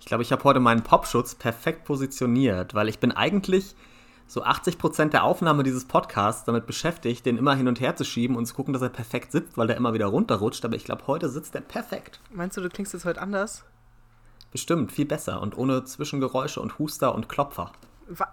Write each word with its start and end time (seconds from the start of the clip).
Ich 0.00 0.06
glaube, 0.06 0.22
ich 0.22 0.32
habe 0.32 0.42
heute 0.44 0.60
meinen 0.60 0.82
Popschutz 0.82 1.34
perfekt 1.34 1.84
positioniert, 1.84 2.74
weil 2.74 2.88
ich 2.88 2.98
bin 2.98 3.12
eigentlich 3.12 3.76
so 4.26 4.44
80% 4.44 5.10
der 5.10 5.24
Aufnahme 5.24 5.62
dieses 5.62 5.84
Podcasts 5.84 6.44
damit 6.44 6.66
beschäftigt, 6.66 7.26
den 7.26 7.36
immer 7.36 7.54
hin 7.54 7.68
und 7.68 7.80
her 7.80 7.96
zu 7.96 8.04
schieben 8.04 8.36
und 8.36 8.46
zu 8.46 8.54
gucken, 8.54 8.72
dass 8.72 8.82
er 8.82 8.88
perfekt 8.88 9.32
sitzt, 9.32 9.58
weil 9.58 9.66
der 9.66 9.76
immer 9.76 9.92
wieder 9.92 10.06
runterrutscht. 10.06 10.64
Aber 10.64 10.74
ich 10.74 10.84
glaube, 10.84 11.06
heute 11.06 11.28
sitzt 11.28 11.54
er 11.54 11.60
perfekt. 11.60 12.20
Meinst 12.32 12.56
du, 12.56 12.60
du 12.60 12.70
klingst 12.70 12.92
jetzt 12.94 13.04
heute 13.04 13.20
anders? 13.20 13.64
Bestimmt, 14.52 14.90
viel 14.90 15.04
besser 15.04 15.40
und 15.42 15.56
ohne 15.56 15.84
Zwischengeräusche 15.84 16.60
und 16.60 16.78
Huster 16.78 17.14
und 17.14 17.28
Klopfer. 17.28 17.72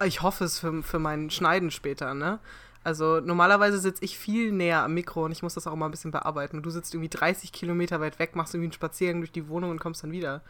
Ich 0.04 0.22
hoffe 0.22 0.44
es 0.44 0.58
für, 0.58 0.82
für 0.82 0.98
mein 0.98 1.30
Schneiden 1.30 1.70
später, 1.70 2.14
ne? 2.14 2.38
Also 2.82 3.20
normalerweise 3.20 3.78
sitze 3.78 4.04
ich 4.04 4.18
viel 4.18 4.52
näher 4.52 4.82
am 4.84 4.94
Mikro 4.94 5.24
und 5.24 5.32
ich 5.32 5.42
muss 5.42 5.54
das 5.54 5.66
auch 5.66 5.72
immer 5.72 5.86
ein 5.86 5.90
bisschen 5.90 6.10
bearbeiten. 6.10 6.56
Und 6.56 6.62
du 6.62 6.70
sitzt 6.70 6.94
irgendwie 6.94 7.10
30 7.10 7.52
Kilometer 7.52 8.00
weit 8.00 8.18
weg, 8.18 8.34
machst 8.34 8.54
irgendwie 8.54 8.68
einen 8.68 8.72
Spaziergang 8.72 9.20
durch 9.20 9.32
die 9.32 9.48
Wohnung 9.48 9.70
und 9.70 9.80
kommst 9.80 10.02
dann 10.02 10.12
wieder. 10.12 10.42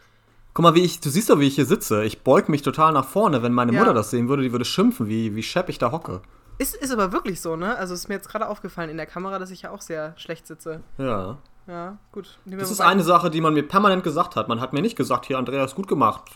Guck 0.59 0.63
mal, 0.63 0.75
wie 0.75 0.83
ich, 0.83 0.99
du 0.99 1.09
siehst 1.09 1.29
doch, 1.29 1.39
wie 1.39 1.47
ich 1.47 1.55
hier 1.55 1.65
sitze. 1.65 2.03
Ich 2.03 2.21
beug 2.21 2.49
mich 2.49 2.63
total 2.63 2.91
nach 2.91 3.05
vorne. 3.05 3.41
Wenn 3.41 3.53
meine 3.53 3.71
Ja. 3.71 3.79
Mutter 3.79 3.93
das 3.93 4.09
sehen 4.09 4.27
würde, 4.27 4.43
die 4.43 4.51
würde 4.51 4.65
schimpfen, 4.65 5.07
wie, 5.07 5.33
wie 5.33 5.41
schepp 5.41 5.69
ich 5.69 5.77
da 5.77 5.93
hocke. 5.93 6.19
Ist, 6.57 6.75
ist 6.75 6.91
aber 6.91 7.13
wirklich 7.13 7.39
so, 7.39 7.55
ne? 7.55 7.77
Also 7.77 7.93
ist 7.93 8.09
mir 8.09 8.15
jetzt 8.15 8.27
gerade 8.27 8.45
aufgefallen 8.49 8.89
in 8.89 8.97
der 8.97 9.05
Kamera, 9.05 9.39
dass 9.39 9.51
ich 9.51 9.61
ja 9.61 9.71
auch 9.71 9.79
sehr 9.79 10.11
schlecht 10.17 10.47
sitze. 10.47 10.83
Ja. 10.97 11.37
Ja, 11.65 11.97
gut. 12.11 12.39
Nehmen 12.43 12.59
Das 12.59 12.71
ist 12.71 12.81
eine 12.81 13.03
Sache, 13.03 13.29
die 13.29 13.39
man 13.39 13.53
mir 13.53 13.65
permanent 13.65 14.03
gesagt 14.03 14.35
hat. 14.35 14.49
Man 14.49 14.59
hat 14.59 14.73
mir 14.73 14.81
nicht 14.81 14.97
gesagt, 14.97 15.27
hier, 15.27 15.37
Andreas, 15.37 15.75
gut 15.75 15.87
gemacht. 15.87 16.29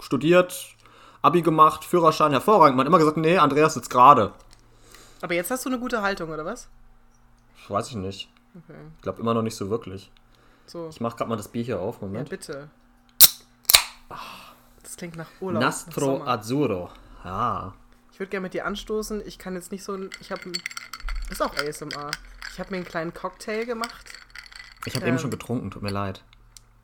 Studiert, 0.00 0.74
Abi 1.22 1.42
gemacht, 1.42 1.84
Führerschein, 1.84 2.32
hervorragend. 2.32 2.76
Man 2.76 2.84
hat 2.84 2.88
immer 2.88 2.98
gesagt, 2.98 3.16
nee, 3.16 3.38
Andreas 3.38 3.74
sitzt 3.74 3.90
gerade. 3.90 4.32
Aber 5.22 5.34
jetzt 5.34 5.52
hast 5.52 5.64
du 5.64 5.68
eine 5.68 5.78
gute 5.78 6.02
Haltung, 6.02 6.30
oder 6.30 6.44
was? 6.44 6.68
Weiß 7.68 7.86
ich 7.90 7.94
nicht. 7.94 8.28
Okay. 8.56 8.76
Ich 8.96 9.02
glaube 9.02 9.20
immer 9.22 9.34
noch 9.34 9.42
nicht 9.42 9.54
so 9.54 9.70
wirklich. 9.70 10.10
So. 10.66 10.88
Ich 10.88 11.00
mach 11.00 11.14
gerade 11.14 11.30
mal 11.30 11.36
das 11.36 11.46
Bier 11.46 11.62
hier 11.62 11.78
auf. 11.78 12.00
Ja, 12.00 12.08
Moment. 12.08 12.28
bitte. 12.28 12.68
Das 14.88 14.96
klingt 14.96 15.16
nach 15.16 15.28
Urlaub. 15.42 15.60
Nastro 15.62 16.20
nach. 16.20 16.26
Azzurro. 16.28 16.88
Ja. 17.22 17.74
Ich 18.10 18.18
würde 18.18 18.30
gerne 18.30 18.44
mit 18.44 18.54
dir 18.54 18.64
anstoßen. 18.64 19.22
Ich 19.26 19.38
kann 19.38 19.54
jetzt 19.54 19.70
nicht 19.70 19.84
so 19.84 19.92
ein. 19.92 20.08
Ich 20.20 20.30
habe. 20.32 20.40
Das 21.28 21.32
ist 21.32 21.42
auch 21.42 21.54
ASMR. 21.58 22.10
Ich 22.54 22.58
habe 22.58 22.70
mir 22.70 22.76
einen 22.78 22.86
kleinen 22.86 23.12
Cocktail 23.12 23.66
gemacht. 23.66 24.06
Ich 24.86 24.94
habe 24.96 25.04
Ähm. 25.04 25.10
eben 25.12 25.18
schon 25.18 25.30
getrunken, 25.30 25.70
tut 25.70 25.82
mir 25.82 25.90
leid. 25.90 26.24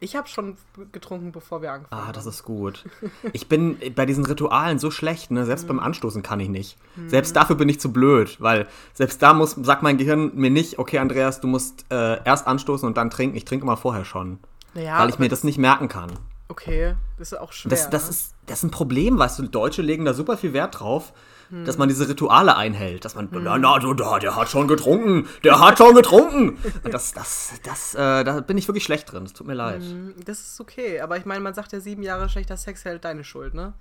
Ich 0.00 0.16
habe 0.16 0.28
schon 0.28 0.58
getrunken, 0.92 1.32
bevor 1.32 1.62
wir 1.62 1.72
angefangen 1.72 1.98
Ah, 2.02 2.06
haben. 2.08 2.12
das 2.12 2.26
ist 2.26 2.42
gut. 2.42 2.84
Ich 3.32 3.48
bin 3.48 3.78
bei 3.94 4.04
diesen 4.04 4.26
Ritualen 4.26 4.78
so 4.78 4.90
schlecht, 4.90 5.30
ne? 5.30 5.46
Selbst 5.46 5.62
Mhm. 5.62 5.68
beim 5.68 5.80
Anstoßen 5.80 6.22
kann 6.22 6.40
ich 6.40 6.50
nicht. 6.50 6.76
Selbst 7.06 7.34
dafür 7.34 7.56
bin 7.56 7.70
ich 7.70 7.80
zu 7.80 7.90
blöd, 7.90 8.36
weil 8.38 8.68
selbst 8.92 9.22
da 9.22 9.32
muss, 9.32 9.52
sagt 9.52 9.82
mein 9.82 9.96
Gehirn 9.96 10.32
mir 10.34 10.50
nicht, 10.50 10.78
okay, 10.78 10.98
Andreas, 10.98 11.40
du 11.40 11.46
musst 11.46 11.86
äh, 11.90 12.22
erst 12.22 12.46
anstoßen 12.46 12.86
und 12.86 12.98
dann 12.98 13.08
trinken. 13.08 13.34
Ich 13.36 13.46
trinke 13.46 13.64
immer 13.64 13.78
vorher 13.78 14.04
schon. 14.04 14.40
Naja, 14.74 14.98
weil 14.98 15.08
ich 15.08 15.18
mir 15.18 15.28
das 15.30 15.42
nicht 15.42 15.56
merken 15.56 15.88
kann. 15.88 16.12
Okay, 16.48 16.94
das 17.18 17.32
ist 17.32 17.38
auch 17.38 17.52
schwer. 17.52 17.70
Das, 17.70 17.88
das, 17.90 18.04
ne? 18.04 18.10
ist, 18.10 18.34
das 18.46 18.58
ist 18.58 18.64
ein 18.64 18.70
Problem, 18.70 19.18
weißt 19.18 19.38
du, 19.38 19.44
Deutsche 19.48 19.82
legen 19.82 20.04
da 20.04 20.12
super 20.14 20.36
viel 20.36 20.52
Wert 20.52 20.78
drauf, 20.80 21.12
Hm. 21.50 21.66
dass 21.66 21.76
man 21.76 21.88
diese 21.90 22.08
Rituale 22.08 22.56
einhält. 22.56 23.04
Dass 23.04 23.14
man, 23.14 23.28
na, 23.30 23.58
na, 23.58 23.78
du, 23.78 23.92
da, 23.92 24.18
der 24.18 24.34
hat 24.34 24.48
schon 24.48 24.66
getrunken, 24.66 25.28
der 25.44 25.60
hat 25.60 25.76
schon 25.78 25.94
getrunken. 25.94 26.58
Das, 26.90 27.12
das, 27.12 27.52
das, 27.62 27.94
äh, 27.94 28.24
da 28.24 28.40
bin 28.40 28.56
ich 28.56 28.66
wirklich 28.66 28.84
schlecht 28.84 29.12
drin, 29.12 29.24
es 29.24 29.34
tut 29.34 29.46
mir 29.46 29.52
leid. 29.54 29.82
Hm, 29.82 30.14
Das 30.24 30.40
ist 30.40 30.60
okay, 30.60 31.00
aber 31.00 31.18
ich 31.18 31.26
meine, 31.26 31.40
man 31.40 31.52
sagt 31.52 31.72
ja 31.72 31.80
sieben 31.80 32.02
Jahre 32.02 32.28
schlechter 32.30 32.56
Sex 32.56 32.84
halt 32.86 33.04
deine 33.04 33.24
Schuld, 33.24 33.52
ne? 33.54 33.74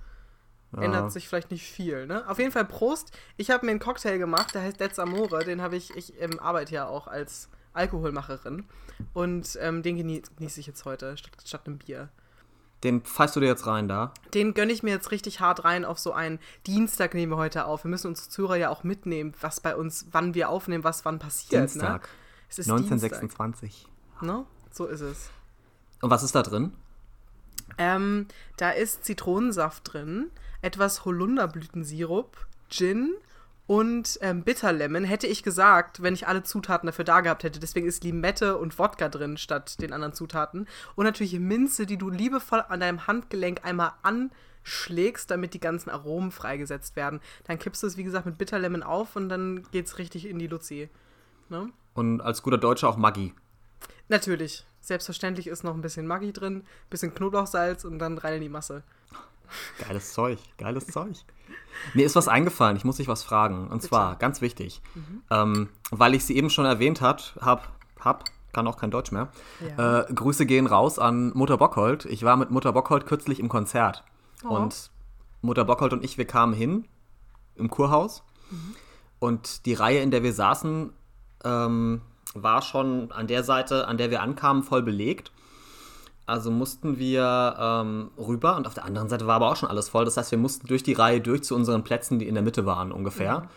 Ändert 0.76 1.12
sich 1.12 1.28
vielleicht 1.28 1.52
nicht 1.52 1.64
viel, 1.70 2.06
ne? 2.06 2.28
Auf 2.28 2.38
jeden 2.40 2.50
Fall 2.50 2.64
Prost. 2.64 3.12
Ich 3.36 3.50
habe 3.52 3.64
mir 3.64 3.70
einen 3.70 3.78
Cocktail 3.80 4.18
gemacht, 4.18 4.54
der 4.54 4.62
heißt 4.62 4.80
Let's 4.80 4.98
Amore. 4.98 5.44
Den 5.44 5.62
habe 5.62 5.76
ich, 5.76 5.94
ich 5.96 6.20
ähm, 6.20 6.40
arbeite 6.40 6.74
ja 6.74 6.86
auch 6.88 7.06
als 7.06 7.48
Alkoholmacherin. 7.74 8.64
Und 9.12 9.56
ähm, 9.60 9.82
den 9.82 9.96
genie- 9.96 10.22
genieße 10.36 10.58
ich 10.60 10.66
jetzt 10.66 10.84
heute 10.84 11.16
statt, 11.16 11.32
statt 11.46 11.62
einem 11.66 11.78
Bier. 11.78 12.08
Den 12.84 13.00
pfeifst 13.00 13.34
du 13.34 13.40
dir 13.40 13.46
jetzt 13.46 13.66
rein 13.66 13.88
da. 13.88 14.12
Den 14.34 14.52
gönne 14.52 14.72
ich 14.72 14.82
mir 14.82 14.90
jetzt 14.90 15.10
richtig 15.10 15.40
hart 15.40 15.64
rein 15.64 15.84
auf 15.84 15.98
so 15.98 16.12
einen 16.12 16.38
Dienstag 16.66 17.14
nehmen 17.14 17.32
wir 17.32 17.38
heute 17.38 17.64
auf. 17.64 17.84
Wir 17.84 17.90
müssen 17.90 18.08
uns 18.08 18.28
Zuhörer 18.28 18.56
ja 18.56 18.68
auch 18.68 18.84
mitnehmen, 18.84 19.32
was 19.40 19.60
bei 19.60 19.74
uns, 19.74 20.06
wann 20.12 20.34
wir 20.34 20.50
aufnehmen, 20.50 20.84
was 20.84 21.04
wann 21.04 21.18
passiert. 21.18 21.62
Dienstag, 21.62 22.02
Ne? 22.02 22.08
Es 22.50 22.58
ist 22.58 22.70
1926. 22.70 23.86
Dienstag, 23.86 24.22
ne? 24.22 24.44
So 24.70 24.86
ist 24.86 25.00
es. 25.00 25.30
Und 26.02 26.10
was 26.10 26.22
ist 26.22 26.34
da 26.34 26.42
drin? 26.42 26.72
Ähm, 27.78 28.26
da 28.58 28.70
ist 28.70 29.04
Zitronensaft 29.04 29.92
drin, 29.92 30.30
etwas 30.60 31.04
Holunderblütensirup, 31.06 32.46
Gin 32.68 33.14
und 33.66 34.18
ähm, 34.20 34.42
Bitterlemon. 34.42 35.04
Hätte 35.04 35.26
ich 35.26 35.42
gesagt, 35.42 36.02
wenn 36.02 36.14
ich 36.14 36.26
alle 36.26 36.42
Zutaten 36.42 36.86
dafür 36.86 37.04
da 37.04 37.20
gehabt 37.20 37.44
hätte. 37.44 37.60
Deswegen 37.60 37.86
ist 37.86 38.04
Limette 38.04 38.58
und 38.58 38.78
Wodka 38.78 39.08
drin 39.08 39.36
statt 39.36 39.80
den 39.80 39.92
anderen 39.92 40.14
Zutaten. 40.14 40.66
Und 40.94 41.04
natürlich 41.04 41.38
Minze, 41.38 41.86
die 41.86 41.96
du 41.96 42.10
liebevoll 42.10 42.64
an 42.68 42.80
deinem 42.80 43.06
Handgelenk 43.06 43.64
einmal 43.64 43.92
anschlägst, 44.02 45.30
damit 45.30 45.54
die 45.54 45.60
ganzen 45.60 45.90
Aromen 45.90 46.30
freigesetzt 46.30 46.96
werden. 46.96 47.20
Dann 47.44 47.58
kippst 47.58 47.82
du 47.82 47.86
es, 47.86 47.96
wie 47.96 48.04
gesagt, 48.04 48.26
mit 48.26 48.38
Bitterlemon 48.38 48.82
auf 48.82 49.16
und 49.16 49.28
dann 49.28 49.62
geht's 49.70 49.98
richtig 49.98 50.26
in 50.28 50.38
die 50.38 50.46
Luzi. 50.46 50.90
Ne? 51.48 51.70
Und 51.94 52.20
als 52.20 52.42
guter 52.42 52.58
Deutscher 52.58 52.88
auch 52.88 52.96
Maggi. 52.96 53.32
Natürlich. 54.08 54.66
Selbstverständlich 54.80 55.46
ist 55.46 55.64
noch 55.64 55.74
ein 55.74 55.80
bisschen 55.80 56.06
Maggi 56.06 56.34
drin, 56.34 56.64
bisschen 56.90 57.14
Knoblauchsalz 57.14 57.86
und 57.86 57.98
dann 57.98 58.18
rein 58.18 58.34
in 58.34 58.42
die 58.42 58.48
Masse. 58.50 58.82
Geiles 59.78 60.12
Zeug, 60.12 60.38
geiles 60.58 60.86
Zeug. 60.86 61.16
Mir 61.92 62.06
ist 62.06 62.16
was 62.16 62.28
eingefallen, 62.28 62.76
ich 62.76 62.84
muss 62.84 62.96
dich 62.96 63.08
was 63.08 63.22
fragen. 63.22 63.68
Und 63.68 63.82
zwar, 63.82 64.16
ganz 64.16 64.40
wichtig, 64.40 64.80
ähm, 65.30 65.68
weil 65.90 66.14
ich 66.14 66.24
sie 66.24 66.36
eben 66.36 66.50
schon 66.50 66.64
erwähnt 66.64 67.00
hat, 67.00 67.36
hab, 67.40 67.72
hab, 68.00 68.24
kann 68.52 68.66
auch 68.66 68.76
kein 68.76 68.90
Deutsch 68.90 69.12
mehr. 69.12 69.28
Ja. 69.76 70.00
Äh, 70.02 70.12
Grüße 70.14 70.46
gehen 70.46 70.66
raus 70.66 70.98
an 70.98 71.32
Mutter 71.34 71.58
Bockhold. 71.58 72.04
Ich 72.06 72.22
war 72.22 72.36
mit 72.36 72.50
Mutter 72.50 72.72
Bockhold 72.72 73.06
kürzlich 73.06 73.40
im 73.40 73.48
Konzert. 73.48 74.04
Oh. 74.44 74.56
Und 74.56 74.90
Mutter 75.42 75.64
Bockhold 75.64 75.92
und 75.92 76.04
ich, 76.04 76.16
wir 76.16 76.26
kamen 76.26 76.54
hin 76.54 76.86
im 77.56 77.70
Kurhaus. 77.70 78.22
Und 79.18 79.66
die 79.66 79.74
Reihe, 79.74 80.00
in 80.00 80.10
der 80.10 80.22
wir 80.22 80.32
saßen, 80.32 80.92
ähm, 81.44 82.00
war 82.34 82.62
schon 82.62 83.12
an 83.12 83.26
der 83.26 83.44
Seite, 83.44 83.86
an 83.88 83.96
der 83.96 84.10
wir 84.10 84.22
ankamen, 84.22 84.62
voll 84.62 84.82
belegt. 84.82 85.32
Also 86.26 86.50
mussten 86.50 86.98
wir 86.98 87.56
ähm, 87.58 88.10
rüber 88.16 88.56
und 88.56 88.66
auf 88.66 88.74
der 88.74 88.84
anderen 88.86 89.08
Seite 89.08 89.26
war 89.26 89.36
aber 89.36 89.50
auch 89.50 89.56
schon 89.56 89.68
alles 89.68 89.90
voll. 89.90 90.06
Das 90.06 90.16
heißt, 90.16 90.30
wir 90.30 90.38
mussten 90.38 90.66
durch 90.66 90.82
die 90.82 90.94
Reihe 90.94 91.20
durch 91.20 91.42
zu 91.42 91.54
unseren 91.54 91.84
Plätzen, 91.84 92.18
die 92.18 92.26
in 92.26 92.34
der 92.34 92.42
Mitte 92.42 92.64
waren 92.64 92.92
ungefähr. 92.92 93.48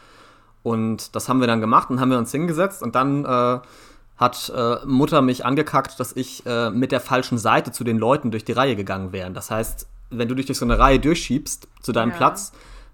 Und 0.63 1.16
das 1.16 1.29
haben 1.29 1.39
wir 1.39 1.47
dann 1.47 1.61
gemacht 1.61 1.89
und 1.89 2.01
haben 2.01 2.11
wir 2.11 2.17
uns 2.17 2.31
hingesetzt 2.31 2.83
und 2.83 2.95
dann 2.95 3.23
äh, 3.23 3.59
hat 4.17 4.51
äh, 4.53 4.85
Mutter 4.85 5.22
mich 5.22 5.45
angekackt, 5.45 5.97
dass 6.00 6.11
ich 6.13 6.45
äh, 6.45 6.69
mit 6.69 6.91
der 6.91 7.00
falschen 7.00 7.38
Seite 7.38 7.72
zu 7.72 7.85
den 7.85 7.97
Leuten 7.97 8.31
durch 8.31 8.44
die 8.44 8.51
Reihe 8.51 8.75
gegangen 8.75 9.13
wäre. 9.13 9.31
Das 9.31 9.49
heißt, 9.49 9.88
wenn 10.09 10.28
du 10.28 10.35
dich 10.35 10.45
durch 10.47 10.57
so 10.57 10.66
eine 10.66 10.78
Reihe 10.78 10.99
durchschiebst 10.99 11.69
zu 11.81 11.91
deinem 11.94 12.11
Ja. 12.11 12.17
Platz, 12.17 12.51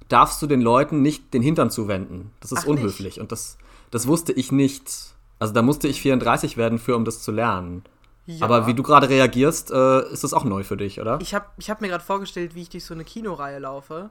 darfst 0.10 0.42
du 0.42 0.48
den 0.48 0.62
Leuten 0.62 1.02
nicht 1.02 1.34
den 1.34 1.42
Hintern 1.42 1.72
zuwenden. 1.72 2.32
Das 2.42 2.52
ist 2.52 2.64
Ach, 2.64 2.68
unhöflich 2.68 3.20
und 3.20 3.32
das, 3.32 3.58
das 3.90 4.06
wusste 4.06 4.34
ich 4.34 4.52
nicht. 4.52 5.16
Also 5.40 5.54
da 5.54 5.62
musste 5.62 5.88
ich 5.88 6.02
34 6.02 6.58
werden 6.58 6.78
für, 6.78 6.96
um 6.96 7.06
das 7.06 7.22
zu 7.24 7.32
lernen. 7.32 7.84
Ja. 8.26 8.46
Aber 8.46 8.68
wie 8.68 8.74
du 8.74 8.84
gerade 8.84 9.10
reagierst, 9.10 9.72
äh, 9.72 10.10
ist 10.12 10.24
das 10.24 10.34
auch 10.34 10.46
neu 10.46 10.64
für 10.64 10.78
dich, 10.78 11.02
oder? 11.02 11.20
Ich 11.22 11.34
habe 11.34 11.46
ich 11.58 11.70
hab 11.70 11.82
mir 11.82 11.90
gerade 11.90 12.04
vorgestellt, 12.04 12.56
wie 12.56 12.62
ich 12.62 12.70
durch 12.70 12.86
so 12.86 12.94
eine 12.94 13.04
Kinoreihe 13.04 13.60
laufe. 13.60 14.10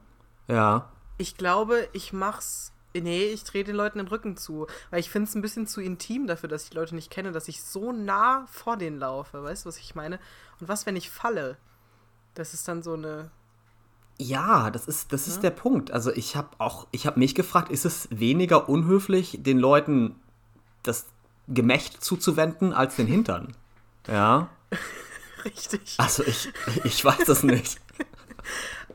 ja. 0.48 0.88
Ich 1.18 1.36
glaube, 1.36 1.88
ich 1.92 2.12
mach's. 2.12 2.72
Nee, 2.94 3.26
ich 3.26 3.44
drehe 3.44 3.64
den 3.64 3.76
Leuten 3.76 3.98
den 3.98 4.08
Rücken 4.08 4.36
zu. 4.36 4.66
Weil 4.90 4.98
ich 4.98 5.10
finde 5.10 5.28
es 5.28 5.34
ein 5.34 5.42
bisschen 5.42 5.66
zu 5.66 5.80
intim 5.80 6.26
dafür, 6.26 6.48
dass 6.48 6.64
ich 6.64 6.70
die 6.70 6.76
Leute 6.76 6.94
nicht 6.94 7.10
kenne, 7.10 7.32
dass 7.32 7.48
ich 7.48 7.62
so 7.62 7.92
nah 7.92 8.46
vor 8.50 8.76
denen 8.76 8.98
laufe. 8.98 9.42
Weißt 9.42 9.64
du, 9.64 9.68
was 9.68 9.76
ich 9.76 9.94
meine? 9.94 10.18
Und 10.58 10.68
was, 10.68 10.84
wenn 10.84 10.96
ich 10.96 11.10
falle? 11.10 11.58
Das 12.34 12.54
ist 12.54 12.66
dann 12.66 12.82
so 12.82 12.94
eine. 12.94 13.30
Ja, 14.18 14.70
das 14.70 14.88
ist, 14.88 15.12
das 15.12 15.28
ist 15.28 15.42
der 15.42 15.50
Punkt. 15.50 15.90
Also 15.90 16.10
ich 16.12 16.34
habe 16.34 16.48
auch, 16.58 16.86
ich 16.90 17.06
habe 17.06 17.18
mich 17.20 17.34
gefragt, 17.34 17.70
ist 17.70 17.84
es 17.84 18.08
weniger 18.10 18.68
unhöflich, 18.68 19.38
den 19.42 19.58
Leuten 19.58 20.16
das 20.82 21.06
Gemächt 21.46 22.02
zuzuwenden, 22.02 22.72
als 22.72 22.96
den 22.96 23.06
Hintern? 23.06 23.54
Ja. 24.08 24.48
Richtig. 25.44 25.94
Also 25.98 26.22
ich, 26.24 26.52
ich 26.84 27.04
weiß 27.04 27.28
es 27.28 27.42
nicht. 27.42 27.80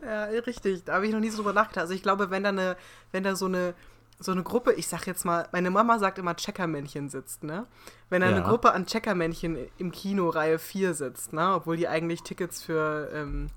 Ja, 0.04 0.26
richtig. 0.26 0.86
Da 0.86 0.94
habe 0.94 1.06
ich 1.08 1.12
noch 1.12 1.20
nie 1.20 1.30
so 1.30 1.38
drüber 1.38 1.52
nachgedacht. 1.54 1.80
Also 1.81 1.94
ich 1.94 2.02
glaube, 2.04 2.30
wenn 2.30 2.44
da 2.44 2.50
eine, 2.50 2.78
wenn 3.12 3.24
da 3.24 3.36
so 3.36 3.46
eine, 3.48 3.74
so 4.20 4.31
eine 4.31 4.44
Gruppe, 4.44 4.72
ich 4.74 4.88
sag 4.88 5.06
jetzt 5.06 5.26
mal, 5.26 5.50
meine 5.52 5.70
Mama 5.70 6.00
sagt 6.00 6.18
immer 6.18 6.36
Checkermännchen 6.36 7.10
sitzt, 7.10 7.44
ne? 7.44 7.66
Wenn 8.10 8.22
da 8.22 8.28
eine 8.28 8.38
Ja. 8.40 8.48
Gruppe 8.48 8.72
an 8.72 8.86
Checkermännchen 8.86 9.58
im 9.78 9.92
Kino 9.92 10.30
Reihe 10.30 10.60
4 10.60 10.94
sitzt, 10.94 11.34
ne? 11.34 11.56
Obwohl 11.56 11.76
die 11.76 11.88
eigentlich 11.90 12.24
Tickets 12.24 12.64
für, 12.64 13.10
ähm, 13.14 13.48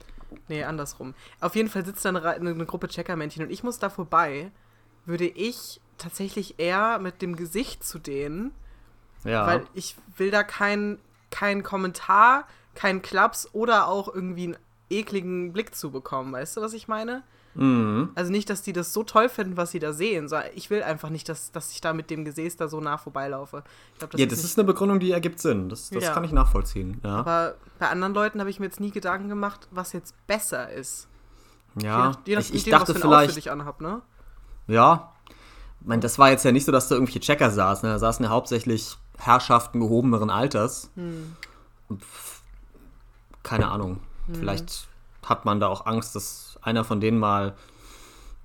nee, 0.48 0.64
andersrum. 0.64 1.14
Auf 1.40 1.54
jeden 1.54 1.68
Fall 1.68 1.84
sitzt 1.84 2.04
da 2.04 2.08
eine, 2.08 2.22
eine, 2.24 2.50
eine 2.50 2.66
Gruppe 2.66 2.88
Checkermännchen 2.88 3.44
und 3.44 3.50
ich 3.50 3.62
muss 3.62 3.78
da 3.78 3.88
vorbei, 3.90 4.50
würde 5.06 5.26
ich 5.26 5.80
tatsächlich 5.98 6.58
eher 6.58 6.98
mit 6.98 7.22
dem 7.22 7.36
Gesicht 7.36 7.84
zu 7.84 7.98
denen, 8.00 8.52
Ja. 9.24 9.46
weil 9.46 9.62
ich 9.74 9.94
will 10.16 10.30
da 10.32 10.42
keinen 10.42 10.98
kein 11.30 11.62
Kommentar, 11.62 12.46
keinen 12.74 13.02
Klaps 13.02 13.48
oder 13.52 13.88
auch 13.88 14.12
irgendwie 14.12 14.48
ein 14.48 14.56
ekligen 14.90 15.52
Blick 15.52 15.74
zu 15.74 15.90
bekommen. 15.90 16.32
Weißt 16.32 16.56
du, 16.56 16.60
was 16.60 16.72
ich 16.72 16.88
meine? 16.88 17.22
Mhm. 17.54 18.10
Also 18.14 18.30
nicht, 18.30 18.48
dass 18.48 18.62
die 18.62 18.72
das 18.72 18.92
so 18.92 19.02
toll 19.02 19.28
finden, 19.28 19.56
was 19.56 19.72
sie 19.72 19.80
da 19.80 19.92
sehen. 19.92 20.28
sondern 20.28 20.50
Ich 20.54 20.70
will 20.70 20.82
einfach 20.84 21.10
nicht, 21.10 21.28
dass, 21.28 21.50
dass 21.50 21.72
ich 21.72 21.80
da 21.80 21.92
mit 21.92 22.08
dem 22.10 22.24
Gesäß 22.24 22.56
da 22.56 22.68
so 22.68 22.80
nah 22.80 22.96
vorbeilaufe. 22.96 23.64
Glaub, 23.98 24.16
ja, 24.16 24.26
das 24.26 24.38
nicht- 24.38 24.44
ist 24.44 24.58
eine 24.58 24.66
Begründung, 24.66 25.00
die 25.00 25.10
ergibt 25.10 25.40
Sinn. 25.40 25.68
Das, 25.68 25.90
das 25.90 26.04
Ja. 26.04 26.12
kann 26.14 26.22
ich 26.24 26.30
nachvollziehen. 26.32 27.00
Ja, 27.04 27.16
Aber 27.16 27.54
bei 27.80 27.88
anderen 27.88 28.14
Leuten 28.14 28.38
habe 28.40 28.50
ich 28.50 28.60
mir 28.60 28.66
jetzt 28.66 28.78
nie 28.80 28.92
Gedanken 28.92 29.28
gemacht, 29.28 29.66
was 29.72 29.92
jetzt 29.92 30.14
besser 30.28 30.70
ist. 30.70 31.08
ja. 31.80 31.82
je 31.82 31.88
nach, 31.88 32.18
je 32.26 32.34
nach, 32.36 32.40
ich, 32.42 32.54
ich 32.54 32.66
nachdem, 32.66 32.70
dachte 32.72 32.94
was 32.94 33.00
vielleicht, 33.02 33.36
ich 33.36 33.50
anhab, 33.50 33.80
ne? 33.80 34.00
ja. 34.66 35.12
Ich 35.80 35.86
meine, 35.86 36.00
das 36.02 36.18
war 36.18 36.30
jetzt 36.30 36.44
ja 36.44 36.52
nicht 36.52 36.66
so, 36.66 36.72
dass 36.72 36.88
da 36.88 36.94
irgendwelche 36.96 37.20
Checker 37.20 37.50
saßen. 37.50 37.88
ne? 37.88 37.94
Da 37.94 37.98
saßen 37.98 38.22
ja 38.24 38.30
hauptsächlich 38.30 38.96
Herrschaften 39.20 39.80
gehobeneren 39.80 40.30
Alters. 40.30 40.90
Hm. 40.96 41.36
Keine 43.42 43.68
Ahnung. 43.68 44.00
Vielleicht 44.32 44.88
hat 45.24 45.44
man 45.44 45.60
da 45.60 45.68
auch 45.68 45.86
Angst, 45.86 46.14
dass 46.14 46.58
einer 46.62 46.84
von 46.84 47.00
denen 47.00 47.18
mal 47.18 47.54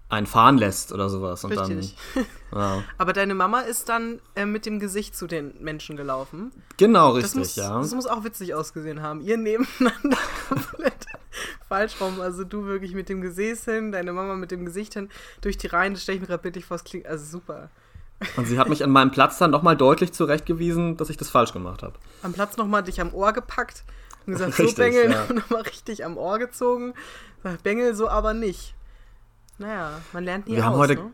einen 0.10 0.27
fahren 0.27 0.57
lässt 0.57 0.92
oder 0.92 1.10
sowas. 1.10 1.44
Und 1.44 1.57
Richtig. 1.57 1.95
dann. 2.13 2.25
Ja. 2.56 2.83
Aber 2.98 3.12
deine 3.12 3.36
Mama 3.36 3.62
ist 3.62 3.89
dann 3.89 4.22
äh, 4.36 4.45
mit 4.45 4.66
dem 4.66 4.80
Gesicht 4.80 5.13
zu 5.13 5.27
den 5.27 5.62
Menschen 5.62 5.98
gelaufen. 5.98 6.54
Genau, 6.77 7.16
Das 7.16 7.24
richtig, 7.36 7.39
muss, 7.39 7.56
ja. 7.57 7.77
das 7.80 7.94
muss 7.94 8.06
auch 8.06 8.24
witzig 8.24 8.54
ausgesehen 8.54 9.01
haben. 9.01 9.19
Ihr 9.19 9.36
nebeneinander 9.36 10.18
komplett 10.48 11.06
falsch 11.68 12.00
rum. 12.00 12.22
Also 12.22 12.45
du 12.45 12.66
wirklich 12.66 12.94
mit 12.94 13.10
dem 13.10 13.19
Gesäß 13.19 13.66
hin, 13.66 13.92
deine 13.92 14.13
Mama 14.13 14.36
mit 14.36 14.51
dem 14.51 14.63
Gesicht 14.63 14.94
hin, 14.94 15.10
durch 15.42 15.57
die 15.57 15.68
Reihen. 15.68 15.95
Das 15.95 16.04
stelle 16.04 16.16
ich 16.16 16.22
mir 16.22 16.27
gerade 16.27 16.44
bildlich 16.44 16.63
vor. 16.63 16.77
Das 16.77 16.86
klingt 16.86 17.07
also 17.07 17.25
super. 17.25 17.69
Und 18.38 18.45
sie 18.47 18.57
hat 18.57 18.69
mich 18.69 18.83
an 18.83 18.89
meinem 18.91 19.12
Platz 19.12 19.38
dann 19.38 19.51
nochmal 19.51 19.75
deutlich 19.75 20.13
zurechtgewiesen, 20.13 20.97
dass 20.97 21.09
ich 21.09 21.17
das 21.17 21.29
falsch 21.29 21.51
gemacht 21.53 21.83
habe. 21.83 21.94
Am 22.23 22.33
Platz 22.33 22.57
nochmal 22.57 22.83
dich 22.83 23.01
am 23.01 23.13
Ohr 23.13 23.33
gepackt 23.33 23.83
und 24.25 24.33
gesagt, 24.33 24.57
Richtig, 24.57 24.69
so 24.75 24.81
Bengel, 24.81 25.12
ja. 25.12 25.25
nochmal 25.33 25.62
richtig 25.62 26.06
am 26.06 26.17
Ohr 26.17 26.39
gezogen. 26.39 26.94
Bengel, 27.63 27.94
so 27.95 28.07
aber 28.09 28.33
nicht. 28.33 28.73
Naja, 29.57 30.00
man 30.13 30.23
lernt 30.23 30.47
nie 30.47 30.53
Wir 30.56 30.59
aus, 30.63 30.65
haben 30.71 30.77
heute- 30.77 30.95
ne? 30.95 31.12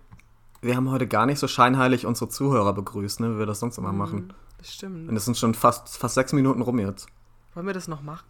Wir 0.63 0.75
haben 0.75 0.91
heute 0.91 1.07
gar 1.07 1.25
nicht 1.25 1.39
so 1.39 1.47
scheinheilig 1.47 2.05
unsere 2.05 2.29
Zuhörer 2.29 2.73
begrüßt, 2.73 3.19
ne, 3.19 3.33
wie 3.33 3.39
wir 3.39 3.45
das 3.47 3.59
sonst 3.59 3.79
immer 3.79 3.91
machen. 3.91 4.31
Das 4.59 4.71
stimmt. 4.71 5.09
Und 5.09 5.15
es 5.15 5.25
sind 5.25 5.35
schon 5.35 5.55
fast, 5.55 5.97
fast 5.97 6.13
sechs 6.13 6.33
Minuten 6.33 6.61
rum 6.61 6.77
jetzt. 6.77 7.07
Wollen 7.55 7.65
wir 7.65 7.73
das 7.73 7.87
noch 7.87 8.03
machen? 8.03 8.25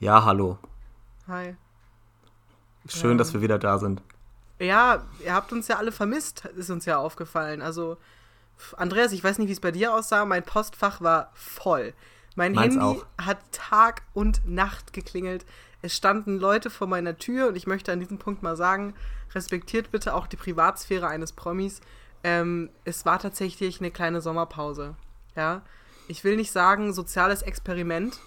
Ja, 0.00 0.24
hallo. 0.24 0.56
Hi. 1.26 1.56
Schön, 2.88 3.12
Ja. 3.12 3.16
dass 3.18 3.34
wir 3.34 3.42
wieder 3.42 3.58
da 3.58 3.76
sind. 3.78 4.00
Ja, 4.58 5.04
ihr 5.24 5.34
habt 5.34 5.52
uns 5.52 5.68
ja 5.68 5.76
alle 5.76 5.92
vermisst, 5.92 6.44
ist 6.56 6.70
uns 6.70 6.84
ja 6.84 6.98
aufgefallen. 6.98 7.62
Also, 7.62 7.96
Andreas, 8.76 9.12
ich 9.12 9.22
weiß 9.22 9.38
nicht, 9.38 9.48
wie 9.48 9.52
es 9.52 9.60
bei 9.60 9.70
dir 9.70 9.94
aussah, 9.94 10.24
mein 10.24 10.42
Postfach 10.42 11.00
war 11.00 11.30
voll. 11.34 11.94
Mein 12.34 12.52
Meins 12.52 12.74
Handy 12.74 13.00
auch. 13.00 13.06
hat 13.24 13.38
Tag 13.52 14.02
und 14.14 14.48
Nacht 14.48 14.92
geklingelt. 14.92 15.44
Es 15.80 15.94
standen 15.96 16.38
Leute 16.38 16.70
vor 16.70 16.86
meiner 16.86 17.18
Tür 17.18 17.48
und 17.48 17.56
ich 17.56 17.66
möchte 17.66 17.92
an 17.92 18.00
diesem 18.00 18.18
Punkt 18.18 18.42
mal 18.42 18.56
sagen, 18.56 18.94
respektiert 19.34 19.92
bitte 19.92 20.14
auch 20.14 20.26
die 20.26 20.36
Privatsphäre 20.36 21.06
eines 21.06 21.32
Promis. 21.32 21.80
Ähm, 22.24 22.70
es 22.84 23.06
war 23.06 23.18
tatsächlich 23.18 23.80
eine 23.80 23.90
kleine 23.90 24.20
Sommerpause. 24.20 24.96
Ja, 25.36 25.62
ich 26.08 26.24
will 26.24 26.36
nicht 26.36 26.50
sagen 26.50 26.92
soziales 26.92 27.42
Experiment, 27.42 28.18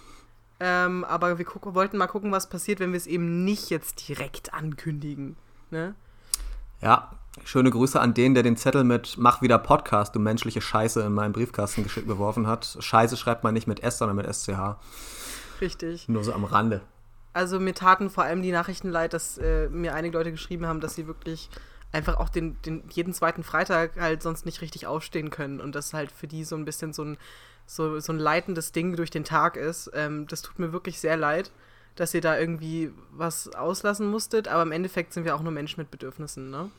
ähm, 0.60 1.04
aber 1.04 1.38
wir 1.38 1.46
wollten 1.64 1.98
mal 1.98 2.06
gucken, 2.06 2.32
was 2.32 2.48
passiert, 2.48 2.80
wenn 2.80 2.92
wir 2.92 2.96
es 2.96 3.06
eben 3.06 3.44
nicht 3.44 3.68
jetzt 3.68 4.08
direkt 4.08 4.54
ankündigen. 4.54 5.36
Ne? 5.70 5.94
Ja, 6.82 7.12
schöne 7.44 7.70
Grüße 7.70 8.00
an 8.00 8.12
den, 8.12 8.34
der 8.34 8.42
den 8.42 8.56
Zettel 8.56 8.82
mit 8.82 9.16
Mach 9.16 9.40
wieder 9.40 9.58
Podcast, 9.58 10.16
du 10.16 10.18
menschliche 10.18 10.60
Scheiße, 10.60 11.00
in 11.02 11.12
meinen 11.12 11.32
Briefkasten 11.32 11.84
geworfen 11.84 12.48
hat. 12.48 12.76
Scheiße 12.80 13.16
schreibt 13.16 13.44
man 13.44 13.54
nicht 13.54 13.68
mit 13.68 13.84
S, 13.84 13.98
sondern 13.98 14.16
mit 14.16 14.26
SCH. 14.26 14.76
Richtig. 15.60 16.08
Nur 16.08 16.24
so 16.24 16.32
am 16.32 16.44
Rande. 16.44 16.80
Also 17.34 17.60
mir 17.60 17.72
taten 17.72 18.10
vor 18.10 18.24
allem 18.24 18.42
die 18.42 18.50
Nachrichten 18.50 18.90
leid, 18.90 19.12
dass 19.12 19.38
äh, 19.38 19.68
mir 19.68 19.94
einige 19.94 20.18
Leute 20.18 20.32
geschrieben 20.32 20.66
haben, 20.66 20.80
dass 20.80 20.96
sie 20.96 21.06
wirklich 21.06 21.50
einfach 21.92 22.16
auch 22.16 22.28
den, 22.28 22.60
den 22.62 22.82
jeden 22.90 23.12
zweiten 23.12 23.44
Freitag 23.44 23.92
halt 24.00 24.20
sonst 24.20 24.44
nicht 24.44 24.60
richtig 24.60 24.88
aufstehen 24.88 25.30
können 25.30 25.60
und 25.60 25.76
das 25.76 25.94
halt 25.94 26.10
für 26.10 26.26
die 26.26 26.42
so 26.42 26.56
ein 26.56 26.64
bisschen 26.64 26.92
so 26.92 27.04
ein, 27.04 27.16
so, 27.64 28.00
so 28.00 28.12
ein 28.12 28.18
leitendes 28.18 28.72
Ding 28.72 28.96
durch 28.96 29.10
den 29.10 29.24
Tag 29.24 29.56
ist. 29.56 29.88
Ähm, 29.94 30.26
das 30.26 30.42
tut 30.42 30.58
mir 30.58 30.72
wirklich 30.72 30.98
sehr 30.98 31.16
leid, 31.16 31.52
dass 31.96 32.14
ihr 32.14 32.20
da 32.20 32.38
irgendwie 32.38 32.90
was 33.12 33.54
auslassen 33.54 34.10
musstet, 34.10 34.48
aber 34.48 34.62
im 34.62 34.72
Endeffekt 34.72 35.12
sind 35.12 35.24
wir 35.24 35.34
auch 35.36 35.42
nur 35.42 35.52
Menschen 35.52 35.80
mit 35.80 35.90
Bedürfnissen, 35.90 36.50
ne? 36.50 36.70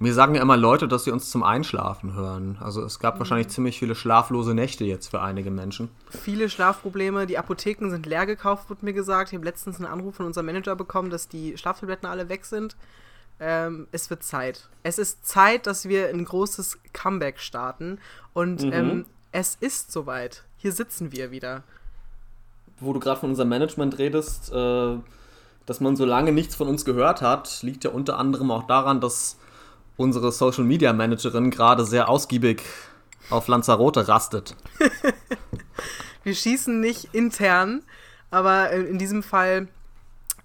Mir 0.00 0.12
sagen 0.12 0.34
ja 0.34 0.42
immer 0.42 0.56
Leute, 0.56 0.88
dass 0.88 1.04
sie 1.04 1.12
uns 1.12 1.30
zum 1.30 1.44
Einschlafen 1.44 2.14
hören. 2.14 2.58
Also 2.60 2.82
es 2.82 2.98
gab 2.98 3.20
wahrscheinlich 3.20 3.46
ziemlich 3.48 3.78
viele 3.78 3.94
schlaflose 3.94 4.52
Nächte 4.52 4.84
jetzt 4.84 5.06
für 5.06 5.20
einige 5.22 5.52
Menschen. 5.52 5.88
Viele 6.10 6.50
Schlafprobleme, 6.50 7.26
die 7.28 7.38
Apotheken 7.38 7.90
sind 7.90 8.04
leer 8.04 8.26
gekauft, 8.26 8.68
wurde 8.70 8.84
mir 8.84 8.92
gesagt. 8.92 9.30
Ich 9.30 9.36
habe 9.36 9.44
letztens 9.44 9.76
einen 9.76 9.86
Anruf 9.86 10.16
von 10.16 10.26
unserem 10.26 10.46
Manager 10.46 10.74
bekommen, 10.74 11.10
dass 11.10 11.28
die 11.28 11.56
Schlaftabletten 11.56 12.08
alle 12.08 12.28
weg 12.28 12.44
sind. 12.44 12.74
Ähm, 13.38 13.86
es 13.92 14.10
wird 14.10 14.24
Zeit. 14.24 14.68
Es 14.82 14.98
ist 14.98 15.26
Zeit, 15.28 15.68
dass 15.68 15.88
wir 15.88 16.08
ein 16.08 16.24
großes 16.24 16.78
Comeback 16.92 17.38
starten. 17.38 17.98
Und 18.32 18.64
Mhm. 18.64 18.72
ähm, 18.72 19.06
es 19.30 19.56
ist 19.60 19.92
soweit. 19.92 20.42
Hier 20.56 20.72
sitzen 20.72 21.12
wir 21.12 21.30
wieder. 21.30 21.62
Wo 22.80 22.92
du 22.92 23.00
gerade 23.00 23.20
von 23.20 23.30
unserem 23.30 23.48
Management 23.48 23.98
redest, 23.98 24.52
äh, 24.52 24.96
dass 25.66 25.80
man 25.80 25.96
so 25.96 26.04
lange 26.04 26.32
nichts 26.32 26.54
von 26.54 26.68
uns 26.68 26.84
gehört 26.84 27.22
hat, 27.22 27.62
liegt 27.62 27.84
ja 27.84 27.90
unter 27.90 28.18
anderem 28.18 28.50
auch 28.50 28.66
daran, 28.66 29.00
dass 29.00 29.38
unsere 29.96 30.32
Social 30.32 30.64
Media 30.64 30.92
Managerin 30.92 31.50
gerade 31.50 31.84
sehr 31.84 32.08
ausgiebig 32.08 32.62
auf 33.30 33.48
Lanzarote 33.48 34.08
rastet. 34.08 34.56
Wir 36.24 36.34
schießen 36.34 36.80
nicht 36.80 37.14
intern, 37.14 37.82
aber 38.30 38.70
in 38.70 38.98
diesem 38.98 39.22
Fall, 39.22 39.68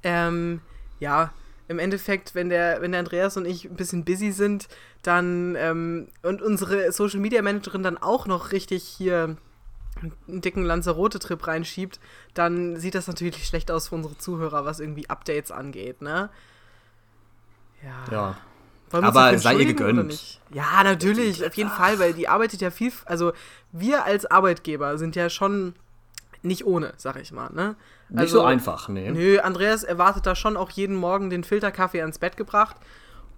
ähm, 0.04 0.62
ja, 1.00 1.32
im 1.68 1.80
Endeffekt, 1.80 2.36
wenn 2.36 2.50
der, 2.50 2.82
wenn 2.82 2.92
der 2.92 3.00
Andreas 3.00 3.38
und 3.38 3.46
ich 3.46 3.66
ein 3.66 3.75
bisschen 3.75 4.04
busy 4.04 4.32
sind, 4.32 4.68
dann 5.04 5.56
ähm, 5.58 6.08
und 6.24 6.42
unsere 6.42 6.92
Social 6.92 7.20
Media 7.20 7.42
Managerin 7.42 7.84
dann 7.84 7.98
auch 7.98 8.28
noch 8.28 8.52
richtig 8.52 8.84
hier 8.84 9.38
einen 10.01 10.42
dicken 10.42 10.63
Lanzarote-Trip 10.63 11.48
reinschiebt, 11.48 12.00
dann 12.34 12.78
sieht 12.78 12.96
das 12.96 13.07
natürlich 13.07 13.46
schlecht 13.46 13.72
aus 13.72 13.90
für 13.90 13.96
unsere 13.96 14.18
Zuhörer, 14.18 14.66
was 14.66 14.80
irgendwie 14.80 15.10
Updates 15.10 15.51
angeht, 15.51 16.01
ne? 16.01 16.30
Ja. 17.84 18.12
Ja. 18.12 18.38
Aber 18.92 19.38
sei 19.38 19.56
ihr 19.56 19.66
gegönnt. 19.66 20.07
nicht? 20.07 20.42
Ja, 20.51 20.84
natürlich, 20.84 21.46
auf 21.46 21.54
jeden 21.54 21.69
Fall, 21.69 22.00
weil 22.00 22.13
die 22.13 22.28
arbeitet 22.28 22.62
ja 22.62 22.72
viel, 22.72 22.92
also 23.06 23.34
wir 23.72 24.04
als 24.06 24.25
Arbeitgeber 24.25 24.98
sind 24.98 25.16
ja 25.16 25.30
schon 25.30 25.75
nicht 26.42 26.66
ohne, 26.66 26.94
sag 26.98 27.18
ich 27.18 27.31
mal, 27.31 27.51
ne? 27.54 27.75
Nicht 28.10 28.19
Also, 28.19 28.40
so 28.40 28.46
einfach, 28.46 28.88
nee. 28.90 29.12
Nö, 29.12 29.40
Andreas 29.40 29.84
erwartet 29.84 30.25
da 30.25 30.36
schon 30.36 30.57
auch 30.57 30.72
jeden 30.72 30.96
Morgen 30.96 31.30
den 31.30 31.44
Filterkaffee 31.44 32.01
ans 32.01 32.18
Bett 32.18 32.38
gebracht 32.38 32.78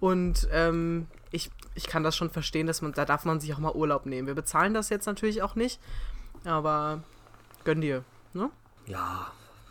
und 0.00 0.48
ähm, 0.52 1.06
ich, 1.30 1.50
ich 1.74 1.86
kann 1.86 2.02
das 2.02 2.16
schon 2.16 2.30
verstehen, 2.30 2.66
dass 2.66 2.80
man, 2.80 2.92
da 2.92 3.04
darf 3.04 3.24
man 3.24 3.40
sich 3.40 3.52
auch 3.52 3.58
mal 3.58 3.72
Urlaub 3.72 4.06
nehmen. 4.06 4.26
Wir 4.26 4.34
bezahlen 4.34 4.72
das 4.72 4.88
jetzt 4.88 5.06
natürlich 5.06 5.42
auch 5.42 5.54
nicht, 5.54 5.80
aber 6.44 7.02
gönn 7.64 7.80
dir, 7.80 8.04
ne? 8.32 8.50
Ja, 8.86 9.26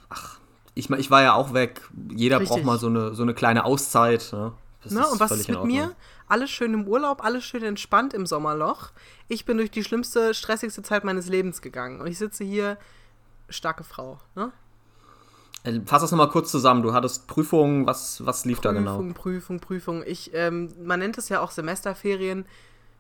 ach, 0.10 0.40
ich, 0.74 0.90
ich 0.90 1.12
war 1.12 1.22
ja 1.22 1.34
auch 1.34 1.54
weg. 1.54 1.82
Jeder 2.16 2.40
Richtig. 2.40 2.56
braucht 2.56 2.66
mal 2.66 2.80
so 2.80 2.88
eine, 2.88 3.14
so 3.14 3.24
eine 3.24 3.34
kleine 3.34 3.66
Auszeit. 3.66 4.30
Ne? 4.32 4.54
Ne? 4.90 5.08
Und 5.08 5.20
was 5.20 5.32
ist 5.32 5.50
mit 5.50 5.64
mir? 5.64 5.96
Alles 6.28 6.50
schön 6.50 6.74
im 6.74 6.88
Urlaub, 6.88 7.24
alles 7.24 7.44
schön 7.44 7.64
entspannt 7.64 8.14
im 8.14 8.26
Sommerloch. 8.26 8.92
Ich 9.28 9.46
bin 9.46 9.58
durch 9.58 9.70
die 9.70 9.84
schlimmste, 9.84 10.34
stressigste 10.34 10.82
Zeit 10.82 11.04
meines 11.04 11.28
Lebens 11.28 11.62
gegangen. 11.62 12.00
Und 12.00 12.08
ich 12.08 12.18
sitze 12.18 12.44
hier, 12.44 12.78
starke 13.50 13.84
Frau. 13.84 14.18
Ne? 14.36 14.52
Äh, 15.64 15.82
Fass 15.86 16.02
das 16.02 16.12
nochmal 16.12 16.30
kurz 16.30 16.50
zusammen. 16.52 16.84
Du 16.84 16.94
hattest 16.94 17.28
Prüfungen, 17.28 17.86
was, 17.86 18.26
was 18.26 18.46
lief 18.46 18.62
da 18.62 18.72
genau? 18.72 18.96
Prüfung, 18.96 19.14
Prüfung, 19.14 19.60
Prüfung. 19.60 20.04
Ich, 20.06 20.32
ähm, 20.34 20.74
man 20.82 21.00
nennt 21.00 21.18
es 21.18 21.30
ja 21.30 21.42
auch 21.42 21.52
Semesterferien. 21.52 22.46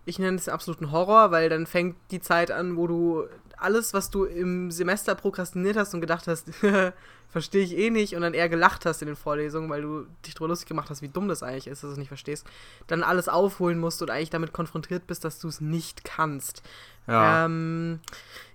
Ich 0.05 0.19
nenne 0.19 0.37
es 0.37 0.49
absoluten 0.49 0.91
Horror, 0.91 1.31
weil 1.31 1.49
dann 1.49 1.67
fängt 1.67 1.95
die 2.09 2.21
Zeit 2.21 2.51
an, 2.51 2.75
wo 2.75 2.87
du 2.87 3.27
alles, 3.61 3.93
was 3.93 4.09
du 4.09 4.25
im 4.25 4.71
Semester 4.71 5.13
prokrastiniert 5.15 5.77
hast 5.77 5.93
und 5.93 6.01
gedacht 6.01 6.27
hast, 6.27 6.49
verstehe 7.29 7.63
ich 7.63 7.77
eh 7.77 7.89
nicht 7.89 8.15
und 8.15 8.21
dann 8.21 8.33
eher 8.33 8.49
gelacht 8.49 8.85
hast 8.85 9.01
in 9.01 9.05
den 9.05 9.15
Vorlesungen, 9.15 9.69
weil 9.69 9.81
du 9.81 10.05
dich 10.25 10.33
drüber 10.33 10.49
lustig 10.49 10.67
gemacht 10.67 10.89
hast, 10.89 11.01
wie 11.01 11.07
dumm 11.07 11.27
das 11.29 11.43
eigentlich 11.43 11.67
ist, 11.67 11.83
dass 11.83 11.89
du 11.89 11.93
es 11.93 11.97
nicht 11.97 12.09
verstehst, 12.09 12.45
dann 12.87 13.03
alles 13.03 13.29
aufholen 13.29 13.79
musst 13.79 14.01
und 14.01 14.09
eigentlich 14.09 14.31
damit 14.31 14.51
konfrontiert 14.51 15.07
bist, 15.07 15.23
dass 15.23 15.39
du 15.39 15.47
es 15.47 15.61
nicht 15.61 16.03
kannst. 16.03 16.61
Ja. 17.07 17.45
Ähm, 17.45 17.99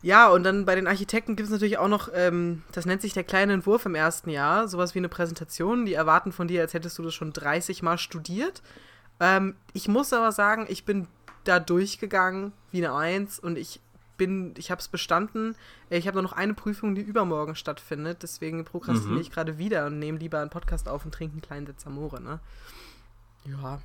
ja, 0.02 0.28
und 0.28 0.42
dann 0.42 0.66
bei 0.66 0.74
den 0.74 0.86
Architekten 0.86 1.36
gibt 1.36 1.46
es 1.46 1.52
natürlich 1.52 1.78
auch 1.78 1.88
noch, 1.88 2.10
ähm, 2.12 2.62
das 2.72 2.84
nennt 2.84 3.00
sich 3.00 3.14
der 3.14 3.24
kleine 3.24 3.54
Entwurf 3.54 3.86
im 3.86 3.94
ersten 3.94 4.30
Jahr, 4.30 4.68
sowas 4.68 4.94
wie 4.94 4.98
eine 4.98 5.08
Präsentation. 5.08 5.86
Die 5.86 5.94
erwarten 5.94 6.32
von 6.32 6.46
dir, 6.48 6.60
als 6.60 6.74
hättest 6.74 6.98
du 6.98 7.02
das 7.02 7.14
schon 7.14 7.32
30 7.32 7.82
Mal 7.82 7.98
studiert. 7.98 8.62
Ähm, 9.20 9.56
ich 9.72 9.88
muss 9.88 10.12
aber 10.12 10.32
sagen, 10.32 10.66
ich 10.68 10.84
bin 10.84 11.08
da 11.48 11.58
durchgegangen 11.60 12.52
wie 12.70 12.84
eine 12.84 12.94
Eins 12.94 13.38
und 13.38 13.56
ich 13.58 13.80
bin, 14.16 14.54
ich 14.56 14.70
habe 14.70 14.80
es 14.80 14.88
bestanden. 14.88 15.54
Äh, 15.90 15.98
Ich 15.98 16.06
habe 16.06 16.14
nur 16.16 16.22
noch 16.22 16.32
eine 16.32 16.54
Prüfung, 16.54 16.94
die 16.94 17.02
übermorgen 17.02 17.54
stattfindet, 17.54 18.22
deswegen 18.22 18.64
prokrastiniere 18.64 19.14
Mhm. 19.16 19.20
ich 19.20 19.30
gerade 19.30 19.58
wieder 19.58 19.86
und 19.86 19.98
nehme 19.98 20.18
lieber 20.18 20.40
einen 20.40 20.50
Podcast 20.50 20.88
auf 20.88 21.04
und 21.04 21.12
trinke 21.12 21.32
einen 21.34 21.42
kleinen 21.42 21.66
Sitz 21.66 21.86
Amore, 21.86 22.20
ne? 22.22 22.40
Ja. 23.44 23.80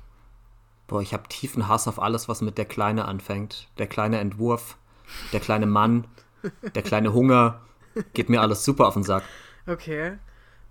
Boah, 0.88 1.00
ich 1.02 1.12
habe 1.12 1.28
tiefen 1.28 1.68
Hass 1.68 1.86
auf 1.88 2.00
alles, 2.00 2.28
was 2.28 2.40
mit 2.40 2.58
der 2.58 2.64
Kleine 2.64 3.04
anfängt. 3.06 3.68
Der 3.78 3.86
kleine 3.86 4.18
Entwurf, 4.18 4.76
der 5.32 5.40
kleine 5.40 5.66
Mann, 5.66 6.06
der 6.74 6.82
kleine 6.82 7.12
Hunger. 7.12 7.60
Geht 8.14 8.30
mir 8.30 8.40
alles 8.40 8.64
super 8.64 8.88
auf 8.88 8.94
den 8.94 9.02
Sack. 9.02 9.22
Okay. 9.66 10.18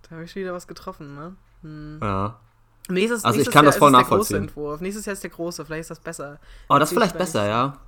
Da 0.02 0.10
habe 0.16 0.24
ich 0.24 0.32
schon 0.32 0.42
wieder 0.42 0.52
was 0.52 0.66
getroffen, 0.66 1.14
ne? 1.14 1.36
Hm. 1.62 1.98
Ja. 2.02 2.40
Nächstes, 2.88 3.24
Also 3.24 3.34
ich 3.34 3.38
nächstes 3.38 3.52
kann 3.52 3.64
Jahr 3.64 3.72
das 3.72 3.78
voll 3.78 3.90
nachvollziehen. 3.90 4.34
Der 4.34 4.40
große 4.40 4.50
Entwurf. 4.50 4.80
Nächstes 4.80 5.06
Jahr 5.06 5.12
ist 5.12 5.22
der 5.22 5.30
große, 5.30 5.64
vielleicht 5.64 5.82
ist 5.82 5.90
das 5.90 6.00
besser. 6.00 6.40
Aber 6.68 6.80
das 6.80 6.90
ist 6.90 6.96
vielleicht 6.96 7.14
ich 7.14 7.18
besser, 7.18 7.46
ja. 7.46 7.78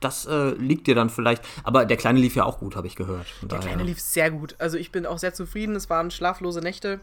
Das 0.00 0.26
äh, 0.26 0.50
liegt 0.50 0.86
dir 0.86 0.94
dann 0.94 1.10
vielleicht. 1.10 1.44
Aber 1.64 1.84
der 1.84 1.96
Kleine 1.96 2.18
lief 2.18 2.34
ja 2.34 2.44
auch 2.44 2.58
gut, 2.58 2.76
habe 2.76 2.86
ich 2.86 2.96
gehört. 2.96 3.26
Der 3.42 3.48
daher. 3.48 3.62
Kleine 3.62 3.84
lief 3.84 4.00
sehr 4.00 4.30
gut. 4.30 4.56
Also 4.58 4.76
ich 4.76 4.92
bin 4.92 5.06
auch 5.06 5.18
sehr 5.18 5.34
zufrieden. 5.34 5.76
Es 5.76 5.88
waren 5.90 6.10
schlaflose 6.10 6.60
Nächte. 6.60 7.00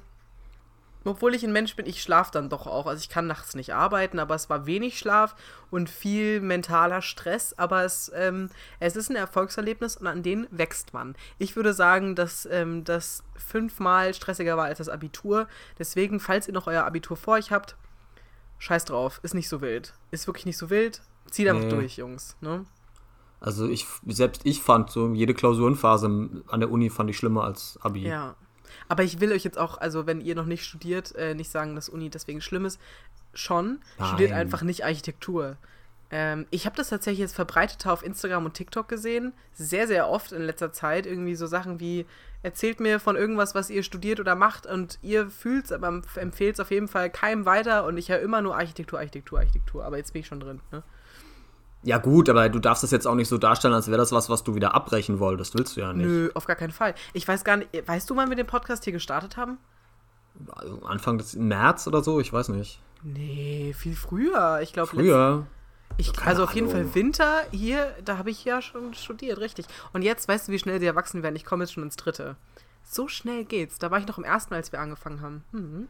Obwohl 1.05 1.33
ich 1.33 1.45
ein 1.45 1.53
Mensch 1.53 1.75
bin, 1.77 1.85
ich 1.85 2.01
schlafe 2.01 2.31
dann 2.33 2.49
doch 2.49 2.67
auch. 2.67 2.85
Also 2.85 2.99
ich 2.99 3.07
kann 3.09 3.25
nachts 3.25 3.55
nicht 3.55 3.73
arbeiten, 3.73 4.19
aber 4.19 4.35
es 4.35 4.49
war 4.49 4.65
wenig 4.65 4.99
Schlaf 4.99 5.33
und 5.71 5.89
viel 5.89 6.41
mentaler 6.41 7.01
Stress. 7.01 7.57
Aber 7.57 7.83
es, 7.85 8.11
ähm, 8.13 8.49
es 8.81 8.97
ist 8.97 9.09
ein 9.09 9.15
Erfolgserlebnis 9.15 9.95
und 9.95 10.07
an 10.07 10.23
denen 10.23 10.47
wächst 10.51 10.93
man. 10.93 11.15
Ich 11.37 11.55
würde 11.55 11.73
sagen, 11.73 12.15
dass 12.15 12.45
ähm, 12.51 12.83
das 12.83 13.23
fünfmal 13.37 14.13
stressiger 14.13 14.57
war 14.57 14.65
als 14.65 14.79
das 14.79 14.89
Abitur. 14.89 15.47
Deswegen, 15.79 16.19
falls 16.19 16.47
ihr 16.49 16.53
noch 16.53 16.67
euer 16.67 16.83
Abitur 16.83 17.15
vor 17.15 17.35
euch 17.35 17.51
habt, 17.51 17.77
scheiß 18.57 18.83
drauf. 18.85 19.21
Ist 19.23 19.33
nicht 19.33 19.47
so 19.47 19.61
wild. 19.61 19.93
Ist 20.11 20.27
wirklich 20.27 20.45
nicht 20.45 20.57
so 20.57 20.69
wild. 20.69 21.01
Zieht 21.31 21.47
einfach 21.47 21.63
Nee. 21.63 21.69
durch, 21.69 21.95
Jungs. 21.95 22.35
Ne? 22.41 22.65
Also 23.39 23.69
ich, 23.69 23.87
selbst 24.05 24.41
ich 24.43 24.61
fand 24.61 24.89
so 24.91 25.13
jede 25.13 25.33
Klausurenphase 25.33 26.07
an 26.47 26.59
der 26.59 26.69
Uni 26.69 26.89
fand 26.89 27.09
ich 27.09 27.15
schlimmer 27.17 27.45
als 27.45 27.79
Abi. 27.81 28.05
Ja. 28.05 28.35
Aber 28.89 29.03
ich 29.03 29.21
will 29.21 29.31
euch 29.31 29.43
jetzt 29.43 29.57
auch, 29.57 29.77
also 29.77 30.05
wenn 30.07 30.19
ihr 30.19 30.35
noch 30.35 30.45
nicht 30.45 30.65
studiert, 30.65 31.15
äh, 31.15 31.35
nicht 31.35 31.51
sagen, 31.51 31.75
dass 31.75 31.87
Uni 31.87 32.09
deswegen 32.09 32.41
schlimm 32.41 32.65
ist. 32.65 32.81
Schon. 33.33 33.79
Studiert 34.03 34.31
Nein. 34.31 34.39
einfach 34.39 34.63
nicht 34.63 34.83
Architektur. 34.83 35.55
Ähm, 36.11 36.47
ich 36.49 36.65
habe 36.65 36.75
das 36.75 36.89
tatsächlich 36.89 37.19
jetzt 37.19 37.35
verbreiteter 37.35 37.93
auf 37.93 38.03
Instagram 38.03 38.45
und 38.45 38.55
TikTok 38.55 38.87
gesehen. 38.87 39.33
Sehr, 39.53 39.87
sehr 39.87 40.09
oft 40.09 40.31
in 40.31 40.41
letzter 40.41 40.73
Zeit. 40.73 41.05
Irgendwie 41.05 41.35
so 41.35 41.45
Sachen 41.45 41.79
wie, 41.79 42.07
erzählt 42.41 42.79
mir 42.79 42.99
von 42.99 43.15
irgendwas, 43.15 43.53
was 43.53 43.69
ihr 43.69 43.83
studiert 43.83 44.19
oder 44.19 44.35
macht 44.35 44.65
und 44.65 44.97
ihr 45.03 45.29
fühlt 45.29 45.65
es, 45.65 45.71
aber 45.71 46.01
empfehlt 46.15 46.55
es 46.55 46.59
auf 46.59 46.71
jeden 46.71 46.87
Fall 46.87 47.09
keinem 47.09 47.45
weiter 47.45 47.85
und 47.85 47.97
ich 47.97 48.09
höre 48.09 48.19
immer 48.19 48.41
nur 48.41 48.55
Architektur, 48.55 48.99
Architektur, 48.99 49.39
Architektur. 49.39 49.85
Aber 49.85 49.97
jetzt 49.97 50.13
bin 50.13 50.21
ich 50.21 50.27
schon 50.27 50.39
drin. 50.39 50.61
Ne? 50.71 50.83
Ja, 51.83 51.97
gut, 51.97 52.27
aber 52.29 52.49
du 52.49 52.59
darfst 52.59 52.83
das 52.83 52.91
jetzt 52.91 53.07
auch 53.07 53.15
nicht 53.15 53.29
so 53.29 53.37
darstellen, 53.37 53.73
als 53.73 53.87
wäre 53.87 53.97
das 53.97 54.11
was, 54.11 54.29
was 54.29 54.43
du 54.43 54.53
wieder 54.55 54.75
abbrechen 54.75 55.19
wolltest. 55.19 55.57
Willst 55.57 55.77
du 55.77 55.81
ja 55.81 55.93
nicht. 55.93 56.05
Nö, 56.05 56.29
auf 56.33 56.45
gar 56.45 56.57
keinen 56.57 56.71
Fall. 56.71 56.93
Ich 57.13 57.27
weiß 57.27 57.43
gar 57.43 57.57
nicht, 57.57 57.69
weißt 57.87 58.09
du, 58.09 58.15
wann 58.17 58.29
wir 58.29 58.35
den 58.35 58.47
Podcast 58.47 58.83
hier 58.83 58.93
gestartet 58.93 59.37
haben? 59.37 59.57
Also 60.51 60.81
Anfang 60.83 61.17
des 61.17 61.35
März 61.35 61.87
oder 61.87 62.03
so, 62.03 62.19
ich 62.19 62.33
weiß 62.33 62.49
nicht. 62.49 62.81
Nee, 63.03 63.73
viel 63.77 63.95
früher. 63.95 64.59
Ich 64.61 64.73
glaube, 64.73 64.89
Früher. 64.89 65.47
Ich, 65.97 66.17
also 66.21 66.43
auf 66.43 66.53
jeden 66.53 66.69
Ahnung. 66.69 66.83
Fall 66.83 66.95
Winter 66.95 67.41
hier, 67.51 67.93
da 68.05 68.17
habe 68.17 68.29
ich 68.29 68.45
ja 68.45 68.61
schon 68.61 68.93
studiert, 68.93 69.39
richtig. 69.39 69.65
Und 69.91 70.01
jetzt 70.01 70.27
weißt 70.27 70.47
du, 70.47 70.51
wie 70.51 70.59
schnell 70.59 70.79
sie 70.79 70.85
erwachsen 70.85 71.23
werden. 71.23 71.35
Ich 71.35 71.45
komme 71.45 71.63
jetzt 71.63 71.73
schon 71.73 71.83
ins 71.83 71.95
dritte. 71.97 72.35
So 72.83 73.07
schnell 73.07 73.43
geht's. 73.43 73.79
Da 73.79 73.91
war 73.91 73.99
ich 73.99 74.07
noch 74.07 74.17
im 74.17 74.23
ersten, 74.23 74.53
als 74.53 74.71
wir 74.71 74.79
angefangen 74.79 75.21
haben. 75.21 75.43
Mhm. 75.51 75.87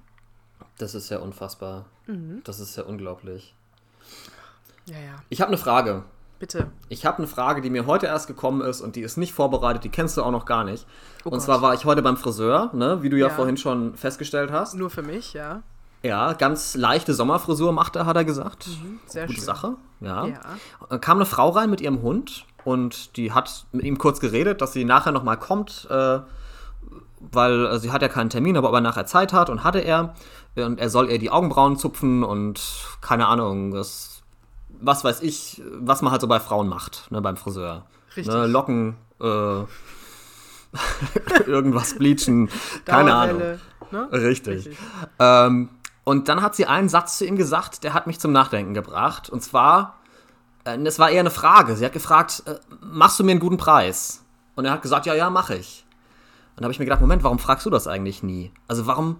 Das 0.77 0.95
ist 0.95 1.09
ja 1.09 1.19
unfassbar. 1.19 1.85
Das 2.43 2.59
ist 2.59 2.75
ja 2.75 2.83
unglaublich. 2.83 3.53
Ja, 4.89 4.95
ja. 4.97 5.15
Ich 5.29 5.41
habe 5.41 5.49
eine 5.49 5.57
Frage. 5.57 6.03
Bitte. 6.39 6.67
Ich 6.87 7.05
habe 7.05 7.17
eine 7.17 7.27
Frage, 7.27 7.61
die 7.61 7.69
mir 7.69 7.85
heute 7.85 8.05
erst 8.05 8.27
gekommen 8.27 8.61
ist 8.61 8.79
und 8.81 8.95
die 8.95 9.01
ist 9.01 9.17
nicht 9.17 9.33
vorbereitet, 9.33 9.83
die 9.83 9.89
kennst 9.89 10.15
du 10.15 10.23
auch 10.23 10.31
noch 10.31 10.45
gar 10.45 10.63
nicht. 10.63 10.85
Oh 11.23 11.29
und 11.29 11.31
Gott. 11.33 11.41
zwar 11.41 11.61
war 11.61 11.73
ich 11.73 11.83
heute 11.83 12.01
beim 12.01 12.15
Friseur, 12.15 12.69
ne, 12.73 13.03
wie 13.03 13.09
du 13.09 13.17
ja, 13.17 13.27
Ja. 13.27 13.33
vorhin 13.33 13.57
schon 13.57 13.93
festgestellt 13.95 14.49
hast. 14.51 14.73
Nur 14.75 14.89
für 14.89 15.01
mich, 15.03 15.33
ja. 15.33 15.61
Ja, 16.01 16.31
ganz 16.31 16.75
leichte 16.75 17.13
Sommerfrisur 17.13 17.73
macht 17.73 17.97
er, 17.97 18.05
hat 18.05 18.15
er 18.15 18.23
gesagt. 18.23 18.67
Mhm, 18.67 18.99
Sehr 19.05 19.25
Gute 19.27 19.35
schön. 19.35 19.43
Sache, 19.45 19.75
ja. 19.99 20.27
Ja. 20.27 20.39
Dann 20.89 21.01
kam 21.01 21.17
eine 21.17 21.25
Frau 21.25 21.49
rein 21.49 21.69
mit 21.69 21.81
ihrem 21.81 22.01
Hund 22.01 22.45
und 22.63 23.17
die 23.17 23.33
hat 23.33 23.65
mit 23.73 23.83
ihm 23.83 23.97
kurz 23.97 24.21
geredet, 24.21 24.61
dass 24.61 24.71
sie 24.71 24.85
nachher 24.85 25.11
nochmal 25.11 25.37
kommt, 25.37 25.87
äh, 25.89 26.19
weil 27.19 27.65
äh, 27.65 27.79
sie 27.79 27.91
hat 27.91 28.01
ja 28.01 28.07
keinen 28.07 28.29
Termin, 28.29 28.55
aber 28.55 28.69
ob 28.69 28.75
er 28.75 28.81
nachher 28.81 29.05
Zeit 29.05 29.33
hat 29.33 29.49
und 29.49 29.65
hatte 29.65 29.79
er. 29.79 30.13
Und 30.55 30.79
er 30.79 30.89
soll 30.89 31.09
ihr 31.11 31.19
die 31.19 31.29
Augenbrauen 31.31 31.75
zupfen 31.77 32.23
und 32.23 32.61
keine 33.01 33.27
Ahnung, 33.27 33.71
das, 33.71 34.18
was 34.81 35.03
weiß 35.03 35.21
ich, 35.21 35.61
was 35.79 36.01
man 36.01 36.11
halt 36.11 36.21
so 36.21 36.27
bei 36.27 36.39
Frauen 36.39 36.67
macht, 36.67 37.11
ne, 37.11 37.21
beim 37.21 37.37
Friseur. 37.37 37.85
Richtig. 38.15 38.33
Ne, 38.33 38.47
Locken, 38.47 38.95
äh, 39.21 39.63
irgendwas 41.45 41.95
bleachen, 41.97 42.49
keine 42.85 43.13
Ahnung. 43.13 43.41
Ne? 43.91 44.09
Richtig. 44.11 44.67
Richtig. 44.67 44.77
Ähm, 45.19 45.69
und 46.03 46.27
dann 46.27 46.41
hat 46.41 46.55
sie 46.55 46.65
einen 46.65 46.89
Satz 46.89 47.17
zu 47.17 47.25
ihm 47.25 47.35
gesagt, 47.35 47.83
der 47.83 47.93
hat 47.93 48.07
mich 48.07 48.19
zum 48.19 48.31
Nachdenken 48.31 48.73
gebracht. 48.73 49.29
Und 49.29 49.43
zwar, 49.43 49.97
äh, 50.63 50.77
es 50.77 50.99
war 50.99 51.09
eher 51.09 51.19
eine 51.19 51.31
Frage. 51.31 51.75
Sie 51.75 51.85
hat 51.85 51.93
gefragt, 51.93 52.43
äh, 52.45 52.55
machst 52.81 53.19
du 53.19 53.23
mir 53.23 53.31
einen 53.31 53.39
guten 53.39 53.57
Preis? 53.57 54.23
Und 54.55 54.65
er 54.65 54.71
hat 54.71 54.81
gesagt, 54.81 55.05
ja, 55.05 55.13
ja, 55.13 55.29
mache 55.29 55.55
ich. 55.55 55.85
Und 56.55 56.61
da 56.61 56.65
habe 56.65 56.73
ich 56.73 56.79
mir 56.79 56.85
gedacht, 56.85 57.01
Moment, 57.01 57.23
warum 57.23 57.39
fragst 57.39 57.65
du 57.65 57.69
das 57.69 57.87
eigentlich 57.87 58.23
nie? 58.23 58.51
Also 58.67 58.87
warum 58.87 59.19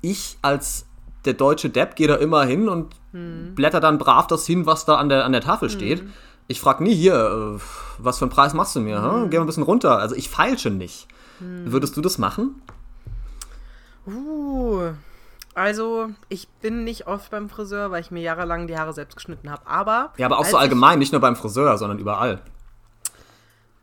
ich 0.00 0.38
als 0.42 0.86
der 1.24 1.34
deutsche 1.34 1.70
Depp 1.70 1.96
gehe 1.96 2.08
da 2.08 2.16
immer 2.16 2.44
hin 2.44 2.68
und 2.68 2.94
blätter 3.54 3.80
dann 3.80 3.98
brav 3.98 4.26
das 4.26 4.46
hin, 4.46 4.66
was 4.66 4.84
da 4.84 4.96
an 4.96 5.08
der, 5.08 5.24
an 5.24 5.32
der 5.32 5.40
Tafel 5.40 5.70
steht. 5.70 6.02
Ich 6.48 6.60
frage 6.60 6.82
nie 6.82 6.94
hier, 6.94 7.14
äh, 7.14 7.60
was 7.98 8.18
für 8.18 8.24
einen 8.24 8.32
Preis 8.32 8.54
machst 8.54 8.74
du 8.74 8.80
mir? 8.80 9.02
Hm? 9.02 9.30
Geh 9.30 9.38
mal 9.38 9.44
ein 9.44 9.46
bisschen 9.46 9.62
runter. 9.62 9.98
Also 9.98 10.14
ich 10.14 10.28
feilsche 10.28 10.70
nicht. 10.70 11.06
Würdest 11.40 11.96
du 11.96 12.00
das 12.00 12.18
machen? 12.18 12.62
Uh. 14.06 14.92
Also, 15.54 16.08
ich 16.28 16.48
bin 16.60 16.84
nicht 16.84 17.06
oft 17.06 17.30
beim 17.30 17.50
Friseur, 17.50 17.90
weil 17.90 18.00
ich 18.00 18.10
mir 18.10 18.22
jahrelang 18.22 18.66
die 18.66 18.78
Haare 18.78 18.92
selbst 18.92 19.16
geschnitten 19.16 19.50
habe. 19.50 19.66
Aber. 19.66 20.12
Ja, 20.16 20.26
aber 20.26 20.38
auch 20.38 20.46
so 20.46 20.56
allgemein, 20.56 20.98
nicht 20.98 21.12
nur 21.12 21.20
beim 21.20 21.36
Friseur, 21.36 21.76
sondern 21.76 21.98
überall. 21.98 22.40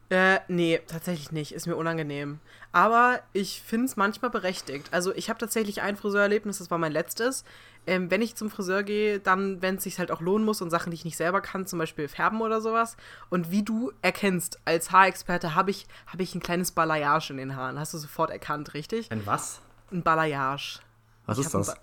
Äh, 0.10 0.40
nee, 0.48 0.80
tatsächlich 0.88 1.32
nicht. 1.32 1.52
Ist 1.54 1.68
mir 1.68 1.76
unangenehm. 1.76 2.40
Aber 2.72 3.20
ich 3.34 3.62
finde 3.62 3.86
es 3.86 3.96
manchmal 3.96 4.32
berechtigt. 4.32 4.88
Also 4.92 5.14
ich 5.14 5.30
habe 5.30 5.40
tatsächlich 5.40 5.82
ein 5.82 5.98
Friseurerlebnis, 5.98 6.58
das 6.60 6.72
war 6.72 6.78
mein 6.78 6.92
letztes. 6.92 7.44
Ähm, 7.88 8.12
wenn 8.12 8.22
ich 8.22 8.36
zum 8.36 8.50
Friseur 8.50 8.84
gehe, 8.84 9.20
dann, 9.20 9.62
wenn 9.62 9.76
es 9.76 9.84
sich 9.84 9.98
halt 10.00 10.12
auch 10.12 10.22
lohnen 10.22 10.46
muss 10.46 10.62
und 10.62 10.70
Sachen, 10.70 10.92
die 10.92 10.96
ich 10.96 11.06
nicht 11.06 11.18
selber 11.18 11.42
kann, 11.42 11.66
zum 11.66 11.80
Beispiel 11.80 12.08
färben 12.08 12.42
oder 12.42 12.60
sowas. 12.62 12.98
Und 13.30 13.52
wie 13.52 13.64
du 13.64 13.92
erkennst, 14.02 14.60
als 14.66 14.92
Haarexperte 14.92 15.56
habe 15.56 15.72
ich, 15.72 15.88
hab 16.08 16.20
ich 16.20 16.36
ein 16.36 16.42
kleines 16.42 16.72
Balayage 16.72 17.32
in 17.32 17.38
den 17.38 17.56
Haaren. 17.56 17.80
Hast 17.80 17.94
du 17.94 17.98
sofort 17.98 18.30
erkannt, 18.32 18.74
richtig? 18.74 19.12
Ein 19.12 19.26
was? 19.26 19.62
Ein 19.92 20.04
Balayage. 20.04 20.80
Was 21.26 21.38
Ich 21.40 21.46
ist 21.46 21.56
ein 21.56 21.60
das? 21.62 21.76
Ba- 21.76 21.82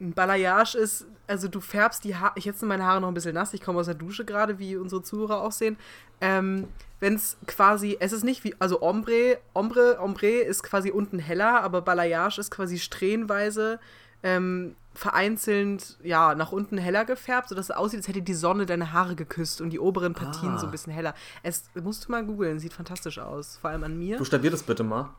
Ein 0.00 0.12
Balayage 0.12 0.76
ist, 0.76 1.06
also 1.26 1.48
du 1.48 1.60
färbst 1.60 2.04
die 2.04 2.16
Haare, 2.16 2.32
ich 2.36 2.44
jetzt 2.44 2.60
sind 2.60 2.68
meine 2.68 2.84
Haare 2.84 3.00
noch 3.00 3.08
ein 3.08 3.14
bisschen 3.14 3.34
nass, 3.34 3.54
ich 3.54 3.62
komme 3.62 3.78
aus 3.80 3.86
der 3.86 3.94
Dusche 3.94 4.24
gerade, 4.24 4.58
wie 4.58 4.76
unsere 4.76 5.02
Zuhörer 5.02 5.40
auch 5.42 5.52
sehen. 5.52 5.78
Ähm, 6.20 6.68
Wenn 7.00 7.14
es 7.14 7.36
quasi, 7.46 7.96
es 8.00 8.12
ist 8.12 8.22
nicht 8.24 8.44
wie, 8.44 8.54
also 8.58 8.82
Ombre, 8.82 9.38
Ombre, 9.54 9.98
Ombre 10.00 10.26
ist 10.28 10.62
quasi 10.62 10.90
unten 10.90 11.18
heller, 11.18 11.62
aber 11.62 11.80
Balayage 11.82 12.38
ist 12.40 12.50
quasi 12.50 12.78
strähnweise 12.78 13.78
ähm, 14.22 14.76
vereinzelt, 14.94 15.98
ja, 16.02 16.34
nach 16.34 16.52
unten 16.52 16.78
heller 16.78 17.04
gefärbt, 17.04 17.48
sodass 17.50 17.66
es 17.70 17.76
aussieht, 17.76 17.98
als 18.00 18.08
hätte 18.08 18.22
die 18.22 18.34
Sonne 18.34 18.64
deine 18.66 18.92
Haare 18.92 19.14
geküsst 19.14 19.60
und 19.60 19.70
die 19.70 19.78
oberen 19.80 20.14
Partien 20.14 20.54
Ah. 20.54 20.58
so 20.58 20.66
ein 20.66 20.72
bisschen 20.72 20.92
heller. 20.92 21.14
Es 21.42 21.64
musst 21.74 22.06
du 22.06 22.12
mal 22.12 22.24
googeln, 22.24 22.58
sieht 22.58 22.72
fantastisch 22.72 23.18
aus, 23.18 23.58
vor 23.58 23.70
allem 23.70 23.84
an 23.84 23.98
mir. 23.98 24.16
Buchstabier 24.18 24.50
das 24.50 24.62
bitte 24.62 24.84
mal. 24.84 25.10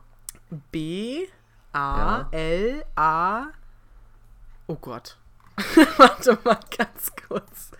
B. 0.72 1.26
A 1.72 2.26
L 2.32 2.84
A 2.96 3.46
Oh 4.68 4.76
Gott. 4.76 5.16
Warte 5.96 6.38
mal 6.44 6.58
ganz 6.76 7.10
kurz. 7.26 7.72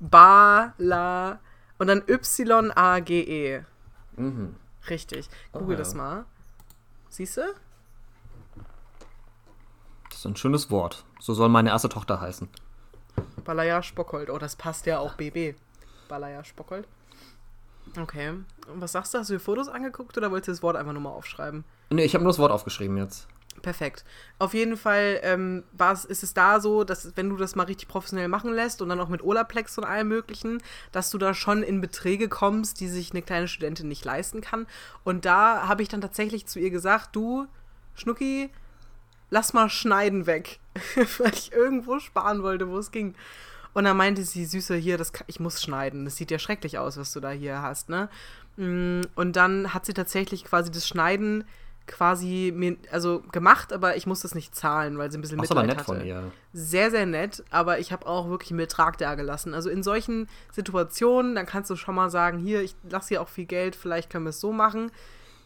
Bala 0.00 1.38
und 1.78 1.86
dann 1.86 2.02
Y 2.08 2.70
A 2.76 2.98
G 2.98 3.20
E. 3.22 3.64
Mhm. 4.16 4.56
Richtig. 4.90 5.28
Google 5.52 5.76
Ah, 5.76 5.78
das 5.78 5.92
ja. 5.92 5.98
mal. 5.98 6.24
Siehst 7.08 7.36
du? 7.36 7.42
Das 10.10 10.18
ist 10.18 10.24
ein 10.26 10.36
schönes 10.36 10.70
Wort. 10.70 11.04
So 11.20 11.34
soll 11.34 11.48
meine 11.48 11.70
erste 11.70 11.88
Tochter 11.88 12.20
heißen. 12.20 12.48
Balaya 13.44 13.82
Spockhold. 13.82 14.30
Oh, 14.30 14.38
das 14.38 14.56
passt 14.56 14.86
ja 14.86 14.98
auch 14.98 15.14
BB. 15.14 15.56
Balaya 16.08 16.42
Spockhold. 16.44 16.88
Okay. 17.98 18.30
Und 18.30 18.80
was 18.80 18.92
sagst 18.92 19.14
du? 19.14 19.18
Hast 19.18 19.30
du 19.30 19.34
dir 19.34 19.40
Fotos 19.40 19.68
angeguckt 19.68 20.16
oder 20.16 20.30
wolltest 20.30 20.48
du 20.48 20.52
das 20.52 20.62
Wort 20.62 20.76
einfach 20.76 20.92
nur 20.92 21.02
mal 21.02 21.10
aufschreiben? 21.10 21.64
Nee, 21.90 22.04
ich 22.04 22.14
habe 22.14 22.24
nur 22.24 22.32
das 22.32 22.38
Wort 22.38 22.52
aufgeschrieben 22.52 22.96
jetzt. 22.96 23.28
Perfekt. 23.60 24.04
Auf 24.38 24.54
jeden 24.54 24.76
Fall 24.76 25.20
ähm, 25.22 25.62
ist 26.08 26.22
es 26.22 26.34
da 26.34 26.58
so, 26.58 26.84
dass 26.84 27.16
wenn 27.16 27.28
du 27.28 27.36
das 27.36 27.54
mal 27.54 27.64
richtig 27.64 27.86
professionell 27.88 28.28
machen 28.28 28.52
lässt 28.52 28.82
und 28.82 28.88
dann 28.88 29.00
auch 29.00 29.08
mit 29.08 29.22
Olaplex 29.22 29.78
und 29.78 29.84
allem 29.84 30.08
möglichen, 30.08 30.62
dass 30.90 31.10
du 31.10 31.18
da 31.18 31.34
schon 31.34 31.62
in 31.62 31.80
Beträge 31.80 32.28
kommst, 32.28 32.80
die 32.80 32.88
sich 32.88 33.12
eine 33.12 33.22
kleine 33.22 33.46
Studentin 33.48 33.88
nicht 33.88 34.04
leisten 34.04 34.40
kann. 34.40 34.66
Und 35.04 35.24
da 35.24 35.68
habe 35.68 35.82
ich 35.82 35.88
dann 35.88 36.00
tatsächlich 36.00 36.46
zu 36.46 36.58
ihr 36.58 36.70
gesagt, 36.70 37.14
du, 37.14 37.46
Schnucki, 37.94 38.50
lass 39.30 39.52
mal 39.52 39.68
schneiden 39.68 40.26
weg. 40.26 40.58
Weil 41.18 41.34
ich 41.34 41.52
irgendwo 41.52 41.98
sparen 41.98 42.42
wollte, 42.42 42.68
wo 42.68 42.78
es 42.78 42.90
ging. 42.90 43.14
Und 43.74 43.84
dann 43.84 43.96
meinte 43.96 44.22
sie, 44.22 44.44
Süße, 44.44 44.76
hier, 44.76 44.98
das 44.98 45.12
kann, 45.12 45.26
ich 45.28 45.40
muss 45.40 45.62
schneiden. 45.62 46.04
Das 46.04 46.16
sieht 46.16 46.30
ja 46.30 46.38
schrecklich 46.38 46.78
aus, 46.78 46.96
was 46.96 47.12
du 47.12 47.20
da 47.20 47.30
hier 47.30 47.62
hast, 47.62 47.88
ne? 47.88 48.08
Mm, 48.56 49.00
Und 49.14 49.36
dann 49.36 49.72
hat 49.72 49.86
sie 49.86 49.94
tatsächlich 49.94 50.44
quasi 50.44 50.70
das 50.70 50.86
Schneiden 50.86 51.44
quasi 51.86 52.52
mir, 52.54 52.76
also 52.90 53.22
gemacht, 53.32 53.72
aber 53.72 53.96
ich 53.96 54.06
muss 54.06 54.20
das 54.20 54.34
nicht 54.34 54.54
zahlen, 54.54 54.98
weil 54.98 55.10
sie 55.10 55.18
ein 55.18 55.20
bisschen 55.20 55.38
aber 55.40 55.48
Mitleid 55.48 55.66
nett 55.66 55.76
hatte. 55.78 55.84
von 55.98 56.04
ihr. 56.06 56.32
Sehr, 56.52 56.90
sehr 56.90 57.06
nett, 57.06 57.42
aber 57.50 57.78
ich 57.78 57.92
habe 57.92 58.06
auch 58.06 58.28
wirklich 58.28 58.50
einen 58.50 58.58
Betrag 58.58 58.98
da 58.98 59.14
gelassen. 59.14 59.54
Also 59.54 59.70
in 59.70 59.82
solchen 59.82 60.28
Situationen, 60.52 61.34
dann 61.34 61.46
kannst 61.46 61.70
du 61.70 61.76
schon 61.76 61.94
mal 61.94 62.10
sagen, 62.10 62.38
hier, 62.38 62.62
ich 62.62 62.74
lasse 62.88 63.08
hier 63.08 63.22
auch 63.22 63.28
viel 63.28 63.46
Geld, 63.46 63.76
vielleicht 63.76 64.10
können 64.10 64.24
wir 64.24 64.30
es 64.30 64.40
so 64.40 64.52
machen. 64.52 64.90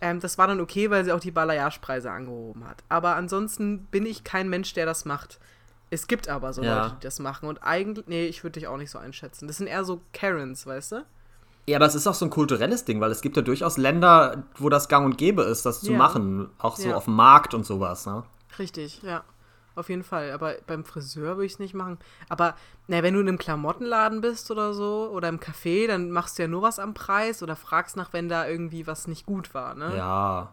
Ähm, 0.00 0.20
das 0.20 0.36
war 0.36 0.46
dann 0.46 0.60
okay, 0.60 0.90
weil 0.90 1.04
sie 1.04 1.12
auch 1.12 1.20
die 1.20 1.30
Balayage-Preise 1.30 2.10
angehoben 2.10 2.68
hat. 2.68 2.84
Aber 2.88 3.16
ansonsten 3.16 3.86
bin 3.86 4.04
ich 4.04 4.24
kein 4.24 4.48
Mensch, 4.48 4.74
der 4.74 4.84
das 4.86 5.04
macht. 5.06 5.38
Es 5.88 6.06
gibt 6.06 6.28
aber 6.28 6.52
so 6.52 6.62
Ja. 6.62 6.82
Leute, 6.82 6.96
die 6.96 7.04
das 7.04 7.18
machen. 7.18 7.48
Und 7.48 7.62
eigentlich, 7.62 8.06
nee, 8.06 8.26
ich 8.26 8.42
würde 8.44 8.60
dich 8.60 8.68
auch 8.68 8.76
nicht 8.76 8.90
so 8.90 8.98
einschätzen. 8.98 9.46
Das 9.46 9.56
sind 9.56 9.68
eher 9.68 9.84
so 9.84 10.00
Karens, 10.12 10.66
weißt 10.66 10.92
du? 10.92 11.06
Ja, 11.68 11.78
aber 11.78 11.86
es 11.86 11.94
ist 11.96 12.06
auch 12.06 12.14
so 12.14 12.24
ein 12.26 12.30
kulturelles 12.30 12.84
Ding, 12.84 13.00
weil 13.00 13.10
es 13.10 13.20
gibt 13.22 13.36
ja 13.36 13.42
durchaus 13.42 13.76
Länder, 13.76 14.44
wo 14.56 14.68
das 14.68 14.88
gang 14.88 15.04
und 15.04 15.18
gäbe 15.18 15.42
ist, 15.42 15.66
das 15.66 15.80
zu 15.80 15.92
Ja. 15.92 15.98
machen. 15.98 16.48
Auch 16.58 16.76
so 16.76 16.90
Ja. 16.90 16.96
auf 16.96 17.04
dem 17.06 17.14
Markt 17.16 17.54
und 17.54 17.66
sowas, 17.66 18.06
ne? 18.06 18.22
Richtig, 18.58 19.02
ja. 19.02 19.24
Auf 19.74 19.88
jeden 19.90 20.04
Fall. 20.04 20.30
Aber 20.30 20.54
beim 20.66 20.84
Friseur 20.84 21.36
würde 21.36 21.44
ich 21.44 21.52
es 21.54 21.58
nicht 21.58 21.74
machen. 21.74 21.98
Aber, 22.28 22.54
na, 22.86 23.02
wenn 23.02 23.14
du 23.14 23.20
in 23.20 23.28
einem 23.28 23.36
Klamottenladen 23.38 24.20
bist 24.22 24.50
oder 24.50 24.72
so, 24.74 25.10
oder 25.12 25.28
im 25.28 25.38
Café, 25.40 25.86
dann 25.86 26.10
machst 26.12 26.38
du 26.38 26.42
ja 26.42 26.48
nur 26.48 26.62
was 26.62 26.78
am 26.78 26.94
Preis 26.94 27.42
oder 27.42 27.56
fragst 27.56 27.96
nach, 27.96 28.12
wenn 28.12 28.28
da 28.28 28.46
irgendwie 28.48 28.86
was 28.86 29.06
nicht 29.08 29.26
gut 29.26 29.52
war, 29.52 29.74
ne? 29.74 29.94
Ja. 29.96 30.50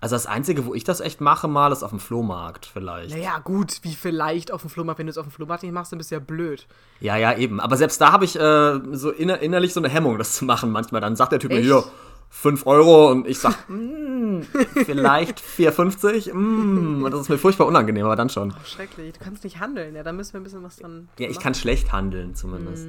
Also 0.00 0.14
das 0.16 0.26
Einzige, 0.26 0.66
wo 0.66 0.74
ich 0.74 0.84
das 0.84 1.00
echt 1.00 1.20
mache, 1.20 1.48
mal, 1.48 1.72
ist 1.72 1.82
auf 1.82 1.90
dem 1.90 2.00
Flohmarkt 2.00 2.66
vielleicht. 2.66 3.10
Naja, 3.16 3.38
gut, 3.38 3.78
wie 3.82 3.94
vielleicht 3.94 4.52
auf 4.52 4.60
dem 4.62 4.70
Flohmarkt. 4.70 4.98
Wenn 4.98 5.06
du 5.06 5.10
es 5.10 5.18
auf 5.18 5.26
dem 5.26 5.32
Flohmarkt 5.32 5.62
nicht 5.62 5.72
machst, 5.72 5.92
dann 5.92 5.98
bist 5.98 6.10
du 6.10 6.16
ja 6.16 6.20
blöd. 6.20 6.66
Ja, 7.00 7.16
ja, 7.16 7.36
eben. 7.36 7.60
Aber 7.60 7.76
selbst 7.76 8.00
da 8.00 8.12
habe 8.12 8.24
ich 8.24 8.36
äh, 8.38 8.80
so 8.92 9.10
inner 9.10 9.40
innerlich 9.40 9.72
so 9.72 9.80
eine 9.80 9.88
Hemmung, 9.88 10.18
das 10.18 10.34
zu 10.34 10.44
machen 10.44 10.70
manchmal. 10.70 11.00
Dann 11.00 11.16
sagt 11.16 11.32
der 11.32 11.38
Typ 11.38 11.50
mir 11.50 11.58
Echt? 11.58 11.66
hier 11.66 11.84
5 12.30 12.66
Euro 12.66 13.10
und 13.10 13.28
ich 13.28 13.38
sag, 13.38 13.56
mm, 13.68 14.40
vielleicht 14.84 15.40
4,50. 15.40 16.34
Mm, 16.34 17.04
und 17.04 17.10
das 17.12 17.22
ist 17.22 17.28
mir 17.28 17.38
furchtbar 17.38 17.66
unangenehm, 17.66 18.04
aber 18.04 18.16
dann 18.16 18.28
schon. 18.28 18.52
Schrecklich. 18.64 19.12
Du 19.14 19.24
kannst 19.24 19.44
nicht 19.44 19.60
handeln, 19.60 19.94
ja, 19.94 20.02
da 20.02 20.12
müssen 20.12 20.32
wir 20.34 20.40
ein 20.40 20.44
bisschen 20.44 20.62
was 20.64 20.76
dran 20.76 21.08
Ja, 21.18 21.28
ich 21.28 21.36
machen. 21.36 21.42
kann 21.44 21.54
schlecht 21.54 21.92
handeln 21.92 22.34
zumindest. 22.34 22.88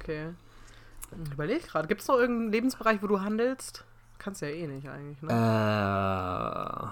Okay. 0.00 0.28
Ich 1.26 1.32
überlege 1.32 1.60
gerade, 1.66 1.88
gibt 1.88 2.00
es 2.02 2.08
noch 2.08 2.16
irgendeinen 2.16 2.52
Lebensbereich, 2.52 3.02
wo 3.02 3.06
du 3.06 3.20
handelst? 3.20 3.84
Kannst 4.18 4.42
ja 4.42 4.48
eh 4.48 4.66
nicht 4.66 4.88
eigentlich, 4.88 5.22
Äh, 5.28 5.34
ne? 5.34 5.38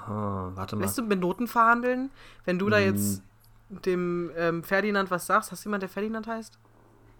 hm, 0.06 0.56
warte 0.56 0.76
mal. 0.76 0.82
Lässt 0.82 0.98
du 0.98 1.02
mit 1.02 1.20
Noten 1.20 1.48
verhandeln? 1.48 2.10
Wenn 2.44 2.58
du 2.58 2.68
da 2.70 2.78
Hm. 2.78 2.84
jetzt 2.84 3.22
dem 3.68 4.30
ähm, 4.36 4.62
Ferdinand 4.62 5.10
was 5.10 5.26
sagst, 5.26 5.50
hast 5.52 5.64
du 5.64 5.68
jemanden, 5.68 5.80
der 5.82 5.88
Ferdinand 5.88 6.26
heißt? 6.26 6.58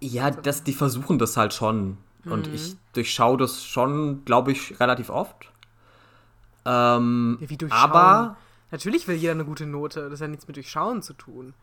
Ja, 0.01 0.31
das, 0.31 0.63
die 0.65 0.73
versuchen 0.75 1.19
das 1.19 1.37
halt 1.37 1.53
schon. 1.55 1.99
Mhm. 2.25 2.33
Und 2.33 2.47
ich 2.49 2.77
durchschaue 2.93 3.37
das 3.39 3.65
schon, 3.65 4.25
glaube 4.25 4.53
ich, 4.53 4.79
relativ 4.81 5.11
oft. 5.11 5.53
Ähm, 6.65 7.39
Ja, 7.41 7.49
wie 7.51 7.57
durchschauen? 7.57 7.83
aber 7.83 8.37
Natürlich 8.71 9.07
will 9.09 9.17
jeder 9.17 9.33
eine 9.33 9.45
gute 9.45 9.65
Note. 9.67 10.11
Das 10.11 10.21
hat 10.21 10.27
ja 10.27 10.29
nichts 10.29 10.49
mit 10.49 10.57
Durchschauen 10.57 11.01
zu 11.03 11.15
tun. 11.15 11.55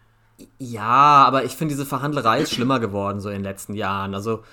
ja, 0.60 1.24
aber 1.26 1.44
ich 1.44 1.56
finde, 1.56 1.74
diese 1.74 1.86
Verhandlerei 1.86 2.42
ist 2.42 2.52
schlimmer 2.52 2.80
geworden 2.80 3.20
so 3.20 3.30
in 3.30 3.36
den 3.36 3.44
letzten 3.44 3.74
Jahren. 3.76 4.16
Also 4.16 4.44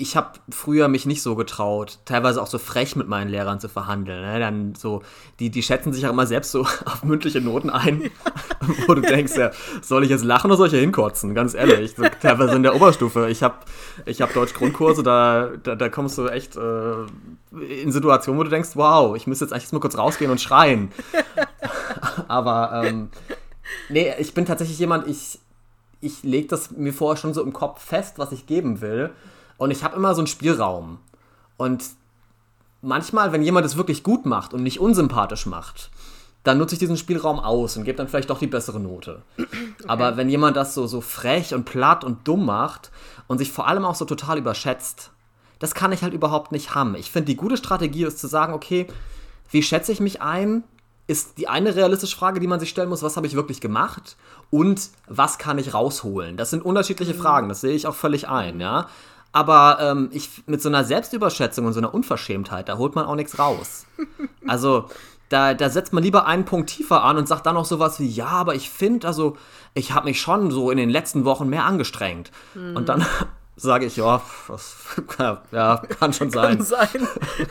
ich 0.00 0.16
habe 0.16 0.38
früher 0.50 0.88
mich 0.88 1.04
nicht 1.04 1.22
so 1.22 1.36
getraut, 1.36 1.98
teilweise 2.04 2.40
auch 2.40 2.46
so 2.46 2.58
frech 2.58 2.96
mit 2.96 3.06
meinen 3.06 3.28
Lehrern 3.28 3.60
zu 3.60 3.68
verhandeln. 3.68 4.22
Ne? 4.22 4.40
Dann 4.40 4.74
so, 4.74 5.02
die, 5.38 5.50
die 5.50 5.62
schätzen 5.62 5.92
sich 5.92 6.06
auch 6.06 6.10
immer 6.10 6.26
selbst 6.26 6.52
so 6.52 6.60
auf 6.84 7.04
mündliche 7.04 7.40
Noten 7.40 7.70
ein, 7.70 8.10
wo 8.86 8.94
du 8.94 9.02
denkst, 9.02 9.36
ja, 9.36 9.50
soll 9.82 10.04
ich 10.04 10.10
jetzt 10.10 10.24
lachen 10.24 10.50
oder 10.50 10.56
soll 10.56 10.68
ich 10.68 10.72
hier 10.72 10.80
hinkotzen? 10.80 11.34
Ganz 11.34 11.54
ehrlich, 11.54 11.94
so, 11.96 12.04
teilweise 12.20 12.56
in 12.56 12.62
der 12.62 12.74
Oberstufe. 12.74 13.28
Ich 13.28 13.42
habe 13.42 13.56
ich 14.06 14.22
hab 14.22 14.32
Deutsch-Grundkurse, 14.32 15.02
da, 15.02 15.50
da, 15.62 15.76
da 15.76 15.88
kommst 15.88 16.16
du 16.16 16.28
echt 16.28 16.56
äh, 16.56 16.94
in 17.82 17.92
Situationen, 17.92 18.38
wo 18.38 18.44
du 18.44 18.50
denkst, 18.50 18.70
wow, 18.74 19.14
ich 19.14 19.26
müsste 19.26 19.44
jetzt 19.44 19.52
eigentlich 19.52 19.72
mal 19.72 19.80
kurz 19.80 19.98
rausgehen 19.98 20.30
und 20.30 20.40
schreien. 20.40 20.90
Aber 22.28 22.84
ähm, 22.84 23.10
nee, 23.90 24.12
ich 24.18 24.32
bin 24.32 24.46
tatsächlich 24.46 24.78
jemand, 24.78 25.06
ich, 25.06 25.38
ich 26.00 26.22
lege 26.22 26.48
das 26.48 26.70
mir 26.70 26.94
vorher 26.94 27.20
schon 27.20 27.34
so 27.34 27.42
im 27.42 27.52
Kopf 27.52 27.84
fest, 27.84 28.18
was 28.18 28.32
ich 28.32 28.46
geben 28.46 28.80
will. 28.80 29.10
Und 29.60 29.70
ich 29.70 29.84
habe 29.84 29.94
immer 29.94 30.14
so 30.14 30.22
einen 30.22 30.26
Spielraum. 30.26 31.00
Und 31.58 31.84
manchmal, 32.80 33.30
wenn 33.30 33.42
jemand 33.42 33.66
es 33.66 33.76
wirklich 33.76 34.02
gut 34.02 34.24
macht 34.24 34.54
und 34.54 34.62
nicht 34.62 34.80
unsympathisch 34.80 35.44
macht, 35.44 35.90
dann 36.44 36.56
nutze 36.56 36.74
ich 36.74 36.78
diesen 36.78 36.96
Spielraum 36.96 37.38
aus 37.38 37.76
und 37.76 37.84
gebe 37.84 37.98
dann 37.98 38.08
vielleicht 38.08 38.30
doch 38.30 38.38
die 38.38 38.46
bessere 38.46 38.80
Note. 38.80 39.20
Aber 39.86 40.16
wenn 40.16 40.30
jemand 40.30 40.56
das 40.56 40.72
so, 40.72 40.86
so 40.86 41.02
frech 41.02 41.52
und 41.52 41.66
platt 41.66 42.04
und 42.04 42.26
dumm 42.26 42.46
macht 42.46 42.90
und 43.26 43.36
sich 43.36 43.52
vor 43.52 43.68
allem 43.68 43.84
auch 43.84 43.96
so 43.96 44.06
total 44.06 44.38
überschätzt, 44.38 45.10
das 45.58 45.74
kann 45.74 45.92
ich 45.92 46.02
halt 46.02 46.14
überhaupt 46.14 46.52
nicht 46.52 46.74
haben. 46.74 46.94
Ich 46.94 47.10
finde, 47.10 47.26
die 47.26 47.36
gute 47.36 47.58
Strategie 47.58 48.04
ist 48.04 48.18
zu 48.18 48.28
sagen, 48.28 48.54
okay, 48.54 48.86
wie 49.50 49.62
schätze 49.62 49.92
ich 49.92 50.00
mich 50.00 50.22
ein? 50.22 50.64
Ist 51.06 51.36
die 51.36 51.48
eine 51.48 51.76
realistische 51.76 52.16
Frage, 52.16 52.40
die 52.40 52.46
man 52.46 52.60
sich 52.60 52.70
stellen 52.70 52.88
muss, 52.88 53.02
was 53.02 53.18
habe 53.18 53.26
ich 53.26 53.34
wirklich 53.34 53.60
gemacht 53.60 54.16
und 54.48 54.88
was 55.06 55.36
kann 55.36 55.58
ich 55.58 55.74
rausholen? 55.74 56.38
Das 56.38 56.48
sind 56.48 56.64
unterschiedliche 56.64 57.12
Fragen, 57.12 57.50
das 57.50 57.60
sehe 57.60 57.74
ich 57.74 57.86
auch 57.86 57.94
völlig 57.94 58.26
ein, 58.26 58.58
ja. 58.58 58.88
Aber 59.32 59.78
ähm, 59.80 60.08
ich, 60.12 60.42
mit 60.46 60.60
so 60.60 60.68
einer 60.68 60.84
Selbstüberschätzung 60.84 61.66
und 61.66 61.72
so 61.72 61.80
einer 61.80 61.94
Unverschämtheit, 61.94 62.68
da 62.68 62.78
holt 62.78 62.94
man 62.94 63.06
auch 63.06 63.16
nichts 63.16 63.38
raus. 63.38 63.86
Also, 64.48 64.86
da, 65.28 65.54
da 65.54 65.70
setzt 65.70 65.92
man 65.92 66.02
lieber 66.02 66.26
einen 66.26 66.44
Punkt 66.44 66.70
tiefer 66.70 67.04
an 67.04 67.18
und 67.18 67.28
sagt 67.28 67.46
dann 67.46 67.56
auch 67.56 67.66
sowas 67.66 68.00
wie, 68.00 68.08
ja, 68.08 68.26
aber 68.26 68.56
ich 68.56 68.68
finde, 68.68 69.06
also, 69.06 69.36
ich 69.74 69.92
habe 69.92 70.06
mich 70.08 70.20
schon 70.20 70.50
so 70.50 70.72
in 70.72 70.76
den 70.76 70.90
letzten 70.90 71.24
Wochen 71.24 71.48
mehr 71.48 71.66
angestrengt. 71.66 72.32
Und 72.74 72.88
dann 72.88 73.06
sage 73.60 73.86
ich, 73.86 73.96
ja, 73.96 74.22
das, 74.48 74.76
ja, 75.52 75.82
kann 75.98 76.12
schon 76.12 76.30
sein. 76.30 76.56
Kann 76.56 76.66
sein. 76.66 77.08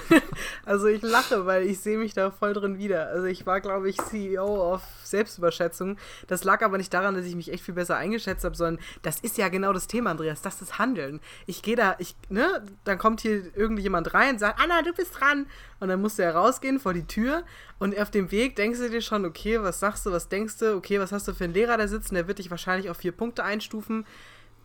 also 0.65 0.87
ich 0.87 1.01
lache, 1.01 1.45
weil 1.45 1.63
ich 1.67 1.79
sehe 1.79 1.97
mich 1.97 2.13
da 2.13 2.31
voll 2.31 2.53
drin 2.53 2.77
wieder. 2.77 3.07
Also 3.07 3.25
ich 3.25 3.45
war, 3.45 3.61
glaube 3.61 3.89
ich, 3.89 3.97
CEO 3.97 4.73
auf 4.73 4.81
Selbstüberschätzung. 5.03 5.97
Das 6.27 6.43
lag 6.43 6.63
aber 6.63 6.77
nicht 6.77 6.93
daran, 6.93 7.15
dass 7.15 7.25
ich 7.25 7.35
mich 7.35 7.51
echt 7.51 7.63
viel 7.63 7.75
besser 7.75 7.97
eingeschätzt 7.97 8.43
habe, 8.43 8.55
sondern 8.55 8.83
das 9.01 9.19
ist 9.19 9.37
ja 9.37 9.49
genau 9.49 9.71
das 9.71 9.87
Thema, 9.87 10.11
Andreas. 10.11 10.41
Das 10.41 10.61
ist 10.61 10.79
Handeln. 10.79 11.19
Ich 11.45 11.61
gehe 11.61 11.75
da, 11.75 11.95
ich, 11.99 12.15
ne, 12.29 12.63
dann 12.83 12.97
kommt 12.97 13.21
hier 13.21 13.55
irgendjemand 13.55 14.13
rein 14.13 14.33
und 14.33 14.39
sagt, 14.39 14.59
Anna, 14.59 14.81
du 14.81 14.93
bist 14.93 15.19
dran. 15.19 15.45
Und 15.79 15.89
dann 15.89 16.01
musst 16.01 16.17
du 16.17 16.23
ja 16.23 16.31
rausgehen 16.31 16.79
vor 16.79 16.93
die 16.93 17.05
Tür. 17.05 17.43
Und 17.77 17.97
auf 17.97 18.11
dem 18.11 18.31
Weg 18.31 18.55
denkst 18.55 18.79
du 18.79 18.89
dir 18.89 19.01
schon, 19.01 19.25
okay, 19.25 19.61
was 19.61 19.79
sagst 19.79 20.05
du, 20.05 20.11
was 20.11 20.27
denkst 20.27 20.57
du, 20.57 20.75
okay, 20.75 20.99
was 20.99 21.11
hast 21.11 21.27
du 21.27 21.33
für 21.33 21.45
einen 21.45 21.53
Lehrer 21.53 21.77
da 21.77 21.87
sitzen, 21.87 22.15
der 22.15 22.27
wird 22.27 22.39
dich 22.39 22.51
wahrscheinlich 22.51 22.89
auf 22.89 22.97
vier 22.97 23.11
Punkte 23.11 23.43
einstufen 23.43 24.05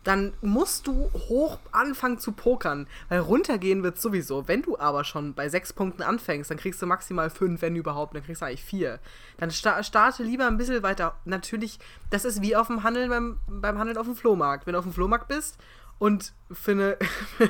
dann 0.05 0.31
musst 0.41 0.87
du 0.87 1.09
hoch 1.27 1.59
anfangen 1.73 2.19
zu 2.19 2.31
pokern. 2.31 2.87
Weil 3.09 3.19
runtergehen 3.19 3.83
wird 3.83 3.99
sowieso. 3.99 4.47
Wenn 4.47 4.61
du 4.61 4.79
aber 4.79 5.03
schon 5.03 5.33
bei 5.33 5.49
sechs 5.49 5.73
Punkten 5.73 6.03
anfängst, 6.03 6.49
dann 6.49 6.57
kriegst 6.57 6.81
du 6.81 6.85
maximal 6.85 7.29
fünf, 7.29 7.61
wenn 7.61 7.75
überhaupt. 7.75 8.15
Dann 8.15 8.23
kriegst 8.23 8.41
du 8.41 8.45
eigentlich 8.45 8.63
vier. 8.63 8.99
Dann 9.37 9.51
sta 9.51 9.83
starte 9.83 10.23
lieber 10.23 10.47
ein 10.47 10.55
bisschen 10.57 10.81
weiter. 10.83 11.17
Natürlich, 11.25 11.79
das 12.11 12.23
ist 12.23 12.41
wie 12.41 12.55
auf 12.55 12.67
dem 12.67 12.83
Handeln 12.83 13.09
beim, 13.09 13.37
beim 13.47 13.77
Handeln 13.77 13.97
auf 13.97 14.05
dem 14.05 14.15
Flohmarkt. 14.15 14.65
Wenn 14.65 14.73
du 14.73 14.79
auf 14.79 14.85
dem 14.85 14.93
Flohmarkt 14.93 15.27
bist 15.27 15.57
und 15.99 16.33
für 16.51 16.71
eine, 16.71 16.97
für 17.37 17.49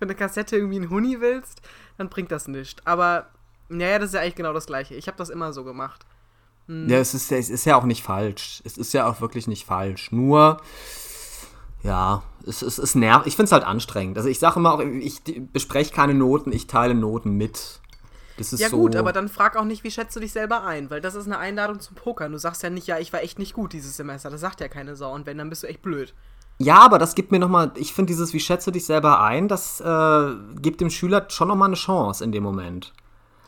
eine 0.00 0.14
Kassette 0.14 0.56
irgendwie 0.56 0.76
einen 0.76 0.90
Huni 0.90 1.20
willst, 1.20 1.60
dann 1.98 2.08
bringt 2.08 2.30
das 2.30 2.46
nichts. 2.48 2.80
Aber, 2.86 3.26
naja, 3.68 3.98
das 3.98 4.10
ist 4.10 4.14
ja 4.14 4.20
eigentlich 4.20 4.36
genau 4.36 4.52
das 4.52 4.66
Gleiche. 4.66 4.94
Ich 4.94 5.08
habe 5.08 5.18
das 5.18 5.28
immer 5.28 5.52
so 5.52 5.64
gemacht. 5.64 6.06
Ja, 6.68 6.98
es 6.98 7.14
ist, 7.14 7.30
ja- 7.30 7.38
es 7.38 7.48
ist 7.50 7.64
ja 7.64 7.76
auch 7.76 7.84
nicht 7.84 8.02
falsch. 8.02 8.60
Es 8.64 8.76
ist 8.76 8.92
ja 8.92 9.06
auch 9.08 9.20
wirklich 9.20 9.46
nicht 9.46 9.66
falsch. 9.66 10.10
Nur, 10.12 10.60
ja, 11.82 12.22
es, 12.46 12.62
es, 12.62 12.78
es 12.78 12.94
nervt. 12.94 13.26
Ich 13.26 13.36
finde 13.36 13.46
es 13.46 13.52
halt 13.52 13.64
anstrengend. 13.64 14.16
Also 14.16 14.28
ich 14.28 14.38
sage 14.38 14.58
immer 14.58 14.74
auch, 14.74 14.80
ich 14.80 15.20
bespreche 15.52 15.92
keine 15.92 16.14
Noten, 16.14 16.52
ich 16.52 16.66
teile 16.66 16.94
Noten 16.94 17.32
mit. 17.32 17.80
Das 18.36 18.52
ist 18.52 18.60
Ja 18.60 18.68
so. 18.68 18.76
gut, 18.76 18.96
aber 18.96 19.12
dann 19.12 19.28
frag 19.28 19.56
auch 19.56 19.64
nicht, 19.64 19.82
wie 19.82 19.90
schätzt 19.90 20.14
du 20.14 20.20
dich 20.20 20.32
selber 20.32 20.64
ein, 20.64 20.90
weil 20.90 21.00
das 21.00 21.14
ist 21.14 21.26
eine 21.26 21.38
Einladung 21.38 21.80
zum 21.80 21.96
Pokern. 21.96 22.32
Du 22.32 22.38
sagst 22.38 22.62
ja 22.62 22.70
nicht, 22.70 22.86
ja, 22.86 22.98
ich 22.98 23.12
war 23.12 23.22
echt 23.22 23.38
nicht 23.38 23.54
gut 23.54 23.72
dieses 23.72 23.96
Semester. 23.96 24.30
Das 24.30 24.40
sagt 24.40 24.60
ja 24.60 24.68
keine 24.68 24.94
Sau. 24.94 25.14
Und 25.14 25.26
wenn, 25.26 25.38
dann 25.38 25.48
bist 25.48 25.62
du 25.62 25.66
echt 25.66 25.82
blöd. 25.82 26.14
Ja, 26.58 26.78
aber 26.78 26.98
das 26.98 27.14
gibt 27.14 27.32
mir 27.32 27.38
nochmal, 27.38 27.72
ich 27.76 27.92
finde 27.92 28.12
dieses, 28.12 28.32
wie 28.32 28.40
schätze 28.40 28.70
du 28.70 28.72
dich 28.72 28.86
selber 28.86 29.20
ein, 29.22 29.46
das 29.48 29.80
äh, 29.80 30.34
gibt 30.60 30.80
dem 30.80 30.88
Schüler 30.90 31.26
schon 31.28 31.48
nochmal 31.48 31.68
eine 31.68 31.76
Chance 31.76 32.24
in 32.24 32.32
dem 32.32 32.42
Moment. 32.42 32.92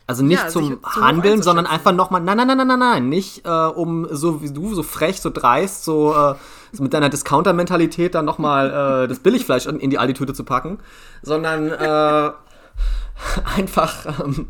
Also 0.09 0.23
nicht 0.23 0.41
Ja, 0.41 0.47
zum 0.47 0.79
Handeln, 0.83 1.43
sondern 1.43 1.67
einfach 1.67 1.91
nochmal, 1.91 2.19
nein, 2.19 2.35
nein, 2.35 2.47
nein, 2.47 2.57
nein, 2.57 2.67
nein, 2.67 2.79
nein, 2.79 3.09
nicht 3.09 3.45
äh, 3.45 3.49
um 3.49 4.07
so 4.09 4.41
wie 4.41 4.51
du, 4.51 4.73
so 4.73 4.81
frech, 4.81 5.21
so 5.21 5.29
dreist, 5.29 5.85
so, 5.85 6.15
äh, 6.15 6.33
so 6.71 6.81
mit 6.81 6.95
deiner 6.95 7.09
Discounter-Mentalität 7.09 8.15
dann 8.15 8.25
nochmal 8.25 9.03
äh, 9.03 9.07
das 9.07 9.19
Billigfleisch 9.19 9.67
in, 9.67 9.79
in 9.79 9.91
die 9.91 9.99
Aldi-Tüte 9.99 10.33
zu 10.33 10.43
packen, 10.45 10.79
sondern 11.21 11.69
äh, 11.69 12.31
einfach 13.55 14.19
ähm, 14.25 14.47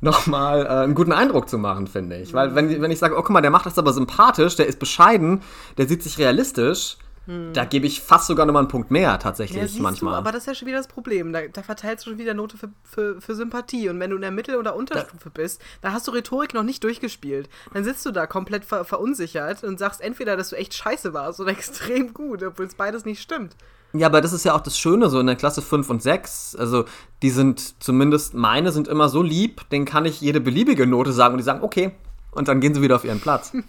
nochmal 0.00 0.66
äh, 0.66 0.68
einen 0.68 0.96
guten 0.96 1.12
Eindruck 1.12 1.48
zu 1.48 1.56
machen, 1.56 1.86
finde 1.86 2.18
ich. 2.18 2.34
Weil 2.34 2.56
wenn, 2.56 2.82
wenn 2.82 2.90
ich 2.90 2.98
sage, 2.98 3.14
oh 3.14 3.22
guck 3.22 3.30
mal, 3.30 3.42
der 3.42 3.52
macht 3.52 3.66
das 3.66 3.78
aber 3.78 3.92
sympathisch, 3.92 4.56
der 4.56 4.66
ist 4.66 4.80
bescheiden, 4.80 5.42
der 5.78 5.86
sieht 5.86 6.02
sich 6.02 6.18
realistisch, 6.18 6.96
da 7.26 7.64
gebe 7.64 7.86
ich 7.86 8.02
fast 8.02 8.26
sogar 8.26 8.44
nochmal 8.44 8.62
einen 8.62 8.68
Punkt 8.68 8.90
mehr 8.90 9.18
tatsächlich 9.18 9.76
Ja, 9.76 9.82
manchmal. 9.82 10.12
du, 10.12 10.18
aber 10.18 10.32
das 10.32 10.42
ist 10.42 10.46
ja 10.46 10.54
schon 10.54 10.68
wieder 10.68 10.76
das 10.76 10.88
Problem. 10.88 11.32
Da, 11.32 11.48
da 11.48 11.62
verteilst 11.62 12.04
du 12.04 12.10
schon 12.10 12.18
wieder 12.18 12.34
Note 12.34 12.58
für, 12.58 12.68
für, 12.82 13.20
für 13.20 13.34
Sympathie. 13.34 13.88
Und 13.88 13.98
wenn 13.98 14.10
du 14.10 14.16
in 14.16 14.22
der 14.22 14.30
Mittel- 14.30 14.56
oder 14.56 14.76
Unterstufe 14.76 15.30
bist, 15.30 15.62
da 15.80 15.92
hast 15.92 16.06
du 16.06 16.10
Rhetorik 16.10 16.52
noch 16.52 16.64
nicht 16.64 16.84
durchgespielt. 16.84 17.48
Dann 17.72 17.82
sitzt 17.82 18.04
du 18.04 18.10
da 18.10 18.26
komplett 18.26 18.64
ver 18.66 18.84
verunsichert 18.84 19.64
und 19.64 19.78
sagst 19.78 20.02
entweder, 20.02 20.36
dass 20.36 20.50
du 20.50 20.56
echt 20.56 20.74
scheiße 20.74 21.14
warst 21.14 21.40
oder 21.40 21.50
extrem 21.52 22.12
gut, 22.12 22.42
obwohl 22.42 22.66
es 22.66 22.74
beides 22.74 23.04
nicht 23.06 23.22
stimmt. 23.22 23.56
Ja, 23.94 24.08
aber 24.08 24.20
das 24.20 24.32
ist 24.32 24.44
ja 24.44 24.54
auch 24.54 24.60
das 24.60 24.78
Schöne 24.78 25.08
so 25.08 25.20
in 25.20 25.26
der 25.26 25.36
Klasse 25.36 25.62
5 25.62 25.88
und 25.88 26.02
6. 26.02 26.56
Also, 26.56 26.84
die 27.22 27.30
sind 27.30 27.82
zumindest 27.82 28.34
meine 28.34 28.72
sind 28.72 28.88
immer 28.88 29.08
so 29.08 29.22
lieb, 29.22 29.68
denen 29.70 29.84
kann 29.84 30.04
ich 30.04 30.20
jede 30.20 30.40
beliebige 30.40 30.86
Note 30.86 31.12
sagen 31.12 31.34
und 31.34 31.38
die 31.38 31.44
sagen, 31.44 31.62
okay. 31.62 31.92
Und 32.32 32.48
dann 32.48 32.60
gehen 32.60 32.74
sie 32.74 32.82
wieder 32.82 32.96
auf 32.96 33.04
ihren 33.04 33.20
Platz. 33.20 33.52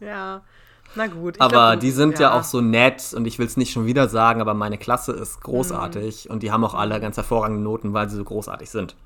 Ja, 0.00 0.42
na 0.96 1.06
gut. 1.06 1.36
ich 1.36 1.42
aber 1.42 1.70
glaub, 1.70 1.80
die 1.80 1.90
sind 1.90 2.18
ja. 2.18 2.32
auch 2.32 2.44
so 2.44 2.60
nett 2.60 3.12
und 3.14 3.26
ich 3.26 3.38
will 3.38 3.46
es 3.46 3.56
nicht 3.56 3.72
schon 3.72 3.86
wieder 3.86 4.08
sagen, 4.08 4.40
aber 4.40 4.54
meine 4.54 4.78
Klasse 4.78 5.12
ist 5.12 5.40
großartig 5.42 6.30
und 6.30 6.42
die 6.42 6.50
haben 6.52 6.64
auch 6.64 6.74
alle 6.74 7.00
ganz 7.00 7.16
hervorragende 7.16 7.62
Noten, 7.62 7.92
weil 7.92 8.08
sie 8.08 8.16
so 8.16 8.24
großartig 8.24 8.70
sind. 8.70 8.96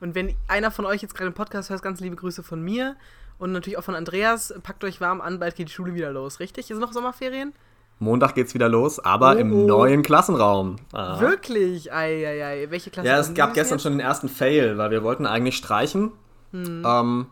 Und 0.00 0.14
wenn 0.14 0.34
einer 0.48 0.70
von 0.70 0.84
euch 0.84 1.02
jetzt 1.02 1.14
gerade 1.14 1.28
im 1.28 1.34
Podcast 1.34 1.70
hört, 1.70 1.82
ganz 1.82 2.00
liebe 2.00 2.16
Grüße 2.16 2.42
von 2.42 2.62
mir 2.62 2.96
und 3.38 3.52
natürlich 3.52 3.78
auch 3.78 3.84
von 3.84 3.94
Andreas. 3.94 4.54
Packt 4.62 4.84
euch 4.84 5.00
warm 5.00 5.20
an, 5.20 5.38
bald 5.38 5.56
geht 5.56 5.68
die 5.68 5.72
Schule 5.72 5.94
wieder 5.94 6.12
los, 6.12 6.40
richtig? 6.40 6.70
Ist 6.70 6.78
noch 6.78 6.92
Sommerferien? 6.92 7.52
Montag 7.98 8.34
geht's 8.34 8.52
wieder 8.52 8.68
los, 8.68 8.98
aber 8.98 9.36
Oh, 9.36 9.38
im 9.38 9.66
neuen 9.66 10.02
Klassenraum. 10.02 10.76
Ah. 10.92 11.18
Wirklich? 11.18 11.92
Eieiei. 11.92 12.66
Welche 12.70 12.90
Klasse 12.90 13.08
Ja, 13.08 13.18
es 13.18 13.32
gab 13.32 13.54
gestern 13.54 13.76
jetzt? 13.76 13.84
schon 13.84 13.92
den 13.92 14.00
ersten 14.00 14.28
Fail, 14.28 14.76
weil 14.76 14.90
wir 14.90 15.02
wollten 15.02 15.24
eigentlich 15.24 15.56
streichen. 15.56 16.12
Hm. 16.52 16.82
Ähm, 16.86 17.26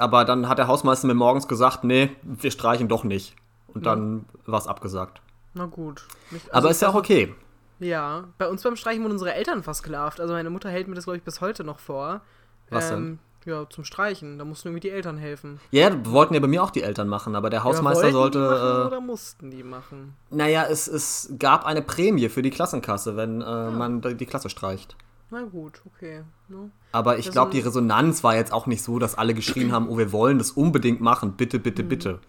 aber 0.00 0.24
dann 0.24 0.48
hat 0.48 0.58
der 0.58 0.68
Hausmeister 0.68 1.06
mir 1.06 1.14
morgens 1.14 1.48
gesagt, 1.48 1.84
nee, 1.84 2.10
wir 2.22 2.50
streichen 2.50 2.88
doch 2.88 3.04
nicht. 3.04 3.34
Und 3.68 3.84
dann 3.86 4.24
war 4.46 4.58
es 4.58 4.66
abgesagt. 4.66 5.20
Na 5.54 5.66
gut. 5.66 6.04
Aber 6.48 6.54
also 6.56 6.68
ist 6.68 6.82
ja 6.82 6.88
auch 6.88 6.94
okay. 6.94 7.34
Ja, 7.78 8.24
bei 8.38 8.48
uns 8.48 8.62
beim 8.62 8.76
Streichen 8.76 9.02
wurden 9.02 9.12
unsere 9.12 9.34
Eltern 9.34 9.62
versklavt. 9.62 10.18
Also 10.20 10.32
meine 10.32 10.48
Mutter 10.50 10.70
hält 10.70 10.88
mir 10.88 10.94
das, 10.94 11.04
glaube 11.04 11.18
ich, 11.18 11.22
bis 11.22 11.40
heute 11.42 11.62
noch 11.62 11.78
vor. 11.78 12.22
Was 12.70 12.90
ähm, 12.90 13.18
Ja, 13.44 13.68
zum 13.68 13.84
Streichen. 13.84 14.38
Da 14.38 14.44
mussten 14.46 14.68
irgendwie 14.68 14.88
die 14.88 14.90
Eltern 14.90 15.18
helfen. 15.18 15.60
Ja, 15.70 15.90
wollten 16.06 16.32
ja 16.34 16.40
bei 16.40 16.46
mir 16.46 16.62
auch 16.62 16.70
die 16.70 16.82
Eltern 16.82 17.08
machen, 17.08 17.36
aber 17.36 17.50
der 17.50 17.64
Hausmeister 17.64 18.08
ja, 18.08 18.14
wollten 18.14 18.38
die 18.38 18.44
machen 18.44 18.58
sollte. 18.58 18.86
oder 18.86 19.00
mussten 19.00 19.50
die 19.50 19.62
machen? 19.62 20.16
Äh, 20.30 20.36
naja, 20.36 20.64
es, 20.70 20.88
es 20.88 21.32
gab 21.38 21.66
eine 21.66 21.82
Prämie 21.82 22.28
für 22.30 22.40
die 22.42 22.50
Klassenkasse, 22.50 23.16
wenn 23.16 23.42
Ah. 23.42 23.68
äh, 23.68 23.70
man 23.72 24.00
die 24.00 24.14
die 24.14 24.26
Klasse 24.26 24.48
streicht. 24.48 24.96
Na 25.30 25.42
gut, 25.42 25.82
okay. 25.86 26.22
Ne? 26.48 26.70
Aber 26.92 27.18
ich 27.18 27.30
glaube, 27.30 27.50
die 27.50 27.60
Resonanz 27.60 28.22
war 28.22 28.36
jetzt 28.36 28.52
auch 28.52 28.66
nicht 28.66 28.82
so, 28.82 28.98
dass 28.98 29.16
alle 29.16 29.34
geschrien 29.34 29.72
haben, 29.72 29.88
oh, 29.88 29.98
wir 29.98 30.12
wollen 30.12 30.38
das 30.38 30.52
unbedingt 30.52 31.00
machen, 31.00 31.32
bitte, 31.32 31.58
bitte, 31.58 31.82
Mhm. 31.82 31.88
bitte. 31.88 32.20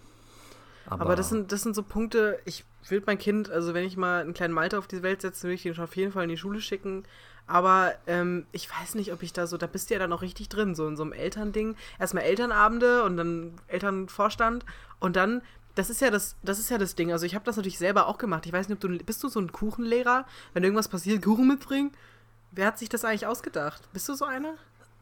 Aber 0.90 1.16
das 1.16 1.30
sind, 1.30 1.52
das 1.52 1.62
sind 1.64 1.76
so 1.76 1.84
Punkte, 1.84 2.40
ich 2.46 2.64
will 2.88 3.04
mein 3.06 3.18
Kind, 3.18 3.50
also 3.52 3.74
wenn 3.74 3.84
ich 3.86 3.98
mal 3.98 4.22
einen 4.22 4.34
kleinen 4.34 4.54
Malte 4.54 4.80
auf 4.80 4.88
die 4.88 5.04
Welt 5.04 5.22
setze, 5.22 5.48
will 5.48 5.56
ich 5.56 5.66
ihn 5.66 5.76
schon 5.76 5.84
auf 5.84 5.96
jeden 5.98 6.12
Fall 6.14 6.24
in 6.24 6.30
die 6.30 6.38
Schule 6.38 6.62
schicken. 6.62 7.04
Aber 7.46 7.94
ähm, 8.08 8.46
ich 8.52 8.70
weiß 8.70 8.96
nicht, 8.96 9.14
ob 9.14 9.22
ich 9.22 9.32
da 9.34 9.48
so, 9.48 9.58
da 9.58 9.68
bist 9.68 9.90
du 9.90 9.94
ja 9.96 10.00
dann 10.00 10.12
auch 10.14 10.22
richtig 10.22 10.50
drin, 10.50 10.76
so 10.76 10.88
in 10.88 10.96
so 10.98 11.04
einem 11.04 11.12
Elternding. 11.14 11.76
Erstmal 12.00 12.24
Elternabende 12.24 13.04
und 13.04 13.18
dann 13.18 13.54
Elternvorstand 13.68 14.66
und 15.00 15.16
dann, 15.16 15.42
das 15.76 15.90
ist 15.90 16.02
ja 16.02 16.10
das, 16.10 16.36
das 16.42 16.58
ist 16.58 16.70
ja 16.70 16.78
das 16.78 16.96
Ding. 16.96 17.12
Also 17.12 17.26
ich 17.26 17.36
habe 17.36 17.46
das 17.46 17.58
natürlich 17.58 17.78
selber 17.78 18.08
auch 18.08 18.18
gemacht. 18.18 18.46
Ich 18.46 18.54
weiß 18.54 18.68
nicht, 18.70 18.84
ob 18.84 18.90
du, 18.90 18.98
bist 18.98 19.24
du 19.24 19.30
so 19.30 19.40
ein 19.40 19.52
Kuchenlehrer? 19.52 20.26
Wenn 20.54 20.64
irgendwas 20.64 20.88
passiert, 20.88 21.22
Kuchen 21.24 21.48
mitbringen? 21.48 21.92
Wer 22.58 22.66
hat 22.66 22.80
sich 22.80 22.90
das 22.90 23.06
eigentlich 23.06 23.28
ausgedacht? 23.28 23.82
Bist 23.94 24.10
du 24.10 24.16
so 24.16 24.26
einer? 24.26 24.56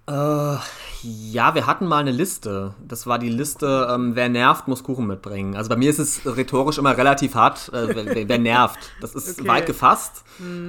Äh, 0.08 0.60
ja, 1.04 1.56
wir 1.56 1.65
hatten 1.65 1.88
mal 1.88 2.00
eine 2.00 2.12
Liste. 2.12 2.76
Das 2.86 3.08
war 3.08 3.18
die 3.18 3.30
Liste, 3.30 3.88
ähm, 3.89 4.13
wer 4.13 4.28
nervt, 4.28 4.68
muss 4.68 4.84
Kuchen 4.84 5.08
mitbringen. 5.08 5.56
Also 5.56 5.70
bei 5.70 5.78
mir 5.78 5.89
ist 5.89 6.00
es 6.00 6.26
rhetorisch 6.26 6.78
immer 6.78 6.98
relativ 6.98 7.34
hart, 7.34 7.72
äh, 7.74 8.28
wer, 8.28 8.38
nervt. 8.39 8.91
Das 9.00 9.15
ist 9.15 9.39
Okay. 9.39 9.44
Mhm. 9.44 9.48
weit 9.48 9.65
gefasst, 9.68 10.26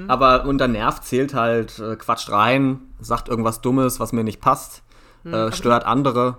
aber 0.07 0.45
unter 0.45 0.69
nervt 0.69 1.05
zählt 1.05 1.35
halt, 1.35 1.77
äh, 1.81 1.97
quatscht 1.97 2.31
rein, 2.31 2.79
sagt 3.01 3.29
irgendwas 3.29 3.61
Dummes, 3.61 3.99
was 3.99 4.13
mir 4.13 4.23
nicht 4.23 4.41
passt, 4.41 4.85
äh, 5.25 5.51
stört 5.51 5.85
andere. 5.85 6.39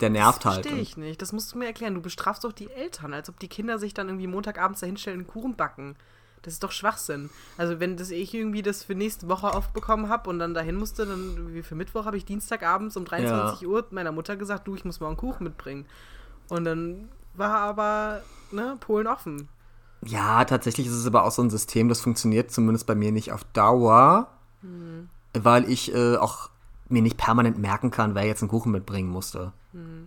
Der 0.00 0.08
nervt 0.08 0.46
das 0.46 0.54
halt. 0.54 0.64
Verstehe 0.64 0.82
ich 0.82 0.96
nicht. 0.96 1.20
Das 1.20 1.32
musst 1.32 1.52
du 1.52 1.58
mir 1.58 1.66
erklären. 1.66 1.94
Du 1.94 2.00
bestrafst 2.00 2.44
doch 2.44 2.52
die 2.52 2.70
Eltern, 2.70 3.12
als 3.12 3.28
ob 3.28 3.38
die 3.38 3.48
Kinder 3.48 3.78
sich 3.78 3.92
dann 3.92 4.08
irgendwie 4.08 4.26
Montagabends 4.26 4.80
dahinstellen 4.80 5.20
und 5.20 5.26
Kuchen 5.28 5.54
backen. 5.54 5.96
Das 6.44 6.54
ist 6.54 6.62
doch 6.62 6.72
Schwachsinn. 6.72 7.30
Also 7.56 7.80
wenn 7.80 7.96
das 7.96 8.10
ich 8.10 8.34
irgendwie 8.34 8.62
das 8.62 8.84
für 8.84 8.94
nächste 8.94 9.28
Woche 9.28 9.54
aufbekommen 9.54 10.08
habe 10.10 10.28
und 10.28 10.38
dann 10.38 10.52
dahin 10.52 10.76
musste, 10.76 11.06
dann 11.06 11.54
wie 11.54 11.62
für 11.62 11.74
Mittwoch 11.74 12.04
habe 12.04 12.16
ich 12.18 12.24
Dienstagabends 12.26 12.96
um 12.96 13.04
23 13.06 13.66
Uhr 13.66 13.86
meiner 13.90 14.12
Mutter 14.12 14.36
gesagt, 14.36 14.68
du, 14.68 14.74
ich 14.74 14.84
muss 14.84 15.00
morgen 15.00 15.16
Kuchen 15.16 15.44
mitbringen. 15.44 15.86
Und 16.50 16.64
dann 16.66 17.08
war 17.34 17.56
aber 17.56 18.20
ne, 18.52 18.76
Polen 18.78 19.06
offen. 19.06 19.48
Ja, 20.04 20.44
tatsächlich 20.44 20.86
ist 20.86 20.92
es 20.92 21.06
aber 21.06 21.24
auch 21.24 21.30
so 21.30 21.42
ein 21.42 21.48
System, 21.48 21.88
das 21.88 22.02
funktioniert 22.02 22.50
zumindest 22.50 22.86
bei 22.86 22.94
mir 22.94 23.10
nicht 23.10 23.32
auf 23.32 23.44
Dauer, 23.54 24.28
Hm. 24.60 25.08
weil 25.32 25.68
ich 25.70 25.94
äh, 25.94 26.16
auch 26.16 26.50
mir 26.88 27.02
nicht 27.02 27.16
permanent 27.16 27.58
merken 27.58 27.90
kann, 27.90 28.14
wer 28.14 28.24
jetzt 28.24 28.42
einen 28.42 28.50
Kuchen 28.50 28.70
mitbringen 28.70 29.08
musste. 29.08 29.52
Du 29.72 30.03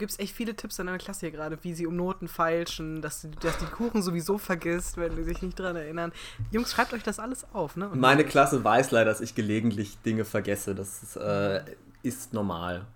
gibst 0.00 0.18
echt 0.18 0.34
viele 0.34 0.56
Tipps 0.56 0.80
an 0.80 0.86
deiner 0.86 0.98
Klasse 0.98 1.20
hier 1.20 1.30
gerade, 1.30 1.56
wie 1.62 1.72
sie 1.74 1.86
um 1.86 1.94
Noten 1.94 2.26
feilschen, 2.26 3.00
dass, 3.02 3.20
die- 3.20 3.30
dass 3.30 3.56
die 3.58 3.66
Kuchen 3.66 4.02
sowieso 4.02 4.36
vergisst, 4.38 4.96
wenn 4.96 5.14
die 5.14 5.22
sich 5.22 5.40
nicht 5.42 5.56
dran 5.58 5.76
erinnern. 5.76 6.10
Jungs, 6.50 6.72
schreibt 6.72 6.92
euch 6.92 7.04
das 7.04 7.20
alles 7.20 7.46
auf, 7.54 7.76
ne? 7.76 7.88
Und 7.88 8.00
Meine 8.00 8.24
Klasse 8.24 8.64
weiß 8.64 8.90
leider, 8.90 9.10
dass 9.10 9.20
ich 9.20 9.36
gelegentlich 9.36 10.00
Dinge 10.02 10.24
vergesse. 10.24 10.74
Das 10.74 11.02
ist, 11.04 11.14
äh, 11.16 11.62
ist 12.02 12.32
normal. 12.32 12.86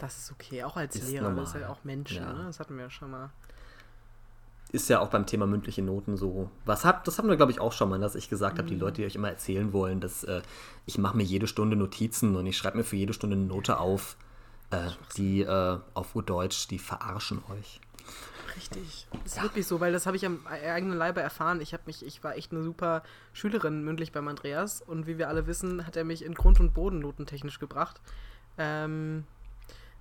Das 0.00 0.18
ist 0.18 0.32
okay, 0.32 0.64
auch 0.64 0.76
als 0.76 0.96
Ist 0.96 1.08
Lehrer, 1.10 1.30
das 1.30 1.48
ist 1.50 1.54
normal. 1.54 1.68
ja 1.68 1.72
auch 1.72 1.84
Menschen, 1.84 2.16
Ja. 2.24 2.32
ne? 2.32 2.44
Das 2.46 2.58
hatten 2.58 2.74
wir 2.76 2.82
ja 2.84 2.90
schon 2.90 3.12
mal. 3.12 3.30
Ist 4.72 4.88
ja 4.88 4.98
auch 4.98 5.08
beim 5.08 5.24
Thema 5.24 5.46
mündliche 5.46 5.82
Noten 5.82 6.16
so. 6.16 6.50
Was 6.64 6.84
hat, 6.84 7.06
das 7.06 7.16
hatten 7.18 7.28
wir, 7.28 7.36
glaube 7.36 7.52
ich, 7.52 7.60
auch 7.60 7.72
schon 7.72 7.88
mal, 7.90 8.00
dass 8.00 8.16
ich 8.16 8.28
gesagt 8.28 8.54
Mhm. 8.54 8.58
habe, 8.58 8.68
die 8.70 8.74
Leute, 8.76 8.94
die 9.02 9.06
euch 9.06 9.14
immer 9.14 9.28
erzählen 9.28 9.72
wollen, 9.72 10.00
dass 10.00 10.24
äh, 10.24 10.42
ich 10.84 10.98
mache 10.98 11.16
mir 11.16 11.22
jede 11.22 11.46
Stunde 11.46 11.76
Notizen 11.76 12.34
und 12.34 12.44
ich 12.46 12.56
schreibe 12.56 12.78
mir 12.78 12.84
für 12.84 12.96
jede 12.96 13.12
Stunde 13.12 13.36
eine 13.36 13.44
Note 13.46 13.78
auf. 13.78 14.16
Äh, 14.74 14.90
die 15.16 15.42
äh, 15.42 15.78
auf 15.94 16.14
Urdeutsch, 16.14 16.68
die 16.68 16.78
verarschen 16.78 17.42
euch. 17.50 17.80
Richtig. 18.56 19.06
Das 19.24 19.36
ist 19.36 19.42
wirklich 19.42 19.66
so, 19.66 19.80
weil 19.80 19.92
das 19.92 20.06
habe 20.06 20.16
ich 20.16 20.24
am 20.24 20.46
eigenen 20.46 20.96
Leibe 20.96 21.20
erfahren. 21.20 21.60
Ich 21.60 21.72
habe 21.72 21.82
mich, 21.86 22.04
ich 22.04 22.22
war 22.22 22.36
echt 22.36 22.52
eine 22.52 22.62
super 22.62 23.02
Schülerin 23.32 23.82
mündlich 23.82 24.12
beim 24.12 24.28
Andreas 24.28 24.80
und 24.80 25.06
wie 25.06 25.18
wir 25.18 25.28
alle 25.28 25.46
wissen, 25.46 25.86
hat 25.86 25.96
er 25.96 26.04
mich 26.04 26.24
in 26.24 26.34
Grund- 26.34 26.60
und 26.60 26.72
Boden 26.72 27.00
notentechnisch 27.00 27.58
gebracht. 27.58 28.00
Ähm, 28.56 29.24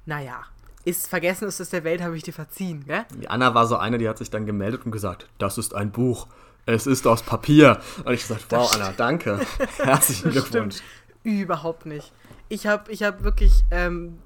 naja, 0.06 0.44
ist 0.86 1.08
vergessen 1.08 1.48
ist 1.48 1.60
es 1.60 1.70
der 1.70 1.84
Welt, 1.84 2.02
habe 2.02 2.16
ich 2.16 2.24
dir 2.24 2.34
verziehen, 2.34 2.86
gell? 2.86 3.06
Die 3.20 3.28
Anna 3.28 3.56
war 3.56 3.66
so 3.66 3.78
eine, 3.78 3.98
die 3.98 4.08
hat 4.08 4.18
sich 4.18 4.30
dann 4.30 4.46
gemeldet 4.46 4.86
und 4.86 4.92
gesagt, 4.92 5.30
das 5.38 5.58
ist 5.58 5.74
ein 5.74 5.92
Buch. 5.92 6.28
Es 6.66 6.88
ist 6.88 7.08
aus 7.08 7.24
Papier. 7.24 7.82
Und 8.06 8.14
ich 8.14 8.22
gesagt, 8.22 8.46
wow, 8.50 8.74
Anna, 8.74 8.94
danke. 8.96 9.40
Herzlichen 9.78 10.32
Glückwunsch. 10.32 10.78
Überhaupt 11.24 11.86
nicht. 11.86 12.14
Ich 12.50 12.68
habe 12.68 12.92
ich 12.92 13.04
hab 13.04 13.24
wirklich, 13.24 13.64
ähm, 13.72 14.20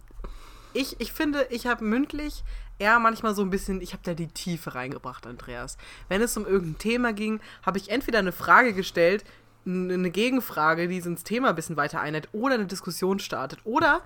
ich, 0.77 0.99
ich 0.99 1.11
finde, 1.11 1.47
ich 1.49 1.65
habe 1.65 1.83
mündlich 1.83 2.43
eher 2.79 2.99
manchmal 2.99 3.33
so 3.33 3.41
ein 3.41 3.49
bisschen, 3.49 3.81
ich 3.81 3.93
habe 3.93 4.03
da 4.03 4.13
die 4.13 4.27
Tiefe 4.27 4.75
reingebracht, 4.75 5.25
Andreas. 5.25 5.77
Wenn 6.07 6.21
es 6.21 6.37
um 6.37 6.45
irgendein 6.45 6.77
Thema 6.77 7.13
ging, 7.13 7.39
habe 7.63 7.79
ich 7.79 7.89
entweder 7.89 8.19
eine 8.19 8.31
Frage 8.31 8.73
gestellt, 8.73 9.23
eine 9.65 10.11
Gegenfrage, 10.11 10.87
die 10.87 10.97
ins 10.97 11.23
Thema 11.23 11.49
ein 11.49 11.55
bisschen 11.55 11.75
weiter 11.75 11.99
einleitet 11.99 12.29
oder 12.31 12.55
eine 12.55 12.67
Diskussion 12.67 13.19
startet. 13.19 13.59
Oder, 13.63 14.01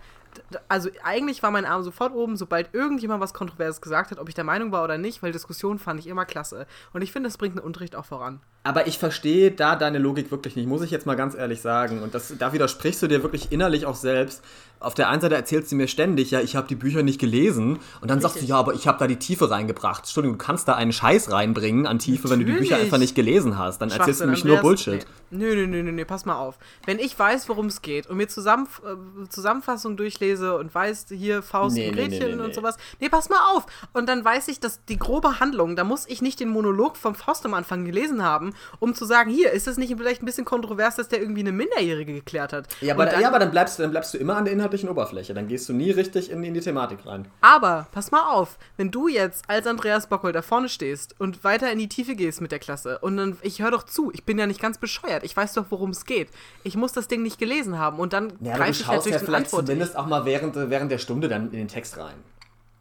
also 0.69 0.89
eigentlich 1.03 1.43
war 1.43 1.51
mein 1.51 1.65
Arm 1.65 1.83
sofort 1.83 2.13
oben, 2.13 2.37
sobald 2.37 2.73
irgendjemand 2.73 3.21
was 3.21 3.33
Kontroverses 3.33 3.81
gesagt 3.81 4.11
hat, 4.11 4.17
ob 4.17 4.29
ich 4.29 4.35
der 4.35 4.45
Meinung 4.45 4.71
war 4.71 4.83
oder 4.83 4.97
nicht, 4.97 5.21
weil 5.21 5.33
Diskussion 5.33 5.77
fand 5.77 5.99
ich 5.99 6.07
immer 6.07 6.25
klasse. 6.25 6.65
Und 6.93 7.01
ich 7.01 7.11
finde, 7.11 7.27
das 7.27 7.37
bringt 7.37 7.55
den 7.55 7.63
Unterricht 7.63 7.95
auch 7.95 8.05
voran. 8.05 8.39
Aber 8.63 8.85
ich 8.85 8.99
verstehe 8.99 9.49
da 9.49 9.75
deine 9.75 9.97
Logik 9.97 10.29
wirklich 10.29 10.55
nicht, 10.55 10.67
muss 10.67 10.83
ich 10.83 10.91
jetzt 10.91 11.07
mal 11.07 11.15
ganz 11.15 11.33
ehrlich 11.33 11.61
sagen. 11.61 12.03
Und 12.03 12.13
das, 12.13 12.33
da 12.37 12.53
widersprichst 12.53 13.01
du 13.01 13.07
dir 13.07 13.23
wirklich 13.23 13.51
innerlich 13.51 13.87
auch 13.87 13.95
selbst. 13.95 14.43
Auf 14.79 14.93
der 14.95 15.09
einen 15.09 15.21
Seite 15.21 15.35
erzählst 15.35 15.71
du 15.71 15.75
mir 15.75 15.87
ständig, 15.87 16.31
ja, 16.31 16.41
ich 16.41 16.55
habe 16.55 16.67
die 16.67 16.75
Bücher 16.75 17.03
nicht 17.03 17.19
gelesen. 17.19 17.79
Und 18.01 18.09
dann 18.09 18.19
sagst 18.19 18.37
du, 18.37 18.39
Richtig. 18.39 18.49
ja, 18.49 18.57
aber 18.57 18.73
ich 18.73 18.87
habe 18.87 18.97
da 18.97 19.07
die 19.07 19.17
Tiefe 19.17 19.49
reingebracht. 19.49 20.03
Entschuldigung, 20.03 20.39
du 20.39 20.43
kannst 20.43 20.67
da 20.67 20.73
einen 20.73 20.91
Scheiß 20.91 21.31
reinbringen 21.31 21.85
an 21.85 21.99
Tiefe, 21.99 22.29
wenn 22.29 22.39
du 22.39 22.45
die 22.45 22.51
Bücher 22.51 22.71
Natürlich. 22.71 22.85
einfach 22.85 22.97
nicht 22.97 23.15
gelesen 23.15 23.59
hast. 23.59 23.79
Dann 23.79 23.91
erzählst 23.91 24.21
du 24.21 24.25
nämlich 24.25 24.43
nur. 24.43 24.57
Bullshit. 24.57 25.05
Nee. 25.29 25.45
Nö, 25.45 25.55
nö, 25.55 25.67
nö, 25.67 25.83
nö, 25.83 25.91
nö, 25.91 26.05
pass 26.05 26.25
mal 26.25 26.35
auf. 26.35 26.57
Wenn 26.85 26.99
ich 26.99 27.17
weiß, 27.17 27.47
worum 27.47 27.67
es 27.67 27.81
geht 27.81 28.07
und 28.07 28.17
mir 28.17 28.27
Zusammenf 28.27 28.81
äh, 28.83 29.29
Zusammenfassung 29.29 29.97
durchlese 29.97 30.57
und 30.57 30.73
weiß, 30.73 31.05
hier 31.09 31.41
Faust 31.41 31.75
Nee, 31.75 31.89
und 31.89 31.95
nee, 31.95 32.07
nee, 32.07 32.17
Gretchen 32.17 32.37
nee, 32.37 32.43
und 32.43 32.53
sowas. 32.53 32.77
Nee, 32.99 33.09
pass 33.09 33.29
mal 33.29 33.39
auf. 33.55 33.65
Und 33.93 34.09
dann 34.09 34.25
weiß 34.25 34.47
ich, 34.49 34.59
dass 34.59 34.83
die 34.85 34.97
grobe 34.97 35.39
Handlung, 35.39 35.75
da 35.75 35.83
muss 35.83 36.07
ich 36.07 36.21
nicht 36.21 36.39
den 36.39 36.49
Monolog 36.49 36.97
vom 36.97 37.15
Faust 37.15 37.45
am 37.45 37.53
Anfang 37.53 37.85
gelesen 37.85 38.23
haben, 38.23 38.50
um 38.79 38.93
zu 38.95 39.05
sagen, 39.05 39.29
hier, 39.31 39.51
ist 39.51 39.67
das 39.67 39.77
nicht 39.77 39.93
vielleicht 39.95 40.21
ein 40.21 40.25
bisschen 40.25 40.45
kontrovers, 40.45 40.95
dass 40.95 41.07
der 41.09 41.19
irgendwie 41.21 41.41
eine 41.41 41.51
Minderjährige 41.51 42.13
geklärt 42.13 42.53
hat. 42.53 42.67
Ja, 42.81 42.93
aber, 42.93 43.05
dann, 43.05 43.21
ja, 43.21 43.27
aber 43.27 43.39
dann, 43.39 43.51
bleibst, 43.51 43.77
du- 43.79 43.83
dann 43.83 43.91
bleibst 43.91 44.13
du 44.13 44.17
immer 44.17 44.35
an 44.37 44.45
der 44.45 44.53
inhaltlichen 44.53 44.89
Oberfläche. 44.89 45.33
Dann 45.33 45.47
gehst 45.47 45.67
du 45.69 45.73
nie 45.73 45.91
richtig 45.91 46.29
in, 46.31 46.43
in 46.43 46.53
die 46.53 46.59
Thematik 46.61 46.99
rein. 47.05 47.27
Aber, 47.41 47.87
pass 47.91 48.11
mal 48.11 48.29
auf, 48.29 48.57
wenn 48.77 48.91
du 48.91 49.07
jetzt 49.07 49.45
als 49.49 49.67
Andreas 49.67 50.07
Bockhold 50.07 50.35
da 50.35 50.41
vorne 50.41 50.69
stehst 50.69 51.15
und 51.19 51.43
weiter 51.43 51.71
in 51.71 51.79
die 51.79 51.89
Tiefe 51.89 52.15
gehst 52.15 52.41
mit 52.41 52.51
der 52.51 52.59
Klasse 52.59 52.99
und 52.99 53.17
dann, 53.17 53.37
ich 53.41 53.61
höre 53.61 53.71
doch 53.71 53.83
zu, 53.83 54.11
ich 54.13 54.23
bin 54.23 54.37
ja 54.39 54.47
nicht 54.47 54.61
ganz 54.61 54.77
bescheuert, 54.77 55.23
ich 55.23 55.35
weiß 55.35 55.53
doch, 55.53 55.65
worum 55.69 55.89
es 55.91 56.05
geht. 56.05 56.29
Ich 56.63 56.75
muss 56.75 56.93
das 56.93 57.07
Ding 57.07 57.21
nicht 57.23 57.39
gelesen 57.39 57.77
haben 57.79 57.99
und 57.99 58.13
dann 58.13 58.33
Ja, 58.41 58.55
greife 58.57 58.71
ich 58.81 58.87
natürlich 58.87 59.13
ja 59.13 59.19
vielleicht 59.19 59.45
Antwort. 59.45 59.65
zumindest 59.67 59.95
auch 59.97 60.05
mal 60.07 60.25
während, 60.25 60.55
während 60.55 60.91
der 60.91 60.97
Stunde 60.97 61.27
dann 61.27 61.45
in 61.45 61.57
den 61.57 61.67
Text 61.67 61.97
rein, 61.97 62.15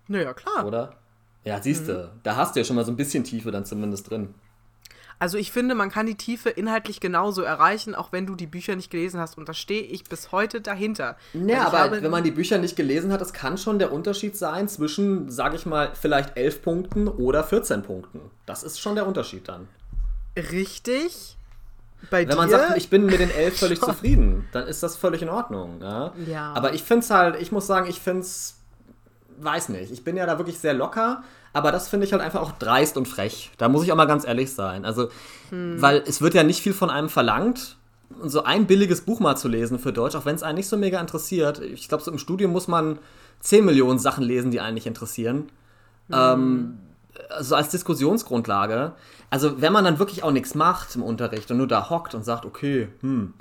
Naja, 0.08 0.32
klar. 0.34 0.64
oder? 0.66 0.94
Ja, 1.44 1.60
siehst 1.62 1.88
du, 1.88 1.92
Mhm. 1.92 2.20
da 2.22 2.36
hast 2.36 2.54
du 2.54 2.60
ja 2.60 2.64
schon 2.64 2.76
mal 2.76 2.84
so 2.84 2.92
ein 2.92 2.96
bisschen 2.96 3.24
Tiefe 3.24 3.50
dann 3.50 3.64
zumindest 3.64 4.10
drin. 4.10 4.34
Also 5.20 5.36
ich 5.38 5.52
finde, 5.52 5.74
man 5.74 5.90
kann 5.90 6.06
die 6.06 6.14
Tiefe 6.16 6.48
inhaltlich 6.50 6.98
genauso 6.98 7.42
erreichen, 7.42 7.94
auch 7.94 8.10
wenn 8.10 8.26
du 8.26 8.34
die 8.34 8.46
Bücher 8.46 8.74
nicht 8.74 8.90
gelesen 8.90 9.20
hast. 9.20 9.36
Und 9.38 9.48
da 9.48 9.54
stehe 9.54 9.82
ich 9.82 10.04
bis 10.04 10.32
heute 10.32 10.60
dahinter. 10.62 11.16
Ja, 11.34 11.66
aber 11.66 11.78
habe- 11.80 12.02
wenn 12.02 12.10
man 12.10 12.24
die 12.24 12.30
Bücher 12.30 12.56
nicht 12.58 12.74
gelesen 12.74 13.12
hat, 13.12 13.20
das 13.20 13.32
kann 13.34 13.58
schon 13.58 13.78
der 13.78 13.92
Unterschied 13.92 14.34
sein 14.36 14.66
zwischen, 14.66 15.30
sage 15.30 15.56
ich 15.56 15.66
mal, 15.66 15.90
vielleicht 15.94 16.36
11 16.38 16.62
Punkten 16.62 17.06
oder 17.06 17.44
14 17.44 17.82
Punkten. 17.82 18.20
Das 18.46 18.62
ist 18.62 18.80
schon 18.80 18.94
der 18.94 19.06
Unterschied 19.06 19.46
dann. 19.46 19.68
Richtig. 20.36 21.36
Bei 22.10 22.20
Wenn 22.22 22.30
dir, 22.30 22.36
man 22.36 22.48
sagt, 22.48 22.76
ich 22.78 22.88
bin 22.88 23.04
mit 23.04 23.20
den 23.20 23.30
11 23.30 23.58
völlig 23.58 23.80
zufrieden, 23.80 24.48
dann 24.52 24.66
ist 24.66 24.82
das 24.82 24.96
völlig 24.96 25.20
in 25.22 25.28
Ordnung. 25.28 25.80
Ja? 25.82 26.14
Ja. 26.26 26.52
Aber 26.54 26.72
ich 26.72 26.82
finde 26.82 27.04
es 27.04 27.10
halt, 27.10 27.36
ich 27.40 27.52
muss 27.52 27.66
sagen, 27.66 27.88
ich 27.90 28.00
finde 28.00 28.20
es, 28.22 28.56
weiß 29.42 29.70
nicht, 29.70 29.90
ich 29.90 30.04
bin 30.04 30.16
ja 30.16 30.26
da 30.26 30.38
wirklich 30.38 30.58
sehr 30.58 30.74
locker, 30.74 31.22
aber 31.52 31.72
das 31.72 31.88
finde 31.88 32.06
ich 32.06 32.12
halt 32.12 32.22
einfach 32.22 32.40
auch 32.40 32.52
dreist 32.52 32.96
und 32.96 33.08
frech. 33.08 33.50
Da 33.58 33.68
muss 33.68 33.84
ich 33.84 33.92
auch 33.92 33.96
mal 33.96 34.06
ganz 34.06 34.24
ehrlich 34.26 34.52
sein. 34.52 34.84
Also, 34.84 35.08
Hm. 35.50 35.80
weil 35.80 36.02
es 36.06 36.20
wird 36.20 36.34
ja 36.34 36.42
nicht 36.42 36.62
viel 36.62 36.74
von 36.74 36.90
einem 36.90 37.08
verlangt. 37.08 37.76
so 38.24 38.42
ein 38.42 38.66
billiges 38.66 39.02
Buch 39.02 39.20
mal 39.20 39.36
zu 39.36 39.46
lesen 39.46 39.78
für 39.78 39.92
Deutsch, 39.92 40.16
auch 40.16 40.24
wenn 40.24 40.34
es 40.34 40.42
einen 40.42 40.56
nicht 40.56 40.66
so 40.68 40.76
mega 40.76 41.00
interessiert. 41.00 41.60
Ich 41.60 41.88
glaube, 41.88 42.02
so 42.02 42.10
im 42.10 42.18
Studium 42.18 42.50
muss 42.50 42.66
man 42.66 42.98
10 43.38 43.64
Millionen 43.64 44.00
Sachen 44.00 44.24
lesen, 44.24 44.50
die 44.50 44.58
einen 44.60 44.74
nicht 44.74 44.86
interessieren. 44.88 45.48
Mhm. 46.08 46.14
Ähm, 46.14 46.78
also 47.28 47.54
als 47.54 47.68
Diskussionsgrundlage. 47.68 48.92
Also 49.30 49.60
wenn 49.60 49.72
man 49.72 49.84
dann 49.84 50.00
wirklich 50.00 50.24
auch 50.24 50.32
nichts 50.32 50.56
macht 50.56 50.96
im 50.96 51.04
Unterricht 51.04 51.50
und 51.52 51.58
nur 51.58 51.68
da 51.68 51.88
hockt 51.88 52.14
und 52.16 52.24
sagt, 52.24 52.44
okay, 52.44 52.88
hm, 53.00 53.34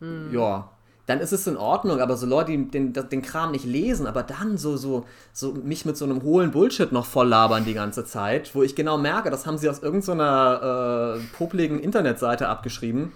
hm. 0.00 0.32
ja, 0.32 0.68
dann 1.12 1.20
ist 1.20 1.32
es 1.32 1.46
in 1.46 1.58
Ordnung, 1.58 2.00
aber 2.00 2.16
so 2.16 2.26
Leute, 2.26 2.52
die 2.52 2.70
den, 2.70 2.94
den 2.94 3.22
Kram 3.22 3.52
nicht 3.52 3.66
lesen, 3.66 4.06
aber 4.06 4.22
dann 4.22 4.56
so, 4.56 4.78
so, 4.78 5.04
so 5.34 5.52
mich 5.52 5.84
mit 5.84 5.96
so 5.98 6.06
einem 6.06 6.22
hohlen 6.22 6.50
Bullshit 6.52 6.90
noch 6.90 7.04
voll 7.04 7.28
labern 7.28 7.66
die 7.66 7.74
ganze 7.74 8.06
Zeit, 8.06 8.54
wo 8.54 8.62
ich 8.62 8.74
genau 8.74 8.96
merke, 8.96 9.30
das 9.30 9.46
haben 9.46 9.58
sie 9.58 9.68
aus 9.68 9.80
irgendeiner 9.80 11.18
äh, 11.18 11.36
popligen 11.36 11.80
Internetseite 11.80 12.48
abgeschrieben. 12.48 13.12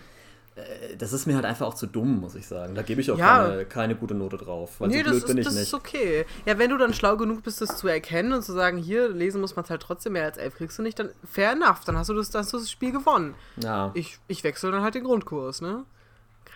Äh, 0.57 0.97
das 0.99 1.15
ist 1.15 1.27
mir 1.27 1.37
halt 1.37 1.47
einfach 1.47 1.67
auch 1.67 1.75
zu 1.75 1.87
dumm, 1.87 2.21
muss 2.21 2.35
ich 2.35 2.47
sagen. 2.47 2.75
Da 2.75 2.83
gebe 2.83 3.01
ich 3.01 3.11
auch 3.11 3.17
ja. 3.17 3.47
keine, 3.47 3.65
keine, 3.65 3.95
gute 3.97 4.15
Note 4.15 4.37
drauf. 4.37 4.75
Weil 4.79 4.89
nee, 4.89 4.99
so 4.99 5.05
blöd 5.05 5.23
das, 5.23 5.25
bin 5.25 5.39
ist, 5.39 5.41
ich 5.41 5.47
das 5.47 5.55
nicht. 5.55 5.63
ist 5.69 5.75
okay. 5.75 6.27
Ja, 6.45 6.59
wenn 6.59 6.69
du 6.69 6.77
dann 6.77 6.93
schlau 6.93 7.17
genug 7.17 7.45
bist, 7.45 7.63
das 7.63 7.79
zu 7.79 7.89
erkennen 7.89 8.35
und 8.35 8.43
zu 8.43 8.53
sagen, 8.53 8.77
hier, 8.77 9.09
lesen 9.09 9.41
muss 9.41 9.57
man 9.57 9.65
es 9.65 9.71
halt 9.71 9.81
trotzdem 9.81 10.13
mehr 10.13 10.25
als 10.25 10.37
elf, 10.37 10.55
kriegst 10.55 10.79
du 10.79 10.83
nicht, 10.83 10.99
dann 10.99 11.09
fair 11.25 11.53
enough, 11.53 11.85
dann 11.87 11.97
hast 11.97 12.11
du 12.11 12.15
das, 12.15 12.35
hast 12.35 12.53
du 12.53 12.59
das 12.59 12.71
Spiel 12.71 12.93
gewonnen. 12.93 13.35
Ja. 13.57 13.91
Ich, 13.95 14.19
ich 14.29 14.45
wechsle 14.45 14.71
dann 14.71 14.83
halt 14.83 14.95
den 14.95 15.05
Grundkurs, 15.05 15.63
ne? 15.63 15.87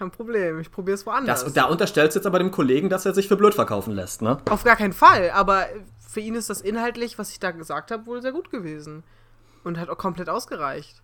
Kein 0.01 0.11
Problem, 0.11 0.59
ich 0.61 0.71
probiere 0.71 0.95
es 0.95 1.05
woanders. 1.05 1.45
Das, 1.45 1.53
da 1.53 1.65
unterstellst 1.65 2.17
du 2.17 2.21
jetzt 2.21 2.27
aber 2.27 2.39
dem 2.39 2.51
Kollegen, 2.51 2.89
dass 2.89 3.05
er 3.05 3.13
sich 3.13 3.29
für 3.29 3.37
blöd 3.37 3.53
verkaufen 3.53 3.93
lässt, 3.93 4.23
ne? 4.23 4.39
Auf 4.49 4.65
gar 4.65 4.77
keinen 4.77 4.95
Fall, 4.95 5.29
aber 5.33 5.67
für 5.99 6.21
ihn 6.21 6.35
ist 6.37 6.49
das 6.49 6.63
inhaltlich, 6.63 7.19
was 7.19 7.31
ich 7.33 7.39
da 7.39 7.51
gesagt 7.51 7.91
habe, 7.91 8.07
wohl 8.07 8.23
sehr 8.23 8.33
gut 8.33 8.51
gewesen. 8.51 9.05
Und 9.63 9.79
hat 9.79 9.91
auch 9.91 9.99
komplett 9.99 10.31
ausgereicht. 10.31 11.03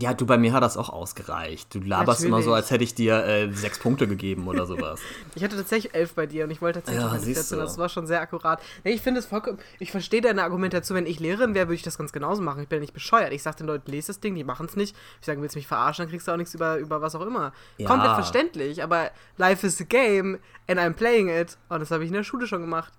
Ja, 0.00 0.14
du, 0.14 0.26
bei 0.26 0.38
mir 0.38 0.52
hat 0.52 0.62
das 0.62 0.76
auch 0.76 0.88
ausgereicht. 0.88 1.74
Du 1.74 1.80
laberst 1.80 2.20
Natürlich. 2.20 2.28
immer 2.28 2.42
so, 2.42 2.52
als 2.52 2.70
hätte 2.70 2.84
ich 2.84 2.94
dir 2.94 3.24
äh, 3.24 3.52
sechs 3.52 3.78
Punkte 3.78 4.06
gegeben 4.06 4.46
oder 4.48 4.66
sowas. 4.66 5.00
ich 5.34 5.44
hatte 5.44 5.56
tatsächlich 5.56 5.94
elf 5.94 6.14
bei 6.14 6.26
dir 6.26 6.44
und 6.44 6.50
ich 6.50 6.62
wollte 6.62 6.80
tatsächlich 6.80 7.04
ja, 7.04 7.18
nicht 7.18 7.36
dazu. 7.38 7.56
Das 7.56 7.78
war 7.78 7.88
schon 7.88 8.06
sehr 8.06 8.20
akkurat. 8.20 8.60
Nee, 8.84 8.92
ich 8.92 9.02
finde 9.02 9.20
es 9.20 9.26
vollkommen. 9.26 9.58
Ich 9.78 9.90
verstehe 9.90 10.20
deine 10.20 10.42
Argumentation. 10.42 10.96
Wenn 10.96 11.06
ich 11.06 11.20
Lehrerin 11.20 11.54
wäre, 11.54 11.66
würde 11.66 11.76
ich 11.76 11.82
das 11.82 11.98
ganz 11.98 12.12
genauso 12.12 12.42
machen. 12.42 12.62
Ich 12.62 12.68
bin 12.68 12.76
ja 12.76 12.80
nicht 12.80 12.94
bescheuert. 12.94 13.32
Ich 13.32 13.42
sage 13.42 13.58
den 13.58 13.66
Leuten, 13.66 13.90
lese 13.90 14.08
das 14.08 14.20
Ding, 14.20 14.34
die 14.34 14.44
machen 14.44 14.66
es 14.66 14.76
nicht. 14.76 14.96
Ich 15.20 15.26
sage, 15.26 15.40
willst 15.40 15.54
du 15.54 15.58
mich 15.58 15.66
verarschen, 15.66 16.04
dann 16.04 16.10
kriegst 16.10 16.28
du 16.28 16.32
auch 16.32 16.36
nichts 16.36 16.54
über, 16.54 16.76
über 16.78 17.00
was 17.00 17.14
auch 17.14 17.26
immer. 17.26 17.52
Ja. 17.78 17.88
Komplett 17.88 18.14
verständlich, 18.14 18.82
aber 18.82 19.10
life 19.36 19.66
is 19.66 19.80
a 19.80 19.84
game 19.84 20.38
and 20.68 20.78
I'm 20.78 20.92
playing 20.92 21.28
it. 21.28 21.58
Und 21.68 21.80
das 21.80 21.90
habe 21.90 22.04
ich 22.04 22.08
in 22.08 22.14
der 22.14 22.24
Schule 22.24 22.46
schon 22.46 22.60
gemacht. 22.60 22.92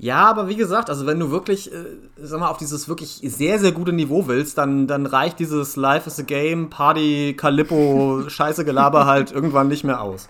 Ja, 0.00 0.30
aber 0.30 0.46
wie 0.46 0.54
gesagt, 0.54 0.90
also 0.90 1.06
wenn 1.06 1.18
du 1.18 1.32
wirklich, 1.32 1.72
äh, 1.72 1.84
sag 2.16 2.38
mal, 2.38 2.48
auf 2.48 2.56
dieses 2.56 2.88
wirklich 2.88 3.20
sehr, 3.24 3.58
sehr 3.58 3.72
gute 3.72 3.92
Niveau 3.92 4.28
willst, 4.28 4.56
dann, 4.56 4.86
dann 4.86 5.06
reicht 5.06 5.40
dieses 5.40 5.74
Life 5.74 6.08
is 6.08 6.20
a 6.20 6.22
Game, 6.22 6.70
Party, 6.70 7.34
Calippo, 7.36 8.22
Scheiße 8.28 8.64
Gelaber 8.64 9.06
halt 9.06 9.32
irgendwann 9.32 9.66
nicht 9.66 9.82
mehr 9.82 10.00
aus. 10.00 10.28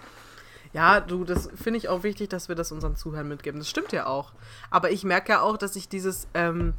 Ja, 0.72 1.00
du, 1.00 1.24
das 1.24 1.50
finde 1.54 1.78
ich 1.78 1.88
auch 1.88 2.02
wichtig, 2.02 2.30
dass 2.30 2.48
wir 2.48 2.54
das 2.54 2.72
unseren 2.72 2.96
Zuhörern 2.96 3.28
mitgeben. 3.28 3.60
Das 3.60 3.68
stimmt 3.68 3.92
ja 3.92 4.06
auch. 4.06 4.32
Aber 4.70 4.90
ich 4.90 5.04
merke 5.04 5.32
ja 5.32 5.40
auch, 5.42 5.58
dass 5.58 5.76
ich 5.76 5.88
dieses 5.88 6.28
ähm, 6.34 6.74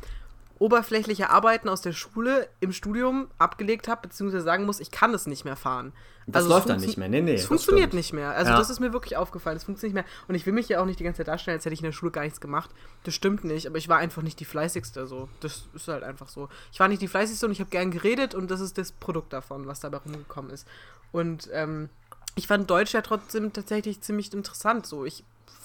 oberflächliche 0.60 1.30
Arbeiten 1.30 1.70
aus 1.70 1.82
der 1.82 1.94
Schule 1.94 2.48
im 2.60 2.74
Studium 2.74 3.30
abgelegt 3.38 3.88
habe, 3.88 4.02
beziehungsweise 4.02 4.44
sagen 4.44 4.66
muss, 4.66 4.80
ich 4.80 4.92
kann 4.92 5.14
es 5.14 5.26
nicht 5.26 5.46
mehr 5.46 5.56
fahren. 5.56 5.94
Das 6.28 6.44
also 6.44 6.56
läuft 6.56 6.70
dann 6.70 6.80
nicht 6.80 6.98
mehr. 6.98 7.10
Nee, 7.10 7.22
nee. 7.22 7.34
Es 7.34 7.46
funktioniert 7.46 7.90
stimmt. 7.90 7.94
nicht 7.96 8.14
mehr. 8.14 8.32
Also 8.32 8.52
ja. 8.52 8.58
das 8.58 8.70
ist 8.70 8.80
mir 8.80 8.94
wirklich 8.94 9.18
aufgefallen. 9.18 9.58
Es 9.58 9.64
funktioniert 9.64 9.96
nicht 9.96 10.06
mehr. 10.06 10.26
Und 10.28 10.36
ich 10.36 10.46
will 10.46 10.54
mich 10.54 10.70
ja 10.70 10.80
auch 10.80 10.86
nicht 10.86 11.00
die 11.00 11.04
ganze 11.04 11.18
Zeit 11.18 11.28
darstellen, 11.28 11.58
als 11.58 11.66
hätte 11.66 11.74
ich 11.74 11.80
in 11.80 11.86
der 11.86 11.92
Schule 11.92 12.12
gar 12.12 12.22
nichts 12.22 12.40
gemacht. 12.40 12.70
Das 13.04 13.16
stimmt 13.16 13.44
nicht. 13.46 13.66
Aber 13.66 13.78
ich 13.78 13.90
war 13.90 13.98
einfach 13.98 14.22
nicht 14.22 14.40
die 14.40 14.46
fleißigste. 14.46 15.08
So. 15.08 15.28
Das 15.40 15.68
ist 15.74 15.88
halt 15.88 16.04
einfach 16.04 16.30
so. 16.30 16.50
Ich 16.72 16.80
war 16.80 16.88
nicht 16.88 17.02
die 17.02 17.08
fleißigste 17.08 17.48
und 17.48 17.52
ich 17.52 17.62
habe 17.62 17.72
gern 17.72 17.90
geredet 17.90 18.36
und 18.36 18.52
das 18.52 18.60
ist 18.60 18.78
das 18.78 18.92
Produkt 18.92 19.34
davon, 19.34 19.66
was 19.66 19.80
dabei 19.80 19.98
rumgekommen 19.98 20.52
ist. 20.52 20.68
Und 21.12 21.50
ähm, 21.52 21.90
ich 22.36 22.46
fand 22.46 22.70
Deutsch 22.70 22.94
ja 22.94 23.02
trotzdem 23.02 23.52
tatsächlich 23.52 24.02
ziemlich 24.02 24.32
interessant. 24.32 24.86
So, 24.86 25.06
ich 25.06 25.24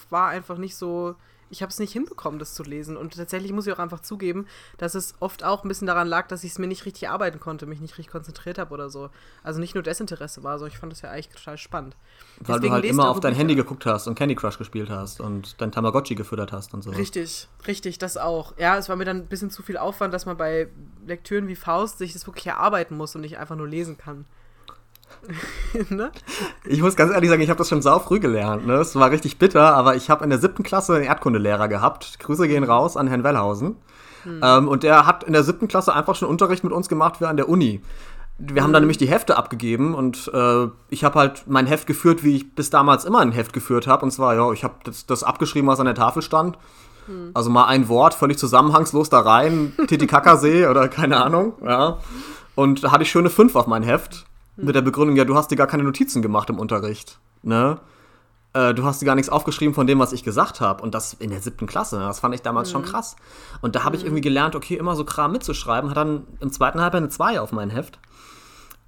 war 0.09 0.29
einfach 0.29 0.57
nicht 0.57 0.77
so 0.77 1.15
ich 1.55 1.63
habe 1.63 1.71
es 1.71 1.79
nicht 1.79 1.93
hinbekommen, 1.93 2.39
das 2.41 2.53
zu 2.53 2.65
lesen. 2.65 2.97
Und 2.97 3.17
tatsächlich 3.17 3.53
muss 3.53 3.67
ich 3.67 3.73
auch 3.73 3.79
einfach 3.79 4.01
zugeben, 4.01 4.47
dass 4.77 4.95
es 4.95 5.15
oft 5.21 5.45
auch 5.45 5.65
ein 5.65 5.69
bisschen 5.69 5.87
daran 5.87 6.09
lag, 6.09 6.27
dass 6.27 6.43
ich 6.43 6.51
es 6.51 6.59
mir 6.59 6.67
nicht 6.67 6.85
richtig 6.85 7.09
arbeiten 7.09 7.39
konnte, 7.39 7.65
mich 7.67 7.81
nicht 7.81 7.97
richtig 7.97 8.11
konzentriert 8.11 8.59
habe 8.59 8.75
oder 8.75 8.91
so. 8.91 9.11
Also 9.45 9.61
nicht 9.61 9.75
nur 9.75 9.85
Desinteresse 9.85 10.43
war, 10.43 10.59
sondern 10.59 10.73
ich 10.73 10.79
fand 10.79 10.93
das 10.93 11.03
ja 11.03 11.11
eigentlich 11.11 11.29
total 11.29 11.57
spannend. 11.57 11.97
Weil 12.41 12.57
Deswegen 12.57 12.65
du 12.65 12.71
halt 12.73 12.85
immer 12.85 13.09
auf 13.09 13.21
dein 13.21 13.35
Handy 13.35 13.55
geguckt 13.55 13.87
hast 13.87 14.09
und 14.09 14.17
Candy 14.17 14.35
Crush 14.35 14.59
gespielt 14.59 14.91
hast 14.91 15.21
und 15.21 15.61
dein 15.61 15.71
Tamagotchi 15.71 16.17
gefüttert 16.17 16.53
hast 16.53 16.75
und 16.75 16.83
so. 16.83 16.91
Richtig, 16.91 17.49
richtig, 17.67 17.99
das 17.99 18.17
auch. 18.17 18.59
Ja, 18.59 18.77
es 18.77 18.89
war 18.89 18.97
mir 18.97 19.05
dann 19.05 19.19
ein 19.19 19.27
bisschen 19.27 19.51
zu 19.51 19.63
viel 19.63 19.77
Aufwand, 19.77 20.13
dass 20.13 20.27
man 20.27 20.37
bei 20.37 20.69
Lektüren 21.07 21.47
wie 21.47 21.57
Faust 21.57 21.99
sich 21.99 22.13
das 22.13 22.27
wirklich 22.27 22.49
erarbeiten 22.49 22.97
muss 22.97 23.15
und 23.15 23.21
nicht 23.21 23.39
einfach 23.39 23.57
nur 23.57 23.69
lesen 23.69 23.97
kann. 23.97 24.27
ne? 25.91 26.11
Ich 26.65 26.83
muss 26.83 26.97
ganz 26.97 27.13
ehrlich 27.13 27.31
sagen, 27.31 27.43
ich 27.43 27.51
habe 27.51 27.59
das 27.59 27.69
schon 27.69 27.83
sau 27.83 27.99
früh 27.99 28.21
gelernt. 28.21 28.67
Ne? 28.67 28.75
Es 28.75 28.95
war 28.95 29.11
richtig 29.11 29.39
bitter, 29.39 29.75
aber 29.75 29.97
ich 29.97 30.11
habe 30.11 30.25
in 30.25 30.31
der 30.31 30.39
siebten 30.39 30.63
Klasse 30.63 30.95
einen 30.95 31.05
Erdkundelehrer 31.05 31.69
gehabt. 31.69 32.19
Grüße 32.21 32.49
gehen 32.49 32.65
raus 32.65 32.97
an 32.97 33.07
Herrn 33.07 33.25
Wellhausen. 33.25 33.77
Hm. 34.25 34.41
Ähm, 34.43 34.69
und 34.69 34.83
der 34.83 35.07
hat 35.07 35.25
in 35.25 35.33
der 35.33 35.45
siebten 35.45 35.69
Klasse 35.69 35.95
einfach 35.95 36.15
schon 36.15 36.29
Unterricht 36.29 36.65
mit 36.65 36.73
uns 36.73 36.89
gemacht 36.89 37.21
wie 37.21 37.27
an 37.27 37.37
der 37.37 37.49
Uni. 37.49 37.81
Wir 38.39 38.63
haben 38.63 38.73
dann 38.73 38.81
hm. 38.81 38.85
nämlich 38.85 38.99
die 38.99 39.09
Hefte 39.09 39.37
abgegeben 39.37 39.95
und 39.95 40.31
äh, 40.35 40.67
ich 40.89 41.05
habe 41.05 41.19
halt 41.19 41.45
mein 41.47 41.67
Heft 41.67 41.87
geführt, 41.87 42.25
wie 42.25 42.37
ich 42.37 42.55
bis 42.55 42.69
damals 42.71 43.05
immer 43.05 43.21
ein 43.21 43.33
Heft 43.33 43.53
geführt 43.53 43.87
habe. 43.87 44.05
Und 44.05 44.11
zwar, 44.11 44.35
ja, 44.35 44.51
ich 44.53 44.65
habe 44.65 44.75
das, 44.85 45.07
das, 45.07 45.23
abgeschrieben, 45.23 45.69
was 45.69 45.81
an 45.81 45.87
der 45.87 45.95
Tafel 45.95 46.23
stand. 46.23 46.59
Hm. 47.07 47.31
Also 47.35 47.51
mal 47.51 47.67
ein 47.67 47.89
Wort, 47.89 48.15
völlig 48.15 48.39
zusammenhangslos 48.39 49.09
da 49.09 49.21
rein, 49.21 49.73
Titicacasee 49.87 50.67
oder 50.67 50.89
keine 50.89 51.23
Ahnung, 51.23 51.55
ja. 51.65 51.99
Und 52.57 52.85
da 52.85 52.93
hatte 52.93 53.03
ich 53.03 53.11
schöne 53.11 53.31
fünf 53.31 53.57
auf 53.57 53.67
mein 53.67 53.83
Heft. 53.83 54.27
Mit 54.57 54.75
der 54.75 54.83
Begründung, 54.83 55.17
ja, 55.17 55.25
du 55.25 55.35
hast 55.35 55.51
dir 55.51 55.57
gar 55.57 55.67
keine 55.67 55.83
Notizen 55.83 56.23
gemacht 56.23 56.49
im 56.51 56.59
Unterricht. 56.59 57.19
Ne? 57.43 57.81
Äh, 58.53 58.73
du 58.73 58.85
hast 58.85 59.03
dir 59.03 59.07
gar 59.07 59.17
nichts 59.17 59.29
aufgeschrieben 59.29 59.75
von 59.75 59.87
dem, 59.87 59.99
was 59.99 60.13
ich 60.13 60.23
gesagt 60.23 60.61
habe. 60.61 60.83
Und 60.83 60.95
das 60.95 61.15
in 61.15 61.31
der 61.31 61.41
siebten 61.41 61.67
Klasse. 61.67 61.99
Ne? 61.99 62.07
Das 62.07 62.21
fand 62.21 62.35
ich 62.35 62.43
damals 62.43 62.69
mhm. 62.69 62.73
schon 62.73 62.83
krass. 62.85 63.17
Und 63.63 63.75
da 63.75 63.85
habe 63.85 63.97
mhm. 63.97 64.01
ich 64.01 64.05
irgendwie 64.07 64.23
gelernt, 64.23 64.55
okay, 64.55 64.77
immer 64.77 64.95
so 64.95 65.05
Kram 65.05 65.33
mitzuschreiben. 65.33 65.91
Hat 65.91 65.97
dann 65.97 66.27
im 66.41 66.53
zweiten 66.53 66.81
Halbjahr 66.81 67.03
eine 67.03 67.09
2 67.09 67.41
auf 67.41 67.53
mein 67.53 67.71
Heft. 67.71 67.99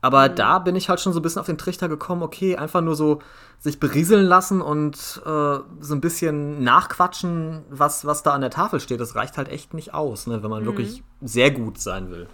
Aber 0.02 0.28
mhm. 0.28 0.36
da 0.36 0.58
bin 0.60 0.76
ich 0.76 0.88
halt 0.88 1.00
schon 1.00 1.12
so 1.12 1.18
ein 1.18 1.22
bisschen 1.22 1.40
auf 1.40 1.46
den 1.46 1.58
Trichter 1.58 1.88
gekommen, 1.88 2.22
okay, 2.22 2.56
einfach 2.56 2.80
nur 2.80 2.94
so 2.94 3.20
sich 3.58 3.80
berieseln 3.80 4.24
lassen 4.24 4.60
und 4.60 5.20
äh, 5.24 5.58
so 5.80 5.94
ein 5.94 6.00
bisschen 6.00 6.62
nachquatschen, 6.62 7.64
was, 7.70 8.04
was 8.04 8.22
da 8.22 8.32
an 8.32 8.42
der 8.42 8.50
Tafel 8.50 8.78
steht. 8.78 9.00
Das 9.00 9.16
reicht 9.16 9.36
halt 9.36 9.48
echt 9.48 9.74
nicht 9.74 9.94
aus, 9.94 10.28
ne, 10.28 10.44
wenn 10.44 10.50
man 10.50 10.62
mhm. 10.62 10.66
wirklich 10.66 11.02
sehr 11.22 11.50
gut 11.50 11.80
sein 11.80 12.10
will. 12.10 12.28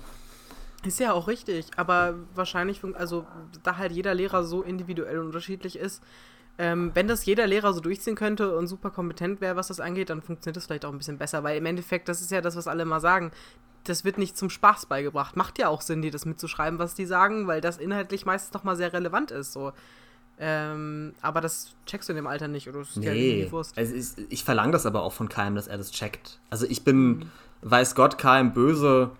Ist 0.85 0.99
ja 0.99 1.12
auch 1.12 1.29
richtig, 1.29 1.66
aber 1.77 2.14
wahrscheinlich, 2.35 2.81
also 2.95 3.25
da 3.62 3.77
halt 3.77 3.92
jeder 3.92 4.14
Lehrer 4.14 4.42
so 4.42 4.62
individuell 4.62 5.18
und 5.18 5.27
unterschiedlich 5.27 5.79
ist, 5.79 6.03
ähm, 6.59 6.90
wenn 6.95 7.09
das 7.09 7.25
jeder 7.25 7.47
Lehrer 7.47 7.73
so 7.73 7.81
durchziehen 7.81 8.14
könnte 8.14 8.57
und 8.57 8.66
super 8.66 8.90
kompetent 8.90 9.40
wäre, 9.40 9.57
was 9.57 9.68
das 9.68 9.81
angeht, 9.81 10.11
dann 10.11 10.23
funktioniert 10.23 10.57
das 10.57 10.66
vielleicht 10.66 10.85
auch 10.85 10.92
ein 10.92 10.99
bisschen 10.99 11.18
besser, 11.18 11.42
weil 11.45 11.57
im 11.57 11.66
Endeffekt, 11.66 12.09
das 12.09 12.21
ist 12.21 12.31
ja 12.31 12.40
das, 12.40 12.57
was 12.57 12.68
alle 12.68 12.83
immer 12.83 13.01
sagen, 13.01 13.31
das 13.85 14.05
wird 14.05 14.18
nicht 14.18 14.37
zum 14.37 14.51
Spaß 14.51 14.87
beigebracht. 14.87 15.37
Macht 15.37 15.59
ja 15.59 15.68
auch 15.68 15.81
Sinn, 15.81 16.03
dir 16.03 16.11
das 16.11 16.25
mitzuschreiben, 16.25 16.79
was 16.79 16.95
die 16.95 17.07
sagen, 17.07 17.47
weil 17.47 17.61
das 17.61 17.79
inhaltlich 17.79 18.27
meistens 18.27 18.53
nochmal 18.53 18.77
sehr 18.77 18.92
relevant 18.92 19.31
ist, 19.31 19.53
so. 19.53 19.73
Ähm, 20.38 21.14
aber 21.21 21.40
das 21.40 21.75
checkst 21.87 22.09
du 22.09 22.12
in 22.12 22.16
dem 22.16 22.27
Alter 22.27 22.49
nicht, 22.49 22.68
oder? 22.68 22.81
Das 22.81 22.90
ist 22.90 22.97
nee, 22.97 23.45
ja 23.45 23.59
also 23.77 23.95
ich, 23.95 24.07
ich 24.31 24.45
verlange 24.45 24.73
das 24.73 24.87
aber 24.87 25.03
auch 25.03 25.12
von 25.12 25.29
keinem, 25.29 25.55
dass 25.55 25.68
er 25.68 25.79
das 25.79 25.90
checkt. 25.90 26.40
Also 26.51 26.66
ich 26.66 26.85
bin, 26.85 27.09
mhm. 27.09 27.31
weiß 27.62 27.95
Gott, 27.95 28.18
keinem 28.18 28.53
böse, 28.53 29.11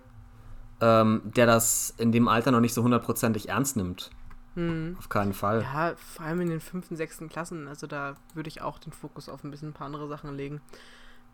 ähm, 0.83 1.21
der 1.23 1.45
das 1.45 1.93
in 1.97 2.11
dem 2.11 2.27
Alter 2.27 2.51
noch 2.51 2.59
nicht 2.59 2.73
so 2.73 2.83
hundertprozentig 2.83 3.47
ernst 3.47 3.77
nimmt. 3.77 4.09
Hm. 4.55 4.97
Auf 4.99 5.07
keinen 5.07 5.33
Fall. 5.33 5.61
Ja, 5.61 5.93
vor 5.95 6.25
allem 6.25 6.41
in 6.41 6.49
den 6.49 6.59
fünften, 6.59 6.97
sechsten 6.97 7.29
Klassen. 7.29 7.69
Also 7.69 7.87
da 7.87 8.15
würde 8.33 8.49
ich 8.49 8.61
auch 8.61 8.79
den 8.79 8.91
Fokus 8.91 9.29
auf 9.29 9.43
ein 9.43 9.51
bisschen 9.51 9.69
ein 9.69 9.73
paar 9.73 9.87
andere 9.87 10.09
Sachen 10.09 10.35
legen. 10.35 10.59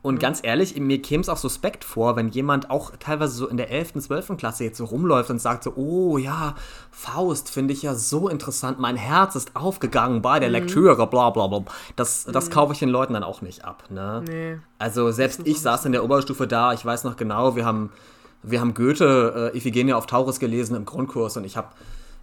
Und 0.01 0.15
mhm. 0.15 0.19
ganz 0.19 0.39
ehrlich, 0.43 0.79
mir 0.79 1.01
käme 1.01 1.21
es 1.21 1.27
auch 1.27 1.37
suspekt 1.37 1.83
vor, 1.83 2.15
wenn 2.15 2.29
jemand 2.29 2.69
auch 2.69 2.91
teilweise 2.99 3.33
so 3.33 3.47
in 3.47 3.57
der 3.57 3.69
11., 3.69 3.95
12. 3.99 4.37
Klasse 4.37 4.63
jetzt 4.63 4.77
so 4.77 4.85
rumläuft 4.85 5.29
und 5.29 5.39
sagt 5.39 5.63
so, 5.63 5.73
oh 5.75 6.17
ja, 6.17 6.55
Faust 6.91 7.49
finde 7.49 7.73
ich 7.73 7.81
ja 7.81 7.95
so 7.95 8.29
interessant, 8.29 8.79
mein 8.79 8.95
Herz 8.95 9.35
ist 9.35 9.57
aufgegangen 9.57 10.21
bei 10.21 10.39
der 10.39 10.49
mhm. 10.49 10.53
Lektüre, 10.53 11.07
bla 11.07 11.31
bla 11.31 11.47
bla. 11.47 11.65
Das, 11.97 12.23
das 12.25 12.45
mhm. 12.45 12.53
kaufe 12.53 12.73
ich 12.73 12.79
den 12.79 12.89
Leuten 12.89 13.13
dann 13.13 13.23
auch 13.23 13.41
nicht 13.41 13.65
ab. 13.65 13.83
Ne? 13.89 14.23
Nee. 14.25 14.59
Also 14.77 15.11
selbst 15.11 15.41
ich 15.43 15.59
saß 15.59 15.83
in 15.85 15.91
der 15.91 16.05
Oberstufe 16.05 16.47
da, 16.47 16.71
ich 16.71 16.85
weiß 16.85 17.03
noch 17.03 17.17
genau, 17.17 17.57
wir 17.57 17.65
haben 17.65 17.89
wir 18.43 18.61
haben 18.61 18.73
Goethe, 18.73 19.51
äh, 19.53 19.57
Iphigenia 19.57 19.95
auf 19.95 20.05
Taurus 20.05 20.39
gelesen 20.39 20.75
im 20.75 20.85
Grundkurs 20.85 21.37
und 21.37 21.43
ich 21.43 21.57
habe 21.57 21.69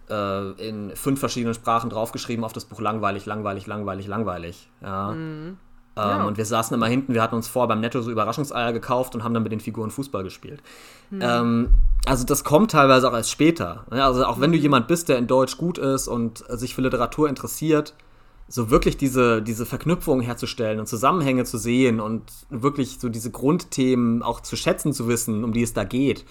äh, 0.09 0.67
in 0.67 0.95
fünf 0.95 1.19
verschiedenen 1.19 1.53
Sprachen 1.53 1.89
draufgeschrieben 1.89 2.43
auf 2.43 2.53
das 2.53 2.65
Buch 2.65 2.81
langweilig, 2.81 3.25
langweilig, 3.25 3.67
langweilig, 3.67 4.07
langweilig. 4.07 4.69
Ja. 4.81 5.11
Mhm. 5.11 5.57
Ähm, 5.95 6.03
ja. 6.03 6.23
Und 6.25 6.37
wir 6.37 6.45
saßen 6.45 6.75
immer 6.75 6.87
hinten, 6.87 7.13
wir 7.13 7.21
hatten 7.21 7.35
uns 7.35 7.47
vor 7.47 7.67
beim 7.67 7.81
Netto 7.81 8.01
so 8.01 8.11
Überraschungseier 8.11 8.71
gekauft 8.71 9.15
und 9.15 9.23
haben 9.23 9.33
dann 9.33 9.43
mit 9.43 9.51
den 9.51 9.59
Figuren 9.59 9.89
Fußball 9.89 10.23
gespielt. 10.23 10.61
Mhm. 11.09 11.19
Ähm, 11.21 11.69
also 12.05 12.23
das 12.23 12.43
kommt 12.43 12.71
teilweise 12.71 13.09
auch 13.09 13.13
erst 13.13 13.31
später. 13.31 13.85
Also 13.89 14.25
auch 14.25 14.39
wenn 14.39 14.51
du 14.51 14.57
mhm. 14.57 14.63
jemand 14.63 14.87
bist, 14.87 15.09
der 15.09 15.17
in 15.17 15.27
Deutsch 15.27 15.57
gut 15.57 15.77
ist 15.77 16.07
und 16.07 16.43
sich 16.49 16.75
für 16.75 16.81
Literatur 16.81 17.27
interessiert, 17.27 17.93
so 18.47 18.69
wirklich 18.69 18.97
diese, 18.97 19.41
diese 19.41 19.65
Verknüpfungen 19.65 20.23
herzustellen 20.25 20.79
und 20.79 20.87
Zusammenhänge 20.87 21.43
zu 21.43 21.57
sehen 21.57 21.99
und 21.99 22.23
wirklich 22.49 22.99
so 22.99 23.09
diese 23.09 23.31
Grundthemen 23.31 24.23
auch 24.23 24.39
zu 24.39 24.55
schätzen 24.55 24.93
zu 24.93 25.07
wissen, 25.07 25.43
um 25.43 25.51
die 25.53 25.63
es 25.63 25.73
da 25.73 25.83
geht, 25.83 26.25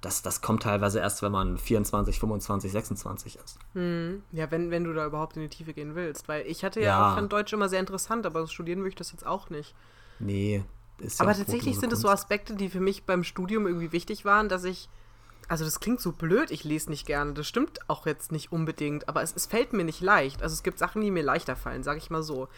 das, 0.00 0.22
das 0.22 0.40
kommt 0.40 0.62
teilweise 0.62 1.00
erst, 1.00 1.22
wenn 1.22 1.32
man 1.32 1.58
24, 1.58 2.20
25, 2.20 2.70
26 2.72 3.36
ist. 3.44 3.58
Hm. 3.74 4.22
Ja, 4.32 4.50
wenn, 4.50 4.70
wenn 4.70 4.84
du 4.84 4.92
da 4.94 5.04
überhaupt 5.04 5.36
in 5.36 5.42
die 5.42 5.48
Tiefe 5.48 5.74
gehen 5.74 5.94
willst. 5.94 6.28
Weil 6.28 6.46
ich 6.46 6.64
hatte 6.64 6.80
ja, 6.80 6.86
Ja. 6.86 7.10
auch 7.10 7.14
fand 7.16 7.32
Deutsch 7.32 7.52
immer 7.52 7.68
sehr 7.68 7.80
interessant, 7.80 8.24
aber 8.24 8.46
studieren 8.46 8.78
würde 8.78 8.90
ich 8.90 8.94
das 8.94 9.10
jetzt 9.10 9.26
auch 9.26 9.50
nicht. 9.50 9.74
Nee, 10.20 10.62
ist 11.00 11.18
ja 11.18 11.24
Aber 11.24 11.32
auch 11.32 11.36
tatsächlich 11.36 11.78
sind 11.78 11.92
es 11.92 12.00
so. 12.00 12.08
Aspekte, 12.08 12.54
die 12.54 12.68
für 12.68 12.80
mich 12.80 13.04
beim 13.04 13.24
Studium 13.24 13.66
irgendwie 13.66 13.92
wichtig 13.92 14.24
waren, 14.24 14.48
dass 14.48 14.64
ich. 14.64 14.88
Also 15.48 15.64
das 15.64 15.80
klingt 15.80 16.00
so 16.00 16.12
blöd, 16.12 16.50
ich 16.50 16.64
lese 16.64 16.90
nicht 16.90 17.06
gerne. 17.06 17.32
Das 17.32 17.46
stimmt 17.46 17.80
auch 17.88 18.06
jetzt 18.06 18.32
nicht 18.32 18.52
unbedingt, 18.52 19.08
aber 19.08 19.22
es, 19.22 19.34
es 19.34 19.46
fällt 19.46 19.72
mir 19.72 19.84
nicht 19.84 20.02
leicht. 20.02 20.42
Also 20.42 20.52
es 20.52 20.62
gibt 20.62 20.78
Sachen, 20.78 21.00
die 21.00 21.10
mir 21.10 21.22
leichter 21.22 21.56
fallen, 21.56 21.82
sage 21.82 21.98
ich 21.98 22.10
mal 22.10 22.22
so. 22.22 22.48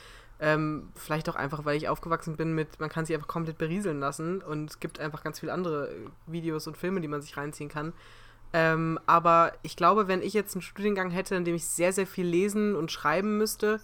Ähm, 0.41 0.89
vielleicht 0.95 1.29
auch 1.29 1.37
einfach, 1.37 1.65
weil 1.65 1.77
ich 1.77 1.89
aufgewachsen 1.89 2.37
bin 2.37 2.55
mit, 2.55 2.81
man 2.81 2.89
kann 2.89 3.05
sich 3.05 3.15
einfach 3.15 3.29
komplett 3.29 3.59
berieseln 3.59 4.01
lassen 4.01 4.41
und 4.41 4.71
es 4.71 4.81
gibt 4.81 4.99
einfach 4.99 5.23
ganz 5.23 5.39
viele 5.39 5.53
andere 5.53 5.91
äh, 5.91 5.95
Videos 6.27 6.67
und 6.67 6.77
Filme, 6.77 7.01
die 7.01 7.09
man 7.09 7.21
sich 7.21 7.37
reinziehen 7.37 7.69
kann. 7.69 7.93
Ähm, 8.53 8.99
aber 9.07 9.53
ich 9.63 9.77
glaube, 9.77 10.09
wenn 10.09 10.23
ich 10.23 10.33
jetzt 10.33 10.55
einen 10.57 10.63
Studiengang 10.63 11.11
hätte, 11.11 11.37
in 11.37 11.45
dem 11.45 11.55
ich 11.55 11.67
sehr, 11.67 11.93
sehr 11.93 12.07
viel 12.07 12.27
lesen 12.27 12.75
und 12.75 12.91
schreiben 12.91 13.39
müsste, 13.39 13.81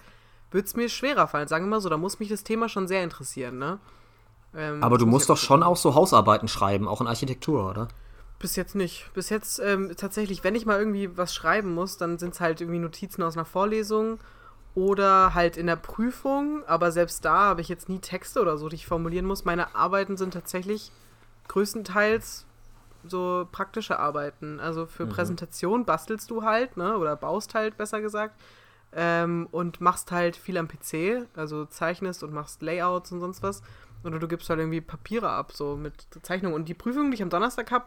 würde 0.50 0.66
es 0.66 0.74
mir 0.74 0.88
schwerer 0.88 1.28
fallen. 1.28 1.46
Sagen 1.46 1.66
wir 1.66 1.70
mal 1.70 1.80
so, 1.80 1.88
da 1.88 1.98
muss 1.98 2.18
mich 2.18 2.28
das 2.30 2.42
Thema 2.42 2.68
schon 2.68 2.88
sehr 2.88 3.04
interessieren, 3.04 3.58
ne? 3.58 3.78
Ähm, 4.54 4.82
Aber 4.82 4.98
du 4.98 5.04
muss 5.04 5.12
musst 5.12 5.30
doch 5.30 5.36
schon 5.36 5.62
auch 5.62 5.76
so 5.76 5.94
Hausarbeiten 5.94 6.48
schreiben, 6.48 6.88
auch 6.88 7.00
in 7.00 7.06
Architektur, 7.06 7.68
oder? 7.70 7.88
Bis 8.38 8.56
jetzt 8.56 8.74
nicht. 8.74 9.10
Bis 9.14 9.30
jetzt 9.30 9.58
ähm, 9.60 9.92
tatsächlich, 9.96 10.44
wenn 10.44 10.54
ich 10.54 10.66
mal 10.66 10.78
irgendwie 10.78 11.16
was 11.16 11.34
schreiben 11.34 11.74
muss, 11.74 11.96
dann 11.96 12.18
sind 12.18 12.34
es 12.34 12.40
halt 12.40 12.60
irgendwie 12.60 12.78
Notizen 12.78 13.22
aus 13.22 13.36
einer 13.36 13.46
Vorlesung 13.46 14.18
oder 14.74 15.32
halt 15.34 15.56
in 15.56 15.66
der 15.66 15.76
Prüfung. 15.76 16.62
Aber 16.66 16.92
selbst 16.92 17.24
da 17.24 17.38
habe 17.38 17.62
ich 17.62 17.68
jetzt 17.68 17.88
nie 17.88 17.98
Texte 17.98 18.40
oder 18.40 18.58
so, 18.58 18.68
die 18.68 18.76
ich 18.76 18.86
formulieren 18.86 19.24
muss. 19.24 19.44
Meine 19.46 19.74
Arbeiten 19.74 20.16
sind 20.16 20.34
tatsächlich 20.34 20.92
größtenteils 21.48 22.46
so 23.08 23.48
praktische 23.50 23.98
Arbeiten. 23.98 24.60
Also 24.60 24.86
für 24.86 25.06
Präsentation 25.06 25.84
bastelst 25.84 26.30
du 26.30 26.42
halt, 26.42 26.76
ne? 26.76 26.98
Oder 26.98 27.16
baust 27.16 27.54
halt, 27.54 27.76
besser 27.76 28.00
gesagt. 28.00 28.40
Ähm, 28.92 29.48
und 29.50 29.80
machst 29.80 30.10
halt 30.10 30.36
viel 30.36 30.56
am 30.58 30.68
PC, 30.68 31.26
also 31.34 31.64
zeichnest 31.66 32.22
und 32.22 32.32
machst 32.32 32.62
Layouts 32.62 33.12
und 33.12 33.20
sonst 33.20 33.42
was. 33.42 33.62
Oder 34.04 34.18
du 34.18 34.28
gibst 34.28 34.48
halt 34.48 34.60
irgendwie 34.60 34.80
Papiere 34.80 35.28
ab, 35.30 35.52
so 35.52 35.76
mit 35.76 36.06
Zeichnungen. 36.22 36.54
Und 36.54 36.68
die 36.68 36.74
Prüfung, 36.74 37.10
die 37.10 37.16
ich 37.16 37.22
am 37.22 37.30
Donnerstag 37.30 37.70
habe, 37.70 37.86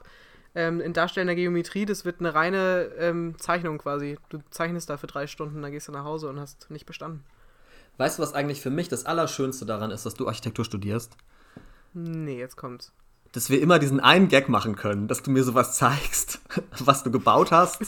ähm, 0.56 0.82
in 0.82 0.94
darstellender 0.94 1.36
Geometrie, 1.36 1.86
das 1.86 2.06
wird 2.06 2.20
eine 2.20 2.34
reine 2.34 2.90
ähm, 2.98 3.36
Zeichnung 3.38 3.78
quasi. 3.78 4.18
Du 4.30 4.40
zeichnest 4.50 4.90
da 4.90 4.98
für 4.98 5.08
drei 5.08 5.28
Stunden, 5.28 5.62
dann 5.62 5.72
gehst 5.72 5.88
du 5.88 5.92
nach 5.92 6.04
Hause 6.04 6.30
und 6.30 6.40
hast 6.40 6.70
nicht 6.70 6.86
bestanden. 6.86 7.24
Weißt 7.98 8.18
du, 8.18 8.24
was 8.24 8.34
eigentlich 8.34 8.62
für 8.62 8.70
mich 8.70 8.88
das 8.88 9.06
Allerschönste 9.06 9.66
daran 9.66 9.92
ist, 9.92 10.06
dass 10.06 10.16
du 10.16 10.28
Architektur 10.28 10.66
studierst? 10.66 11.18
Nee, 11.94 12.40
jetzt 12.40 12.56
kommt's. 12.56 12.94
Dass 13.34 13.50
wir 13.50 13.62
immer 13.62 13.78
diesen 13.78 14.00
einen 14.00 14.28
Gag 14.28 14.50
machen 14.50 14.76
können, 14.76 15.08
dass 15.08 15.22
du 15.22 15.32
mir 15.32 15.44
sowas 15.44 15.78
zeigst, 15.78 16.40
was 16.80 17.04
du 17.04 17.12
gebaut 17.12 17.52
hast, 17.52 17.82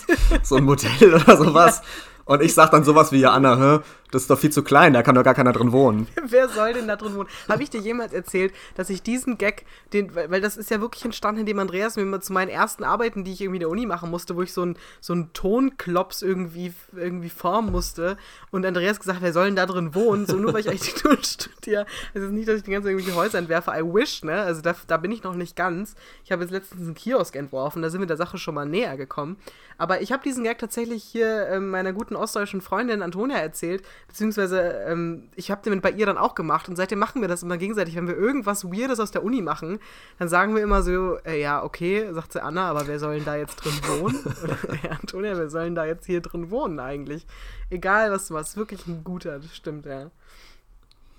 so 0.44 0.58
ein 0.58 0.64
Modell 0.64 1.16
oder 1.16 1.38
sowas. 1.38 1.82
Und 2.26 2.42
ich 2.42 2.54
sag 2.54 2.72
dann 2.72 2.84
sowas 2.84 3.12
wie, 3.12 3.20
ja, 3.20 3.32
Anna, 3.32 3.58
hä, 3.58 3.80
das 4.12 4.24
ist 4.24 4.30
doch 4.30 4.40
viel 4.40 4.52
zu 4.52 4.64
klein, 4.64 4.94
da 4.94 5.04
kann 5.04 5.16
doch 5.16 5.24
gar 5.24 5.34
keiner 5.34 5.54
drin 5.54 5.72
wohnen. 5.72 6.08
Wer 6.24 6.50
soll 6.50 6.74
denn 6.74 6.88
da 6.88 6.96
drin 6.96 7.16
wohnen? 7.16 7.30
Habe 7.50 7.64
ich 7.64 7.70
dir 7.70 7.80
jemals 7.80 8.14
erzählt, 8.14 8.54
dass 8.76 8.90
ich 8.90 9.02
diesen 9.02 9.38
Gag, 9.38 9.66
den, 9.94 10.14
weil, 10.14 10.42
das 10.42 10.58
ist 10.58 10.70
ja 10.70 10.82
wirklich 10.82 11.06
entstanden, 11.06 11.42
indem 11.42 11.60
Andreas 11.60 11.96
mir 11.96 12.06
mal 12.06 12.22
zu 12.22 12.34
meinen 12.34 12.50
ersten 12.50 12.84
Arbeiten, 12.84 13.24
die 13.24 13.34
ich 13.34 13.42
irgendwie 13.42 13.58
in 13.58 13.62
der 13.62 13.70
Uni 13.70 13.86
machen 13.86 14.10
musste, 14.10 14.36
wo 14.36 14.42
ich 14.42 14.54
so 14.54 14.62
einen 14.62 14.78
so 15.00 15.16
Tonklops 15.34 16.22
irgendwie, 16.22 16.74
irgendwie 16.96 17.30
formen 17.30 17.72
musste 17.72 18.18
und 18.52 18.66
Andreas 18.66 19.00
gesagt, 19.00 19.22
wer 19.22 19.34
soll 19.34 19.46
denn 19.46 19.56
da 19.56 19.66
drin 19.66 19.96
wohnen? 19.96 20.26
So 20.26 20.36
nur 20.36 20.54
weil 20.54 20.62
ich 20.62 20.68
Architektur 20.68 21.18
studiere. 21.22 21.86
Es 22.14 22.24
ist 22.24 22.32
nicht, 22.32 22.48
dass 22.48 22.58
ich 22.58 22.64
die 22.64 22.72
ganze 22.72 22.88
Zeit 22.88 22.94
irgendwelche 22.94 23.18
Häuser 23.18 23.38
entwerfe. 23.38 23.72
I 23.72 23.82
wish, 23.82 24.24
ne? 24.24 24.42
Also 24.42 24.62
da, 24.62 24.76
da 24.88 24.98
bin 24.98 25.12
ich 25.12 25.24
noch 25.24 25.36
nicht 25.36 25.56
ganz. 25.56 25.96
Ich 26.24 26.32
habe 26.32 26.44
jetzt 26.44 26.52
letztens 26.52 26.82
einen 26.82 26.96
Kiosk 26.96 27.36
entworfen, 27.36 27.82
da 27.82 27.90
sind 27.90 28.02
wir 28.02 28.08
der 28.08 28.18
Sache 28.18 28.38
schon 28.38 28.56
mal 28.56 28.66
näher 28.66 28.98
gekommen. 28.98 29.38
Aber 29.78 30.02
ich 30.02 30.12
habe 30.12 30.24
diesen 30.24 30.44
Gag 30.44 30.60
tatsächlich 30.60 31.04
hier 31.04 31.48
ähm, 31.48 31.70
meiner 31.70 31.94
guten 31.94 32.16
ostdeutschen 32.16 32.62
Freundin 32.62 33.02
Antonia 33.02 33.38
erzählt, 33.38 33.84
beziehungsweise 34.08 34.60
ähm, 34.88 35.30
ich 35.36 35.52
habe 35.52 35.62
den 35.62 35.82
bei 35.82 35.92
ihr 35.92 36.06
dann 36.06 36.18
auch 36.18 36.36
gemacht 36.36 36.68
und 36.70 36.76
seitdem 36.76 37.00
machen 37.00 37.22
wir 37.22 37.28
das 37.28 37.44
immer 37.44 37.58
gegenseitig. 37.58 37.96
Wenn 37.96 38.08
wir 38.08 38.18
irgendwas 38.18 38.66
Weirdes 38.66 39.00
aus 39.00 39.12
der 39.12 39.24
Uni 39.24 39.42
machen, 39.42 39.80
dann 40.20 40.28
sagen 40.28 40.56
wir 40.56 40.64
immer 40.64 40.84
so, 40.84 41.18
äh, 41.26 41.42
ja, 41.42 41.64
okay, 41.64 42.12
sagt 42.14 42.34
sie 42.34 42.44
Anna, 42.44 42.70
aber 42.70 42.88
wer 42.88 43.00
soll 43.00 43.16
denn 43.16 43.26
da 43.26 43.36
jetzt 43.36 43.58
drin 43.58 43.74
wohnen? 43.88 44.20
Oder, 44.44 44.58
ja, 44.84 44.92
Antonia, 45.00 45.38
wer 45.38 45.50
soll 45.50 45.66
denn 45.66 45.76
da 45.76 45.86
jetzt 45.86 46.06
hier 46.06 46.22
drin 46.22 46.52
wohnen 46.52 46.80
eigentlich? 46.80 47.26
Egal, 47.70 48.12
was 48.12 48.28
du 48.28 48.34
machst, 48.34 48.58
wirklich 48.58 48.86
ein 48.88 49.04
guter, 49.04 49.40
das 49.40 49.56
stimmt, 49.56 49.86
ja. 49.86 50.12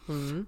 Mhm. 0.07 0.47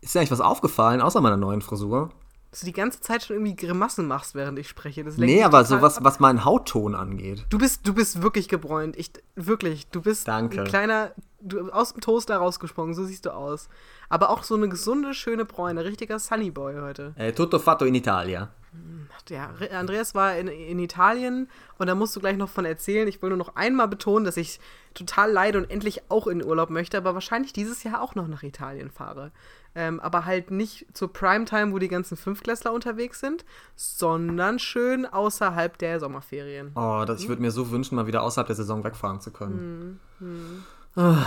Ist 0.00 0.14
dir 0.14 0.20
eigentlich 0.20 0.30
was 0.30 0.40
aufgefallen, 0.40 1.00
außer 1.00 1.20
meiner 1.20 1.36
neuen 1.36 1.62
Frisur? 1.62 2.10
Dass 2.54 2.60
du 2.60 2.66
die 2.66 2.72
ganze 2.72 3.00
Zeit 3.00 3.24
schon 3.24 3.34
irgendwie 3.34 3.56
Grimassen 3.56 4.06
machst, 4.06 4.36
während 4.36 4.60
ich 4.60 4.68
spreche. 4.68 5.02
Das 5.02 5.16
Nee, 5.16 5.42
aber 5.42 5.64
so 5.64 5.82
was, 5.82 5.98
ab. 5.98 6.04
was 6.04 6.20
meinen 6.20 6.44
Hautton 6.44 6.94
angeht. 6.94 7.44
Du 7.50 7.58
bist, 7.58 7.84
du 7.84 7.92
bist 7.92 8.22
wirklich 8.22 8.46
gebräunt. 8.46 8.94
Ich, 8.96 9.10
wirklich, 9.34 9.88
du 9.88 10.02
bist 10.02 10.28
Danke. 10.28 10.60
ein 10.60 10.64
kleiner, 10.64 11.10
du 11.40 11.68
aus 11.72 11.94
dem 11.94 12.00
Toaster 12.00 12.36
rausgesprungen, 12.36 12.94
so 12.94 13.02
siehst 13.02 13.26
du 13.26 13.34
aus. 13.34 13.68
Aber 14.08 14.30
auch 14.30 14.44
so 14.44 14.54
eine 14.54 14.68
gesunde, 14.68 15.14
schöne 15.14 15.44
Bräune, 15.44 15.84
richtiger 15.84 16.20
Sunnyboy 16.20 16.76
heute. 16.80 17.12
Äh, 17.16 17.32
tutto 17.32 17.58
fatto 17.58 17.86
in 17.86 17.96
Italia. 17.96 18.50
Ja, 19.28 19.46
Re- 19.58 19.70
Andreas 19.76 20.14
war 20.14 20.36
in, 20.36 20.48
in 20.48 20.78
Italien 20.78 21.48
und 21.78 21.86
da 21.86 21.94
musst 21.94 22.14
du 22.14 22.20
gleich 22.20 22.36
noch 22.36 22.48
von 22.50 22.64
erzählen. 22.64 23.08
Ich 23.08 23.22
will 23.22 23.30
nur 23.30 23.38
noch 23.38 23.56
einmal 23.56 23.88
betonen, 23.88 24.24
dass 24.24 24.36
ich 24.36 24.60
total 24.92 25.30
leide 25.32 25.58
und 25.58 25.70
endlich 25.70 26.10
auch 26.10 26.26
in 26.26 26.44
Urlaub 26.44 26.68
möchte, 26.70 26.98
aber 26.98 27.14
wahrscheinlich 27.14 27.52
dieses 27.52 27.82
Jahr 27.84 28.02
auch 28.02 28.14
noch 28.14 28.28
nach 28.28 28.42
Italien 28.42 28.90
fahre. 28.90 29.32
Ähm, 29.76 29.98
aber 30.00 30.24
halt 30.24 30.50
nicht 30.50 30.86
zur 30.92 31.12
Primetime, 31.12 31.72
wo 31.72 31.78
die 31.78 31.88
ganzen 31.88 32.16
Fünfklässler 32.16 32.72
unterwegs 32.72 33.18
sind, 33.18 33.44
sondern 33.74 34.58
schön 34.58 35.04
außerhalb 35.06 35.78
der 35.78 35.98
Sommerferien. 36.00 36.70
Oh, 36.76 37.04
das, 37.06 37.22
ich 37.22 37.28
würde 37.28 37.42
mir 37.42 37.50
so 37.50 37.70
wünschen, 37.70 37.96
mal 37.96 38.06
wieder 38.06 38.22
außerhalb 38.22 38.46
der 38.46 38.56
Saison 38.56 38.84
wegfahren 38.84 39.20
zu 39.20 39.32
können. 39.32 39.98
Ach, 40.94 41.00
Aber 41.00 41.24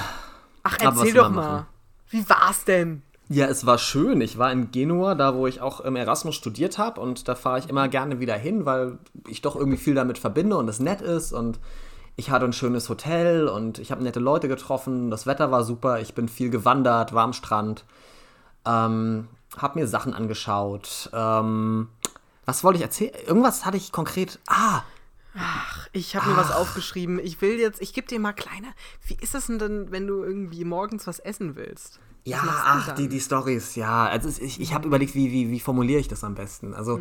was 0.63 0.77
erzähl 0.79 1.03
will 1.07 1.13
doch 1.13 1.29
mal. 1.29 1.51
machen? 1.51 1.65
Wie 2.09 2.29
war's 2.29 2.63
denn? 2.63 3.01
Ja, 3.29 3.47
es 3.47 3.65
war 3.65 3.77
schön. 3.77 4.21
Ich 4.21 4.37
war 4.37 4.51
in 4.51 4.71
Genua, 4.71 5.13
da 5.13 5.35
wo 5.35 5.47
ich 5.47 5.59
auch 5.59 5.81
im 5.81 5.97
Erasmus 5.97 6.35
studiert 6.35 6.77
habe 6.77 7.01
und 7.01 7.27
da 7.27 7.35
fahre 7.35 7.59
ich 7.59 7.69
immer 7.69 7.89
gerne 7.89 8.19
wieder 8.21 8.35
hin, 8.35 8.65
weil 8.65 8.99
ich 9.27 9.41
doch 9.41 9.55
irgendwie 9.55 9.77
viel 9.77 9.95
damit 9.95 10.17
verbinde 10.17 10.55
und 10.55 10.69
es 10.69 10.79
nett 10.79 11.01
ist 11.01 11.33
und 11.33 11.59
ich 12.15 12.31
hatte 12.31 12.45
ein 12.45 12.53
schönes 12.53 12.89
Hotel 12.89 13.47
und 13.47 13.79
ich 13.79 13.91
habe 13.91 14.01
nette 14.01 14.19
Leute 14.19 14.47
getroffen. 14.47 15.11
Das 15.11 15.27
Wetter 15.27 15.51
war 15.51 15.63
super. 15.63 15.99
Ich 15.99 16.13
bin 16.13 16.29
viel 16.29 16.49
gewandert, 16.49 17.13
war 17.13 17.25
am 17.25 17.33
Strand, 17.33 17.83
ähm, 18.65 19.27
habe 19.57 19.79
mir 19.79 19.87
Sachen 19.87 20.13
angeschaut. 20.13 21.09
Ähm, 21.13 21.89
was 22.45 22.63
wollte 22.63 22.77
ich 22.77 22.83
erzählen? 22.83 23.13
Irgendwas 23.27 23.65
hatte 23.65 23.75
ich 23.75 23.91
konkret. 23.91 24.39
Ah, 24.47 24.83
Ich 25.93 26.15
habe 26.15 26.29
mir 26.29 26.37
was 26.37 26.51
aufgeschrieben. 26.51 27.19
Ich 27.19 27.41
will 27.41 27.59
jetzt, 27.59 27.81
ich 27.81 27.93
gebe 27.93 28.07
dir 28.07 28.19
mal 28.19 28.33
kleine. 28.33 28.67
Wie 29.05 29.17
ist 29.21 29.33
das 29.33 29.47
denn, 29.47 29.59
denn, 29.59 29.91
wenn 29.91 30.07
du 30.07 30.23
irgendwie 30.23 30.65
morgens 30.65 31.07
was 31.07 31.19
essen 31.19 31.55
willst? 31.55 31.99
Was 32.25 32.31
Ja, 32.31 32.41
ach, 32.43 32.95
die, 32.95 33.07
die 33.07 33.21
Stories, 33.21 33.75
ja. 33.75 34.05
Also 34.05 34.29
ich, 34.41 34.59
ich 34.59 34.73
habe 34.73 34.87
überlegt, 34.87 35.15
wie, 35.15 35.31
wie, 35.31 35.49
wie 35.49 35.59
formuliere 35.59 35.99
ich 35.99 36.09
das 36.09 36.23
am 36.23 36.35
besten. 36.35 36.73
Also 36.73 36.99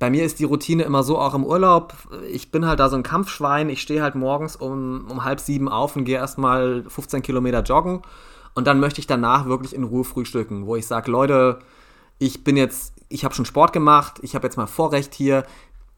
bei 0.00 0.10
mir 0.10 0.24
ist 0.24 0.40
die 0.40 0.44
Routine 0.44 0.82
immer 0.82 1.04
so, 1.04 1.18
auch 1.18 1.34
im 1.34 1.44
Urlaub, 1.44 1.94
ich 2.28 2.50
bin 2.50 2.66
halt 2.66 2.80
da 2.80 2.88
so 2.88 2.96
ein 2.96 3.04
Kampfschwein, 3.04 3.68
ich 3.68 3.80
stehe 3.80 4.02
halt 4.02 4.16
morgens 4.16 4.56
um, 4.56 5.06
um 5.08 5.22
halb 5.22 5.38
sieben 5.38 5.68
auf 5.68 5.94
und 5.94 6.04
gehe 6.04 6.16
erstmal 6.16 6.84
15 6.88 7.22
Kilometer 7.22 7.62
joggen 7.62 8.02
und 8.54 8.66
dann 8.66 8.80
möchte 8.80 9.00
ich 9.00 9.06
danach 9.06 9.46
wirklich 9.46 9.74
in 9.74 9.84
Ruhe 9.84 10.02
frühstücken, 10.02 10.66
wo 10.66 10.74
ich 10.74 10.86
sage, 10.86 11.10
Leute, 11.10 11.60
ich 12.18 12.42
bin 12.42 12.56
jetzt, 12.56 12.94
ich 13.08 13.24
habe 13.24 13.34
schon 13.34 13.44
Sport 13.44 13.72
gemacht, 13.72 14.18
ich 14.22 14.34
habe 14.34 14.46
jetzt 14.46 14.56
mal 14.56 14.66
Vorrecht 14.66 15.14
hier, 15.14 15.44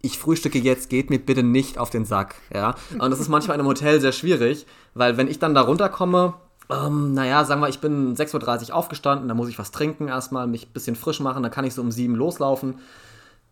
ich 0.01 0.19
frühstücke 0.19 0.59
jetzt, 0.59 0.91
geht 0.91 1.11
mir 1.11 1.19
bitte 1.19 1.43
nicht 1.43 1.79
auf 1.79 1.91
den 1.91 2.05
Sack, 2.05 2.37
ja. 2.55 2.75
Und 2.99 3.11
das 3.11 3.21
ist 3.21 3.29
manchmal 3.29 3.57
in 3.57 3.61
einem 3.61 3.69
Hotel 3.69 4.01
sehr 4.01 4.13
schwierig, 4.13 4.67
weil 4.95 5.17
wenn 5.17 5.29
ich 5.29 5.39
dann 5.39 5.55
da 5.55 5.63
runterkomme, 5.63 6.35
ähm, 6.71 7.15
naja, 7.15 7.45
sagen 7.45 7.61
wir, 7.61 7.69
ich 7.69 7.81
bin 7.81 8.15
6.30 8.15 8.71
Uhr 8.71 8.77
aufgestanden, 8.77 9.29
dann 9.29 9.37
muss 9.37 9.49
ich 9.49 9.59
was 9.59 9.71
trinken 9.71 10.09
erstmal, 10.09 10.47
mich 10.47 10.67
ein 10.69 10.73
bisschen 10.73 10.97
frisch 10.97 11.21
machen, 11.21 11.43
dann 11.43 11.53
kann 11.53 11.65
ich 11.65 11.75
so 11.75 11.83
um 11.83 11.91
sieben 11.91 12.15
loslaufen. 12.15 12.77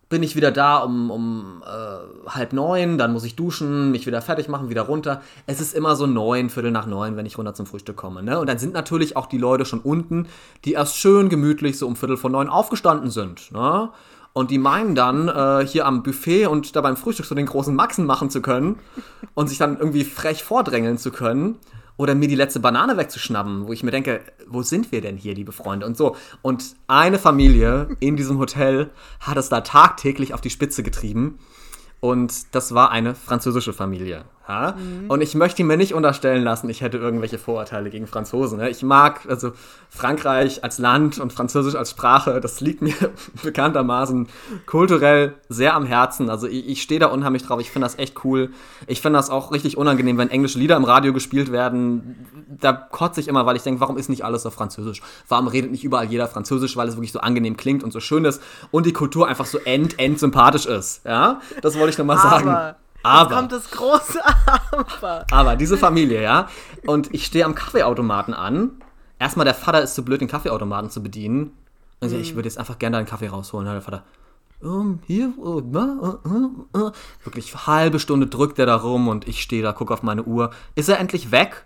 Bin 0.09 0.23
ich 0.23 0.37
wieder 0.37 0.53
da 0.53 0.77
um, 0.79 1.11
um 1.11 1.65
äh, 1.67 2.31
halb 2.31 2.53
neun, 2.53 2.97
dann 2.97 3.13
muss 3.13 3.25
ich 3.25 3.35
duschen, 3.35 3.91
mich 3.91 4.07
wieder 4.07 4.23
fertig 4.23 4.47
machen, 4.47 4.69
wieder 4.69 4.83
runter. 4.83 5.21
Es 5.47 5.61
ist 5.61 5.75
immer 5.75 5.97
so 5.97 6.07
neun, 6.07 6.49
Viertel 6.49 6.71
nach 6.71 6.87
neun, 6.87 7.17
wenn 7.17 7.27
ich 7.27 7.39
runter 7.39 7.55
zum 7.55 7.67
Frühstück 7.67 7.97
komme. 7.97 8.23
Ne? 8.23 8.39
Und 8.39 8.49
dann 8.49 8.59
sind 8.59 8.73
natürlich 8.73 9.17
auch 9.17 9.27
die 9.27 9.39
Leute 9.39 9.65
schon 9.65 9.81
unten, 9.81 10.29
die 10.65 10.75
erst 10.75 10.97
schön 10.97 11.29
gemütlich 11.29 11.77
so 11.77 11.89
um 11.89 11.97
Viertel 11.97 12.17
vor 12.17 12.31
neun 12.31 12.49
aufgestanden 12.49 13.11
sind. 13.11 13.51
Ne? 13.51 13.91
Und 14.37 14.51
die 14.51 14.59
meinen 14.59 14.95
dann, 14.95 15.29
äh, 15.29 15.67
hier 15.67 15.87
am 15.87 16.03
Buffet 16.03 16.45
und 16.49 16.77
da 16.77 16.83
beim 16.83 16.99
Frühstück 16.99 17.25
so 17.25 17.35
den 17.35 17.47
großen 17.47 17.75
Maxen 17.75 18.05
machen 18.05 18.29
zu 18.29 18.43
können 18.43 18.79
und 19.35 19.49
sich 19.49 19.57
dann 19.57 19.79
irgendwie 19.79 20.05
frech 20.05 20.45
vordrängeln 20.45 20.99
zu 20.99 21.11
können 21.11 21.57
oder 21.97 22.15
mir 22.15 22.29
die 22.29 22.35
letzte 22.35 22.61
Banane 22.61 22.99
wegzuschnappen, 22.99 23.67
wo 23.67 23.73
ich 23.73 23.83
mir 23.83 23.93
denke, 23.93 24.21
wo 24.47 24.61
sind 24.61 24.93
wir 24.93 25.01
denn 25.01 25.17
hier, 25.17 25.35
liebe 25.35 25.53
Freunde? 25.53 25.87
Und 25.87 25.97
so. 25.97 26.17
Und 26.43 26.77
eine 26.87 27.19
Familie 27.19 27.89
in 27.99 28.19
diesem 28.19 28.39
Hotel 28.39 28.91
hat 29.21 29.39
es 29.39 29.49
da 29.49 29.63
tagtäglich 29.63 30.35
auf 30.35 30.43
die 30.43 30.51
Spitze 30.51 30.83
getrieben. 30.83 31.39
Und 32.01 32.55
das 32.55 32.75
war 32.75 32.91
eine 32.91 33.15
französische 33.15 33.73
Familie. 33.73 34.27
Ja? 34.49 34.77
Mhm. 34.77 35.11
Und 35.11 35.21
ich 35.21 35.35
möchte 35.35 35.65
mir 35.65 35.77
nicht 35.77 35.95
unterstellen 35.95 36.45
lassen, 36.45 36.69
ich 36.69 36.81
hätte 36.81 36.99
irgendwelche 36.99 37.39
Vorurteile 37.39 37.91
gegen 37.91 38.07
Franzosen. 38.07 38.59
Ne? 38.59 38.71
Ich 38.71 38.83
mag 38.83 39.21
also 39.29 39.53
Frankreich 39.91 40.63
als 40.63 40.79
Land 40.79 41.19
und 41.19 41.33
Französisch 41.33 41.75
als 41.75 41.91
Sprache, 41.91 42.41
das 42.41 42.61
liegt 42.61 42.83
mir 42.83 42.95
bekanntermaßen 43.43 44.29
kulturell 44.67 45.35
sehr 45.49 45.75
am 45.75 45.87
Herzen. 45.87 46.31
Also 46.31 46.47
ich, 46.47 46.69
ich 46.69 46.83
stehe 46.83 47.01
da 47.01 47.07
unheimlich 47.07 47.43
drauf, 47.43 47.61
ich 47.61 47.71
finde 47.71 47.87
das 47.87 47.99
echt 47.99 48.25
cool. 48.25 48.51
Ich 48.87 49.01
finde 49.01 49.19
das 49.19 49.31
auch 49.31 49.53
richtig 49.53 49.77
unangenehm, 49.77 50.19
wenn 50.19 50.31
englische 50.31 50.59
Lieder 50.59 50.77
im 50.77 50.85
Radio 50.85 51.13
gespielt 51.13 51.51
werden. 51.51 52.27
Da 52.61 52.73
kotze 52.73 53.21
ich 53.21 53.29
immer, 53.29 53.47
weil 53.47 53.57
ich 53.57 53.63
denke, 53.63 53.81
warum 53.81 53.97
ist 53.97 54.09
nicht 54.09 54.25
alles 54.25 54.47
auf 54.47 54.55
Französisch? 54.55 55.03
Warum 55.29 55.49
redet 55.49 55.71
nicht 55.71 55.85
überall 55.85 56.07
jeder 56.07 56.29
Französisch, 56.29 56.77
weil 56.77 56.89
es 56.89 56.97
wirklich 56.97 57.13
so 57.13 57.21
angenehm 57.21 57.57
klingt 57.57 57.83
und 57.83 57.93
so 57.93 58.01
schön 58.01 58.25
ist 58.25 58.43
und 58.71 58.87
die 58.87 58.93
Kultur 58.93 59.29
einfach 59.29 59.47
so 59.47 59.59
end, 59.59 59.99
end 59.99 60.19
sympathisch 60.19 60.67
ist. 60.67 61.05
Ja, 61.05 61.41
das 61.63 61.77
wollte 61.77 61.91
ich 61.91 61.99
nochmal 61.99 62.19
sagen. 62.19 62.77
Aber. 63.07 63.31
Jetzt 63.31 63.39
kommt 63.39 63.53
das 63.53 63.71
große 63.71 64.21
Aber. 64.73 65.27
Aber 65.31 65.57
diese 65.57 65.77
Familie, 65.77 66.23
ja. 66.23 66.49
Und 66.87 67.15
ich 67.15 67.27
stehe 67.27 67.45
am 67.45 67.55
Kaffeeautomaten 67.55 68.35
an. 68.35 68.83
Erstmal, 69.19 69.45
der 69.45 69.55
Vater 69.55 69.83
ist 69.83 69.95
zu 69.95 70.05
blöd, 70.05 70.21
den 70.21 70.29
Kaffeeautomaten 70.29 70.91
zu 70.91 71.03
bedienen. 71.03 71.57
Und 72.01 72.09
ich, 72.09 72.15
mm. 72.15 72.21
ich 72.21 72.35
würde 72.35 72.49
jetzt 72.49 72.59
einfach 72.59 72.79
gerne 72.79 72.99
deinen 72.99 73.07
Kaffee 73.07 73.29
rausholen. 73.29 73.67
Ja, 73.67 73.73
der 73.73 73.83
Vater, 73.83 74.03
um, 74.61 75.01
hier, 75.07 75.33
uh, 75.37 75.61
uh, 75.61 76.19
uh, 76.75 76.91
wirklich 77.25 77.67
halbe 77.67 78.01
Stunde 78.01 78.27
drückt 78.27 78.59
er 78.59 78.67
da 78.67 78.77
rum 78.77 79.09
und 79.09 79.29
ich 79.29 79.43
stehe 79.43 79.63
da, 79.63 79.73
gucke 79.73 79.93
auf 79.93 80.03
meine 80.03 80.25
Uhr. 80.25 80.51
Ist 80.75 80.89
er 80.89 80.99
endlich 80.99 81.31
weg? 81.31 81.65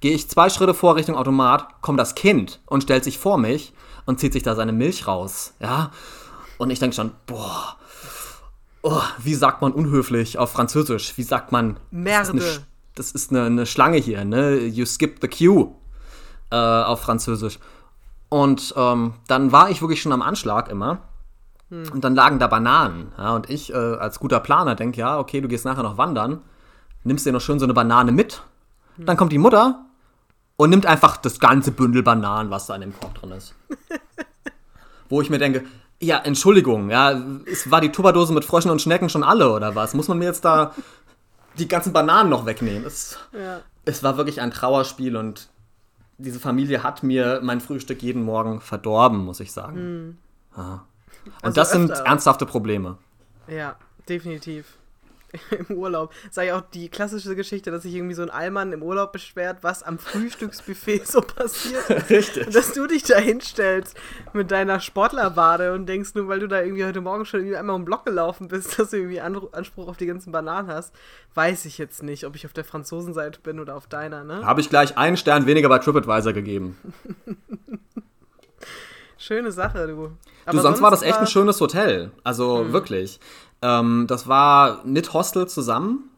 Gehe 0.00 0.12
ich 0.12 0.28
zwei 0.28 0.50
Schritte 0.50 0.74
vor 0.74 0.96
Richtung 0.96 1.16
Automat, 1.16 1.80
kommt 1.80 1.98
das 1.98 2.14
Kind 2.14 2.60
und 2.66 2.82
stellt 2.82 3.04
sich 3.04 3.18
vor 3.18 3.38
mich 3.38 3.72
und 4.04 4.18
zieht 4.18 4.32
sich 4.32 4.42
da 4.42 4.54
seine 4.54 4.72
Milch 4.72 5.06
raus. 5.06 5.54
Ja. 5.60 5.92
Und 6.58 6.70
ich 6.70 6.80
denke 6.80 6.96
schon, 6.96 7.12
boah, 7.26 7.76
oh, 8.84 9.02
wie 9.18 9.34
sagt 9.34 9.62
man 9.62 9.72
unhöflich 9.72 10.38
auf 10.38 10.52
Französisch? 10.52 11.16
Wie 11.16 11.22
sagt 11.22 11.50
man? 11.50 11.78
Merde. 11.90 12.32
Das 12.32 12.44
ist 12.44 12.56
eine, 12.56 12.66
das 12.94 13.10
ist 13.10 13.30
eine, 13.30 13.42
eine 13.46 13.66
Schlange 13.66 13.96
hier, 13.96 14.24
ne? 14.24 14.58
You 14.58 14.84
skip 14.84 15.18
the 15.20 15.28
queue 15.28 15.72
äh, 16.50 16.56
auf 16.56 17.00
Französisch. 17.00 17.58
Und 18.28 18.74
ähm, 18.76 19.14
dann 19.26 19.52
war 19.52 19.70
ich 19.70 19.80
wirklich 19.80 20.02
schon 20.02 20.12
am 20.12 20.22
Anschlag 20.22 20.68
immer. 20.68 20.98
Hm. 21.70 21.90
Und 21.92 22.04
dann 22.04 22.14
lagen 22.14 22.38
da 22.38 22.46
Bananen. 22.46 23.12
Ja, 23.16 23.34
und 23.34 23.48
ich 23.48 23.72
äh, 23.72 23.76
als 23.76 24.20
guter 24.20 24.40
Planer 24.40 24.74
denke, 24.74 25.00
ja, 25.00 25.18
okay, 25.18 25.40
du 25.40 25.48
gehst 25.48 25.64
nachher 25.64 25.82
noch 25.82 25.96
wandern, 25.96 26.42
nimmst 27.04 27.24
dir 27.24 27.32
noch 27.32 27.40
schön 27.40 27.58
so 27.58 27.64
eine 27.64 27.74
Banane 27.74 28.12
mit. 28.12 28.42
Hm. 28.96 29.06
Dann 29.06 29.16
kommt 29.16 29.32
die 29.32 29.38
Mutter 29.38 29.86
und 30.56 30.70
nimmt 30.70 30.84
einfach 30.84 31.16
das 31.16 31.40
ganze 31.40 31.72
Bündel 31.72 32.02
Bananen, 32.02 32.50
was 32.50 32.66
da 32.66 32.74
in 32.74 32.82
dem 32.82 32.98
Korb 32.98 33.14
drin 33.14 33.32
ist. 33.32 33.54
Wo 35.08 35.22
ich 35.22 35.30
mir 35.30 35.38
denke, 35.38 35.64
ja, 36.04 36.18
Entschuldigung, 36.18 36.90
ja, 36.90 37.20
es 37.46 37.70
war 37.70 37.80
die 37.80 37.90
Tupperdose 37.90 38.32
mit 38.32 38.44
Fröschen 38.44 38.70
und 38.70 38.80
Schnecken 38.80 39.08
schon 39.08 39.24
alle 39.24 39.50
oder 39.50 39.74
was? 39.74 39.94
Muss 39.94 40.08
man 40.08 40.18
mir 40.18 40.26
jetzt 40.26 40.44
da 40.44 40.74
die 41.58 41.68
ganzen 41.68 41.92
Bananen 41.92 42.30
noch 42.30 42.46
wegnehmen? 42.46 42.84
Es, 42.84 43.18
ja. 43.32 43.60
es 43.84 44.02
war 44.02 44.16
wirklich 44.16 44.40
ein 44.40 44.50
Trauerspiel 44.50 45.16
und 45.16 45.48
diese 46.18 46.38
Familie 46.40 46.82
hat 46.82 47.02
mir 47.02 47.40
mein 47.42 47.60
Frühstück 47.60 48.02
jeden 48.02 48.22
Morgen 48.22 48.60
verdorben, 48.60 49.24
muss 49.24 49.40
ich 49.40 49.52
sagen. 49.52 49.76
Mhm. 50.06 50.18
Ja. 50.56 50.84
Und 51.24 51.44
also 51.44 51.54
das 51.54 51.70
sind 51.70 51.90
ernsthafte 51.90 52.46
Probleme. 52.46 52.98
Ja, 53.48 53.76
definitiv. 54.08 54.76
Im 55.50 55.76
Urlaub. 55.76 56.12
Sei 56.30 56.54
auch 56.54 56.60
die 56.60 56.88
klassische 56.88 57.34
Geschichte, 57.36 57.70
dass 57.70 57.82
sich 57.82 57.94
irgendwie 57.94 58.14
so 58.14 58.22
ein 58.22 58.30
Allmann 58.30 58.72
im 58.72 58.82
Urlaub 58.82 59.12
beschwert, 59.12 59.58
was 59.62 59.82
am 59.82 59.98
Frühstücksbuffet 59.98 61.06
so 61.06 61.20
passiert. 61.20 62.10
Richtig. 62.10 62.46
Und 62.46 62.54
dass 62.54 62.72
du 62.72 62.86
dich 62.86 63.02
da 63.04 63.18
hinstellst 63.18 63.96
mit 64.32 64.50
deiner 64.50 64.80
Sportlerbade 64.80 65.72
und 65.72 65.86
denkst, 65.86 66.14
nur 66.14 66.28
weil 66.28 66.40
du 66.40 66.48
da 66.48 66.60
irgendwie 66.62 66.84
heute 66.84 67.00
Morgen 67.00 67.24
schon 67.24 67.40
irgendwie 67.40 67.56
einmal 67.56 67.76
im 67.76 67.84
Block 67.84 68.04
gelaufen 68.04 68.48
bist, 68.48 68.78
dass 68.78 68.90
du 68.90 68.96
irgendwie 68.96 69.20
Anspruch 69.20 69.88
auf 69.88 69.96
die 69.96 70.06
ganzen 70.06 70.32
Bananen 70.32 70.68
hast, 70.68 70.94
weiß 71.34 71.64
ich 71.64 71.78
jetzt 71.78 72.02
nicht, 72.02 72.24
ob 72.24 72.36
ich 72.36 72.46
auf 72.46 72.52
der 72.52 72.64
Franzosenseite 72.64 73.40
bin 73.40 73.60
oder 73.60 73.76
auf 73.76 73.86
deiner, 73.86 74.24
ne? 74.24 74.44
Habe 74.44 74.60
ich 74.60 74.68
gleich 74.68 74.96
einen 74.96 75.16
Stern 75.16 75.46
weniger 75.46 75.68
bei 75.68 75.78
TripAdvisor 75.78 76.32
gegeben. 76.32 76.76
Schöne 79.16 79.52
Sache, 79.52 79.86
du. 79.86 80.04
Aber 80.04 80.12
du, 80.46 80.52
sonst, 80.52 80.62
sonst 80.62 80.82
war 80.82 80.90
das 80.90 81.02
echt 81.02 81.16
ein 81.16 81.26
schönes 81.26 81.58
Hotel. 81.60 82.10
Also 82.24 82.64
mhm. 82.64 82.72
wirklich. 82.74 83.20
Ähm, 83.64 84.06
das 84.06 84.28
war 84.28 84.84
mit 84.84 85.14
Hostel 85.14 85.48
zusammen 85.48 86.10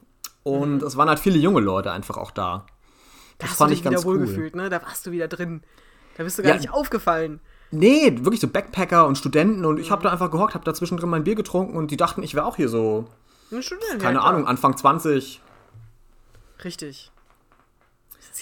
und 0.43 0.79
mhm. 0.79 0.87
es 0.87 0.97
waren 0.97 1.09
halt 1.09 1.21
viele 1.21 1.39
junge 1.39 1.61
Leute 1.61 1.93
einfach 1.93 2.17
auch 2.17 2.33
da. 2.33 2.67
Da 3.39 3.45
das 3.45 3.51
hast 3.51 3.59
fand 3.59 3.71
du 3.71 3.75
dich 3.75 3.81
ich 3.81 3.85
ganz 3.85 4.01
wieder 4.01 4.09
cool. 4.11 4.21
wohlgefühlt, 4.21 4.57
ne? 4.57 4.69
Da 4.69 4.83
warst 4.83 5.07
du 5.07 5.13
wieder 5.13 5.29
drin. 5.29 5.63
Da 6.17 6.25
bist 6.25 6.39
du 6.39 6.43
gar 6.43 6.55
ja, 6.55 6.61
nicht 6.61 6.73
aufgefallen. 6.73 7.39
Nee, 7.71 8.19
wirklich 8.23 8.41
so 8.41 8.49
Backpacker 8.49 9.07
und 9.07 9.17
Studenten 9.17 9.65
und 9.65 9.79
ich 9.79 9.93
habe 9.93 10.03
da 10.03 10.11
einfach 10.11 10.33
gehockt, 10.33 10.55
habe 10.55 10.65
da 10.65 10.75
zwischendrin 10.75 11.09
mein 11.09 11.23
Bier 11.23 11.37
getrunken 11.37 11.77
und 11.77 11.93
die 11.93 11.97
dachten, 11.97 12.25
ich 12.25 12.35
wäre 12.35 12.47
auch 12.47 12.57
hier 12.57 12.69
so. 12.69 13.05
Ein 13.53 13.63
Student, 13.63 14.03
keine 14.03 14.19
ja, 14.19 14.25
Ahnung, 14.25 14.49
Anfang 14.49 14.77
20. 14.77 15.41
Richtig. 16.65 17.13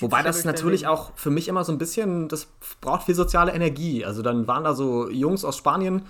Wobei 0.00 0.22
das 0.22 0.44
natürlich 0.44 0.86
auch 0.86 1.12
für 1.14 1.30
mich 1.30 1.46
immer 1.48 1.62
so 1.62 1.72
ein 1.72 1.78
bisschen, 1.78 2.28
das 2.28 2.48
braucht 2.80 3.02
viel 3.04 3.14
soziale 3.14 3.52
Energie. 3.52 4.04
Also 4.04 4.22
dann 4.22 4.46
waren 4.46 4.64
da 4.64 4.74
so 4.74 5.10
Jungs 5.10 5.44
aus 5.44 5.58
Spanien, 5.58 6.06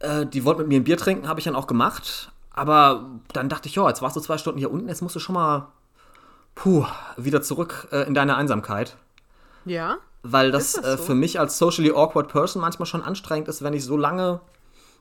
äh, 0.00 0.26
die 0.26 0.44
wollten 0.44 0.62
mit 0.62 0.68
mir 0.68 0.80
ein 0.80 0.84
Bier 0.84 0.96
trinken, 0.96 1.28
habe 1.28 1.40
ich 1.40 1.44
dann 1.44 1.56
auch 1.56 1.66
gemacht. 1.66 2.32
Aber 2.52 3.10
dann 3.32 3.48
dachte 3.48 3.68
ich, 3.68 3.76
ja, 3.76 3.88
jetzt 3.88 4.02
warst 4.02 4.16
du 4.16 4.20
zwei 4.20 4.36
Stunden 4.36 4.58
hier 4.58 4.70
unten, 4.70 4.88
jetzt 4.88 5.02
musst 5.02 5.14
du 5.14 5.20
schon 5.20 5.34
mal 5.34 5.68
puh, 6.54 6.84
wieder 7.16 7.42
zurück 7.42 7.88
äh, 7.92 8.06
in 8.06 8.14
deine 8.14 8.36
Einsamkeit. 8.36 8.96
Ja. 9.64 9.98
Weil 10.22 10.50
das, 10.50 10.72
das 10.72 10.84
äh, 10.84 10.96
so? 10.96 11.04
für 11.04 11.14
mich 11.14 11.40
als 11.40 11.56
socially 11.58 11.90
awkward 11.90 12.28
person 12.28 12.60
manchmal 12.60 12.86
schon 12.86 13.02
anstrengend 13.02 13.48
ist, 13.48 13.62
wenn 13.62 13.72
ich 13.72 13.84
so 13.84 13.96
lange 13.96 14.40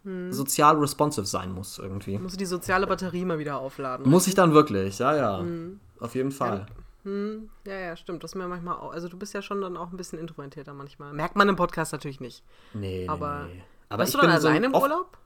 hm. 0.04 0.32
sozial 0.32 0.78
responsive 0.78 1.26
sein 1.26 1.52
muss 1.52 1.80
irgendwie. 1.80 2.18
Muss 2.18 2.38
die 2.38 2.46
soziale 2.46 2.88
Batterie 2.88 3.26
mal 3.26 3.40
wieder 3.40 3.58
aufladen. 3.58 4.10
Muss 4.10 4.28
ich 4.28 4.36
dann 4.36 4.54
wirklich, 4.54 5.00
ja, 5.00 5.16
ja. 5.16 5.40
Hm. 5.40 5.80
Auf 6.00 6.16
jeden 6.16 6.32
Fall. 6.32 6.60
Ja. 6.60 6.66
Hm, 7.04 7.50
ja, 7.66 7.80
ja, 7.80 7.96
stimmt. 7.96 8.24
Das 8.24 8.32
ist 8.32 8.36
mir 8.36 8.48
manchmal 8.48 8.76
auch. 8.76 8.92
Also 8.92 9.08
du 9.08 9.18
bist 9.18 9.34
ja 9.34 9.42
schon 9.42 9.62
dann 9.62 9.78
auch 9.78 9.92
ein 9.92 9.98
bisschen 9.98 10.20
introvertierter 10.20 10.74
manchmal. 10.74 11.14
Merkt 11.14 11.36
man 11.36 11.50
im 11.50 11.56
Podcast 11.56 11.92
natürlich 11.92 12.20
nicht. 12.20 12.44
Nee, 12.74 13.08
aber 13.08 13.46
nee, 13.48 13.56
nee. 13.56 13.64
Aber 13.90 14.00
Warst 14.00 14.14
ich 14.14 14.20
du 14.20 14.26
dann 14.26 14.36
alleine 14.36 14.70
so 14.70 14.76
im 14.76 14.82
Urlaub? 14.82 15.18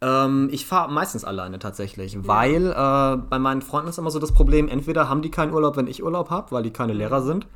Ähm, 0.00 0.48
ich 0.50 0.66
fahre 0.66 0.90
meistens 0.92 1.24
alleine 1.24 1.58
tatsächlich, 1.58 2.14
ja. 2.14 2.26
weil 2.26 2.66
äh, 2.66 3.16
bei 3.28 3.38
meinen 3.38 3.62
Freunden 3.62 3.88
ist 3.88 3.98
immer 3.98 4.10
so 4.10 4.18
das 4.18 4.32
Problem, 4.32 4.68
entweder 4.68 5.08
haben 5.08 5.22
die 5.22 5.30
keinen 5.30 5.52
Urlaub, 5.52 5.76
wenn 5.76 5.86
ich 5.86 6.02
Urlaub 6.02 6.30
habe, 6.30 6.50
weil 6.50 6.62
die 6.62 6.72
keine 6.72 6.92
Lehrer 6.92 7.22
sind, 7.22 7.46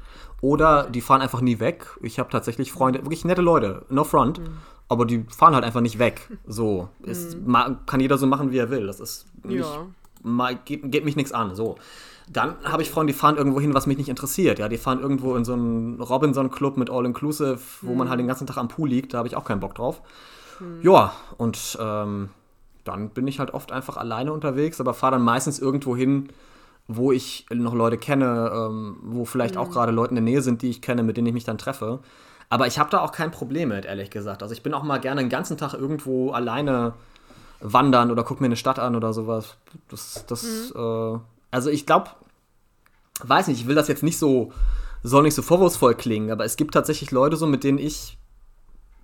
oder 0.41 0.89
die 0.89 1.01
fahren 1.01 1.21
einfach 1.21 1.41
nie 1.41 1.59
weg. 1.61 1.87
Ich 2.03 2.19
habe 2.19 2.31
tatsächlich 2.31 2.73
Freunde, 2.73 3.01
wirklich 3.01 3.25
nette 3.25 3.43
Leute, 3.43 3.85
no 3.89 4.05
front, 4.05 4.39
mhm. 4.39 4.59
aber 4.89 5.05
die 5.05 5.25
fahren 5.25 5.55
halt 5.55 5.65
einfach 5.65 5.81
nicht 5.81 5.99
weg. 5.99 6.31
So, 6.47 6.89
ist, 7.03 7.37
mhm. 7.39 7.79
kann 7.87 8.01
jeder 8.01 8.19
so 8.19 8.27
machen, 8.27 8.53
wie 8.53 8.59
er 8.59 8.71
will. 8.71 8.87
Das 8.87 9.01
ist 9.01 9.27
nicht, 9.45 9.59
ja. 9.59 9.87
mal, 10.23 10.57
geht, 10.65 10.91
geht 10.91 11.05
mich 11.05 11.17
nichts 11.17 11.33
an. 11.33 11.55
So. 11.55 11.77
Dann 12.31 12.57
habe 12.65 12.83
ich 12.83 12.91
Freunde, 12.91 13.13
die 13.13 13.19
fahren 13.19 13.37
irgendwo 13.37 13.61
hin, 13.61 13.75
was 13.75 13.87
mich 13.87 13.97
nicht 13.97 14.09
interessiert. 14.09 14.59
Ja, 14.59 14.69
die 14.69 14.77
fahren 14.77 15.01
irgendwo 15.01 15.35
in 15.35 15.45
so 15.45 15.55
einen 15.55 16.01
Robinson-Club 16.01 16.77
mit 16.77 16.91
All-Inclusive, 16.91 17.59
wo 17.83 17.93
mhm. 17.93 17.99
man 17.99 18.09
halt 18.11 18.21
den 18.21 18.27
ganzen 18.27 18.47
Tag 18.47 18.59
am 18.59 18.69
Pool 18.69 18.89
liegt. 18.89 19.15
Da 19.15 19.19
habe 19.19 19.29
ich 19.29 19.37
auch 19.37 19.45
keinen 19.45 19.61
Bock 19.61 19.75
drauf. 19.75 20.03
Mhm. 20.61 20.81
Ja, 20.83 21.13
und 21.37 21.79
ähm, 21.81 22.31
dann 22.85 23.11
bin 23.11 23.27
ich 23.27 23.39
halt 23.39 23.55
oft 23.55 23.73
einfach 23.73 23.97
alleine 23.97 24.33
unterwegs, 24.33 24.81
aber 24.81 24.95
fahre 24.95 25.13
dann 25.13 25.23
meistens 25.23 25.59
irgendwo 25.59 25.97
hin, 25.97 26.29
wo 26.87 27.13
ich 27.13 27.47
noch 27.53 27.75
Leute 27.75 27.99
kenne, 27.99 28.51
ähm, 28.55 28.97
wo 29.03 29.25
vielleicht 29.25 29.55
mhm. 29.55 29.61
auch 29.61 29.71
gerade 29.71 29.93
Leute 29.93 30.11
in 30.11 30.17
der 30.17 30.25
Nähe 30.25 30.43
sind, 30.43 30.63
die 30.63 30.71
ich 30.71 30.83
kenne, 30.83 31.03
mit 31.03 31.17
denen 31.17 31.27
ich 31.27 31.35
mich 31.35 31.45
dann 31.45 31.59
treffe. 31.59 32.01
Aber 32.51 32.67
ich 32.67 32.79
habe 32.79 32.91
da 32.91 33.01
auch 33.01 33.13
kein 33.13 33.31
Problem 33.31 33.69
mit, 33.69 33.85
ehrlich 33.85 34.11
gesagt. 34.11 34.43
Also 34.43 34.55
ich 34.55 34.63
bin 34.63 34.73
auch 34.73 34.83
mal 34.83 34.99
gerne 34.99 35.21
den 35.21 35.29
ganzen 35.29 35.59
Tag 35.59 35.75
irgendwo 35.75 36.31
alleine 36.31 36.95
wandern 37.61 38.11
oder 38.11 38.23
gucke 38.23 38.43
mir 38.43 38.47
eine 38.47 38.57
Stadt 38.57 38.79
an 38.79 38.97
oder 38.97 39.13
sowas. 39.13 39.57
Das, 39.89 40.25
das, 40.27 40.73
mhm. 40.75 40.81
äh, 40.81 41.19
also 41.51 41.71
ich 41.71 41.87
glaube, 41.87 42.11
weiß 43.23 43.49
nicht, 43.49 43.61
ich 43.61 43.67
will 43.67 43.75
das 43.75 43.89
jetzt 43.89 44.03
nicht 44.03 44.19
so, 44.19 44.53
soll 45.03 45.23
nicht 45.23 45.35
so 45.35 45.43
vorwurfsvoll 45.43 45.95
klingen, 45.95 46.31
aber 46.31 46.45
es 46.45 46.57
gibt 46.57 46.75
tatsächlich 46.75 47.11
Leute 47.11 47.37
so, 47.37 47.47
mit 47.47 47.65
denen 47.65 47.79
ich 47.79 48.19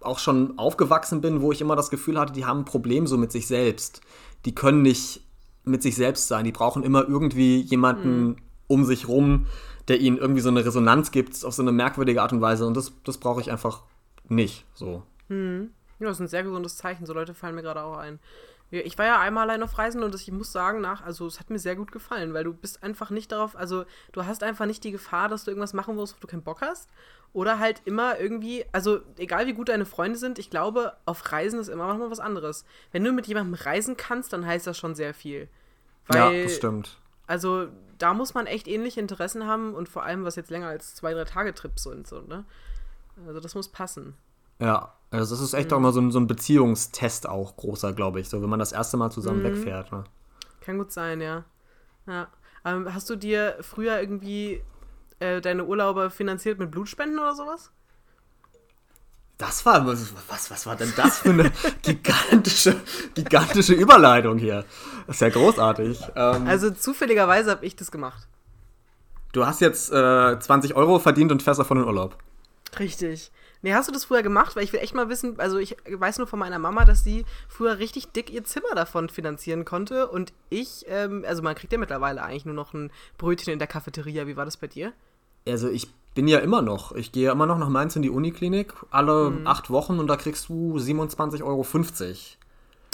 auch 0.00 0.18
schon 0.18 0.58
aufgewachsen 0.58 1.20
bin, 1.20 1.40
wo 1.40 1.52
ich 1.52 1.60
immer 1.60 1.76
das 1.76 1.90
Gefühl 1.90 2.18
hatte, 2.18 2.32
die 2.32 2.44
haben 2.44 2.60
ein 2.60 2.64
Problem 2.64 3.06
so 3.06 3.16
mit 3.16 3.32
sich 3.32 3.46
selbst. 3.46 4.00
Die 4.44 4.54
können 4.54 4.82
nicht 4.82 5.22
mit 5.64 5.82
sich 5.82 5.96
selbst 5.96 6.28
sein. 6.28 6.44
Die 6.44 6.52
brauchen 6.52 6.82
immer 6.82 7.08
irgendwie 7.08 7.60
jemanden 7.60 8.26
mhm. 8.26 8.36
um 8.66 8.84
sich 8.84 9.08
rum, 9.08 9.46
der 9.88 10.00
ihnen 10.00 10.18
irgendwie 10.18 10.42
so 10.42 10.50
eine 10.50 10.64
Resonanz 10.64 11.10
gibt 11.10 11.42
auf 11.44 11.54
so 11.54 11.62
eine 11.62 11.72
merkwürdige 11.72 12.22
Art 12.22 12.32
und 12.32 12.40
Weise. 12.40 12.66
Und 12.66 12.76
das, 12.76 12.92
das 13.04 13.18
brauche 13.18 13.40
ich 13.40 13.50
einfach 13.50 13.82
nicht. 14.28 14.64
So. 14.74 15.02
Mhm. 15.28 15.70
Ja, 15.98 16.08
das 16.08 16.18
ist 16.18 16.20
ein 16.20 16.28
sehr 16.28 16.42
gesundes 16.42 16.76
Zeichen. 16.76 17.06
So 17.06 17.14
Leute 17.14 17.34
fallen 17.34 17.54
mir 17.54 17.62
gerade 17.62 17.82
auch 17.82 17.96
ein. 17.96 18.18
Ich 18.82 18.98
war 18.98 19.06
ja 19.06 19.20
einmal 19.20 19.48
allein 19.48 19.62
auf 19.62 19.78
Reisen 19.78 20.02
und 20.02 20.14
ich 20.14 20.30
muss 20.30 20.52
sagen, 20.52 20.80
nach, 20.80 21.02
also 21.02 21.26
es 21.26 21.40
hat 21.40 21.50
mir 21.50 21.58
sehr 21.58 21.76
gut 21.76 21.92
gefallen, 21.92 22.34
weil 22.34 22.44
du 22.44 22.52
bist 22.52 22.82
einfach 22.82 23.10
nicht 23.10 23.32
darauf, 23.32 23.56
also 23.56 23.84
du 24.12 24.24
hast 24.24 24.42
einfach 24.42 24.66
nicht 24.66 24.82
die 24.84 24.90
Gefahr, 24.90 25.28
dass 25.28 25.44
du 25.44 25.50
irgendwas 25.50 25.72
machen 25.72 25.96
wirst, 25.96 26.16
wo 26.16 26.20
du 26.20 26.26
keinen 26.26 26.42
Bock 26.42 26.60
hast. 26.60 26.88
Oder 27.32 27.58
halt 27.58 27.82
immer 27.84 28.20
irgendwie, 28.20 28.64
also 28.70 29.00
egal 29.18 29.46
wie 29.46 29.54
gut 29.54 29.68
deine 29.68 29.86
Freunde 29.86 30.18
sind, 30.18 30.38
ich 30.38 30.50
glaube, 30.50 30.92
auf 31.04 31.32
Reisen 31.32 31.58
ist 31.58 31.68
immer 31.68 31.92
noch 31.92 32.10
was 32.10 32.20
anderes. 32.20 32.64
Wenn 32.92 33.02
du 33.02 33.12
mit 33.12 33.26
jemandem 33.26 33.54
reisen 33.54 33.96
kannst, 33.96 34.32
dann 34.32 34.46
heißt 34.46 34.66
das 34.66 34.78
schon 34.78 34.94
sehr 34.94 35.14
viel. 35.14 35.48
Weil, 36.06 36.36
ja, 36.36 36.42
das 36.44 36.54
stimmt. 36.54 36.96
Also 37.26 37.68
da 37.98 38.14
muss 38.14 38.34
man 38.34 38.46
echt 38.46 38.68
ähnliche 38.68 39.00
Interessen 39.00 39.46
haben 39.46 39.74
und 39.74 39.88
vor 39.88 40.04
allem, 40.04 40.24
was 40.24 40.36
jetzt 40.36 40.50
länger 40.50 40.68
als 40.68 40.94
zwei, 40.94 41.12
drei 41.14 41.24
Tage 41.24 41.54
Trips 41.54 41.82
sind, 41.84 42.06
so, 42.06 42.20
ne? 42.20 42.44
Also 43.26 43.40
das 43.40 43.54
muss 43.54 43.68
passen. 43.68 44.14
Ja, 44.58 44.94
also 45.10 45.34
das 45.34 45.42
ist 45.42 45.54
echt 45.54 45.70
mhm. 45.70 45.74
auch 45.74 45.78
immer 45.78 45.92
so 45.92 46.00
ein, 46.00 46.10
so 46.10 46.18
ein 46.18 46.26
Beziehungstest 46.26 47.28
auch 47.28 47.56
großer, 47.56 47.92
glaube 47.92 48.20
ich, 48.20 48.28
so 48.28 48.42
wenn 48.42 48.50
man 48.50 48.58
das 48.58 48.72
erste 48.72 48.96
Mal 48.96 49.10
zusammen 49.10 49.40
mhm. 49.40 49.44
wegfährt. 49.44 49.92
Ne? 49.92 50.04
Kann 50.60 50.78
gut 50.78 50.92
sein, 50.92 51.20
ja. 51.20 51.44
Ja. 52.06 52.28
Ähm, 52.64 52.92
hast 52.92 53.08
du 53.10 53.16
dir 53.16 53.56
früher 53.60 54.00
irgendwie 54.00 54.62
äh, 55.20 55.40
deine 55.40 55.64
Urlaube 55.64 56.10
finanziert 56.10 56.58
mit 56.58 56.70
Blutspenden 56.70 57.18
oder 57.18 57.34
sowas? 57.34 57.70
Das 59.38 59.66
war, 59.66 59.84
was, 59.86 60.12
was, 60.28 60.50
was 60.50 60.66
war 60.66 60.76
denn 60.76 60.92
das 60.96 61.18
für 61.18 61.30
eine 61.30 61.50
gigantische, 61.82 62.76
gigantische 63.14 63.74
Überleitung 63.74 64.38
hier? 64.38 64.64
Das 65.06 65.16
ist 65.16 65.20
ja 65.20 65.28
großartig. 65.28 66.00
Ähm, 66.14 66.46
Also 66.46 66.70
zufälligerweise 66.70 67.50
habe 67.50 67.66
ich 67.66 67.74
das 67.76 67.90
gemacht. 67.90 68.28
du 69.32 69.44
hast 69.44 69.60
jetzt 69.60 69.92
äh, 69.92 70.38
20 70.38 70.74
Euro 70.76 70.98
verdient 70.98 71.32
und 71.32 71.42
fährst 71.42 71.58
davon 71.60 71.78
in 71.78 71.84
Urlaub. 71.84 72.16
Richtig. 72.78 73.32
Nee, 73.64 73.72
hast 73.72 73.88
du 73.88 73.92
das 73.92 74.04
früher 74.04 74.22
gemacht? 74.22 74.56
Weil 74.56 74.64
ich 74.64 74.74
will 74.74 74.80
echt 74.80 74.94
mal 74.94 75.08
wissen, 75.08 75.40
also 75.40 75.56
ich 75.56 75.74
weiß 75.90 76.18
nur 76.18 76.26
von 76.26 76.38
meiner 76.38 76.58
Mama, 76.58 76.84
dass 76.84 77.02
sie 77.02 77.24
früher 77.48 77.78
richtig 77.78 78.12
dick 78.12 78.30
ihr 78.30 78.44
Zimmer 78.44 78.74
davon 78.74 79.08
finanzieren 79.08 79.64
konnte. 79.64 80.06
Und 80.06 80.34
ich, 80.50 80.84
ähm, 80.86 81.24
also 81.26 81.42
man 81.42 81.54
kriegt 81.54 81.72
ja 81.72 81.78
mittlerweile 81.78 82.22
eigentlich 82.22 82.44
nur 82.44 82.54
noch 82.54 82.74
ein 82.74 82.92
Brötchen 83.16 83.54
in 83.54 83.58
der 83.58 83.66
Cafeteria. 83.66 84.26
Wie 84.26 84.36
war 84.36 84.44
das 84.44 84.58
bei 84.58 84.66
dir? 84.66 84.92
Also 85.48 85.70
ich 85.70 85.90
bin 86.14 86.28
ja 86.28 86.40
immer 86.40 86.60
noch, 86.60 86.92
ich 86.92 87.10
gehe 87.10 87.24
ja 87.24 87.32
immer 87.32 87.46
noch 87.46 87.56
nach 87.56 87.70
Mainz 87.70 87.96
in 87.96 88.02
die 88.02 88.10
Uniklinik, 88.10 88.74
alle 88.90 89.32
acht 89.44 89.70
Wochen 89.70 89.98
und 89.98 90.08
da 90.08 90.16
kriegst 90.16 90.50
du 90.50 90.76
27,50 90.76 91.42
Euro. 91.42 91.66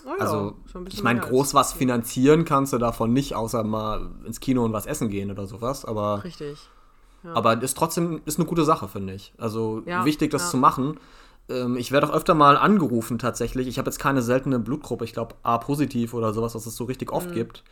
Oh 0.06 0.08
ja, 0.08 0.20
Also, 0.20 0.54
schon 0.70 0.82
ein 0.82 0.84
bisschen 0.84 0.98
ich 0.98 1.02
meine, 1.02 1.18
groß 1.18 1.52
was 1.52 1.72
finanzieren 1.72 2.44
kannst 2.44 2.72
du 2.72 2.78
davon 2.78 3.12
nicht, 3.12 3.34
außer 3.34 3.64
mal 3.64 4.08
ins 4.24 4.38
Kino 4.38 4.64
und 4.64 4.72
was 4.72 4.86
essen 4.86 5.10
gehen 5.10 5.32
oder 5.32 5.48
sowas. 5.48 5.84
Aber, 5.84 6.22
Richtig. 6.22 6.60
Aber 7.24 7.60
ist 7.62 7.76
trotzdem 7.76 8.20
ist 8.24 8.38
eine 8.38 8.46
gute 8.48 8.64
Sache, 8.64 8.88
finde 8.88 9.14
ich. 9.14 9.32
Also 9.38 9.82
Ja, 9.86 10.04
wichtig, 10.04 10.30
das 10.30 10.42
ja. 10.44 10.48
zu 10.50 10.56
machen. 10.56 10.98
Ähm, 11.48 11.76
ich 11.76 11.92
werde 11.92 12.08
auch 12.08 12.14
öfter 12.14 12.34
mal 12.34 12.56
angerufen 12.56 13.18
tatsächlich. 13.18 13.68
Ich 13.68 13.78
habe 13.78 13.88
jetzt 13.88 13.98
keine 13.98 14.22
seltene 14.22 14.58
Blutgruppe, 14.58 15.04
ich 15.04 15.12
glaube 15.12 15.34
A-positiv 15.42 16.14
oder 16.14 16.32
sowas, 16.32 16.54
was 16.54 16.66
es 16.66 16.76
so 16.76 16.84
richtig 16.84 17.10
Mhm. 17.10 17.16
oft 17.16 17.32
gibt. 17.32 17.64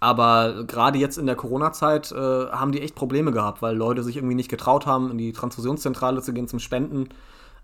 Aber 0.00 0.64
gerade 0.64 0.98
jetzt 0.98 1.16
in 1.18 1.26
der 1.26 1.36
Corona-Zeit 1.36 2.12
äh, 2.12 2.16
haben 2.16 2.72
die 2.72 2.82
echt 2.82 2.94
Probleme 2.94 3.32
gehabt, 3.32 3.62
weil 3.62 3.76
Leute 3.76 4.02
sich 4.02 4.16
irgendwie 4.16 4.34
nicht 4.34 4.50
getraut 4.50 4.86
haben, 4.86 5.10
in 5.10 5.18
die 5.18 5.32
Transfusionszentrale 5.32 6.20
zu 6.20 6.32
gehen 6.34 6.48
zum 6.48 6.58
Spenden. 6.58 7.08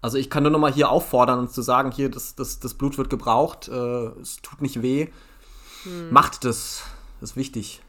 Also 0.01 0.17
ich 0.17 0.31
kann 0.31 0.45
nur 0.45 0.53
noch 0.53 0.59
mal 0.59 0.73
hier 0.73 0.91
auffordern, 0.91 1.39
uns 1.39 1.53
zu 1.53 1.61
sagen, 1.61 1.91
hier, 1.91 2.09
das, 2.11 2.35
das, 2.35 2.59
das 2.59 2.73
Blut 2.75 2.97
wird 2.97 3.11
gebraucht, 3.11 3.69
äh, 3.69 4.07
es 4.23 4.41
tut 4.41 4.63
nicht 4.63 4.81
weh. 4.81 5.09
Hm. 5.83 6.11
Macht 6.11 6.45
das. 6.45 6.83
Das 7.21 7.31
ist 7.33 7.37
wichtig. 7.37 7.83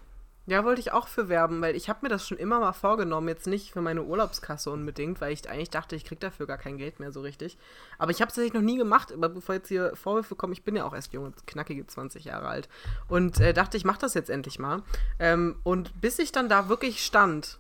Ja, 0.52 0.66
wollte 0.66 0.82
ich 0.82 0.92
auch 0.92 1.08
für 1.08 1.30
werben, 1.30 1.62
weil 1.62 1.78
ich 1.78 1.88
habe 1.88 2.00
mir 2.02 2.10
das 2.10 2.28
schon 2.28 2.38
immer 2.38 2.60
mal 2.60 2.74
vorgenommen, 2.74 3.30
jetzt 3.30 3.48
nicht 3.48 3.72
für 3.72 3.80
meine 3.80 4.04
Urlaubskasse 4.04 4.70
unbedingt, 4.70 5.22
weil 5.22 5.32
ich 5.32 5.50
eigentlich 5.50 5.70
dachte, 5.70 5.96
ich 5.96 6.04
krieg 6.04 6.20
dafür 6.20 6.46
gar 6.46 6.58
kein 6.58 6.78
Geld 6.78 7.00
mehr 7.00 7.14
so 7.14 7.22
richtig. 7.22 7.58
Aber 7.98 8.12
ich 8.12 8.20
habe 8.20 8.28
es 8.28 8.36
tatsächlich 8.36 8.56
noch 8.56 8.62
nie 8.62 8.76
gemacht, 8.76 9.14
aber 9.14 9.30
bevor 9.30 9.56
jetzt 9.56 9.70
hier 9.70 9.96
Vorwürfe 9.96 10.36
kommen, 10.36 10.52
ich 10.52 10.66
bin 10.66 10.76
ja 10.76 10.84
auch 10.84 10.94
erst 10.94 11.14
junge, 11.14 11.32
knackige 11.48 11.88
20 11.88 12.26
Jahre 12.26 12.50
alt 12.50 12.68
und 13.08 13.40
äh, 13.40 13.54
dachte, 13.54 13.78
ich 13.78 13.86
mache 13.86 14.02
das 14.02 14.14
jetzt 14.14 14.30
endlich 14.30 14.60
mal. 14.60 14.84
Ähm, 15.20 15.56
und 15.64 16.02
bis 16.02 16.20
ich 16.20 16.34
dann 16.34 16.50
da 16.50 16.68
wirklich 16.68 17.02
stand, 17.02 17.58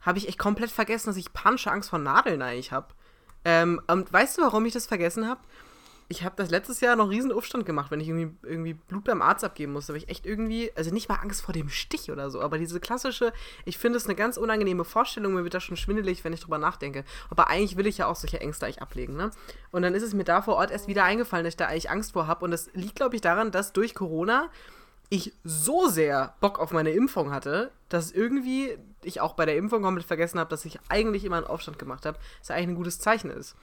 habe 0.00 0.16
ich 0.16 0.26
echt 0.26 0.38
komplett 0.38 0.70
vergessen, 0.70 1.10
dass 1.10 1.18
ich 1.18 1.34
panische 1.34 1.70
Angst 1.70 1.90
vor 1.90 1.98
Nadeln 1.98 2.40
eigentlich 2.40 2.72
habe. 2.72 2.86
Ähm, 3.44 3.82
und 3.86 4.10
weißt 4.10 4.38
du, 4.38 4.42
warum 4.44 4.64
ich 4.64 4.72
das 4.72 4.86
vergessen 4.86 5.28
habe? 5.28 5.42
Ich 6.08 6.22
habe 6.22 6.34
das 6.36 6.50
letztes 6.50 6.80
Jahr 6.80 6.96
noch 6.96 7.08
riesen 7.08 7.32
Aufstand 7.32 7.64
gemacht, 7.64 7.90
wenn 7.90 8.00
ich 8.00 8.08
irgendwie, 8.08 8.36
irgendwie 8.42 8.74
Blut 8.74 9.04
beim 9.04 9.22
Arzt 9.22 9.42
abgeben 9.42 9.72
musste. 9.72 9.92
Da 9.92 9.96
habe 9.96 10.04
ich 10.04 10.10
echt 10.10 10.26
irgendwie, 10.26 10.70
also 10.76 10.92
nicht 10.92 11.08
mal 11.08 11.16
Angst 11.16 11.42
vor 11.42 11.54
dem 11.54 11.68
Stich 11.68 12.10
oder 12.10 12.30
so, 12.30 12.40
aber 12.40 12.58
diese 12.58 12.78
klassische, 12.78 13.32
ich 13.64 13.78
finde 13.78 13.96
es 13.96 14.04
eine 14.04 14.14
ganz 14.14 14.36
unangenehme 14.36 14.84
Vorstellung, 14.84 15.34
mir 15.34 15.44
wird 15.44 15.54
das 15.54 15.62
schon 15.62 15.76
schwindelig, 15.76 16.22
wenn 16.24 16.32
ich 16.32 16.40
drüber 16.40 16.58
nachdenke. 16.58 17.04
Aber 17.30 17.48
eigentlich 17.48 17.76
will 17.76 17.86
ich 17.86 17.98
ja 17.98 18.06
auch 18.06 18.16
solche 18.16 18.40
Ängste 18.40 18.66
eigentlich 18.66 18.82
ablegen, 18.82 19.16
ne? 19.16 19.30
Und 19.70 19.82
dann 19.82 19.94
ist 19.94 20.02
es 20.02 20.14
mir 20.14 20.24
da 20.24 20.42
vor 20.42 20.56
Ort 20.56 20.70
erst 20.70 20.88
wieder 20.88 21.04
eingefallen, 21.04 21.44
dass 21.44 21.52
ich 21.52 21.58
da 21.58 21.66
eigentlich 21.66 21.90
Angst 21.90 22.12
vor 22.12 22.26
habe. 22.26 22.44
Und 22.44 22.50
das 22.50 22.70
liegt, 22.74 22.96
glaube 22.96 23.14
ich, 23.14 23.22
daran, 23.22 23.50
dass 23.50 23.72
durch 23.72 23.94
Corona 23.94 24.50
ich 25.10 25.32
so 25.44 25.86
sehr 25.86 26.34
Bock 26.40 26.58
auf 26.58 26.72
meine 26.72 26.90
Impfung 26.90 27.30
hatte, 27.30 27.70
dass 27.88 28.10
irgendwie 28.10 28.76
ich 29.02 29.20
auch 29.20 29.34
bei 29.34 29.46
der 29.46 29.56
Impfung 29.56 29.82
komplett 29.82 30.06
vergessen 30.06 30.38
habe, 30.40 30.50
dass 30.50 30.64
ich 30.64 30.78
eigentlich 30.88 31.24
immer 31.24 31.36
einen 31.36 31.46
Aufstand 31.46 31.78
gemacht 31.78 32.06
habe, 32.06 32.18
was 32.40 32.48
ja 32.48 32.56
eigentlich 32.56 32.68
ein 32.68 32.74
gutes 32.74 32.98
Zeichen 32.98 33.30
ist. 33.30 33.54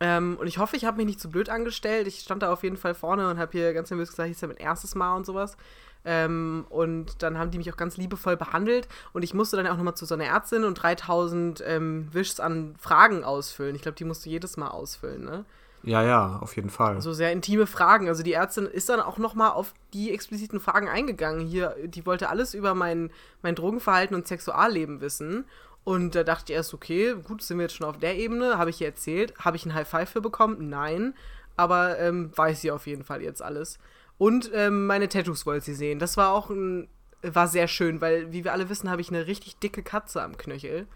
Ähm, 0.00 0.38
und 0.40 0.46
ich 0.46 0.58
hoffe, 0.58 0.76
ich 0.76 0.84
habe 0.84 0.96
mich 0.96 1.06
nicht 1.06 1.20
zu 1.20 1.30
blöd 1.30 1.50
angestellt. 1.50 2.06
Ich 2.06 2.20
stand 2.20 2.42
da 2.42 2.52
auf 2.52 2.62
jeden 2.62 2.78
Fall 2.78 2.94
vorne 2.94 3.28
und 3.28 3.38
habe 3.38 3.52
hier 3.52 3.74
ganz 3.74 3.90
nervös 3.90 4.10
gesagt, 4.10 4.28
ich 4.28 4.36
ist 4.36 4.40
ja 4.40 4.48
mein 4.48 4.56
erstes 4.56 4.94
Mal 4.94 5.14
und 5.14 5.26
sowas. 5.26 5.56
Ähm, 6.04 6.64
und 6.70 7.22
dann 7.22 7.38
haben 7.38 7.50
die 7.50 7.58
mich 7.58 7.70
auch 7.70 7.76
ganz 7.76 7.98
liebevoll 7.98 8.36
behandelt 8.36 8.88
und 9.12 9.22
ich 9.22 9.34
musste 9.34 9.58
dann 9.58 9.66
auch 9.66 9.76
nochmal 9.76 9.96
zu 9.96 10.06
so 10.06 10.14
einer 10.14 10.24
Ärztin 10.24 10.64
und 10.64 10.74
3000 10.74 11.62
ähm, 11.66 12.08
Wischs 12.12 12.40
an 12.40 12.74
Fragen 12.78 13.22
ausfüllen. 13.22 13.76
Ich 13.76 13.82
glaube, 13.82 13.96
die 13.96 14.04
musst 14.04 14.24
du 14.24 14.30
jedes 14.30 14.56
Mal 14.56 14.68
ausfüllen, 14.68 15.24
ne? 15.24 15.44
Ja, 15.82 16.02
ja, 16.02 16.38
auf 16.42 16.56
jeden 16.56 16.68
Fall. 16.68 17.00
So 17.00 17.12
sehr 17.12 17.32
intime 17.32 17.66
Fragen. 17.66 18.08
Also 18.08 18.22
die 18.22 18.34
Ärztin 18.34 18.66
ist 18.66 18.90
dann 18.90 19.00
auch 19.00 19.16
nochmal 19.16 19.52
auf 19.52 19.72
die 19.94 20.12
expliziten 20.12 20.60
Fragen 20.60 20.88
eingegangen. 20.88 21.46
Hier, 21.46 21.74
die 21.84 22.04
wollte 22.04 22.28
alles 22.28 22.52
über 22.52 22.74
mein, 22.74 23.10
mein 23.40 23.54
Drogenverhalten 23.54 24.14
und 24.14 24.28
Sexualleben 24.28 25.00
wissen. 25.00 25.46
Und 25.84 26.14
da 26.14 26.24
dachte 26.24 26.52
ich 26.52 26.56
erst, 26.56 26.74
okay, 26.74 27.14
gut, 27.14 27.42
sind 27.42 27.58
wir 27.58 27.64
jetzt 27.64 27.76
schon 27.76 27.86
auf 27.86 27.98
der 27.98 28.16
Ebene. 28.16 28.58
Habe 28.58 28.70
ich 28.70 28.80
ihr 28.80 28.88
erzählt? 28.88 29.34
Habe 29.38 29.56
ich 29.56 29.64
ein 29.66 29.74
High 29.74 29.88
Five 29.88 30.10
für 30.10 30.20
bekommen? 30.20 30.68
Nein. 30.68 31.14
Aber 31.56 31.98
ähm, 31.98 32.30
weiß 32.36 32.60
sie 32.60 32.70
auf 32.70 32.86
jeden 32.86 33.04
Fall 33.04 33.22
jetzt 33.22 33.42
alles. 33.42 33.78
Und 34.18 34.50
ähm, 34.54 34.86
meine 34.86 35.08
Tattoos 35.08 35.46
wollte 35.46 35.64
sie 35.64 35.74
sehen. 35.74 35.98
Das 35.98 36.16
war 36.16 36.32
auch 36.32 36.50
ein, 36.50 36.88
war 37.22 37.48
sehr 37.48 37.68
schön, 37.68 38.00
weil, 38.00 38.32
wie 38.32 38.44
wir 38.44 38.52
alle 38.52 38.68
wissen, 38.68 38.90
habe 38.90 39.00
ich 39.00 39.08
eine 39.08 39.26
richtig 39.26 39.56
dicke 39.56 39.82
Katze 39.82 40.22
am 40.22 40.36
Knöchel. 40.36 40.86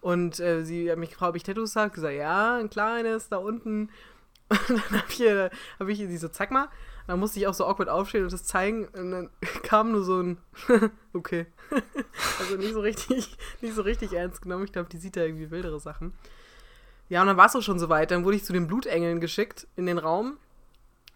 Und 0.00 0.40
äh, 0.40 0.64
sie 0.64 0.90
hat 0.90 0.98
mich 0.98 1.10
gefragt, 1.10 1.30
ob 1.30 1.36
ich 1.36 1.42
Tattoos 1.44 1.76
habe. 1.76 1.90
gesagt, 1.90 2.14
ja, 2.14 2.56
ein 2.56 2.70
kleines 2.70 3.28
da 3.28 3.36
unten. 3.36 3.90
Und 4.48 4.68
dann 4.68 5.02
habe 5.02 5.06
ich, 5.08 5.50
hab 5.78 5.88
ich 5.88 5.98
die 5.98 6.16
so, 6.16 6.28
zeig 6.28 6.50
mal. 6.50 6.68
Dann 7.06 7.18
musste 7.18 7.38
ich 7.40 7.46
auch 7.46 7.54
so 7.54 7.66
awkward 7.66 7.88
aufstehen 7.88 8.24
und 8.24 8.32
das 8.32 8.44
zeigen. 8.44 8.86
Und 8.88 9.10
dann 9.10 9.30
kam 9.62 9.92
nur 9.92 10.04
so 10.04 10.20
ein, 10.20 10.38
okay. 11.12 11.46
also 12.38 12.56
nicht 12.56 12.72
so 12.72 12.80
richtig, 12.80 13.36
nicht 13.60 13.74
so 13.74 13.82
richtig 13.82 14.12
ernst 14.12 14.42
genommen. 14.42 14.64
Ich 14.64 14.72
glaube, 14.72 14.88
die 14.88 14.98
sieht 14.98 15.16
da 15.16 15.22
irgendwie 15.22 15.50
wildere 15.50 15.80
Sachen. 15.80 16.12
Ja, 17.08 17.20
und 17.20 17.26
dann 17.26 17.36
war 17.36 17.46
es 17.46 17.56
auch 17.56 17.62
schon 17.62 17.78
soweit. 17.78 18.10
Dann 18.10 18.24
wurde 18.24 18.36
ich 18.36 18.44
zu 18.44 18.52
den 18.52 18.66
Blutengeln 18.66 19.20
geschickt 19.20 19.66
in 19.76 19.86
den 19.86 19.98
Raum. 19.98 20.38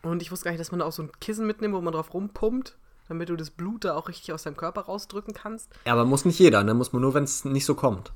Und 0.02 0.22
ich 0.22 0.30
wusste 0.30 0.44
gar 0.44 0.50
nicht, 0.52 0.60
dass 0.60 0.70
man 0.70 0.80
da 0.80 0.86
auch 0.86 0.92
so 0.92 1.02
ein 1.02 1.10
Kissen 1.20 1.46
mitnimmt, 1.46 1.74
wo 1.74 1.80
man 1.80 1.92
drauf 1.92 2.12
rumpumpt, 2.12 2.76
damit 3.08 3.28
du 3.28 3.36
das 3.36 3.50
Blut 3.50 3.84
da 3.84 3.94
auch 3.94 4.08
richtig 4.08 4.32
aus 4.32 4.42
deinem 4.42 4.56
Körper 4.56 4.82
rausdrücken 4.82 5.34
kannst. 5.34 5.70
Ja, 5.86 5.92
aber 5.94 6.04
muss 6.04 6.24
nicht 6.24 6.38
jeder, 6.38 6.62
ne? 6.64 6.74
Muss 6.74 6.92
man 6.92 7.02
nur, 7.02 7.14
wenn 7.14 7.24
es 7.24 7.44
nicht 7.44 7.64
so 7.64 7.74
kommt. 7.74 8.12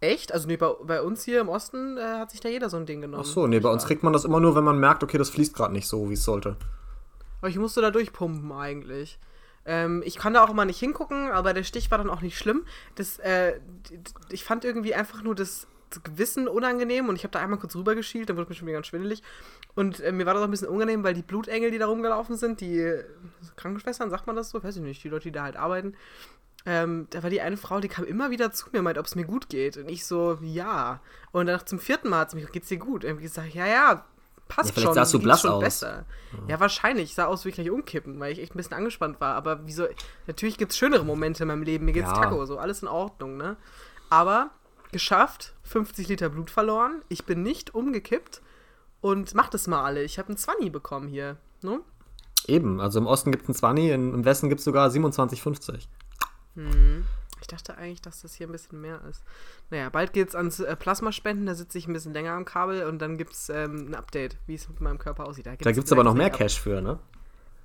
Echt? 0.00 0.32
Also 0.32 0.48
nee, 0.48 0.56
bei, 0.56 0.72
bei 0.82 1.02
uns 1.02 1.24
hier 1.24 1.42
im 1.42 1.48
Osten 1.48 1.98
äh, 1.98 2.00
hat 2.00 2.30
sich 2.30 2.40
da 2.40 2.48
jeder 2.48 2.70
so 2.70 2.78
ein 2.78 2.86
Ding 2.86 3.02
genommen. 3.02 3.22
Ach 3.24 3.30
so, 3.30 3.46
nee, 3.46 3.60
bei 3.60 3.68
uns 3.68 3.84
kriegt 3.84 4.02
man 4.02 4.14
das 4.14 4.24
immer 4.24 4.40
nur, 4.40 4.54
wenn 4.54 4.64
man 4.64 4.78
merkt, 4.78 5.04
okay, 5.04 5.18
das 5.18 5.28
fließt 5.28 5.54
gerade 5.54 5.74
nicht 5.74 5.86
so, 5.86 6.08
wie 6.08 6.14
es 6.14 6.24
sollte. 6.24 6.56
Aber 7.40 7.48
ich 7.48 7.58
musste 7.58 7.80
da 7.80 7.90
durchpumpen 7.90 8.52
eigentlich. 8.52 9.18
Ähm, 9.66 10.02
ich 10.04 10.16
kann 10.16 10.34
da 10.34 10.44
auch 10.44 10.50
immer 10.50 10.64
nicht 10.64 10.78
hingucken, 10.78 11.30
aber 11.30 11.52
der 11.52 11.64
Stich 11.64 11.90
war 11.90 11.98
dann 11.98 12.10
auch 12.10 12.22
nicht 12.22 12.38
schlimm. 12.38 12.64
Das, 12.94 13.18
äh, 13.18 13.60
ich 14.30 14.44
fand 14.44 14.64
irgendwie 14.64 14.94
einfach 14.94 15.22
nur 15.22 15.34
das, 15.34 15.66
Gewissen 16.04 16.46
unangenehm 16.46 17.08
und 17.08 17.16
ich 17.16 17.24
habe 17.24 17.32
da 17.32 17.40
einmal 17.40 17.58
kurz 17.58 17.74
rübergeschielt, 17.74 18.28
dann 18.28 18.36
wurde 18.36 18.48
mir 18.48 18.54
schon 18.54 18.66
wieder 18.68 18.76
ganz 18.76 18.86
schwindelig. 18.86 19.22
Und 19.74 20.00
äh, 20.00 20.12
mir 20.12 20.26
war 20.26 20.34
das 20.34 20.42
auch 20.42 20.46
ein 20.46 20.50
bisschen 20.50 20.68
unangenehm, 20.68 21.02
weil 21.02 21.14
die 21.14 21.22
Blutengel, 21.22 21.70
die 21.70 21.78
da 21.78 21.86
rumgelaufen 21.86 22.36
sind, 22.36 22.60
die 22.60 22.94
Krankenschwestern, 23.56 24.10
sagt 24.10 24.26
man 24.26 24.36
das 24.36 24.50
so? 24.50 24.62
Weiß 24.62 24.76
ich 24.76 24.82
nicht, 24.82 25.02
die 25.02 25.08
Leute, 25.08 25.24
die 25.24 25.32
da 25.32 25.42
halt 25.42 25.56
arbeiten. 25.56 25.96
Ähm, 26.66 27.06
da 27.10 27.22
war 27.22 27.30
die 27.30 27.40
eine 27.40 27.56
Frau, 27.56 27.80
die 27.80 27.88
kam 27.88 28.04
immer 28.04 28.30
wieder 28.30 28.52
zu 28.52 28.68
mir 28.70 28.78
und 28.78 28.84
meinte, 28.84 29.00
ob 29.00 29.06
es 29.06 29.14
mir 29.14 29.24
gut 29.24 29.48
geht. 29.48 29.78
Und 29.78 29.88
ich 29.88 30.04
so, 30.04 30.38
ja. 30.42 31.00
Und 31.32 31.46
dann 31.46 31.66
zum 31.66 31.78
vierten 31.78 32.08
Mal 32.08 32.20
hat 32.20 32.30
sie 32.30 32.36
mich 32.36 32.52
geht's 32.52 32.68
dir 32.68 32.78
gut? 32.78 33.04
Und 33.04 33.16
ich 33.16 33.22
gesagt, 33.22 33.54
ja, 33.54 33.66
ja, 33.66 34.04
passt 34.50 34.68
Ja, 34.68 34.74
vielleicht 34.74 34.86
schon. 34.88 34.94
sahst 34.94 35.14
du 35.14 35.18
blass 35.20 35.46
aus. 35.46 35.62
Besser. 35.62 36.04
Ja, 36.48 36.60
wahrscheinlich. 36.60 37.04
Ich 37.04 37.14
sah 37.14 37.24
aus 37.24 37.44
wie 37.46 37.50
gleich 37.52 37.70
umkippen, 37.70 38.20
weil 38.20 38.32
ich 38.32 38.38
echt 38.40 38.54
ein 38.54 38.58
bisschen 38.58 38.74
angespannt 38.76 39.18
war. 39.20 39.34
Aber 39.34 39.66
wieso? 39.66 39.86
Natürlich 40.26 40.58
gibt 40.58 40.72
es 40.72 40.78
schönere 40.78 41.04
Momente 41.04 41.44
in 41.44 41.48
meinem 41.48 41.62
Leben. 41.62 41.86
Mir 41.86 41.92
geht's 41.92 42.08
Ja. 42.10 42.14
Taco, 42.20 42.44
so 42.44 42.58
alles 42.58 42.82
in 42.82 42.88
Ordnung, 42.88 43.36
ne? 43.38 43.56
Aber 44.10 44.50
geschafft, 44.92 45.54
50 45.62 46.08
Liter 46.08 46.28
Blut 46.28 46.50
verloren. 46.50 47.02
Ich 47.08 47.24
bin 47.24 47.42
nicht 47.42 47.74
umgekippt 47.74 48.42
und 49.00 49.34
macht 49.34 49.54
es 49.54 49.66
mal 49.66 49.82
alle. 49.84 50.02
Ich 50.02 50.18
habe 50.18 50.28
einen 50.28 50.36
20 50.36 50.70
bekommen 50.72 51.08
hier, 51.08 51.36
ne? 51.62 51.80
Eben, 52.46 52.80
also 52.80 52.98
im 52.98 53.06
Osten 53.06 53.30
gibt 53.30 53.44
es 53.44 53.48
einen 53.48 53.54
20, 53.56 53.90
in- 53.90 54.14
im 54.14 54.24
Westen 54.24 54.48
gibt 54.48 54.58
es 54.58 54.64
sogar 54.64 54.90
27,50. 54.90 55.86
Ich 57.40 57.46
dachte 57.46 57.76
eigentlich, 57.76 58.02
dass 58.02 58.22
das 58.22 58.34
hier 58.34 58.46
ein 58.48 58.52
bisschen 58.52 58.80
mehr 58.80 59.00
ist. 59.08 59.22
Naja, 59.70 59.88
bald 59.88 60.12
geht's 60.12 60.34
ans 60.34 60.60
äh, 60.60 60.76
Plasmaspenden, 60.76 61.46
da 61.46 61.54
sitze 61.54 61.78
ich 61.78 61.86
ein 61.88 61.92
bisschen 61.92 62.12
länger 62.12 62.32
am 62.32 62.44
Kabel 62.44 62.84
und 62.86 62.98
dann 63.00 63.16
gibt's 63.18 63.48
ähm, 63.48 63.88
ein 63.88 63.94
Update, 63.94 64.36
wie 64.46 64.54
es 64.54 64.68
mit 64.68 64.80
meinem 64.80 64.98
Körper 64.98 65.26
aussieht. 65.26 65.46
Da 65.46 65.54
gibt 65.72 65.86
es 65.86 65.92
aber 65.92 66.04
noch 66.04 66.14
mehr 66.14 66.30
Cash 66.30 66.60
für, 66.60 66.80
ne? 66.80 66.98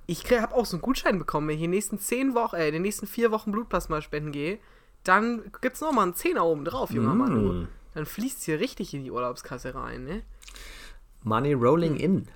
Ich 0.06 0.30
habe 0.30 0.54
auch 0.54 0.66
so 0.66 0.76
einen 0.76 0.82
Gutschein 0.82 1.18
bekommen, 1.18 1.48
wenn 1.48 1.56
ich 1.56 1.62
in 1.62 1.70
den 1.70 1.76
nächsten 1.76 1.98
zehn 1.98 2.34
Wochen, 2.34 2.56
äh, 2.56 2.68
in 2.68 2.74
den 2.74 2.82
nächsten 2.82 3.06
vier 3.06 3.30
Wochen 3.32 3.50
Blutplasma 3.52 4.00
spenden 4.02 4.32
gehe, 4.32 4.58
dann 5.04 5.50
gibt's 5.60 5.80
noch 5.80 5.92
mal 5.92 6.02
einen 6.02 6.14
Zehner 6.14 6.44
oben 6.44 6.64
drauf, 6.64 6.90
junger 6.90 7.14
Mm. 7.14 7.18
Mann. 7.18 7.68
Dann 7.94 8.06
fließt 8.06 8.42
hier 8.44 8.60
richtig 8.60 8.92
in 8.94 9.04
die 9.04 9.10
Urlaubskasse 9.10 9.74
rein, 9.74 10.04
ne? 10.04 10.22
Money 11.22 11.54
rolling 11.54 11.96
in. 11.96 12.28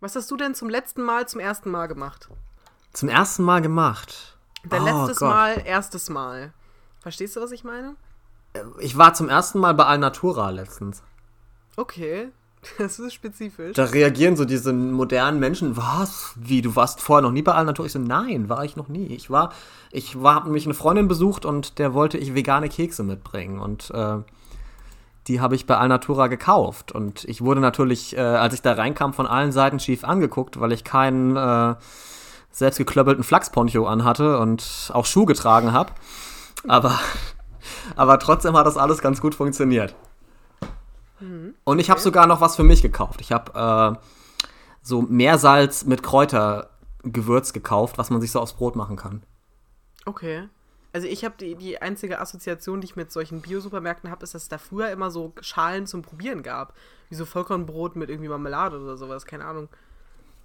Was 0.00 0.16
hast 0.16 0.30
du 0.30 0.36
denn 0.36 0.54
zum 0.54 0.68
letzten 0.68 1.02
Mal, 1.02 1.26
zum 1.28 1.40
ersten 1.40 1.70
Mal 1.70 1.86
gemacht? 1.86 2.28
Zum 2.92 3.08
ersten 3.08 3.42
Mal 3.44 3.60
gemacht. 3.60 4.36
Dein 4.68 4.82
Oh 4.82 4.84
letztes 4.84 5.18
Gott. 5.20 5.28
Mal, 5.28 5.62
erstes 5.64 6.10
Mal. 6.10 6.52
Verstehst 7.00 7.36
du, 7.36 7.40
was 7.40 7.52
ich 7.52 7.64
meine? 7.64 7.96
Ich 8.80 8.96
war 8.98 9.14
zum 9.14 9.28
ersten 9.28 9.58
Mal 9.58 9.74
bei 9.74 9.84
Alnatura 9.84 10.50
letztens. 10.50 11.02
Okay. 11.76 12.28
Das 12.78 12.98
ist 12.98 13.14
spezifisch. 13.14 13.74
Da 13.74 13.84
reagieren 13.84 14.36
so 14.36 14.44
diese 14.44 14.74
modernen 14.74 15.40
Menschen, 15.40 15.78
was? 15.78 16.34
Wie, 16.36 16.60
du 16.60 16.76
warst 16.76 17.00
vorher 17.00 17.22
noch 17.22 17.32
nie 17.32 17.40
bei 17.40 17.54
Alnatura? 17.54 17.86
Ich 17.86 17.92
so, 17.92 17.98
nein, 17.98 18.50
war 18.50 18.66
ich 18.66 18.76
noch 18.76 18.88
nie. 18.88 19.06
Ich 19.06 19.30
war, 19.30 19.54
ich 19.90 20.22
war, 20.22 20.34
hab 20.34 20.46
mich 20.46 20.66
eine 20.66 20.74
Freundin 20.74 21.08
besucht 21.08 21.46
und 21.46 21.78
der 21.78 21.94
wollte 21.94 22.18
ich 22.18 22.34
vegane 22.34 22.68
Kekse 22.68 23.02
mitbringen 23.02 23.60
und 23.60 23.90
äh, 23.92 24.18
die 25.26 25.40
habe 25.40 25.54
ich 25.54 25.66
bei 25.66 25.76
Alnatura 25.76 26.26
gekauft. 26.26 26.92
Und 26.92 27.24
ich 27.24 27.40
wurde 27.40 27.60
natürlich, 27.60 28.16
äh, 28.16 28.20
als 28.20 28.54
ich 28.54 28.62
da 28.62 28.72
reinkam, 28.72 29.14
von 29.14 29.26
allen 29.26 29.52
Seiten 29.52 29.78
schief 29.78 30.04
angeguckt, 30.04 30.60
weil 30.60 30.72
ich 30.72 30.84
keinen 30.84 31.36
äh, 31.36 31.76
selbstgeklöppelten 32.50 33.24
Flachsponcho 33.24 33.86
anhatte 33.86 34.38
und 34.38 34.90
auch 34.92 35.06
Schuh 35.06 35.24
getragen 35.24 35.72
habe. 35.72 35.92
Aber, 36.68 36.98
aber 37.96 38.18
trotzdem 38.18 38.56
hat 38.56 38.66
das 38.66 38.76
alles 38.76 39.00
ganz 39.00 39.20
gut 39.20 39.34
funktioniert. 39.34 39.94
Und 41.64 41.78
ich 41.78 41.90
habe 41.90 42.00
sogar 42.00 42.26
noch 42.26 42.40
was 42.40 42.56
für 42.56 42.62
mich 42.62 42.82
gekauft. 42.82 43.20
Ich 43.20 43.32
habe 43.32 43.98
äh, 43.98 44.06
so 44.82 45.02
Meersalz 45.02 45.84
mit 45.84 46.02
Kräutergewürz 46.02 47.52
gekauft, 47.52 47.98
was 47.98 48.10
man 48.10 48.20
sich 48.20 48.30
so 48.30 48.40
aufs 48.40 48.54
Brot 48.54 48.76
machen 48.76 48.96
kann. 48.96 49.22
Okay. 50.06 50.48
Also 50.92 51.06
ich 51.06 51.24
habe 51.24 51.34
die, 51.38 51.54
die 51.54 51.80
einzige 51.80 52.20
Assoziation, 52.20 52.80
die 52.80 52.86
ich 52.86 52.96
mit 52.96 53.12
solchen 53.12 53.42
Bio-Supermärkten 53.42 54.10
habe, 54.10 54.24
ist, 54.24 54.34
dass 54.34 54.42
es 54.42 54.48
da 54.48 54.58
früher 54.58 54.90
immer 54.90 55.10
so 55.10 55.32
Schalen 55.40 55.86
zum 55.86 56.02
Probieren 56.02 56.42
gab. 56.42 56.74
Wie 57.10 57.14
so 57.14 57.24
Vollkornbrot 57.24 57.96
mit 57.96 58.10
irgendwie 58.10 58.28
Marmelade 58.28 58.80
oder 58.80 58.96
sowas, 58.96 59.26
keine 59.26 59.44
Ahnung. 59.44 59.68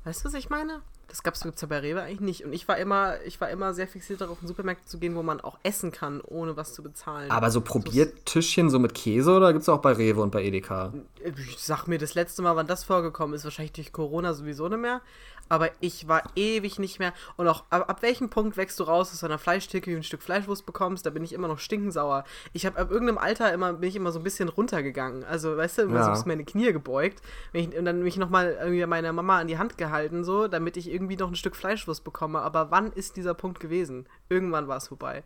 Weißt 0.03 0.22
du, 0.22 0.26
was 0.26 0.34
ich 0.36 0.49
meine? 0.49 0.82
Das 1.08 1.24
gab 1.24 1.36
es 1.36 1.43
ja 1.43 1.68
bei 1.68 1.80
Rewe 1.80 2.01
eigentlich 2.01 2.20
nicht. 2.20 2.45
Und 2.45 2.53
ich 2.53 2.68
war 2.68 2.78
immer, 2.78 3.16
ich 3.26 3.39
war 3.39 3.49
immer 3.49 3.74
sehr 3.74 3.88
fixiert 3.88 4.22
darauf, 4.22 4.41
in 4.41 4.47
Supermärkte 4.47 4.86
zu 4.86 4.97
gehen, 4.97 5.16
wo 5.16 5.24
man 5.24 5.39
auch 5.39 5.58
essen 5.64 5.91
kann, 5.91 6.22
ohne 6.22 6.58
was 6.58 6.74
zu 6.74 6.84
bezahlen. 6.84 7.32
Aber 7.32 7.51
so 7.51 7.62
Probiertischchen 7.62 8.70
so 8.70 8.80
mit 8.80 8.93
Käse 8.93 9.32
oder 9.32 9.53
gibt 9.53 9.64
es 9.64 9.70
auch 9.70 9.82
bei 9.82 9.93
Rewe 9.93 10.22
und 10.22 10.32
bei 10.32 10.43
Edeka? 10.43 10.93
Ich 11.24 11.60
sag 11.60 11.88
mir, 11.88 11.97
das 11.97 12.16
letzte 12.16 12.41
Mal, 12.41 12.56
wann 12.56 12.68
das 12.68 12.84
vorgekommen 12.84 13.36
ist, 13.36 13.43
wahrscheinlich 13.43 13.74
durch 13.74 13.91
Corona 13.91 14.34
sowieso 14.34 14.68
nicht 14.68 14.82
mehr. 14.82 15.01
Aber 15.48 15.70
ich 15.80 16.08
war 16.08 16.24
ewig 16.36 16.80
nicht 16.80 17.00
mehr. 17.00 17.14
Und 17.38 17.48
auch 17.48 17.66
ab, 17.70 17.89
ab 17.89 18.02
welchem 18.02 18.30
Punkt 18.30 18.58
wächst 18.58 18.80
du 18.80 18.84
raus 18.84 19.12
aus 19.14 19.24
einer 19.24 19.38
Fleischtheke, 19.38 19.91
wie 19.91 19.96
ein 19.96 20.04
Stück 20.04 20.24
Fleischwurst 20.24 20.66
bekommst? 20.66 21.06
Da 21.06 21.12
bin 21.12 21.24
ich 21.24 21.34
immer 21.34 21.48
noch 21.48 21.60
stinkensauer. 21.60 22.24
Ich 22.54 22.66
habe 22.66 22.80
ab 22.80 22.89
irgendeinem 22.89 23.20
Alter 23.20 23.54
immer, 23.54 23.74
bin 23.74 23.89
ich 23.89 23.96
immer 23.96 24.12
so 24.12 24.20
ein 24.20 24.24
bisschen 24.24 24.50
runtergegangen. 24.50 25.24
Also, 25.24 25.56
weißt 25.56 25.78
du, 25.78 25.82
immer 25.84 26.00
Ja. 26.00 26.06
so 26.06 26.12
bis 26.12 26.26
meine 26.26 26.46
Knie 26.46 26.74
gebeugt. 26.74 27.22
Ich, 27.54 27.78
und 27.78 27.86
dann 27.86 28.02
mich 28.02 28.18
nochmal 28.18 28.58
irgendwie 28.60 28.86
meiner 28.86 29.14
Mama 29.14 29.39
an 29.39 29.48
die 29.48 29.58
Hand 29.58 29.78
gehalten, 29.78 30.24
so, 30.24 30.48
damit 30.48 30.78
ich 30.78 30.89
irgendwie 30.91 31.18
noch 31.18 31.30
ein 31.30 31.36
Stück 31.36 31.56
Fleischwurst 31.56 32.04
bekomme. 32.04 32.41
Aber 32.41 32.72
wann 32.72 32.91
ist 32.91 33.16
dieser 33.16 33.34
Punkt 33.36 33.60
gewesen? 33.60 34.08
Irgendwann 34.30 34.68
war 34.68 34.78
es 34.78 34.88
vorbei. 34.88 35.24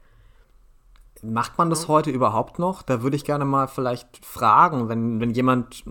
Macht 1.22 1.58
man 1.58 1.70
das 1.70 1.90
heute 1.90 2.12
überhaupt 2.12 2.60
noch? 2.60 2.82
Da 2.82 3.02
würde 3.02 3.18
ich 3.18 3.26
gerne 3.26 3.44
mal 3.44 3.68
vielleicht 3.68 4.26
fragen, 4.26 4.88
wenn, 4.88 5.20
wenn 5.20 5.32
jemand, 5.32 5.84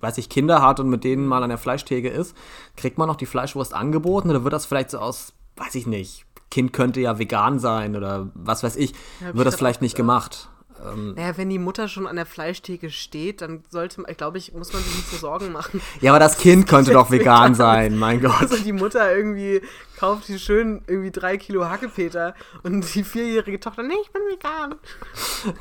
weiß 0.00 0.18
ich, 0.18 0.28
Kinder 0.28 0.62
hat 0.62 0.80
und 0.80 0.88
mit 0.88 1.04
denen 1.04 1.26
mal 1.26 1.42
an 1.42 1.48
der 1.48 1.58
Fleischtheke 1.58 2.08
ist, 2.08 2.36
kriegt 2.76 2.98
man 2.98 3.08
noch 3.08 3.16
die 3.16 3.26
Fleischwurst 3.26 3.74
angeboten 3.74 4.30
oder 4.30 4.44
wird 4.44 4.52
das 4.52 4.66
vielleicht 4.66 4.90
so 4.90 4.98
aus, 4.98 5.32
weiß 5.56 5.74
ich 5.74 5.86
nicht, 5.86 6.24
Kind 6.50 6.72
könnte 6.72 7.00
ja 7.00 7.18
vegan 7.18 7.58
sein 7.58 7.96
oder 7.96 8.30
was 8.34 8.62
weiß 8.62 8.76
ich, 8.76 8.92
Ja, 8.92 9.26
hab 9.26 9.30
ich 9.32 9.36
wird 9.36 9.46
das 9.46 9.56
vielleicht 9.56 9.82
nicht 9.82 9.96
gemacht? 9.96 10.48
Ähm, 10.86 11.14
Naja, 11.14 11.36
wenn 11.36 11.48
die 11.50 11.58
Mutter 11.58 11.88
schon 11.88 12.06
an 12.06 12.16
der 12.16 12.26
Fleischtheke 12.26 12.90
steht, 12.90 13.40
dann 13.40 13.62
sollte 13.70 14.00
man, 14.00 14.14
glaube 14.16 14.38
ich, 14.38 14.52
muss 14.52 14.72
man 14.72 14.82
sich 14.82 14.94
nicht 14.96 15.10
so 15.10 15.16
Sorgen 15.16 15.52
machen. 15.52 15.80
ja, 16.00 16.12
aber 16.12 16.18
das 16.20 16.38
Kind 16.38 16.66
könnte 16.68 16.92
doch 16.92 17.10
vegan 17.10 17.18
vegan 17.18 17.54
sein, 17.54 17.96
mein 17.98 18.20
Gott. 18.22 18.40
Also 18.40 18.56
die 18.56 18.72
Mutter 18.72 19.14
irgendwie 19.14 19.60
kauft 19.98 20.28
die 20.28 20.38
schön 20.38 20.82
irgendwie 20.86 21.10
drei 21.10 21.36
Kilo 21.36 21.68
Hackepeter 21.68 22.34
und 22.62 22.94
die 22.94 23.02
vierjährige 23.02 23.58
Tochter, 23.58 23.82
nee, 23.82 23.94
ich 24.02 24.12
bin 24.12 24.22
vegan. 24.30 24.76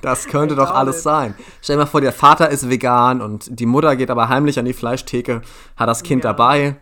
Das 0.01 0.28
könnte 0.28 0.55
doch 0.55 0.70
alles 0.72 1.01
sein. 1.03 1.34
Stell 1.61 1.76
dir 1.76 1.82
mal 1.84 1.86
vor, 1.88 2.01
der 2.01 2.13
Vater 2.13 2.49
ist 2.49 2.70
vegan 2.70 3.22
und 3.22 3.47
die 3.59 3.65
Mutter 3.65 3.95
geht 3.95 4.11
aber 4.11 4.30
heimlich 4.30 4.59
an 4.59 4.65
die 4.65 4.74
Fleischtheke, 4.74 5.41
hat 5.76 5.89
das 5.89 6.03
Kind 6.03 6.24
Ja. 6.24 6.32
dabei. 6.34 6.78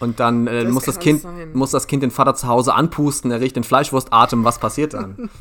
Und 0.00 0.20
dann 0.20 0.46
äh, 0.46 0.64
Das 0.64 0.72
muss, 0.72 0.84
das 0.84 0.98
kind, 0.98 1.22
sein. 1.22 1.52
muss 1.54 1.70
das 1.72 1.86
Kind 1.86 2.02
den 2.02 2.10
Vater 2.10 2.34
zu 2.34 2.46
Hause 2.46 2.74
anpusten, 2.74 3.30
er 3.30 3.40
riecht 3.40 3.56
den 3.56 3.64
Fleischwurstatem. 3.64 4.44
Was 4.44 4.58
passiert 4.58 4.94
dann? 4.94 5.30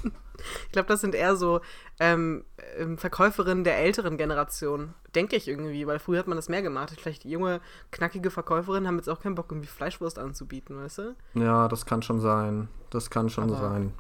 Ich 0.68 0.72
glaube, 0.72 0.88
das 0.88 1.02
sind 1.02 1.14
eher 1.14 1.36
so 1.36 1.60
ähm, 2.00 2.46
ähm, 2.78 2.98
Verkäuferinnen 2.98 3.66
der 3.66 3.80
älteren 3.80 4.18
Generation. 4.18 4.94
Denke 5.14 5.36
ich 5.36 5.48
irgendwie, 5.48 5.86
weil 5.88 6.00
früher 6.00 6.20
hat 6.20 6.28
man 6.28 6.38
das 6.38 6.48
mehr 6.48 6.62
gemacht. 6.62 6.94
Vielleicht 7.02 7.26
junge, 7.26 7.60
knackige 7.92 8.30
Verkäuferinnen 8.32 8.88
haben 8.88 8.96
jetzt 8.96 9.10
auch 9.10 9.20
keinen 9.20 9.36
Bock, 9.36 9.48
irgendwie 9.50 9.68
Fleischwurst 9.68 10.18
anzubieten, 10.20 10.78
weißt 10.78 11.00
du? 11.00 11.16
ja, 11.34 11.68
das 11.68 11.86
kann 11.86 12.02
schon 12.02 12.22
sein. 12.22 12.70
Das 12.92 13.10
kann 13.10 13.30
schon 13.30 13.52
Aber- 13.52 13.60
sein. 13.60 13.92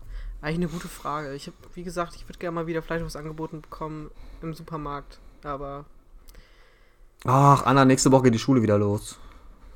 Eigentlich 0.41 0.57
eine 0.57 0.67
gute 0.67 0.87
Frage. 0.87 1.33
Ich 1.33 1.47
habe, 1.47 1.57
wie 1.73 1.83
gesagt, 1.83 2.15
ich 2.15 2.29
würde 2.29 2.37
gerne 2.39 2.53
mal 2.55 2.67
wieder 2.67 2.83
Fleischwurst 2.83 3.17
angeboten 3.17 3.61
bekommen 3.61 4.09
im 4.41 4.53
Supermarkt. 4.53 5.19
Aber 5.43 5.83
Ach, 7.25 7.65
Anna, 7.65 7.83
nächste 7.83 8.11
Woche 8.11 8.23
geht 8.25 8.35
die 8.35 8.39
Schule 8.39 8.61
wieder 8.61 8.77
los. 8.77 9.19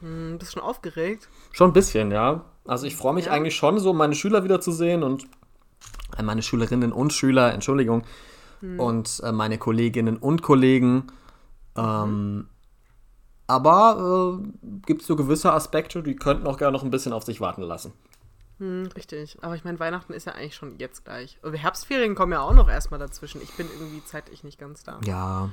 Hm, 0.02 0.38
bist 0.38 0.54
schon 0.54 0.62
aufgeregt? 0.62 1.30
Schon 1.52 1.70
ein 1.70 1.74
bisschen, 1.74 2.12
ja. 2.12 2.44
Also 2.66 2.86
ich 2.86 2.96
freue 2.96 3.14
mich 3.14 3.26
Ja. 3.26 3.32
eigentlich 3.32 3.56
schon, 3.56 3.80
so 3.80 3.94
meine 3.94 4.16
Schüler 4.16 4.44
wiederzusehen 4.44 5.04
und 5.04 5.26
äh, 6.18 6.24
meine 6.24 6.44
Schülerinnen 6.44 6.92
und 6.92 7.14
Schüler, 7.14 7.54
Entschuldigung, 7.54 8.04
und 8.78 9.22
äh, 9.24 9.32
meine 9.32 9.58
Kolleginnen 9.58 10.18
und 10.18 10.44
Kollegen. 10.44 11.08
Ähm, 11.76 12.48
aber 13.48 14.40
äh, 14.40 14.48
gibt 14.86 15.02
es 15.02 15.08
so 15.08 15.16
gewisse 15.16 15.52
Aspekte, 15.52 16.04
die 16.04 16.16
könnten 16.16 16.46
auch 16.46 16.58
gerne 16.58 16.74
noch 16.74 16.84
ein 16.84 16.92
bisschen 16.92 17.12
auf 17.12 17.24
sich 17.24 17.42
warten 17.42 17.64
lassen. 17.64 17.92
Hm, 18.60 18.88
richtig. 18.96 19.40
Aber 19.42 19.56
ich 19.56 19.64
meine, 19.64 19.80
Weihnachten 19.80 20.14
ist 20.14 20.26
ja 20.28 20.34
eigentlich 20.34 20.56
schon 20.56 20.78
jetzt 20.78 21.06
gleich. 21.06 21.40
Und 21.42 21.54
Herbstferien 21.56 22.14
kommen 22.14 22.34
ja 22.34 22.42
auch 22.42 22.54
noch 22.54 22.70
erstmal 22.70 23.00
dazwischen. 23.00 23.42
Ich 23.42 23.52
bin 23.58 23.68
irgendwie 23.68 24.06
zeitlich 24.06 24.44
nicht 24.44 24.60
ganz 24.60 24.84
da. 24.84 25.00
Ja. 25.06 25.50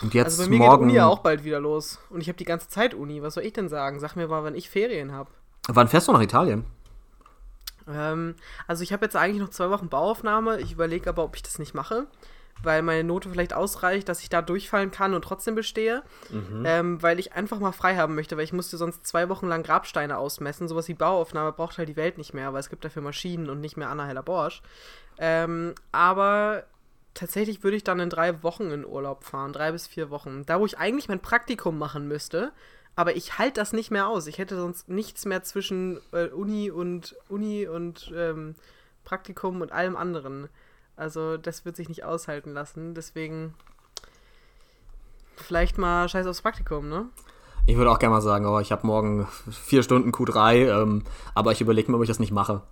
Und 0.00 0.14
jetzt 0.14 0.24
Also 0.38 0.44
bei 0.44 0.48
mir 0.48 0.58
morgen. 0.58 0.84
geht 0.84 0.90
Uni 0.90 0.94
ja 0.96 1.06
auch 1.06 1.18
bald 1.20 1.44
wieder 1.44 1.60
los. 1.60 1.98
Und 2.10 2.20
ich 2.20 2.28
habe 2.28 2.38
die 2.38 2.44
ganze 2.44 2.68
Zeit 2.68 2.94
Uni. 2.94 3.22
Was 3.22 3.34
soll 3.34 3.44
ich 3.44 3.52
denn 3.52 3.68
sagen? 3.68 4.00
Sag 4.00 4.16
mir 4.16 4.26
mal, 4.28 4.42
wann 4.42 4.54
ich 4.54 4.70
Ferien 4.70 5.12
habe. 5.12 5.30
Wann 5.68 5.88
fährst 5.88 6.08
du 6.08 6.12
nach 6.12 6.22
Italien? 6.22 6.64
Ähm, 7.88 8.34
also 8.66 8.82
ich 8.82 8.92
habe 8.92 9.04
jetzt 9.04 9.16
eigentlich 9.16 9.40
noch 9.40 9.50
zwei 9.50 9.70
Wochen 9.70 9.88
Bauaufnahme. 9.88 10.60
Ich 10.60 10.72
überlege 10.72 11.08
aber, 11.10 11.24
ob 11.24 11.36
ich 11.36 11.42
das 11.42 11.58
nicht 11.58 11.74
mache. 11.74 12.06
Weil 12.64 12.82
meine 12.82 13.02
Note 13.02 13.28
vielleicht 13.28 13.54
ausreicht, 13.54 14.08
dass 14.08 14.22
ich 14.22 14.28
da 14.28 14.40
durchfallen 14.40 14.92
kann 14.92 15.14
und 15.14 15.22
trotzdem 15.24 15.54
bestehe. 15.56 16.02
Ähm, 16.64 17.02
weil 17.02 17.18
ich 17.18 17.32
einfach 17.32 17.58
mal 17.58 17.72
frei 17.72 17.96
haben 17.96 18.14
möchte, 18.14 18.36
weil 18.36 18.44
ich 18.44 18.52
musste 18.52 18.76
sonst 18.76 19.04
zwei 19.06 19.28
Wochen 19.28 19.48
lang 19.48 19.62
Grabsteine 19.64 20.16
ausmessen. 20.16 20.68
Sowas 20.68 20.86
wie 20.86 20.94
Bauaufnahme 20.94 21.52
braucht 21.52 21.78
halt 21.78 21.88
die 21.88 21.96
Welt 21.96 22.18
nicht 22.18 22.34
mehr, 22.34 22.52
weil 22.52 22.60
es 22.60 22.70
gibt 22.70 22.84
dafür 22.84 23.02
Maschinen 23.02 23.50
und 23.50 23.60
nicht 23.60 23.76
mehr 23.76 23.88
Anna 23.88 24.04
Heller 24.06 24.22
Borsch. 24.22 24.62
Ähm, 25.18 25.74
aber 25.90 26.64
tatsächlich 27.14 27.62
würde 27.62 27.76
ich 27.76 27.84
dann 27.84 28.00
in 28.00 28.10
drei 28.10 28.42
Wochen 28.42 28.70
in 28.70 28.86
Urlaub 28.86 29.24
fahren, 29.24 29.52
drei 29.52 29.72
bis 29.72 29.86
vier 29.86 30.10
Wochen. 30.10 30.44
Da, 30.46 30.60
wo 30.60 30.66
ich 30.66 30.78
eigentlich 30.78 31.08
mein 31.08 31.20
Praktikum 31.20 31.78
machen 31.78 32.08
müsste, 32.08 32.52
aber 32.94 33.16
ich 33.16 33.38
halte 33.38 33.60
das 33.60 33.72
nicht 33.72 33.90
mehr 33.90 34.08
aus. 34.08 34.26
Ich 34.26 34.38
hätte 34.38 34.56
sonst 34.56 34.88
nichts 34.88 35.24
mehr 35.24 35.42
zwischen 35.42 36.00
äh, 36.12 36.26
Uni 36.26 36.70
und 36.70 37.16
Uni 37.28 37.66
und 37.66 38.12
ähm, 38.14 38.54
Praktikum 39.04 39.60
und 39.60 39.72
allem 39.72 39.96
anderen. 39.96 40.48
Also 40.96 41.36
das 41.36 41.64
wird 41.64 41.76
sich 41.76 41.88
nicht 41.88 42.04
aushalten 42.04 42.52
lassen. 42.52 42.94
Deswegen 42.94 43.54
vielleicht 45.36 45.78
mal 45.78 46.08
Scheiß 46.08 46.26
aufs 46.26 46.42
Praktikum, 46.42 46.88
ne? 46.88 47.06
Ich 47.64 47.76
würde 47.76 47.90
auch 47.90 48.00
gerne 48.00 48.16
mal 48.16 48.20
sagen, 48.20 48.44
oh, 48.46 48.58
ich 48.58 48.72
habe 48.72 48.86
morgen 48.86 49.28
vier 49.50 49.82
Stunden 49.82 50.10
Q3, 50.10 50.82
ähm, 50.82 51.04
aber 51.34 51.52
ich 51.52 51.60
überlege 51.60 51.90
mir, 51.90 51.96
ob 51.96 52.02
ich 52.02 52.08
das 52.08 52.18
nicht 52.18 52.32
mache. 52.32 52.62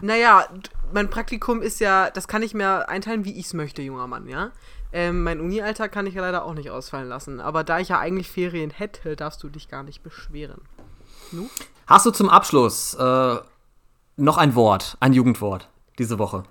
Naja, 0.00 0.46
mein 0.92 1.10
Praktikum 1.10 1.62
ist 1.62 1.80
ja, 1.80 2.10
das 2.10 2.28
kann 2.28 2.42
ich 2.42 2.54
mir 2.54 2.88
einteilen, 2.88 3.24
wie 3.24 3.38
ich 3.38 3.46
es 3.46 3.54
möchte, 3.54 3.82
junger 3.82 4.06
Mann, 4.06 4.28
ja. 4.28 4.50
Ähm, 4.92 5.24
mein 5.24 5.40
Uni-Alltag 5.40 5.92
kann 5.92 6.06
ich 6.06 6.14
ja 6.14 6.22
leider 6.22 6.44
auch 6.44 6.54
nicht 6.54 6.70
ausfallen 6.70 7.08
lassen. 7.08 7.40
Aber 7.40 7.64
da 7.64 7.80
ich 7.80 7.88
ja 7.88 7.98
eigentlich 7.98 8.30
Ferien 8.30 8.70
hätte, 8.70 9.16
darfst 9.16 9.42
du 9.42 9.48
dich 9.48 9.68
gar 9.68 9.82
nicht 9.82 10.02
beschweren. 10.02 10.60
Nu? 11.32 11.48
Hast 11.86 12.06
du 12.06 12.10
zum 12.10 12.28
Abschluss 12.28 12.94
äh, 12.94 13.36
noch 14.16 14.38
ein 14.38 14.54
Wort, 14.54 14.96
ein 15.00 15.12
Jugendwort 15.12 15.68
diese 15.98 16.18
Woche? 16.18 16.44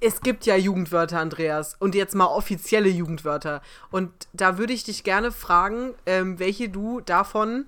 Es 0.00 0.20
gibt 0.20 0.46
ja 0.46 0.56
Jugendwörter, 0.56 1.18
Andreas. 1.18 1.74
Und 1.78 1.94
jetzt 1.94 2.14
mal 2.14 2.26
offizielle 2.26 2.88
Jugendwörter. 2.88 3.62
Und 3.90 4.10
da 4.32 4.58
würde 4.58 4.72
ich 4.72 4.84
dich 4.84 5.02
gerne 5.02 5.32
fragen, 5.32 5.94
ähm, 6.06 6.38
welche 6.38 6.68
du 6.68 7.00
davon 7.00 7.66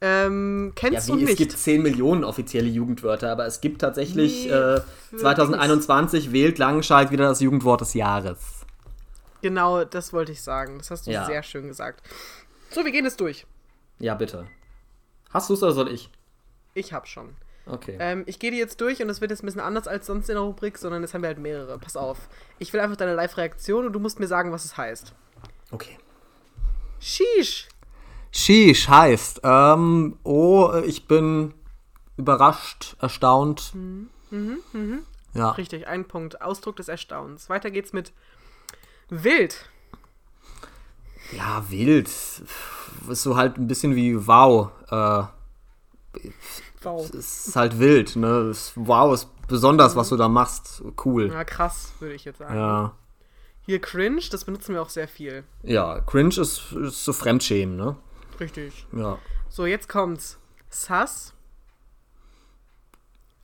ähm, 0.00 0.72
kennst 0.74 1.08
und 1.10 1.20
es 1.22 1.24
nicht. 1.30 1.36
gibt 1.38 1.52
10 1.52 1.82
Millionen 1.82 2.22
offizielle 2.24 2.68
Jugendwörter, 2.68 3.30
aber 3.32 3.46
es 3.46 3.60
gibt 3.60 3.80
tatsächlich 3.80 4.44
Nee, 4.46 4.50
äh, 4.52 4.80
für 5.10 5.16
2021 5.18 6.32
wählt 6.32 6.58
Langenscheid 6.58 7.10
wieder 7.10 7.28
das 7.28 7.40
Jugendwort 7.40 7.80
des 7.80 7.94
Jahres. 7.94 8.38
Genau, 9.42 9.84
das 9.84 10.12
wollte 10.12 10.32
ich 10.32 10.42
sagen. 10.42 10.78
Das 10.78 10.90
hast 10.90 11.06
du 11.06 11.10
Ja. 11.12 11.24
sehr 11.26 11.42
schön 11.42 11.68
gesagt. 11.68 12.02
So, 12.70 12.84
wir 12.84 12.92
gehen 12.92 13.06
es 13.06 13.16
durch. 13.16 13.46
Ja, 13.98 14.14
bitte. 14.14 14.46
Hast 15.30 15.48
du 15.48 15.54
es 15.54 15.62
oder 15.62 15.72
soll 15.72 15.90
ich? 15.92 16.10
Ich 16.74 16.92
hab 16.92 17.06
schon. 17.08 17.34
Okay. 17.64 17.96
Ähm, 17.98 18.22
ich 18.26 18.38
gehe 18.38 18.50
die 18.50 18.58
jetzt 18.58 18.80
durch 18.80 19.02
und 19.02 19.08
es 19.10 19.20
wird 19.20 19.30
jetzt 19.30 19.42
ein 19.42 19.46
bisschen 19.46 19.60
anders 19.60 19.88
als 19.88 20.06
sonst 20.06 20.28
in 20.28 20.34
der 20.34 20.42
Rubrik, 20.44 20.78
sondern 20.78 21.02
jetzt 21.02 21.14
haben 21.14 21.22
wir 21.22 21.28
halt 21.28 21.38
mehrere. 21.38 21.78
Pass 21.78 21.96
auf. 21.96 22.28
Ich 22.58 22.72
will 22.72 22.80
einfach 22.80 22.96
deine 22.96 23.14
Live-Reaktion 23.14 23.86
und 23.86 23.92
du 23.92 23.98
musst 23.98 24.20
mir 24.20 24.26
sagen, 24.28 24.52
was 24.52 24.64
es 24.64 24.76
heißt. 24.76 25.14
okay. 25.72 25.96
Sheesh. 27.00 27.68
Sheesh 28.36 28.88
heißt, 28.88 29.40
ähm, 29.44 30.18
oh, 30.22 30.70
ich 30.84 31.08
bin 31.08 31.54
überrascht, 32.18 32.94
erstaunt. 33.00 33.72
Ja. 35.32 35.50
Richtig, 35.52 35.86
ein 35.86 36.06
Punkt. 36.06 36.42
Ausdruck 36.42 36.76
des 36.76 36.88
Erstaunens. 36.88 37.48
Weiter 37.48 37.70
geht's 37.70 37.94
mit 37.94 38.12
wild. 39.08 39.70
Ja, 41.32 41.64
wild. 41.70 42.08
Ist 42.08 43.22
so 43.22 43.36
halt 43.36 43.56
ein 43.56 43.66
bisschen 43.66 43.96
wie 43.96 44.26
wow. 44.26 44.70
Äh, 44.90 45.22
Wow. 46.82 47.10
es 47.14 47.48
ist 47.48 47.56
halt 47.56 47.78
wild, 47.78 48.16
ne? 48.16 48.52
Wow, 48.74 49.12
ist 49.14 49.28
besonders, 49.48 49.96
was 49.96 50.10
du 50.10 50.16
da 50.16 50.28
machst. 50.28 50.82
Cool. 51.04 51.28
Ja, 51.32 51.42
krass, 51.44 51.92
würde 52.00 52.14
ich 52.14 52.24
jetzt 52.24 52.38
sagen. 52.38 52.54
Ja. 52.54 52.92
Hier 53.62 53.80
Cringe, 53.80 54.20
das 54.30 54.44
benutzen 54.44 54.74
wir 54.74 54.82
auch 54.82 54.88
sehr 54.88 55.08
viel. 55.08 55.42
Ja, 55.62 56.00
cringe 56.00 56.38
ist, 56.38 56.72
ist 56.72 57.04
so 57.04 57.12
Fremdschämen, 57.12 57.76
ne? 57.76 57.96
Richtig. 58.40 58.86
Ja. 58.92 59.18
So, 59.48 59.66
jetzt 59.66 59.88
kommt's. 59.88 60.38
Sass. 60.68 61.32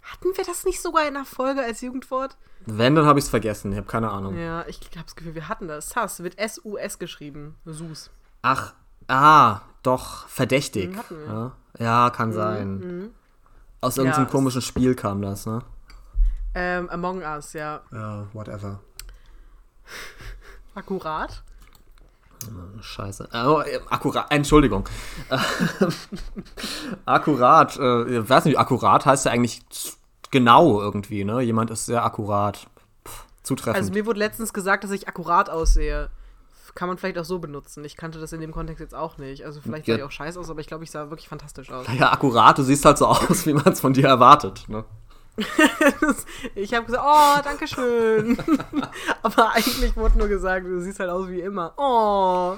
Hatten 0.02 0.36
wir 0.36 0.44
das 0.44 0.64
nicht 0.64 0.82
sogar 0.82 1.06
in 1.06 1.14
der 1.14 1.24
Folge 1.24 1.62
als 1.62 1.80
Jugendwort? 1.80 2.36
Wenn, 2.66 2.94
dann 2.94 3.06
habe 3.06 3.18
ich 3.18 3.24
es 3.24 3.30
vergessen. 3.30 3.72
Ich 3.72 3.78
habe 3.78 3.86
keine 3.86 4.10
Ahnung. 4.10 4.36
Ja, 4.36 4.64
ich 4.66 4.80
habe 4.94 5.04
das 5.04 5.16
Gefühl, 5.16 5.34
wir 5.34 5.48
hatten 5.48 5.68
das. 5.68 5.90
Sass 5.90 6.22
wird 6.22 6.38
S-U-S 6.38 6.98
geschrieben. 6.98 7.56
Sus. 7.64 8.10
Ach, 8.42 8.74
ah, 9.08 9.60
doch, 9.82 10.28
verdächtig. 10.28 10.90
Mhm. 11.10 11.26
Ja, 11.26 11.52
ja 11.78 12.10
kann 12.10 12.32
sein. 12.32 13.10
Aus 13.80 13.96
Ja, 13.96 14.02
irgendeinem 14.02 14.26
es- 14.26 14.32
komischen 14.32 14.62
Spiel 14.62 14.94
kam 14.94 15.22
das, 15.22 15.46
ne? 15.46 15.60
Ähm, 16.54 16.88
Among 16.90 17.22
Us, 17.22 17.54
ja. 17.54 17.80
Ja, 17.92 18.26
whatever. 18.32 18.80
Akkurat. 20.74 21.42
Scheiße. 22.80 23.28
Oh, 23.32 23.60
äh, 23.60 23.80
akkurat, 23.90 24.26
Entschuldigung. 24.30 24.88
akkurat, 27.04 27.76
äh, 27.78 28.18
ich 28.20 28.28
weiß 28.28 28.44
nicht, 28.46 28.58
akkurat 28.58 29.06
heißt 29.06 29.26
ja 29.26 29.32
eigentlich 29.32 29.62
genau 30.30 30.80
irgendwie, 30.80 31.24
ne? 31.24 31.40
Jemand 31.42 31.70
ist 31.70 31.86
sehr 31.86 32.04
akkurat. 32.04 32.66
Pff, 33.06 33.24
zutreffend. 33.42 33.76
Also 33.76 33.92
mir 33.92 34.06
wurde 34.06 34.18
letztens 34.18 34.52
gesagt, 34.52 34.84
dass 34.84 34.90
ich 34.90 35.08
akkurat 35.08 35.50
aussehe. 35.50 36.10
Kann 36.74 36.88
man 36.88 36.96
vielleicht 36.96 37.18
auch 37.18 37.24
so 37.26 37.38
benutzen. 37.38 37.84
Ich 37.84 37.98
kannte 37.98 38.18
das 38.18 38.32
in 38.32 38.40
dem 38.40 38.50
Kontext 38.50 38.80
jetzt 38.80 38.94
auch 38.94 39.18
nicht. 39.18 39.44
Also 39.44 39.60
vielleicht 39.60 39.84
sah 39.84 39.92
Ja. 39.92 39.98
ich 39.98 40.04
auch 40.04 40.10
scheiße 40.10 40.40
aus, 40.40 40.48
aber 40.48 40.60
ich 40.60 40.66
glaube, 40.66 40.84
ich 40.84 40.90
sah 40.90 41.10
wirklich 41.10 41.28
fantastisch 41.28 41.70
aus. 41.70 41.86
ja, 41.98 42.10
akkurat, 42.12 42.56
du 42.56 42.62
siehst 42.62 42.84
halt 42.86 42.96
so 42.96 43.06
aus, 43.08 43.44
wie 43.46 43.52
man 43.52 43.68
es 43.68 43.80
von 43.80 43.92
dir 43.92 44.06
erwartet, 44.06 44.64
ne? 44.68 44.84
Ich 46.54 46.74
habe 46.74 46.86
gesagt, 46.86 47.04
oh, 47.04 47.40
danke 47.42 47.66
schön. 47.66 48.38
aber 49.22 49.52
eigentlich 49.52 49.96
wurde 49.96 50.18
nur 50.18 50.28
gesagt, 50.28 50.66
du 50.66 50.80
siehst 50.80 51.00
halt 51.00 51.10
aus 51.10 51.28
wie 51.28 51.40
immer. 51.40 51.72
Oh, 51.76 52.56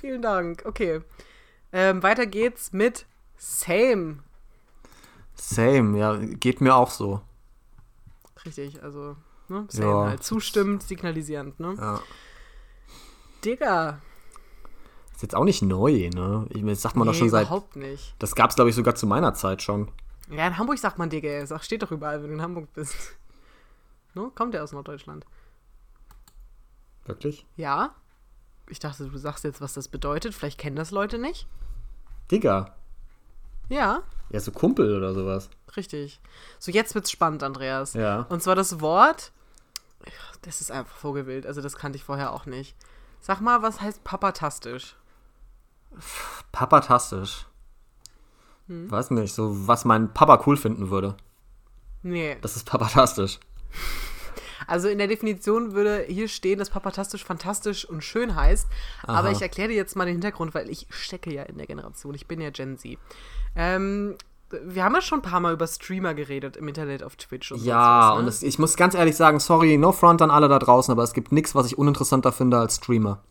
vielen 0.00 0.22
Dank. 0.22 0.64
Okay. 0.64 1.00
Ähm, 1.72 2.02
weiter 2.02 2.26
geht's 2.26 2.72
mit 2.72 3.06
Same. 3.36 4.18
Same, 5.34 5.98
ja, 5.98 6.16
geht 6.16 6.60
mir 6.60 6.74
auch 6.74 6.90
so. 6.90 7.20
Richtig, 8.44 8.82
also, 8.82 9.16
ne? 9.48 9.66
Same 9.68 9.90
Ja. 9.90 10.04
halt. 10.10 10.24
Zustimmend, 10.24 10.82
signalisierend, 10.82 11.60
ne? 11.60 11.76
Ja. 11.78 12.00
Digga. 13.44 14.00
Ist 15.14 15.22
jetzt 15.22 15.34
auch 15.34 15.44
nicht 15.44 15.62
neu, 15.62 16.10
ne? 16.14 16.46
Ich, 16.50 16.64
das 16.64 16.82
sagt 16.82 16.96
man 16.96 17.06
nee, 17.06 17.12
doch 17.12 17.18
schon 17.18 17.30
seit. 17.30 17.46
überhaupt 17.46 17.76
nicht. 17.76 18.14
Das 18.18 18.34
gab's, 18.34 18.54
glaube 18.56 18.70
ich, 18.70 18.76
sogar 18.76 18.94
zu 18.94 19.06
meiner 19.06 19.34
Zeit 19.34 19.62
schon. 19.62 19.90
Ja, 20.30 20.46
in 20.46 20.58
Hamburg 20.58 20.78
sagt 20.78 20.98
man 20.98 21.10
Digga. 21.10 21.44
Das 21.44 21.64
steht 21.64 21.82
doch 21.82 21.90
überall, 21.90 22.22
wenn 22.22 22.28
du 22.28 22.34
in 22.34 22.42
Hamburg 22.42 22.72
bist. 22.74 22.94
No? 24.14 24.30
Kommt 24.30 24.54
der 24.54 24.62
aus 24.64 24.72
Norddeutschland? 24.72 25.24
Wirklich? 27.06 27.46
Ja. 27.56 27.94
Ich 28.68 28.78
dachte, 28.78 29.06
du 29.08 29.16
sagst 29.18 29.44
jetzt, 29.44 29.60
was 29.60 29.72
das 29.74 29.88
bedeutet. 29.88 30.34
Vielleicht 30.34 30.58
kennen 30.58 30.76
das 30.76 30.90
Leute 30.90 31.18
nicht. 31.18 31.46
Digga. 32.30 32.74
Ja, 33.70 34.02
Ja, 34.30 34.40
so 34.40 34.50
Kumpel 34.52 34.96
oder 34.96 35.12
sowas. 35.14 35.48
richtig. 35.76 36.20
So, 36.58 36.70
jetzt 36.72 36.94
wird's 36.94 37.10
spannend, 37.10 37.42
Andreas. 37.42 37.94
Ja. 37.94 38.20
Und 38.28 38.42
zwar 38.42 38.54
das 38.54 38.80
Wort. 38.80 39.32
Das 40.42 40.60
ist 40.60 40.70
einfach 40.70 40.96
vogelwild. 40.96 41.46
Also, 41.46 41.60
das 41.60 41.76
kannte 41.76 41.96
ich 41.96 42.04
vorher 42.04 42.32
auch 42.32 42.46
nicht. 42.46 42.76
Sag 43.20 43.40
mal, 43.40 43.62
was 43.62 43.80
heißt 43.80 44.04
papatastisch? 44.04 44.96
Papatastisch. 46.52 47.46
Hm. 48.68 48.90
Weiß 48.90 49.10
nicht, 49.10 49.34
so 49.34 49.66
was 49.66 49.84
mein 49.84 50.12
Papa 50.14 50.42
cool 50.46 50.56
finden 50.56 50.90
würde. 50.90 51.16
Nee. 52.02 52.36
Das 52.40 52.56
ist 52.56 52.64
papatastisch. 52.66 53.38
Also 54.66 54.88
in 54.88 54.98
der 54.98 55.06
Definition 55.06 55.72
würde 55.72 56.04
hier 56.08 56.28
stehen, 56.28 56.58
dass 56.58 56.68
papatastisch 56.68 57.24
fantastisch 57.24 57.88
und 57.88 58.04
schön 58.04 58.34
heißt. 58.34 58.66
Aber 59.04 59.28
Aha. 59.28 59.30
ich 59.30 59.40
erkläre 59.40 59.68
dir 59.68 59.76
jetzt 59.76 59.96
mal 59.96 60.04
den 60.04 60.16
Hintergrund, 60.16 60.54
weil 60.54 60.68
ich 60.68 60.86
stecke 60.90 61.32
ja 61.32 61.44
in 61.44 61.56
der 61.56 61.66
Generation. 61.66 62.14
Ich 62.14 62.26
bin 62.26 62.38
ja 62.38 62.50
Gen 62.50 62.76
Z. 62.76 62.98
Ähm, 63.56 64.16
wir 64.50 64.84
haben 64.84 64.94
ja 64.94 65.00
schon 65.00 65.20
ein 65.20 65.22
paar 65.22 65.40
Mal 65.40 65.54
über 65.54 65.66
Streamer 65.66 66.12
geredet 66.12 66.58
im 66.58 66.68
Internet 66.68 67.02
auf 67.02 67.16
Twitch 67.16 67.50
und 67.50 67.62
Ja, 67.62 67.72
sonst 67.72 68.10
was, 68.10 68.14
ne? 68.14 68.20
und 68.20 68.28
es, 68.28 68.42
ich 68.42 68.58
muss 68.58 68.76
ganz 68.76 68.94
ehrlich 68.94 69.16
sagen, 69.16 69.40
sorry, 69.40 69.78
no 69.78 69.92
front 69.92 70.20
an 70.20 70.30
alle 70.30 70.48
da 70.48 70.58
draußen, 70.58 70.92
aber 70.92 71.02
es 71.02 71.14
gibt 71.14 71.32
nichts, 71.32 71.54
was 71.54 71.64
ich 71.66 71.78
uninteressanter 71.78 72.32
finde 72.32 72.58
als 72.58 72.76
Streamer. 72.76 73.22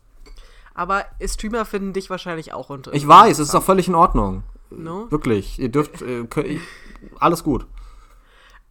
Aber 0.74 1.04
Streamer 1.24 1.64
finden 1.64 1.92
dich 1.92 2.10
wahrscheinlich 2.10 2.52
auch 2.52 2.68
unter. 2.70 2.92
Ich 2.94 3.06
weiß, 3.06 3.38
es 3.38 3.48
ist 3.48 3.54
auch 3.54 3.62
völlig 3.62 3.86
in 3.86 3.94
Ordnung. 3.94 4.42
No? 4.70 5.10
Wirklich, 5.10 5.58
ihr 5.58 5.68
dürft, 5.70 6.02
äh, 6.02 6.24
könnt, 6.24 6.60
alles 7.18 7.42
gut. 7.44 7.66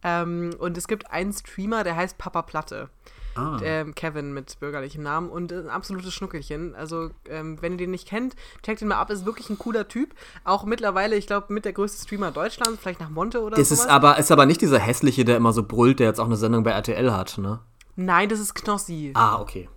Ähm, 0.02 0.50
und 0.58 0.76
es 0.78 0.86
gibt 0.86 1.10
einen 1.10 1.32
Streamer, 1.32 1.82
der 1.84 1.96
heißt 1.96 2.18
Papa 2.18 2.42
Platte. 2.42 2.88
Ah. 3.34 3.58
Ähm, 3.62 3.94
Kevin 3.94 4.32
mit 4.32 4.58
bürgerlichem 4.58 5.02
Namen 5.02 5.28
und 5.28 5.52
äh, 5.52 5.58
ein 5.58 5.70
absolutes 5.70 6.12
Schnuckelchen. 6.12 6.74
Also, 6.74 7.10
ähm, 7.28 7.58
wenn 7.60 7.72
ihr 7.72 7.78
den 7.78 7.92
nicht 7.92 8.08
kennt, 8.08 8.34
checkt 8.62 8.82
ihn 8.82 8.88
mal 8.88 8.96
ab. 8.96 9.10
Ist 9.10 9.26
wirklich 9.26 9.48
ein 9.48 9.58
cooler 9.58 9.86
Typ. 9.86 10.14
Auch 10.44 10.64
mittlerweile, 10.64 11.14
ich 11.16 11.26
glaube, 11.28 11.52
mit 11.52 11.64
der 11.64 11.72
größte 11.72 12.02
Streamer 12.04 12.32
Deutschlands, 12.32 12.80
vielleicht 12.80 13.00
nach 13.00 13.10
Monte 13.10 13.42
oder 13.42 13.56
Es 13.56 13.68
sowas. 13.68 13.84
ist 13.84 13.90
aber, 13.90 14.18
ist 14.18 14.32
aber 14.32 14.44
nicht 14.46 14.60
dieser 14.60 14.80
hässliche, 14.80 15.24
der 15.24 15.36
immer 15.36 15.52
so 15.52 15.62
brüllt, 15.62 16.00
der 16.00 16.08
jetzt 16.08 16.18
auch 16.20 16.26
eine 16.26 16.36
Sendung 16.36 16.64
bei 16.64 16.72
RTL 16.72 17.12
hat, 17.12 17.38
ne? 17.38 17.60
Nein, 17.94 18.28
das 18.28 18.40
ist 18.40 18.54
Knossi. 18.54 19.12
Ah, 19.14 19.40
okay. 19.40 19.68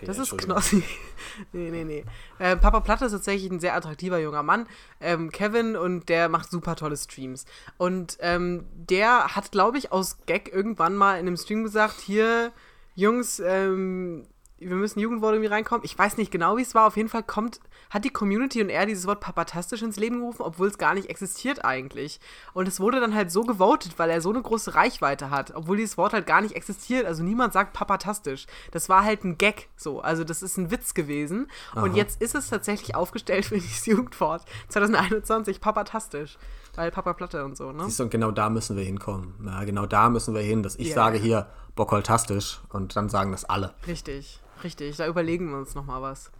Okay 0.00 0.06
das 0.06 0.18
ist. 0.18 0.36
Knossi. 0.36 0.82
nee, 1.52 1.70
nee, 1.70 1.84
nee. 1.84 2.04
Äh, 2.38 2.56
Papa 2.56 2.80
Platte 2.80 3.04
ist 3.04 3.12
tatsächlich 3.12 3.50
ein 3.50 3.60
sehr 3.60 3.74
attraktiver 3.74 4.18
junger 4.18 4.42
Mann. 4.42 4.66
Ähm, 5.00 5.30
Kevin 5.30 5.76
und 5.76 6.08
der 6.08 6.28
macht 6.28 6.50
super 6.50 6.76
tolle 6.76 6.96
Streams. 6.96 7.44
Und 7.76 8.18
ähm, 8.20 8.66
der 8.74 9.36
hat, 9.36 9.52
glaube 9.52 9.78
ich, 9.78 9.92
aus 9.92 10.18
Gag 10.26 10.52
irgendwann 10.52 10.96
mal 10.96 11.14
in 11.14 11.26
einem 11.26 11.36
Stream 11.36 11.62
gesagt, 11.62 12.00
hier, 12.00 12.52
Jungs, 12.94 13.40
ähm, 13.40 14.26
wir 14.60 14.76
müssen 14.76 15.00
Jugendwort 15.00 15.32
irgendwie 15.32 15.48
reinkommen. 15.50 15.84
Ich 15.84 15.98
weiß 15.98 16.18
nicht 16.18 16.30
genau, 16.30 16.56
wie 16.58 16.62
es 16.62 16.74
war. 16.74 16.86
Auf 16.86 16.96
jeden 16.96 17.08
Fall 17.08 17.22
kommt, 17.22 17.60
hat 17.88 18.04
die 18.04 18.10
Community 18.10 18.60
und 18.62 18.68
er 18.68 18.84
dieses 18.86 19.06
Wort 19.06 19.20
papatastisch 19.20 19.80
ins 19.82 19.96
Leben 19.96 20.18
gerufen, 20.20 20.42
obwohl 20.42 20.68
es 20.68 20.76
gar 20.78 20.94
nicht 20.94 21.08
existiert 21.08 21.64
eigentlich. 21.64 22.20
Und 22.52 22.68
es 22.68 22.78
wurde 22.78 23.00
dann 23.00 23.14
halt 23.14 23.30
so 23.32 23.42
gewotet, 23.42 23.98
weil 23.98 24.10
er 24.10 24.20
so 24.20 24.30
eine 24.30 24.42
große 24.42 24.74
Reichweite 24.74 25.30
hat, 25.30 25.54
obwohl 25.54 25.78
dieses 25.78 25.96
Wort 25.96 26.12
halt 26.12 26.26
gar 26.26 26.42
nicht 26.42 26.54
existiert. 26.54 27.06
Also 27.06 27.22
niemand 27.22 27.52
sagt 27.54 27.72
papatastisch. 27.72 28.46
Das 28.70 28.88
war 28.88 29.02
halt 29.02 29.24
ein 29.24 29.38
Gag 29.38 29.68
so. 29.76 30.00
Also 30.00 30.24
das 30.24 30.42
ist 30.42 30.58
ein 30.58 30.70
Witz 30.70 30.92
gewesen. 30.94 31.48
Und 31.74 31.90
Aha. 31.90 31.96
jetzt 31.96 32.20
ist 32.20 32.34
es 32.34 32.48
tatsächlich 32.48 32.94
aufgestellt 32.94 33.46
für 33.46 33.54
dieses 33.54 33.86
Jugendwort 33.86 34.44
2021, 34.68 35.60
papatastisch. 35.60 36.38
Weil 36.76 36.90
Papa 36.92 37.14
Platte 37.14 37.44
und 37.44 37.56
so, 37.56 37.72
ne? 37.72 37.84
Siehst 37.86 37.98
du, 37.98 38.04
und 38.04 38.10
genau 38.10 38.30
da 38.30 38.48
müssen 38.48 38.76
wir 38.76 38.84
hinkommen. 38.84 39.34
Ja, 39.44 39.64
genau 39.64 39.86
da 39.86 40.08
müssen 40.08 40.34
wir 40.34 40.40
hin, 40.42 40.62
dass 40.62 40.76
ich 40.76 40.88
Ja. 40.90 40.94
sage 40.94 41.18
hier 41.18 41.48
Bockoltastisch 41.80 42.60
und 42.68 42.94
dann 42.94 43.08
sagen 43.08 43.32
das 43.32 43.46
alle. 43.46 43.72
Richtig, 43.86 44.38
richtig. 44.62 44.96
Da 44.98 45.06
überlegen 45.06 45.50
wir 45.50 45.56
uns 45.56 45.74
noch 45.74 45.86
mal 45.86 46.02
was. 46.02 46.30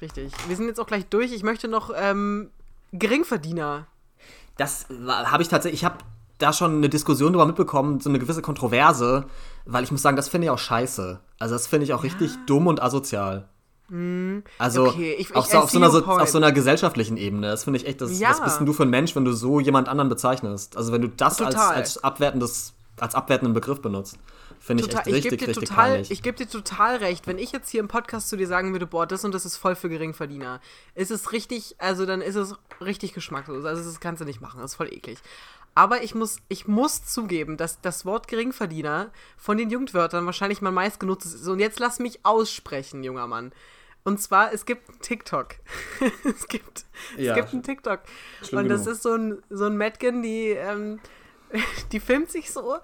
Richtig. 0.00 0.32
Wir 0.48 0.56
sind 0.56 0.66
jetzt 0.66 0.80
auch 0.80 0.86
gleich 0.88 1.06
durch. 1.06 1.32
Ich 1.32 1.44
möchte 1.44 1.68
noch 1.68 1.92
ähm, 1.96 2.50
Geringverdiener. 2.92 3.86
Das 4.56 4.86
habe 5.06 5.42
ich 5.44 5.48
tatsächlich, 5.48 5.82
ich 5.82 5.84
habe 5.84 5.98
da 6.38 6.52
schon 6.52 6.76
eine 6.78 6.88
Diskussion 6.88 7.32
drüber 7.32 7.46
mitbekommen, 7.46 8.00
so 8.00 8.08
eine 8.10 8.18
gewisse 8.18 8.42
Kontroverse, 8.42 9.26
weil 9.64 9.84
ich 9.84 9.92
muss 9.92 10.02
sagen, 10.02 10.16
das 10.16 10.28
finde 10.28 10.46
ich 10.46 10.50
auch 10.50 10.58
scheiße. 10.58 11.20
Also 11.38 11.54
das 11.54 11.68
finde 11.68 11.84
ich 11.84 11.94
auch 11.94 12.02
richtig 12.02 12.32
dumm 12.46 12.66
und 12.66 12.82
asozial. 12.82 13.48
Also 14.58 14.88
Okay, 14.88 15.14
ich- 15.16 15.36
auf, 15.36 15.44
ich- 15.46 15.52
so, 15.52 15.58
auf, 15.58 15.70
so 15.70 15.78
einer, 15.78 15.86
your 15.86 15.92
so, 15.92 16.02
point. 16.02 16.20
auf 16.22 16.28
so 16.30 16.38
einer 16.38 16.50
gesellschaftlichen 16.50 17.16
Ebene, 17.16 17.48
das 17.48 17.62
finde 17.62 17.78
ich 17.78 17.86
echt, 17.86 18.00
das, 18.00 18.18
Ja. 18.18 18.30
was 18.30 18.42
bist 18.42 18.58
denn 18.58 18.66
du 18.66 18.72
für 18.72 18.82
ein 18.82 18.90
Mensch, 18.90 19.14
wenn 19.14 19.24
du 19.24 19.32
so 19.32 19.60
jemand 19.60 19.88
anderen 19.88 20.08
bezeichnest? 20.08 20.76
Also 20.76 20.90
wenn 20.92 21.02
du 21.02 21.08
das 21.08 21.40
als, 21.40 21.54
als 21.54 22.02
abwertendes, 22.02 22.72
als 22.98 23.14
abwertenden 23.14 23.54
Begriff 23.54 23.80
benutzt, 23.82 24.18
finde 24.64 24.82
ich 24.84 24.88
Total, 24.88 25.00
echt 25.00 25.08
ich 25.08 25.14
richtig, 25.14 25.30
gebe 25.30 25.42
dir, 25.42 25.48
richtig 25.48 25.68
total, 25.68 26.02
ich 26.08 26.22
geb 26.22 26.36
dir 26.36 26.48
total 26.48 26.96
recht. 26.96 27.26
Wenn 27.26 27.38
ich 27.38 27.52
jetzt 27.52 27.68
hier 27.70 27.80
im 27.80 27.88
Podcast 27.88 28.28
zu 28.28 28.36
dir 28.36 28.46
sagen 28.46 28.72
würde, 28.72 28.86
boah, 28.86 29.06
das 29.06 29.24
und 29.24 29.34
das 29.34 29.44
ist 29.44 29.56
voll 29.56 29.76
für 29.76 29.88
Geringverdiener, 29.88 30.60
ist 30.94 31.10
es 31.10 31.32
richtig, 31.32 31.76
also 31.78 32.06
dann 32.06 32.20
ist 32.20 32.36
es 32.36 32.54
richtig 32.80 33.12
geschmacklos. 33.12 33.64
Also 33.64 33.84
das 33.84 34.00
kannst 34.00 34.20
du 34.22 34.24
nicht 34.24 34.40
machen, 34.40 34.60
das 34.60 34.72
ist 34.72 34.76
voll 34.76 34.92
eklig. 34.92 35.18
Aber 35.74 36.02
ich 36.02 36.14
muss, 36.14 36.38
ich 36.48 36.68
muss 36.68 37.04
zugeben, 37.04 37.56
dass 37.56 37.80
das 37.80 38.06
Wort 38.06 38.28
Geringverdiener 38.28 39.10
von 39.36 39.58
den 39.58 39.70
Jugendwörtern 39.70 40.24
wahrscheinlich 40.24 40.62
mein 40.62 40.74
meistgenutztes 40.74 41.34
ist. 41.34 41.48
Und 41.48 41.58
jetzt 41.58 41.80
lass 41.80 41.98
mich 41.98 42.24
aussprechen, 42.24 43.02
junger 43.02 43.26
Mann. 43.26 43.52
Und 44.04 44.20
zwar, 44.20 44.52
es 44.52 44.66
gibt 44.66 44.88
einen 44.88 45.00
TikTok. 45.00 45.56
es 46.24 46.46
gibt, 46.46 46.84
Ja. 47.16 47.32
es 47.32 47.40
gibt 47.40 47.52
einen 47.54 47.62
TikTok. 47.62 48.00
Schlimm 48.42 48.60
und 48.62 48.68
das 48.68 48.82
genug. 48.82 48.94
ist 48.94 49.02
so 49.02 49.14
ein, 49.14 49.42
so 49.50 49.64
ein 49.64 49.76
Mädchen, 49.76 50.22
die, 50.22 50.50
ähm, 50.50 51.00
die 51.92 52.00
filmt 52.00 52.30
sich 52.30 52.52
so 52.52 52.76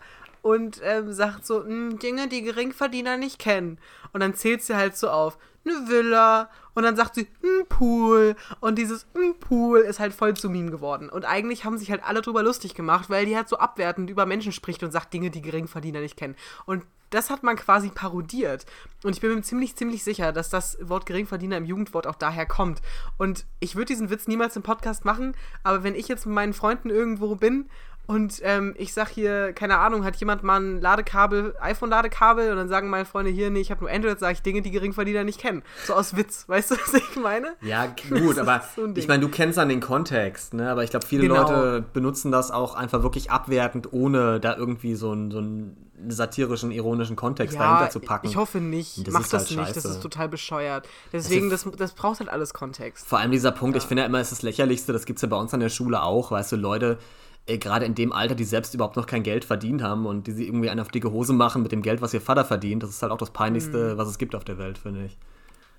und 0.43 0.81
ähm, 0.83 1.13
sagt 1.13 1.47
so, 1.47 1.65
"Hm, 1.65 1.99
Dinge, 1.99 2.29
die 2.29 2.43
Geringverdiener 2.43 3.17
nicht 3.17 3.39
kennen. 3.39 3.79
Und 4.13 4.21
dann 4.21 4.35
zählt 4.35 4.63
sie 4.63 4.77
halt 4.77 4.97
so 4.97 5.11
auf, 5.11 5.39
eine 5.65 5.89
Villa 5.89 6.51
Und 6.75 6.85
dann 6.85 6.97
sagt 6.97 7.17
sie, 7.17 7.27
ein 7.43 7.67
Pool. 7.69 8.37
Und 8.61 8.79
dieses 8.79 9.05
ein 9.15 9.39
Pool 9.39 9.81
ist 9.81 9.99
halt 9.99 10.15
voll 10.15 10.35
zu 10.35 10.49
Meme 10.49 10.71
geworden. 10.71 11.11
Und 11.11 11.25
eigentlich 11.25 11.65
haben 11.65 11.77
sich 11.77 11.91
halt 11.91 12.03
alle 12.05 12.23
drüber 12.23 12.43
lustig 12.43 12.75
gemacht, 12.75 13.11
weil 13.11 13.27
die 13.27 13.37
halt 13.37 13.49
so 13.49 13.59
abwertend 13.59 14.09
über 14.09 14.25
Menschen 14.25 14.53
spricht 14.53 14.83
und 14.83 14.93
sagt 14.93 15.13
Dinge, 15.13 15.31
die 15.31 15.43
Geringverdiener 15.43 16.01
nicht 16.01 16.17
kennen. 16.17 16.37
Und 16.65 16.85
das 17.11 17.29
hat 17.29 17.43
man 17.43 17.57
quasi 17.57 17.91
parodiert. 17.91 18.67
Und 19.03 19.15
ich 19.15 19.21
bin 19.21 19.35
mir 19.35 19.43
ziemlich, 19.43 19.75
ziemlich 19.75 20.05
sicher, 20.05 20.33
dass 20.33 20.49
das 20.49 20.79
Wort 20.81 21.07
Geringverdiener 21.07 21.57
im 21.57 21.65
Jugendwort 21.65 22.07
auch 22.07 22.15
daher 22.15 22.47
kommt. 22.47 22.81
Und 23.19 23.47
ich 23.59 23.75
würde 23.75 23.87
diesen 23.87 24.11
Witz 24.11 24.29
niemals 24.29 24.57
im 24.57 24.63
Podcast 24.63 25.05
machen, 25.05 25.35
aber 25.65 25.83
wenn 25.83 25.97
ich 25.97 26.07
jetzt 26.07 26.25
mit 26.25 26.37
meinen 26.37 26.55
Freunden 26.55 26.89
irgendwo 26.89 27.35
bin 27.35 27.69
und 28.11 28.41
ähm, 28.43 28.75
ich 28.77 28.93
sag 28.93 29.09
hier, 29.11 29.53
keine 29.53 29.79
Ahnung, 29.79 30.05
hat 30.05 30.17
jemand 30.17 30.43
mal 30.43 30.61
ein 30.61 30.81
Ladekabel, 30.81 31.55
iPhone-Ladekabel 31.61 32.51
und 32.51 32.57
dann 32.57 32.69
sagen 32.69 32.91
meine 32.91 33.05
Freunde 33.05 33.31
hier, 33.31 33.51
nee, 33.51 33.61
ich 33.61 33.71
habe 33.71 33.83
nur 33.83 33.91
Android, 33.93 34.19
sage 34.19 34.33
ich 34.33 34.43
Dinge, 34.43 34.63
die 34.63 34.73
Geringverdiener 34.73 35.23
nicht 35.23 35.39
kennen. 35.41 35.63
So 35.87 35.95
aus 35.95 36.17
Witz, 36.17 36.45
weißt 36.49 36.73
du, 36.73 36.75
was 36.75 36.93
ich 36.93 37.15
meine? 37.15 37.53
Ja, 37.61 37.87
gut, 38.09 38.37
aber 38.41 38.65
so 38.75 38.89
ich 38.97 39.07
meine, 39.07 39.21
du 39.21 39.29
kennst 39.29 39.59
dann 39.59 39.69
den 39.69 39.79
Kontext, 39.79 40.55
ne? 40.55 40.73
Aber 40.73 40.83
ich 40.83 40.91
glaube, 40.91 41.07
viele 41.07 41.29
genau. 41.29 41.43
Leute 41.43 41.85
benutzen 41.93 42.33
das 42.33 42.51
auch 42.51 42.75
einfach 42.75 43.05
wirklich 43.05 43.31
abwertend, 43.31 43.93
ohne 43.93 44.41
da 44.41 44.57
irgendwie 44.57 44.97
so 44.97 45.13
einen, 45.13 45.31
so 45.31 45.39
einen 45.39 45.77
satirischen, 46.09 46.73
ironischen 46.73 47.15
Kontext 47.15 47.55
ja, 47.55 47.63
dahinter 47.63 47.91
zu 47.93 48.01
packen. 48.01 48.27
Ich 48.27 48.35
hoffe 48.35 48.59
nicht. 48.59 49.09
Mach 49.13 49.29
das 49.29 49.33
halt 49.49 49.51
nicht, 49.51 49.69
scheiße. 49.69 49.75
das 49.75 49.85
ist 49.85 50.03
total 50.03 50.29
bescheuert. 50.29 50.89
Deswegen, 51.13 51.49
das, 51.49 51.65
das 51.77 51.93
braucht 51.93 52.19
halt 52.19 52.29
alles 52.29 52.55
Kontext. 52.55 53.07
Vor 53.07 53.21
allem 53.21 53.31
dieser 53.31 53.53
Punkt, 53.53 53.77
ja. 53.77 53.83
ich 53.83 53.87
finde 53.87 54.03
ja 54.03 54.09
immer, 54.09 54.19
es 54.19 54.33
ist 54.33 54.39
das 54.39 54.43
Lächerlichste, 54.43 54.93
das 54.93 55.05
gibt 55.05 55.19
es 55.19 55.23
ja 55.23 55.29
bei 55.29 55.37
uns 55.37 55.55
an 55.55 55.61
der 55.61 55.69
Schule 55.69 56.03
auch, 56.03 56.33
weißt 56.33 56.51
du, 56.51 56.57
Leute, 56.57 56.99
äh, 57.47 57.59
gerade 57.59 57.85
in 57.85 57.95
dem 57.95 58.13
Alter, 58.13 58.35
die 58.35 58.45
selbst 58.45 58.75
überhaupt 58.75 58.97
noch 58.97 59.07
kein 59.07 59.23
Geld 59.23 59.45
verdient 59.45 59.83
haben 59.83 60.07
und 60.07 60.27
die 60.27 60.33
sie 60.33 60.47
irgendwie 60.47 60.71
eine 60.71 60.83
auf 60.83 60.89
dicke 60.89 61.11
Hose 61.11 61.33
machen 61.33 61.63
mit 61.63 61.73
dem 61.73 61.83
Geld, 61.83 62.01
was 62.03 62.15
ihr 62.15 62.21
Vater 62.21 62.45
verdient, 62.45 62.83
das 62.83 62.91
ist 62.91 63.03
halt 63.03 63.13
auch 63.13 63.19
das 63.19 63.31
Peinlichste, 63.31 63.95
mhm. 63.95 63.99
was 63.99 64.09
es 64.09 64.19
gibt 64.19 64.35
auf 64.35 64.45
der 64.45 64.59
Welt, 64.59 64.79
finde 64.79 65.05
ich. 65.07 65.19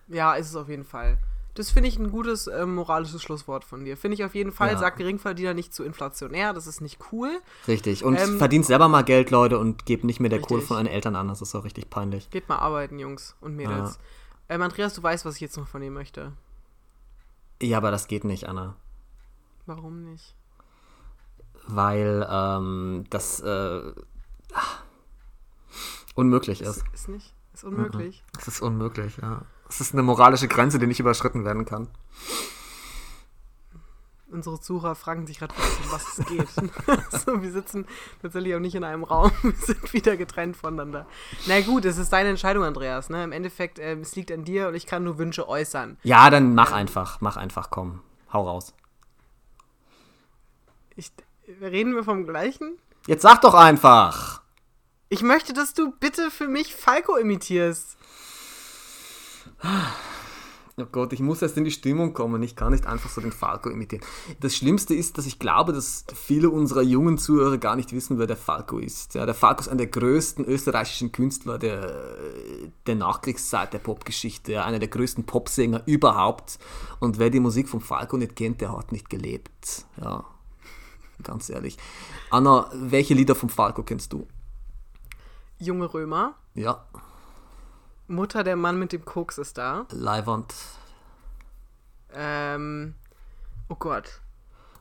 Ja, 0.07 0.33
ist 0.33 0.49
es 0.49 0.55
auf 0.55 0.69
jeden 0.69 0.83
Fall. 0.83 1.17
Das 1.53 1.69
finde 1.69 1.89
ich 1.89 1.99
ein 1.99 2.11
gutes 2.11 2.47
äh, 2.47 2.65
moralisches 2.65 3.21
Schlusswort 3.21 3.65
von 3.65 3.83
dir. 3.83 3.97
Finde 3.97 4.15
ich 4.15 4.23
auf 4.23 4.35
jeden 4.35 4.53
Fall. 4.53 4.71
Ja. 4.71 4.77
Sag 4.77 4.95
Geringverdiener 4.95 5.53
nicht 5.53 5.73
zu 5.73 5.83
inflationär, 5.83 6.53
das 6.53 6.65
ist 6.65 6.79
nicht 6.79 6.99
cool. 7.11 7.29
Richtig. 7.67 8.05
Und 8.05 8.17
ähm, 8.17 8.37
verdient 8.37 8.65
selber 8.65 8.87
mal 8.87 9.03
Geld, 9.03 9.31
Leute, 9.31 9.59
und 9.59 9.85
gebt 9.85 10.05
nicht 10.05 10.21
mehr 10.21 10.29
der 10.29 10.39
richtig. 10.39 10.47
Kohle 10.55 10.61
von 10.61 10.77
euren 10.77 10.87
Eltern 10.87 11.15
an. 11.15 11.27
Das 11.27 11.41
ist 11.41 11.53
auch 11.53 11.65
richtig 11.65 11.89
peinlich. 11.89 12.29
Geht 12.29 12.47
mal 12.47 12.57
arbeiten, 12.57 12.99
Jungs 12.99 13.35
und 13.41 13.57
Mädels. 13.57 13.99
Ja. 14.49 14.55
Ähm, 14.55 14.61
Andreas, 14.61 14.93
du 14.93 15.03
weißt, 15.03 15.25
was 15.25 15.35
ich 15.35 15.41
jetzt 15.41 15.57
noch 15.57 15.67
von 15.67 15.81
dir 15.81 15.91
möchte. 15.91 16.31
Ja, 17.61 17.77
aber 17.77 17.91
das 17.91 18.07
geht 18.07 18.23
nicht, 18.23 18.47
Anna. 18.47 18.75
Warum 19.65 20.03
nicht? 20.03 20.35
Weil 21.75 22.27
ähm, 22.29 23.05
das 23.09 23.39
äh, 23.41 23.81
unmöglich 26.15 26.61
ist. 26.61 26.77
Ist, 26.77 26.85
ist 26.93 27.09
nicht? 27.09 27.33
Ist 27.53 27.63
unmöglich? 27.63 28.23
Es 28.39 28.47
ist 28.47 28.61
unmöglich, 28.61 29.17
ja. 29.17 29.41
Es 29.67 29.81
ist 29.81 29.93
eine 29.93 30.03
moralische 30.03 30.47
Grenze, 30.47 30.79
die 30.79 30.87
nicht 30.87 30.99
überschritten 30.99 31.45
werden 31.45 31.65
kann. 31.65 31.87
Unsere 34.29 34.61
Zuhörer 34.61 34.95
fragen 34.95 35.27
sich 35.27 35.39
gerade, 35.39 35.53
um 35.55 35.91
was 35.91 36.17
es 36.17 36.25
geht. 36.25 36.47
so, 37.25 37.41
wir 37.41 37.51
sitzen 37.51 37.85
tatsächlich 38.21 38.55
auch 38.55 38.59
nicht 38.59 38.75
in 38.75 38.85
einem 38.85 39.03
Raum, 39.03 39.31
wir 39.41 39.51
sind 39.53 39.93
wieder 39.93 40.15
getrennt 40.15 40.55
voneinander. 40.55 41.05
Na 41.47 41.59
gut, 41.61 41.83
es 41.83 41.97
ist 41.97 42.13
deine 42.13 42.29
Entscheidung, 42.29 42.63
Andreas. 42.63 43.09
Ne? 43.09 43.25
Im 43.25 43.33
Endeffekt, 43.33 43.77
äh, 43.77 43.95
es 43.95 44.15
liegt 44.15 44.31
an 44.31 44.45
dir 44.45 44.69
und 44.69 44.75
ich 44.75 44.85
kann 44.85 45.03
nur 45.03 45.17
Wünsche 45.17 45.49
äußern. 45.49 45.97
Ja, 46.03 46.29
dann 46.29 46.55
mach 46.55 46.71
einfach, 46.71 47.19
mach 47.19 47.35
einfach, 47.35 47.69
komm. 47.69 48.01
Hau 48.31 48.47
raus. 48.47 48.73
Ich, 50.95 51.11
Reden 51.59 51.95
wir 51.95 52.03
vom 52.03 52.25
gleichen? 52.25 52.77
Jetzt 53.07 53.23
sag 53.23 53.41
doch 53.41 53.53
einfach. 53.53 54.41
Ich 55.09 55.23
möchte, 55.23 55.53
dass 55.53 55.73
du 55.73 55.91
bitte 55.91 56.31
für 56.31 56.47
mich 56.47 56.75
Falco 56.75 57.17
imitierst. 57.17 57.97
Oh 60.77 60.85
Gott, 60.91 61.11
ich 61.13 61.19
muss 61.19 61.41
erst 61.41 61.57
in 61.57 61.65
die 61.65 61.71
Stimmung 61.71 62.13
kommen. 62.13 62.41
Ich 62.43 62.55
kann 62.55 62.71
nicht 62.71 62.87
einfach 62.87 63.09
so 63.09 63.21
den 63.21 63.31
Falco 63.31 63.69
imitieren. 63.69 64.03
Das 64.39 64.55
Schlimmste 64.55 64.95
ist, 64.95 65.17
dass 65.17 65.25
ich 65.25 65.37
glaube, 65.37 65.73
dass 65.73 66.05
viele 66.15 66.49
unserer 66.49 66.81
jungen 66.81 67.17
Zuhörer 67.17 67.57
gar 67.57 67.75
nicht 67.75 67.91
wissen, 67.91 68.17
wer 68.17 68.27
der 68.27 68.37
Falco 68.37 68.77
ist. 68.79 69.13
Ja, 69.15 69.25
der 69.25 69.35
Falco 69.35 69.61
ist 69.61 69.67
einer 69.67 69.79
der 69.79 69.87
größten 69.87 70.45
österreichischen 70.45 71.11
Künstler 71.11 71.59
der, 71.59 72.15
der 72.87 72.95
Nachkriegszeit 72.95 73.73
der 73.73 73.79
Popgeschichte. 73.79 74.53
Ja, 74.53 74.65
einer 74.65 74.79
der 74.79 74.87
größten 74.87 75.25
Popsänger 75.25 75.83
überhaupt. 75.85 76.57
Und 76.99 77.19
wer 77.19 77.29
die 77.29 77.41
Musik 77.41 77.67
von 77.67 77.81
Falco 77.81 78.17
nicht 78.17 78.35
kennt, 78.35 78.61
der 78.61 78.75
hat 78.75 78.91
nicht 78.91 79.09
gelebt. 79.09 79.85
Ja, 80.01 80.25
ganz 81.23 81.49
ehrlich. 81.49 81.77
Anna, 82.29 82.69
welche 82.73 83.13
Lieder 83.13 83.35
vom 83.35 83.49
Falco 83.49 83.83
kennst 83.83 84.13
du? 84.13 84.27
Junge 85.59 85.93
Römer. 85.93 86.35
Ja. 86.53 86.85
Mutter, 88.07 88.43
der 88.43 88.55
Mann 88.55 88.77
mit 88.79 88.91
dem 88.91 89.05
Koks 89.05 89.37
ist 89.37 89.57
da. 89.57 89.85
Leihwand. 89.91 90.53
Ähm, 92.13 92.95
oh 93.69 93.75
Gott. 93.75 94.21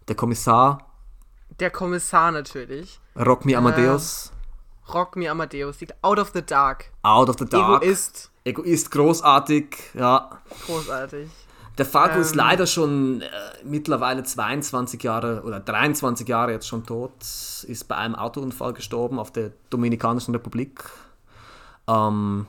Der 0.09 0.17
Kommissar. 0.17 0.87
Der 1.61 1.71
Kommissar 1.71 2.33
natürlich. 2.33 3.01
Rock 3.17 3.45
Me 3.45 3.57
Amadeus. 3.57 4.33
Äh, 4.89 4.93
Rock 4.93 5.17
Me 5.17 5.31
Amadeus. 5.31 5.77
Out 6.03 6.19
of 6.19 6.31
the 6.35 6.43
Dark. 6.43 6.91
Out 7.03 7.29
of 7.29 7.37
the 7.39 7.45
Dark. 7.45 7.83
Egoist. 7.83 8.31
Egoist, 8.45 8.91
großartig, 8.91 9.77
ja. 9.95 10.41
Großartig. 10.67 11.31
Der 11.81 11.87
Falco 11.87 12.17
ähm, 12.17 12.21
ist 12.21 12.35
leider 12.35 12.67
schon 12.67 13.23
äh, 13.23 13.27
mittlerweile 13.65 14.23
22 14.23 15.03
Jahre 15.03 15.43
oder 15.45 15.61
23 15.61 16.29
Jahre 16.29 16.53
jetzt 16.53 16.69
schon 16.69 16.85
tot, 16.85 17.13
ist 17.23 17.89
bei 17.89 17.97
einem 17.97 18.17
Autounfall 18.17 18.75
gestorben 18.75 19.19
auf 19.19 19.33
der 19.33 19.53
Dominikanischen 19.71 20.35
Republik. 20.35 20.85
Ähm, 21.89 22.45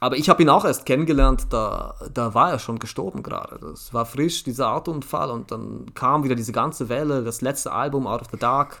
aber 0.00 0.18
ich 0.18 0.28
habe 0.28 0.42
ihn 0.42 0.50
auch 0.50 0.66
erst 0.66 0.84
kennengelernt, 0.84 1.46
da, 1.48 1.94
da 2.12 2.34
war 2.34 2.50
er 2.50 2.58
schon 2.58 2.78
gestorben 2.78 3.22
gerade. 3.22 3.58
Das 3.58 3.94
war 3.94 4.04
frisch, 4.04 4.44
dieser 4.44 4.74
Autounfall, 4.74 5.30
und 5.30 5.50
dann 5.50 5.94
kam 5.94 6.22
wieder 6.22 6.34
diese 6.34 6.52
ganze 6.52 6.90
Welle, 6.90 7.24
das 7.24 7.40
letzte 7.40 7.72
Album, 7.72 8.06
Out 8.06 8.20
of 8.20 8.28
the 8.32 8.36
Dark. 8.36 8.80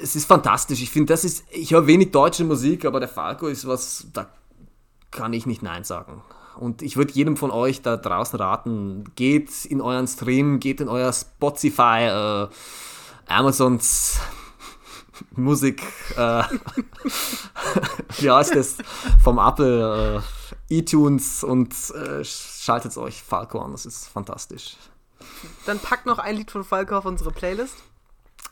Es 0.00 0.14
ist 0.14 0.26
fantastisch. 0.26 0.80
Ich 0.80 0.90
finde, 0.90 1.12
das 1.12 1.24
ist, 1.24 1.44
ich 1.50 1.72
höre 1.72 1.88
wenig 1.88 2.12
deutsche 2.12 2.44
Musik, 2.44 2.84
aber 2.84 3.00
der 3.00 3.08
Falco 3.08 3.48
ist 3.48 3.66
was, 3.66 4.06
da 4.12 4.28
kann 5.10 5.32
ich 5.32 5.44
nicht 5.44 5.60
Nein 5.60 5.82
sagen. 5.82 6.22
Und 6.56 6.82
ich 6.82 6.96
würde 6.96 7.12
jedem 7.12 7.36
von 7.36 7.50
euch 7.50 7.82
da 7.82 7.96
draußen 7.96 8.38
raten, 8.38 9.04
geht 9.14 9.64
in 9.64 9.80
euren 9.80 10.06
Stream, 10.06 10.60
geht 10.60 10.80
in 10.80 10.88
euer 10.88 11.12
Spotify, 11.12 12.06
äh, 12.06 12.48
Amazons 13.26 14.18
Musik, 15.36 15.82
äh, 16.16 16.42
wie 18.18 18.30
heißt 18.30 18.54
das, 18.54 18.78
vom 19.22 19.38
Apple, 19.38 20.22
äh, 20.68 20.76
iTunes 20.76 21.42
und 21.44 21.74
äh, 21.90 22.24
schaltet 22.24 22.96
euch 22.96 23.22
Falco 23.22 23.60
an, 23.60 23.72
das 23.72 23.86
ist 23.86 24.08
fantastisch. 24.08 24.76
Dann 25.66 25.78
packt 25.78 26.06
noch 26.06 26.18
ein 26.18 26.36
Lied 26.36 26.50
von 26.50 26.64
Falco 26.64 26.96
auf 26.96 27.04
unsere 27.04 27.30
Playlist. 27.30 27.76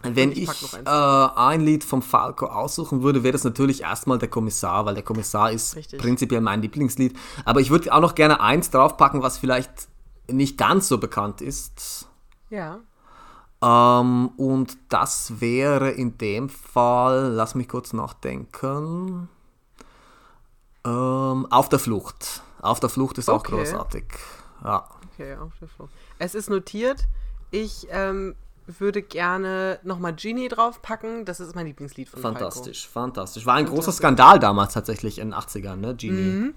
Wenn 0.02 0.30
ich, 0.30 0.48
ich 0.48 0.74
äh, 0.74 0.88
ein 0.88 1.60
Lied 1.60 1.82
vom 1.82 2.02
Falco 2.02 2.46
aussuchen 2.46 3.02
würde, 3.02 3.24
wäre 3.24 3.32
das 3.32 3.42
natürlich 3.42 3.82
erstmal 3.82 4.18
der 4.18 4.28
Kommissar, 4.28 4.86
weil 4.86 4.94
der 4.94 5.02
Kommissar 5.02 5.50
ist 5.50 5.74
Richtig. 5.74 6.00
prinzipiell 6.00 6.40
mein 6.40 6.62
Lieblingslied. 6.62 7.18
Aber 7.44 7.60
ich 7.60 7.70
würde 7.70 7.92
auch 7.92 8.00
noch 8.00 8.14
gerne 8.14 8.40
eins 8.40 8.70
draufpacken, 8.70 9.22
was 9.22 9.38
vielleicht 9.38 9.88
nicht 10.30 10.56
ganz 10.56 10.86
so 10.86 10.98
bekannt 10.98 11.40
ist. 11.40 12.08
Ja. 12.48 12.78
Ähm, 13.60 14.28
und 14.36 14.78
das 14.88 15.40
wäre 15.40 15.90
in 15.90 16.16
dem 16.16 16.48
Fall, 16.48 17.32
lass 17.32 17.56
mich 17.56 17.68
kurz 17.68 17.92
nachdenken, 17.92 19.28
ähm, 20.84 21.46
Auf 21.50 21.68
der 21.68 21.78
Flucht. 21.78 22.42
Auf 22.60 22.80
der 22.80 22.88
Flucht 22.88 23.18
ist 23.18 23.28
okay. 23.28 23.36
auch 23.36 23.42
großartig. 23.42 24.04
Ja. 24.64 24.88
Okay, 25.12 25.36
auf 25.36 25.52
der 25.60 25.68
Flucht. 25.68 25.92
Es 26.18 26.34
ist 26.34 26.50
notiert. 26.50 27.06
Ich 27.50 27.88
ähm, 27.90 28.34
würde 28.78 29.02
gerne 29.02 29.80
nochmal 29.82 30.14
Genie 30.14 30.48
draufpacken. 30.48 31.24
Das 31.24 31.40
ist 31.40 31.54
mein 31.54 31.66
Lieblingslied 31.66 32.08
von 32.08 32.20
Fantastisch, 32.20 32.88
Falco. 32.88 33.06
fantastisch. 33.06 33.46
War 33.46 33.54
ein 33.54 33.66
großer 33.66 33.92
Skandal 33.92 34.38
damals 34.38 34.74
tatsächlich 34.74 35.18
in 35.18 35.30
den 35.30 35.38
80ern, 35.38 35.76
ne? 35.76 35.94
Genie. 35.94 36.20
Mhm. 36.20 36.54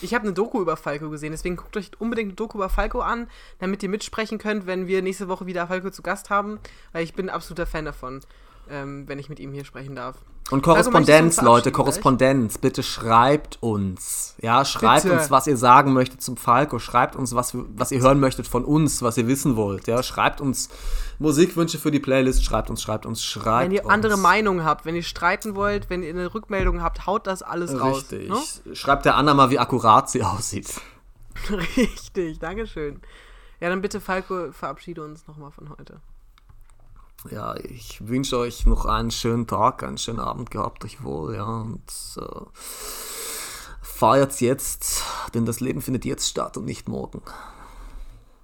Ich 0.00 0.14
habe 0.14 0.24
eine 0.24 0.32
Doku 0.32 0.60
über 0.60 0.76
Falco 0.76 1.10
gesehen, 1.10 1.32
deswegen 1.32 1.56
guckt 1.56 1.76
euch 1.76 1.90
unbedingt 1.98 2.28
eine 2.28 2.36
Doku 2.36 2.58
über 2.58 2.68
Falco 2.68 3.00
an, 3.00 3.28
damit 3.58 3.82
ihr 3.82 3.88
mitsprechen 3.88 4.38
könnt, 4.38 4.66
wenn 4.66 4.86
wir 4.86 5.02
nächste 5.02 5.26
Woche 5.26 5.46
wieder 5.46 5.66
Falco 5.66 5.90
zu 5.90 6.02
Gast 6.02 6.30
haben, 6.30 6.60
weil 6.92 7.02
ich 7.02 7.14
bin 7.14 7.28
ein 7.28 7.34
absoluter 7.34 7.66
Fan 7.66 7.84
davon, 7.84 8.20
ähm, 8.70 9.08
wenn 9.08 9.18
ich 9.18 9.28
mit 9.28 9.40
ihm 9.40 9.52
hier 9.52 9.64
sprechen 9.64 9.94
darf. 9.94 10.16
Und 10.50 10.62
Korrespondenz, 10.62 11.42
Leute, 11.42 11.70
Korrespondenz, 11.70 12.56
bitte 12.56 12.82
schreibt 12.82 13.62
uns. 13.62 14.34
Ja, 14.40 14.64
schreibt 14.64 15.02
bitte. 15.02 15.16
uns, 15.16 15.30
was 15.30 15.46
ihr 15.46 15.58
sagen 15.58 15.92
möchtet 15.92 16.22
zum 16.22 16.38
Falco. 16.38 16.78
Schreibt 16.78 17.16
uns, 17.16 17.34
was, 17.34 17.52
was 17.54 17.92
ihr 17.92 18.00
hören 18.00 18.18
möchtet 18.18 18.46
von 18.46 18.64
uns, 18.64 19.02
was 19.02 19.18
ihr 19.18 19.26
wissen 19.26 19.56
wollt. 19.56 19.86
Ja, 19.88 20.02
schreibt 20.02 20.40
uns 20.40 20.70
Musikwünsche 21.18 21.76
für 21.78 21.90
die 21.90 22.00
Playlist. 22.00 22.44
Schreibt 22.44 22.70
uns, 22.70 22.80
schreibt 22.80 23.04
uns, 23.04 23.22
schreibt 23.22 23.66
Wenn 23.66 23.76
ihr 23.76 23.84
uns. 23.84 23.92
andere 23.92 24.16
Meinungen 24.16 24.64
habt, 24.64 24.86
wenn 24.86 24.96
ihr 24.96 25.02
streiten 25.02 25.54
wollt, 25.54 25.90
wenn 25.90 26.02
ihr 26.02 26.10
eine 26.10 26.32
Rückmeldung 26.32 26.82
habt, 26.82 27.06
haut 27.06 27.26
das 27.26 27.42
alles 27.42 27.72
Richtig. 27.72 27.82
raus. 27.82 28.04
Richtig. 28.10 28.64
Ne? 28.64 28.74
Schreibt 28.76 29.04
der 29.04 29.16
Anna 29.16 29.34
mal, 29.34 29.50
wie 29.50 29.58
akkurat 29.58 30.08
sie 30.08 30.22
aussieht. 30.24 30.80
Richtig, 31.50 32.38
Dankeschön. 32.38 33.02
Ja, 33.60 33.68
dann 33.68 33.82
bitte, 33.82 34.00
Falco, 34.00 34.50
verabschiede 34.52 35.04
uns 35.04 35.26
nochmal 35.26 35.50
von 35.50 35.68
heute 35.68 36.00
ja, 37.30 37.56
ich 37.56 38.06
wünsche 38.06 38.38
euch 38.38 38.66
noch 38.66 38.86
einen 38.86 39.10
schönen 39.10 39.46
Tag, 39.46 39.82
einen 39.82 39.98
schönen 39.98 40.20
Abend, 40.20 40.50
gehabt 40.50 40.84
euch 40.84 41.02
wohl, 41.02 41.34
ja, 41.34 41.62
und 41.62 41.82
äh, 42.16 42.44
feiert's 43.82 44.40
jetzt, 44.40 45.02
denn 45.34 45.44
das 45.44 45.60
Leben 45.60 45.82
findet 45.82 46.04
jetzt 46.04 46.28
statt 46.28 46.56
und 46.56 46.64
nicht 46.64 46.88
morgen. 46.88 47.22